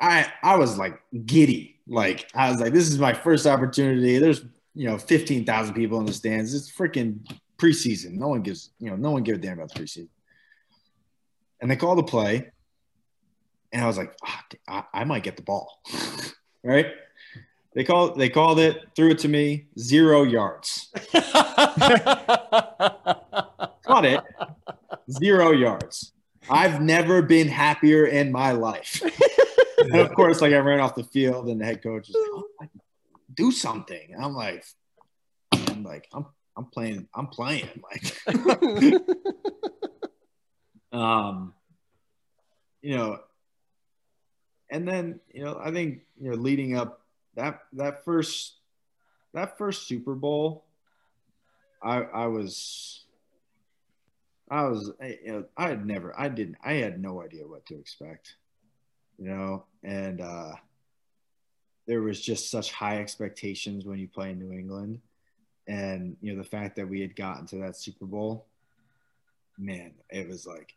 I, 0.00 0.32
I 0.42 0.56
was 0.56 0.78
like 0.78 1.00
giddy 1.26 1.72
like 1.86 2.28
I 2.34 2.50
was 2.50 2.60
like, 2.60 2.72
this 2.72 2.88
is 2.88 2.98
my 2.98 3.12
first 3.12 3.46
opportunity. 3.46 4.18
There's 4.18 4.44
you 4.74 4.88
know 4.88 4.98
15,000 4.98 5.74
people 5.74 5.98
in 6.00 6.06
the 6.06 6.12
stands. 6.12 6.54
It's 6.54 6.70
freaking 6.70 7.18
preseason. 7.58 8.12
No 8.12 8.28
one 8.28 8.42
gives 8.42 8.70
you 8.78 8.90
know 8.90 8.96
no 8.96 9.10
one 9.10 9.22
gives 9.22 9.38
a 9.38 9.42
damn 9.42 9.58
about 9.58 9.72
the 9.72 9.80
preseason. 9.80 10.08
And 11.60 11.70
they 11.70 11.76
called 11.76 11.98
the 11.98 12.02
play, 12.02 12.50
and 13.72 13.84
I 13.84 13.86
was 13.86 13.96
like, 13.96 14.14
oh, 14.26 14.40
I, 14.66 14.84
I 14.92 15.04
might 15.04 15.22
get 15.22 15.36
the 15.36 15.42
ball, 15.42 15.80
right? 16.64 16.86
They 17.74 17.84
called 17.84 18.18
they 18.18 18.28
called 18.28 18.58
it, 18.58 18.88
threw 18.94 19.10
it 19.10 19.18
to 19.20 19.28
me, 19.28 19.66
zero 19.78 20.24
yards. 20.24 20.90
Caught 23.84 24.04
it, 24.04 24.20
zero 25.10 25.50
yards. 25.52 26.11
I've 26.50 26.80
never 26.80 27.22
been 27.22 27.48
happier 27.48 28.04
in 28.04 28.32
my 28.32 28.52
life 28.52 29.02
and 29.82 30.00
of 30.00 30.14
course, 30.14 30.40
like 30.40 30.52
I 30.52 30.58
ran 30.58 30.80
off 30.80 30.94
the 30.94 31.04
field, 31.04 31.48
and 31.48 31.60
the 31.60 31.64
head 31.64 31.82
coach 31.82 32.08
is 32.08 32.16
like, 32.60 32.70
oh, 32.74 32.80
"Do 33.34 33.50
something." 33.50 34.12
And 34.12 34.24
I'm 34.24 34.34
like, 34.34 34.64
"I'm 35.52 35.82
like, 35.82 36.08
I'm, 36.12 36.26
I'm 36.56 36.66
playing, 36.66 37.08
I'm 37.14 37.26
playing." 37.28 37.68
Like, 37.92 38.94
um, 40.92 41.54
you 42.82 42.96
know, 42.96 43.20
and 44.70 44.86
then 44.86 45.20
you 45.32 45.44
know, 45.44 45.58
I 45.62 45.70
think 45.70 46.02
you 46.20 46.30
know, 46.30 46.36
leading 46.36 46.76
up 46.76 47.00
that 47.34 47.60
that 47.74 48.04
first 48.04 48.54
that 49.34 49.58
first 49.58 49.86
Super 49.86 50.14
Bowl, 50.14 50.64
I 51.82 52.02
I 52.02 52.26
was. 52.26 53.01
I 54.52 54.64
was, 54.64 54.92
you 55.00 55.32
know, 55.32 55.44
I 55.56 55.68
had 55.68 55.86
never, 55.86 56.18
I 56.18 56.28
didn't, 56.28 56.58
I 56.62 56.74
had 56.74 57.00
no 57.00 57.22
idea 57.22 57.46
what 57.46 57.66
to 57.66 57.74
expect 57.78 58.36
you 59.18 59.28
know, 59.28 59.64
and 59.84 60.20
uh, 60.20 60.52
there 61.86 62.02
was 62.02 62.20
just 62.20 62.50
such 62.50 62.72
high 62.72 62.98
expectations 62.98 63.84
when 63.84 63.98
you 63.98 64.08
play 64.08 64.30
in 64.30 64.38
New 64.38 64.52
England. 64.52 65.00
and 65.68 66.16
you 66.20 66.32
know 66.32 66.42
the 66.42 66.48
fact 66.48 66.74
that 66.74 66.88
we 66.88 67.00
had 67.00 67.14
gotten 67.14 67.46
to 67.46 67.56
that 67.58 67.76
Super 67.76 68.04
Bowl, 68.04 68.46
man, 69.58 69.92
it 70.10 70.28
was 70.28 70.46
like 70.46 70.74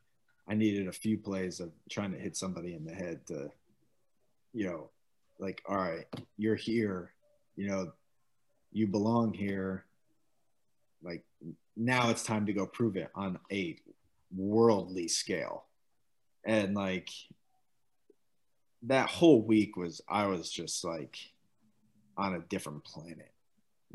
I 0.47 0.53
needed 0.53 0.87
a 0.87 0.91
few 0.91 1.17
plays 1.17 1.59
of 1.59 1.71
trying 1.89 2.11
to 2.11 2.19
hit 2.19 2.37
somebody 2.37 2.75
in 2.75 2.85
the 2.85 2.93
head 2.93 3.25
to, 3.27 3.51
you 4.53 4.65
know, 4.65 4.89
like 5.39 5.63
all 5.67 5.77
right, 5.77 6.05
you're 6.37 6.55
here, 6.55 7.13
you 7.55 7.67
know, 7.67 7.91
you 8.71 8.85
belong 8.85 9.33
here. 9.33 9.84
Now 11.77 12.09
it's 12.09 12.23
time 12.23 12.45
to 12.45 12.53
go 12.53 12.65
prove 12.65 12.95
it 12.95 13.09
on 13.15 13.39
a 13.51 13.77
worldly 14.35 15.07
scale, 15.07 15.65
and 16.45 16.75
like 16.75 17.09
that 18.83 19.09
whole 19.09 19.41
week 19.41 19.77
was 19.77 20.01
I 20.07 20.27
was 20.27 20.49
just 20.49 20.83
like 20.83 21.17
on 22.17 22.35
a 22.35 22.39
different 22.39 22.83
planet 22.85 23.31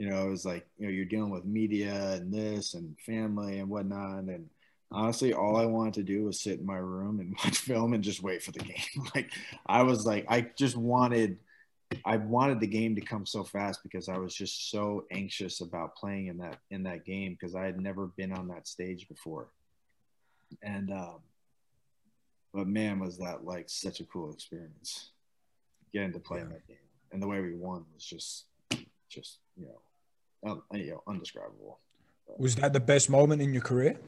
you 0.01 0.09
know, 0.09 0.27
it 0.27 0.31
was 0.31 0.47
like, 0.47 0.67
you 0.79 0.87
know, 0.87 0.93
you're 0.93 1.05
dealing 1.05 1.29
with 1.29 1.45
media 1.45 2.13
and 2.13 2.33
this 2.33 2.73
and 2.73 2.97
family 3.05 3.59
and 3.59 3.69
whatnot. 3.69 4.25
And 4.25 4.49
honestly, 4.91 5.35
all 5.35 5.59
I 5.59 5.67
wanted 5.67 5.93
to 5.93 6.03
do 6.03 6.25
was 6.25 6.41
sit 6.41 6.59
in 6.59 6.65
my 6.65 6.79
room 6.79 7.21
and 7.21 7.37
watch 7.45 7.59
film 7.59 7.93
and 7.93 8.03
just 8.03 8.23
wait 8.23 8.43
for 8.43 8.51
the 8.51 8.61
game. 8.61 8.77
like 9.15 9.31
I 9.67 9.83
was 9.83 10.07
like, 10.07 10.25
I 10.27 10.47
just 10.57 10.75
wanted, 10.75 11.37
I 12.05 12.17
wanted 12.17 12.61
the 12.61 12.67
game 12.67 12.95
to 12.95 13.01
come 13.01 13.27
so 13.27 13.45
fast 13.45 13.83
because 13.83 14.09
I 14.09 14.19
was 14.19 14.35
just 14.35 14.71
so 14.71 15.05
anxious 15.11 15.61
about 15.61 15.97
playing 15.97 16.29
in 16.29 16.39
that, 16.39 16.59
in 16.71 16.85
that 16.85 17.05
game. 17.05 17.37
Cause 17.41 17.55
I 17.55 17.65
had 17.65 17.81
never 17.81 18.07
been 18.07 18.33
on 18.33 18.49
that 18.49 18.69
stage 18.69 19.09
before. 19.09 19.49
And, 20.63 20.91
um, 20.93 21.21
but 22.53 22.67
man, 22.67 22.99
was 22.99 23.19
that 23.19 23.45
like 23.45 23.69
such 23.69 24.01
a 24.01 24.05
cool 24.05 24.33
experience 24.33 25.11
getting 25.93 26.13
to 26.13 26.21
play 26.21 26.39
yeah. 26.39 26.45
in 26.45 26.51
that 26.51 26.67
game. 26.67 26.77
And 27.13 27.23
the 27.23 27.27
way 27.27 27.41
we 27.41 27.55
won 27.55 27.85
was 27.95 28.05
just, 28.05 28.45
just, 29.09 29.39
you 29.57 29.67
know, 29.67 29.81
um, 30.51 30.63
you 30.73 30.91
know, 30.91 31.03
undescribable. 31.07 31.79
Was 32.39 32.57
that 32.57 32.73
the 32.73 32.81
best 32.81 33.11
moment 33.11 33.43
in 33.43 33.53
your 33.53 33.63
career? 33.63 33.99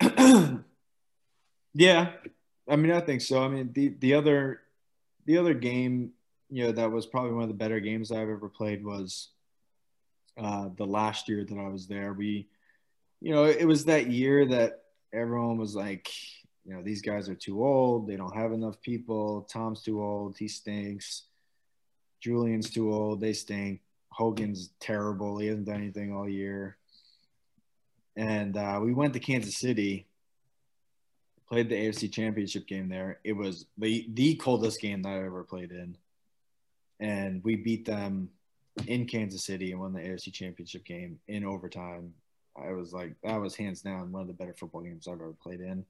yeah, 1.74 2.12
I 2.68 2.76
mean, 2.76 2.92
I 2.92 3.00
think 3.00 3.20
so. 3.20 3.42
I 3.42 3.48
mean, 3.48 3.72
the 3.72 3.94
the 4.00 4.14
other 4.14 4.60
the 5.26 5.38
other 5.38 5.54
game, 5.54 6.12
you 6.52 6.64
know, 6.64 6.72
that 6.72 6.92
was 6.92 7.06
probably 7.06 7.32
one 7.32 7.44
of 7.44 7.48
the 7.48 7.54
better 7.54 7.80
games 7.80 8.12
I've 8.12 8.28
ever 8.28 8.50
played 8.50 8.84
was 8.84 9.30
uh, 10.36 10.68
the 10.76 10.84
last 10.84 11.26
year 11.26 11.46
that 11.46 11.58
I 11.58 11.68
was 11.68 11.86
there. 11.86 12.12
We, 12.12 12.46
you 13.22 13.32
know, 13.32 13.44
it 13.44 13.64
was 13.66 13.86
that 13.86 14.10
year 14.10 14.44
that 14.46 14.82
everyone 15.14 15.56
was 15.56 15.74
like, 15.74 16.10
you 16.66 16.74
know, 16.74 16.82
these 16.82 17.00
guys 17.00 17.30
are 17.30 17.34
too 17.34 17.64
old. 17.64 18.06
They 18.06 18.16
don't 18.16 18.36
have 18.36 18.52
enough 18.52 18.82
people. 18.82 19.48
Tom's 19.50 19.80
too 19.80 20.02
old. 20.02 20.36
He 20.36 20.46
stinks. 20.46 21.22
Julian's 22.20 22.68
too 22.68 22.92
old. 22.92 23.22
They 23.22 23.32
stink. 23.32 23.80
Hogan's 24.10 24.74
terrible. 24.78 25.38
He 25.38 25.46
hasn't 25.46 25.66
done 25.66 25.76
anything 25.76 26.12
all 26.12 26.28
year. 26.28 26.76
And 28.14 28.58
uh, 28.58 28.78
we 28.82 28.92
went 28.92 29.14
to 29.14 29.20
Kansas 29.20 29.56
City, 29.56 30.06
played 31.48 31.70
the 31.70 31.76
AFC 31.76 32.12
Championship 32.12 32.66
game 32.66 32.90
there. 32.90 33.20
It 33.24 33.32
was 33.32 33.64
the 33.78 34.06
the 34.12 34.34
coldest 34.34 34.82
game 34.82 35.00
that 35.02 35.08
I 35.08 35.24
ever 35.24 35.44
played 35.44 35.70
in, 35.70 35.96
and 37.00 37.42
we 37.44 37.56
beat 37.56 37.84
them 37.84 38.28
in 38.86 39.06
Kansas 39.06 39.44
City 39.44 39.72
and 39.72 39.80
won 39.80 39.92
the 39.92 40.00
AFC 40.00 40.32
Championship 40.32 40.84
game 40.84 41.18
in 41.28 41.44
overtime. 41.44 42.14
I 42.56 42.72
was 42.72 42.92
like, 42.92 43.14
that 43.22 43.40
was 43.40 43.54
hands 43.54 43.82
down 43.82 44.12
one 44.12 44.22
of 44.22 44.28
the 44.28 44.34
better 44.34 44.54
football 44.54 44.82
games 44.82 45.08
I've 45.08 45.14
ever 45.14 45.34
played 45.42 45.60
in. 45.60 45.84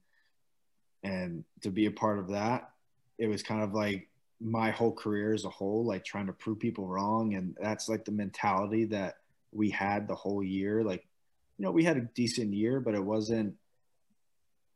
And 1.02 1.44
to 1.62 1.70
be 1.70 1.86
a 1.86 1.90
part 1.90 2.18
of 2.18 2.28
that, 2.28 2.70
it 3.18 3.26
was 3.26 3.42
kind 3.42 3.62
of 3.62 3.74
like 3.74 4.08
my 4.40 4.70
whole 4.70 4.92
career 4.92 5.32
as 5.32 5.44
a 5.44 5.50
whole, 5.50 5.84
like 5.84 6.04
trying 6.04 6.26
to 6.26 6.32
prove 6.32 6.58
people 6.58 6.86
wrong. 6.86 7.34
And 7.34 7.56
that's 7.60 7.88
like 7.88 8.04
the 8.04 8.12
mentality 8.12 8.84
that 8.86 9.18
we 9.52 9.70
had 9.70 10.08
the 10.08 10.14
whole 10.14 10.42
year. 10.42 10.82
Like, 10.82 11.06
you 11.58 11.64
know, 11.64 11.70
we 11.70 11.84
had 11.84 11.96
a 11.96 12.08
decent 12.14 12.52
year, 12.52 12.80
but 12.80 12.94
it 12.94 13.04
wasn't 13.04 13.54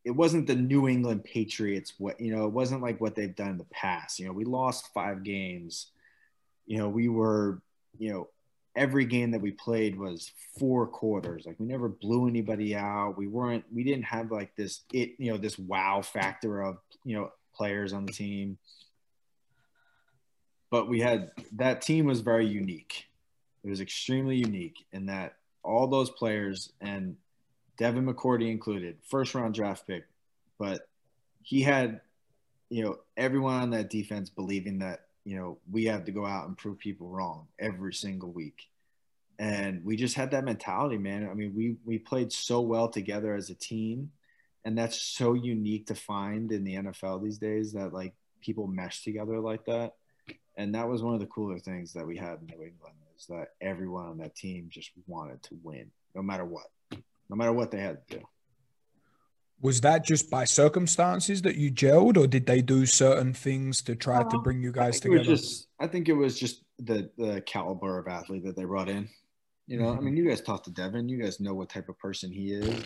it 0.04 0.14
wasn't 0.14 0.46
the 0.46 0.54
New 0.54 0.86
England 0.86 1.24
Patriots 1.24 1.94
what 1.98 2.20
you 2.20 2.34
know, 2.34 2.44
it 2.44 2.52
wasn't 2.52 2.82
like 2.82 3.00
what 3.00 3.16
they've 3.16 3.34
done 3.34 3.50
in 3.50 3.58
the 3.58 3.64
past. 3.64 4.20
You 4.20 4.26
know, 4.26 4.32
we 4.32 4.44
lost 4.44 4.92
five 4.94 5.24
games. 5.24 5.88
You 6.66 6.78
know, 6.78 6.88
we 6.88 7.09
were, 7.09 7.60
you 7.98 8.12
know, 8.12 8.28
every 8.74 9.06
game 9.06 9.30
that 9.30 9.40
we 9.40 9.52
played 9.52 9.98
was 9.98 10.30
four 10.59 10.86
quarters. 10.86 11.47
Like 11.47 11.59
we 11.59 11.66
never 11.66 11.88
blew 11.88 12.28
anybody 12.28 12.74
out. 12.74 13.16
We 13.16 13.26
weren't 13.26 13.64
we 13.72 13.84
didn't 13.84 14.05
have 14.05 14.30
like 14.30 14.55
this 14.56 14.82
it, 14.93 15.12
you 15.18 15.32
know, 15.32 15.38
this 15.38 15.59
wow 15.59 16.02
factor 16.02 16.60
of, 16.62 16.78
you 17.05 17.16
know, 17.16 17.30
players 17.55 17.93
on 17.93 18.05
the 18.05 18.12
team 18.12 18.59
but 20.70 20.88
we 20.88 21.01
had 21.01 21.30
that 21.52 21.82
team 21.82 22.06
was 22.06 22.20
very 22.20 22.47
unique. 22.47 23.06
It 23.64 23.70
was 23.70 23.80
extremely 23.80 24.36
unique 24.36 24.84
in 24.93 25.06
that 25.06 25.36
all 25.62 25.86
those 25.86 26.10
players 26.10 26.72
and 26.80 27.16
Devin 27.78 28.06
McCourty 28.06 28.51
included, 28.51 28.98
first 29.09 29.34
round 29.34 29.55
draft 29.55 29.86
pick, 29.86 30.05
but 30.59 30.88
he 31.43 31.62
had, 31.62 32.01
you 32.68 32.84
know, 32.84 32.98
everyone 33.16 33.55
on 33.55 33.70
that 33.70 33.90
defense 33.90 34.30
believing 34.30 34.78
that, 34.80 35.05
you 35.26 35.36
know, 35.36 35.58
we 35.70 35.84
have 35.86 36.04
to 36.04 36.12
go 36.12 36.24
out 36.24 36.46
and 36.48 36.56
prove 36.56 36.78
people 36.78 37.08
wrong 37.08 37.48
every 37.58 37.92
single 37.92 38.32
week. 38.32 38.68
And 39.38 39.84
we 39.84 39.96
just 39.96 40.14
had 40.14 40.30
that 40.30 40.44
mentality, 40.44 40.96
man. 40.96 41.28
I 41.28 41.34
mean, 41.34 41.52
we 41.54 41.76
we 41.84 41.98
played 41.98 42.32
so 42.32 42.62
well 42.62 42.88
together 42.88 43.34
as 43.34 43.50
a 43.50 43.54
team, 43.54 44.12
and 44.64 44.78
that's 44.78 44.98
so 44.98 45.34
unique 45.34 45.88
to 45.88 45.94
find 45.94 46.50
in 46.50 46.64
the 46.64 46.76
NFL 46.76 47.22
these 47.22 47.36
days 47.36 47.74
that 47.74 47.92
like 47.92 48.14
people 48.40 48.66
mesh 48.66 49.02
together 49.02 49.38
like 49.40 49.66
that 49.66 49.92
and 50.56 50.74
that 50.74 50.88
was 50.88 51.02
one 51.02 51.14
of 51.14 51.20
the 51.20 51.26
cooler 51.26 51.58
things 51.58 51.92
that 51.92 52.06
we 52.06 52.16
had 52.16 52.38
in 52.40 52.46
New 52.46 52.64
England 52.64 52.94
is 53.18 53.26
that 53.26 53.48
everyone 53.60 54.06
on 54.06 54.18
that 54.18 54.34
team 54.34 54.68
just 54.70 54.90
wanted 55.06 55.42
to 55.44 55.58
win, 55.62 55.90
no 56.14 56.22
matter 56.22 56.44
what, 56.44 56.66
no 56.90 57.36
matter 57.36 57.52
what 57.52 57.70
they 57.70 57.78
had 57.78 58.06
to 58.08 58.18
do. 58.18 58.24
Was 59.60 59.80
that 59.80 60.04
just 60.04 60.30
by 60.30 60.44
circumstances 60.44 61.42
that 61.42 61.56
you 61.56 61.70
gelled, 61.70 62.18
or 62.18 62.26
did 62.26 62.46
they 62.46 62.60
do 62.60 62.84
certain 62.84 63.32
things 63.32 63.80
to 63.82 63.96
try 63.96 64.20
uh, 64.20 64.28
to 64.28 64.38
bring 64.38 64.62
you 64.62 64.70
guys 64.70 65.00
together? 65.00 65.24
Just, 65.24 65.68
I 65.80 65.86
think 65.86 66.08
it 66.08 66.12
was 66.12 66.38
just 66.38 66.62
the 66.78 67.10
the 67.16 67.40
caliber 67.46 67.98
of 67.98 68.06
athlete 68.06 68.44
that 68.44 68.54
they 68.56 68.64
brought 68.64 68.88
in. 68.88 69.08
You 69.66 69.80
know, 69.80 69.86
mm-hmm. 69.86 69.98
I 69.98 70.02
mean, 70.02 70.16
you 70.16 70.28
guys 70.28 70.42
talked 70.42 70.66
to 70.66 70.70
Devin. 70.70 71.08
You 71.08 71.20
guys 71.20 71.40
know 71.40 71.54
what 71.54 71.70
type 71.70 71.88
of 71.88 71.98
person 71.98 72.30
he 72.30 72.52
is. 72.52 72.84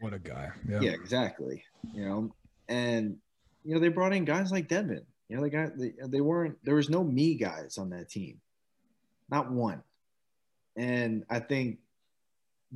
What 0.00 0.14
a 0.14 0.18
guy! 0.18 0.50
Yeah, 0.68 0.80
yeah 0.80 0.90
exactly. 0.92 1.64
You 1.92 2.04
know, 2.04 2.34
and 2.68 3.16
you 3.64 3.74
know 3.74 3.80
they 3.80 3.88
brought 3.88 4.12
in 4.12 4.24
guys 4.24 4.52
like 4.52 4.68
Devin. 4.68 5.04
You 5.28 5.36
know, 5.36 5.42
they 5.42 5.50
got 5.50 5.76
they, 5.76 5.92
they 6.06 6.20
weren't 6.20 6.56
there 6.64 6.76
was 6.76 6.88
no 6.88 7.02
me 7.02 7.34
guys 7.34 7.76
on 7.76 7.90
that 7.90 8.08
team, 8.08 8.40
not 9.28 9.50
one, 9.50 9.82
and 10.76 11.24
I 11.28 11.40
think 11.40 11.78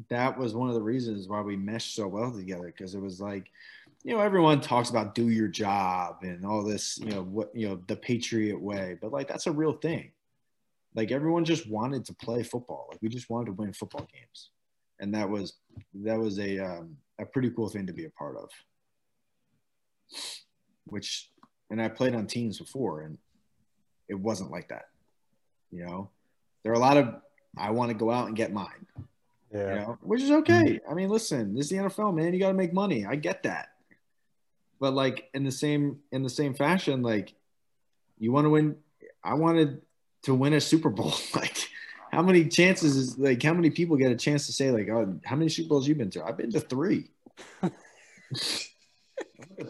that 0.08 0.38
was 0.38 0.54
one 0.54 0.68
of 0.68 0.74
the 0.74 0.82
reasons 0.82 1.28
why 1.28 1.40
we 1.40 1.56
meshed 1.56 1.94
so 1.94 2.08
well 2.08 2.32
together 2.32 2.66
because 2.66 2.94
it 2.94 3.00
was 3.00 3.20
like, 3.20 3.50
you 4.04 4.14
know, 4.14 4.20
everyone 4.20 4.60
talks 4.60 4.90
about 4.90 5.14
do 5.14 5.28
your 5.28 5.48
job 5.48 6.18
and 6.22 6.44
all 6.44 6.62
this, 6.62 6.98
you 6.98 7.10
know, 7.10 7.22
what 7.22 7.54
you 7.54 7.68
know 7.68 7.80
the 7.86 7.96
Patriot 7.96 8.60
way, 8.60 8.96
but 9.00 9.12
like 9.12 9.28
that's 9.28 9.46
a 9.46 9.52
real 9.52 9.72
thing. 9.72 10.10
Like 10.94 11.12
everyone 11.12 11.44
just 11.44 11.68
wanted 11.68 12.04
to 12.06 12.14
play 12.14 12.42
football. 12.42 12.88
Like 12.90 13.00
we 13.02 13.08
just 13.08 13.30
wanted 13.30 13.46
to 13.46 13.52
win 13.52 13.72
football 13.72 14.06
games, 14.12 14.50
and 14.98 15.14
that 15.14 15.28
was 15.28 15.54
that 15.94 16.18
was 16.18 16.38
a 16.38 16.58
um, 16.58 16.96
a 17.18 17.26
pretty 17.26 17.50
cool 17.50 17.68
thing 17.68 17.86
to 17.86 17.92
be 17.92 18.06
a 18.06 18.10
part 18.10 18.36
of. 18.36 18.50
Which 20.86 21.30
and 21.70 21.80
I 21.80 21.88
played 21.88 22.14
on 22.14 22.26
teams 22.26 22.58
before, 22.58 23.02
and 23.02 23.18
it 24.08 24.14
wasn't 24.14 24.50
like 24.50 24.68
that. 24.68 24.86
You 25.70 25.86
know, 25.86 26.10
there 26.62 26.72
are 26.72 26.76
a 26.76 26.80
lot 26.80 26.96
of 26.96 27.14
I 27.56 27.70
want 27.70 27.90
to 27.90 27.96
go 27.96 28.10
out 28.10 28.26
and 28.26 28.36
get 28.36 28.52
mine. 28.52 28.86
Yeah. 29.52 29.74
You 29.74 29.80
know, 29.80 29.98
which 30.02 30.22
is 30.22 30.30
okay. 30.30 30.64
Mm-hmm. 30.80 30.90
I 30.90 30.94
mean, 30.94 31.08
listen, 31.08 31.54
this 31.54 31.66
is 31.66 31.70
the 31.70 31.76
NFL, 31.76 32.14
man. 32.14 32.32
You 32.32 32.40
got 32.40 32.48
to 32.48 32.54
make 32.54 32.72
money. 32.72 33.04
I 33.06 33.16
get 33.16 33.42
that. 33.42 33.68
But 34.80 34.94
like 34.94 35.28
in 35.34 35.44
the 35.44 35.52
same 35.52 36.00
in 36.10 36.22
the 36.22 36.30
same 36.30 36.54
fashion, 36.54 37.02
like 37.02 37.34
you 38.18 38.32
want 38.32 38.46
to 38.46 38.50
win. 38.50 38.76
I 39.22 39.34
wanted 39.34 39.82
to 40.24 40.34
win 40.34 40.54
a 40.54 40.60
Super 40.60 40.90
Bowl. 40.90 41.12
like, 41.34 41.56
how 42.10 42.22
many 42.22 42.48
chances 42.48 42.96
is 42.96 43.18
like 43.18 43.42
how 43.42 43.54
many 43.54 43.70
people 43.70 43.96
get 43.96 44.10
a 44.10 44.16
chance 44.16 44.46
to 44.46 44.52
say 44.52 44.70
like, 44.70 44.88
oh, 44.88 45.18
how 45.24 45.36
many 45.36 45.48
Super 45.48 45.68
Bowls 45.68 45.86
you 45.86 45.94
been 45.94 46.10
to? 46.10 46.24
I've 46.24 46.36
been 46.36 46.50
to 46.52 46.60
three. 46.60 47.10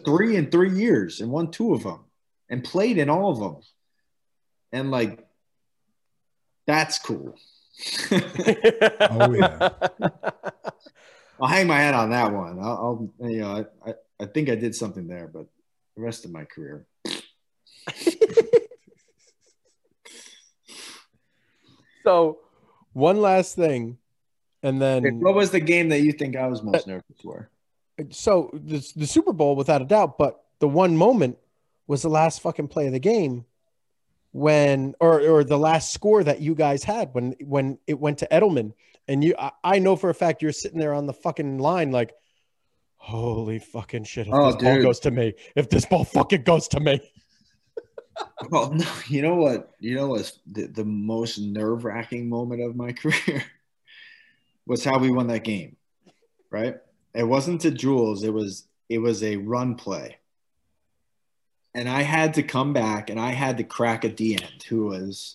three 0.05 0.35
in 0.35 0.49
three 0.49 0.71
years 0.77 1.21
and 1.21 1.31
won 1.31 1.51
two 1.51 1.73
of 1.73 1.83
them 1.83 1.99
and 2.49 2.63
played 2.63 2.97
in 2.97 3.09
all 3.09 3.31
of 3.31 3.39
them. 3.39 3.57
And 4.71 4.91
like, 4.91 5.25
that's 6.65 6.99
cool. 6.99 7.35
oh 8.11 9.33
yeah. 9.33 9.69
I'll 11.41 11.47
hang 11.47 11.67
my 11.67 11.79
hat 11.79 11.93
on 11.93 12.09
that 12.11 12.31
one. 12.31 12.59
I'll, 12.59 13.09
I'll 13.19 13.29
you 13.29 13.41
know, 13.41 13.65
I, 13.85 13.89
I, 13.89 13.93
I 14.21 14.25
think 14.27 14.49
I 14.49 14.55
did 14.55 14.75
something 14.75 15.07
there, 15.07 15.27
but 15.27 15.47
the 15.95 16.01
rest 16.01 16.25
of 16.25 16.31
my 16.31 16.45
career. 16.45 16.85
so, 22.03 22.39
one 22.93 23.19
last 23.21 23.55
thing, 23.55 23.97
and 24.61 24.81
then 24.81 25.19
what 25.19 25.33
was 25.35 25.51
the 25.51 25.59
game 25.59 25.89
that 25.89 26.01
you 26.01 26.13
think 26.13 26.35
I 26.35 26.47
was 26.47 26.63
most 26.63 26.87
nervous 26.87 27.19
for? 27.21 27.49
so 28.09 28.49
the, 28.53 28.85
the 28.95 29.05
Super 29.05 29.33
Bowl 29.33 29.55
without 29.55 29.81
a 29.81 29.85
doubt, 29.85 30.17
but 30.17 30.43
the 30.59 30.67
one 30.67 30.97
moment 30.97 31.37
was 31.87 32.01
the 32.01 32.09
last 32.09 32.41
fucking 32.41 32.67
play 32.67 32.87
of 32.87 32.93
the 32.93 32.99
game 32.99 33.45
when 34.33 34.93
or 34.99 35.21
or 35.21 35.43
the 35.43 35.57
last 35.57 35.93
score 35.93 36.23
that 36.23 36.41
you 36.41 36.55
guys 36.55 36.83
had 36.83 37.09
when 37.13 37.35
when 37.45 37.77
it 37.87 37.99
went 37.99 38.17
to 38.17 38.27
Edelman 38.31 38.73
and 39.07 39.23
you 39.23 39.35
I, 39.37 39.51
I 39.63 39.79
know 39.79 39.95
for 39.95 40.09
a 40.09 40.13
fact 40.13 40.41
you're 40.41 40.51
sitting 40.51 40.79
there 40.79 40.93
on 40.93 41.05
the 41.05 41.13
fucking 41.13 41.59
line 41.59 41.91
like 41.91 42.13
holy 42.97 43.59
fucking 43.59 44.05
shit 44.05 44.27
if 44.27 44.33
Oh, 44.33 44.51
this 44.51 44.61
ball 44.61 44.81
goes 44.81 44.99
to 45.01 45.11
me 45.11 45.35
if 45.55 45.69
this 45.69 45.85
ball 45.85 46.03
fucking 46.03 46.43
goes 46.43 46.67
to 46.69 46.79
me 46.79 46.99
Well, 48.49 48.71
no, 48.71 48.85
you 49.07 49.21
know 49.21 49.35
what? 49.35 49.71
You 49.79 49.95
know 49.95 50.07
what's 50.09 50.39
the, 50.45 50.67
the 50.67 50.85
most 50.85 51.39
nerve 51.39 51.83
wracking 51.83 52.29
moment 52.29 52.61
of 52.61 52.75
my 52.75 52.91
career 52.93 53.43
was 54.65 54.83
how 54.83 54.99
we 54.99 55.09
won 55.09 55.27
that 55.27 55.43
game, 55.43 55.77
right? 56.51 56.75
It 57.13 57.23
wasn't 57.23 57.61
to 57.61 57.71
Jules. 57.71 58.23
It 58.23 58.33
was 58.33 58.67
it 58.89 58.99
was 58.99 59.23
a 59.23 59.37
run 59.37 59.75
play, 59.75 60.17
and 61.73 61.89
I 61.89 62.01
had 62.01 62.35
to 62.35 62.43
come 62.43 62.73
back 62.73 63.09
and 63.09 63.19
I 63.19 63.31
had 63.31 63.57
to 63.57 63.63
crack 63.63 64.03
a 64.03 64.09
D 64.09 64.33
end 64.33 64.63
who 64.67 64.85
was, 64.85 65.33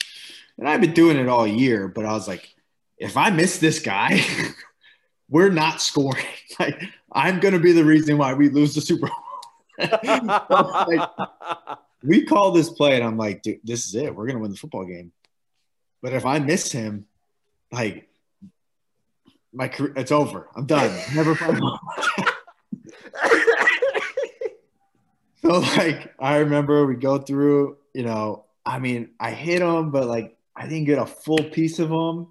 and 0.56 0.68
I've 0.68 0.80
been 0.80 0.94
doing 0.94 1.16
it 1.16 1.28
all 1.28 1.46
year, 1.46 1.88
but 1.88 2.04
I 2.04 2.12
was 2.12 2.28
like, 2.28 2.54
if 2.98 3.16
I 3.16 3.30
miss 3.30 3.58
this 3.58 3.80
guy, 3.80 4.20
we're 5.28 5.50
not 5.50 5.80
scoring. 5.80 6.24
Like 6.58 6.82
I'm 7.12 7.38
gonna 7.38 7.60
be 7.60 7.70
the 7.70 7.84
reason 7.84 8.18
why 8.18 8.34
we 8.34 8.48
lose 8.48 8.74
the 8.74 8.80
Super 8.80 9.06
Bowl. 9.06 9.16
Like, 9.78 11.08
we 12.02 12.24
call 12.24 12.50
this 12.50 12.68
play, 12.68 12.96
and 12.96 13.04
I'm 13.04 13.16
like, 13.16 13.42
dude, 13.42 13.60
this 13.62 13.86
is 13.86 13.94
it. 13.94 14.12
We're 14.12 14.26
gonna 14.26 14.40
win 14.40 14.50
the 14.50 14.56
football 14.56 14.84
game. 14.84 15.12
But 16.02 16.14
if 16.14 16.26
I 16.26 16.40
miss 16.40 16.72
him, 16.72 17.06
like, 17.70 18.08
my 19.52 19.68
career, 19.68 19.92
it's 19.94 20.10
over. 20.10 20.48
I'm 20.56 20.66
done. 20.66 20.98
Never 21.14 21.36
play. 21.36 21.60
So 25.48 25.58
like, 25.60 26.14
I 26.18 26.38
remember 26.38 26.86
we 26.86 26.94
go 26.94 27.18
through. 27.18 27.78
You 27.94 28.04
know, 28.04 28.44
I 28.64 28.78
mean, 28.78 29.10
I 29.18 29.32
hit 29.32 29.62
him, 29.62 29.90
but 29.90 30.06
like, 30.06 30.36
I 30.54 30.66
didn't 30.66 30.84
get 30.84 30.98
a 30.98 31.06
full 31.06 31.42
piece 31.42 31.78
of 31.78 31.90
him. 31.90 32.28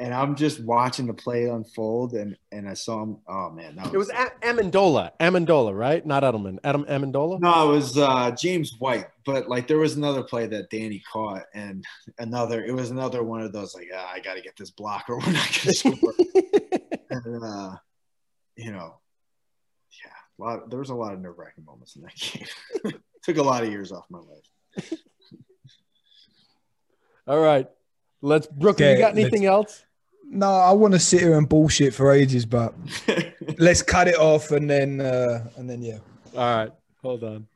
And 0.00 0.14
I'm 0.14 0.36
just 0.36 0.62
watching 0.62 1.08
the 1.08 1.14
play 1.14 1.46
unfold, 1.46 2.12
and 2.12 2.36
and 2.52 2.68
I 2.68 2.74
saw 2.74 3.02
him. 3.02 3.18
Oh 3.26 3.50
man, 3.50 3.74
that 3.74 3.92
it 3.92 3.98
was 3.98 4.10
A- 4.10 4.46
Amendola 4.46 5.10
Amendola 5.18 5.76
right 5.76 6.06
not 6.06 6.22
Edelman 6.22 6.58
Adam 6.62 6.84
Amendola 6.84 7.40
No, 7.40 7.72
it 7.72 7.74
was 7.74 7.98
uh, 7.98 8.30
James 8.30 8.76
White, 8.78 9.06
but 9.26 9.48
like 9.48 9.66
there 9.66 9.78
was 9.78 9.96
another 9.96 10.22
play 10.22 10.46
that 10.46 10.70
Danny 10.70 11.02
caught, 11.12 11.46
and 11.52 11.84
another. 12.20 12.64
It 12.64 12.76
was 12.76 12.92
another 12.92 13.24
one 13.24 13.40
of 13.40 13.52
those 13.52 13.74
like, 13.74 13.88
ah, 13.92 14.12
I 14.14 14.20
got 14.20 14.34
to 14.34 14.40
get 14.40 14.56
this 14.56 14.70
block, 14.70 15.06
or 15.08 15.18
we're 15.18 15.32
not 15.32 15.48
going 15.48 15.50
to 15.50 15.72
score. 15.72 15.94
and 17.10 17.44
uh, 17.44 17.76
you 18.54 18.70
know, 18.70 19.00
a 20.38 20.42
lot. 20.42 20.70
There 20.70 20.78
was 20.78 20.90
a 20.90 20.94
lot 20.94 21.12
of 21.12 21.20
nerve 21.20 21.38
wracking 21.38 21.64
moments 21.64 21.96
in 21.96 22.02
that 22.02 22.14
game. 22.14 22.92
Took 23.22 23.36
a 23.38 23.42
lot 23.42 23.62
of 23.62 23.70
years 23.70 23.92
off 23.92 24.04
my 24.10 24.18
life. 24.18 24.92
all 27.26 27.40
right 27.40 27.68
let's 28.22 28.46
Brooke 28.46 28.76
Okay, 28.76 28.92
you 28.92 28.98
got 28.98 29.16
anything 29.16 29.44
else 29.44 29.84
No, 30.24 30.50
I 30.50 30.72
want 30.72 30.94
to 30.94 31.00
sit 31.00 31.20
here 31.20 31.36
and 31.36 31.48
bullshit 31.48 31.94
for 31.94 32.12
ages, 32.12 32.46
but 32.46 32.74
let's 33.58 33.82
cut 33.82 34.08
it 34.08 34.16
off 34.16 34.50
and 34.50 34.68
then 34.68 35.00
uh, 35.00 35.48
and 35.56 35.68
then 35.68 35.82
yeah. 35.82 35.98
all 36.34 36.56
right 36.56 36.72
hold 37.02 37.24
on 37.24 37.46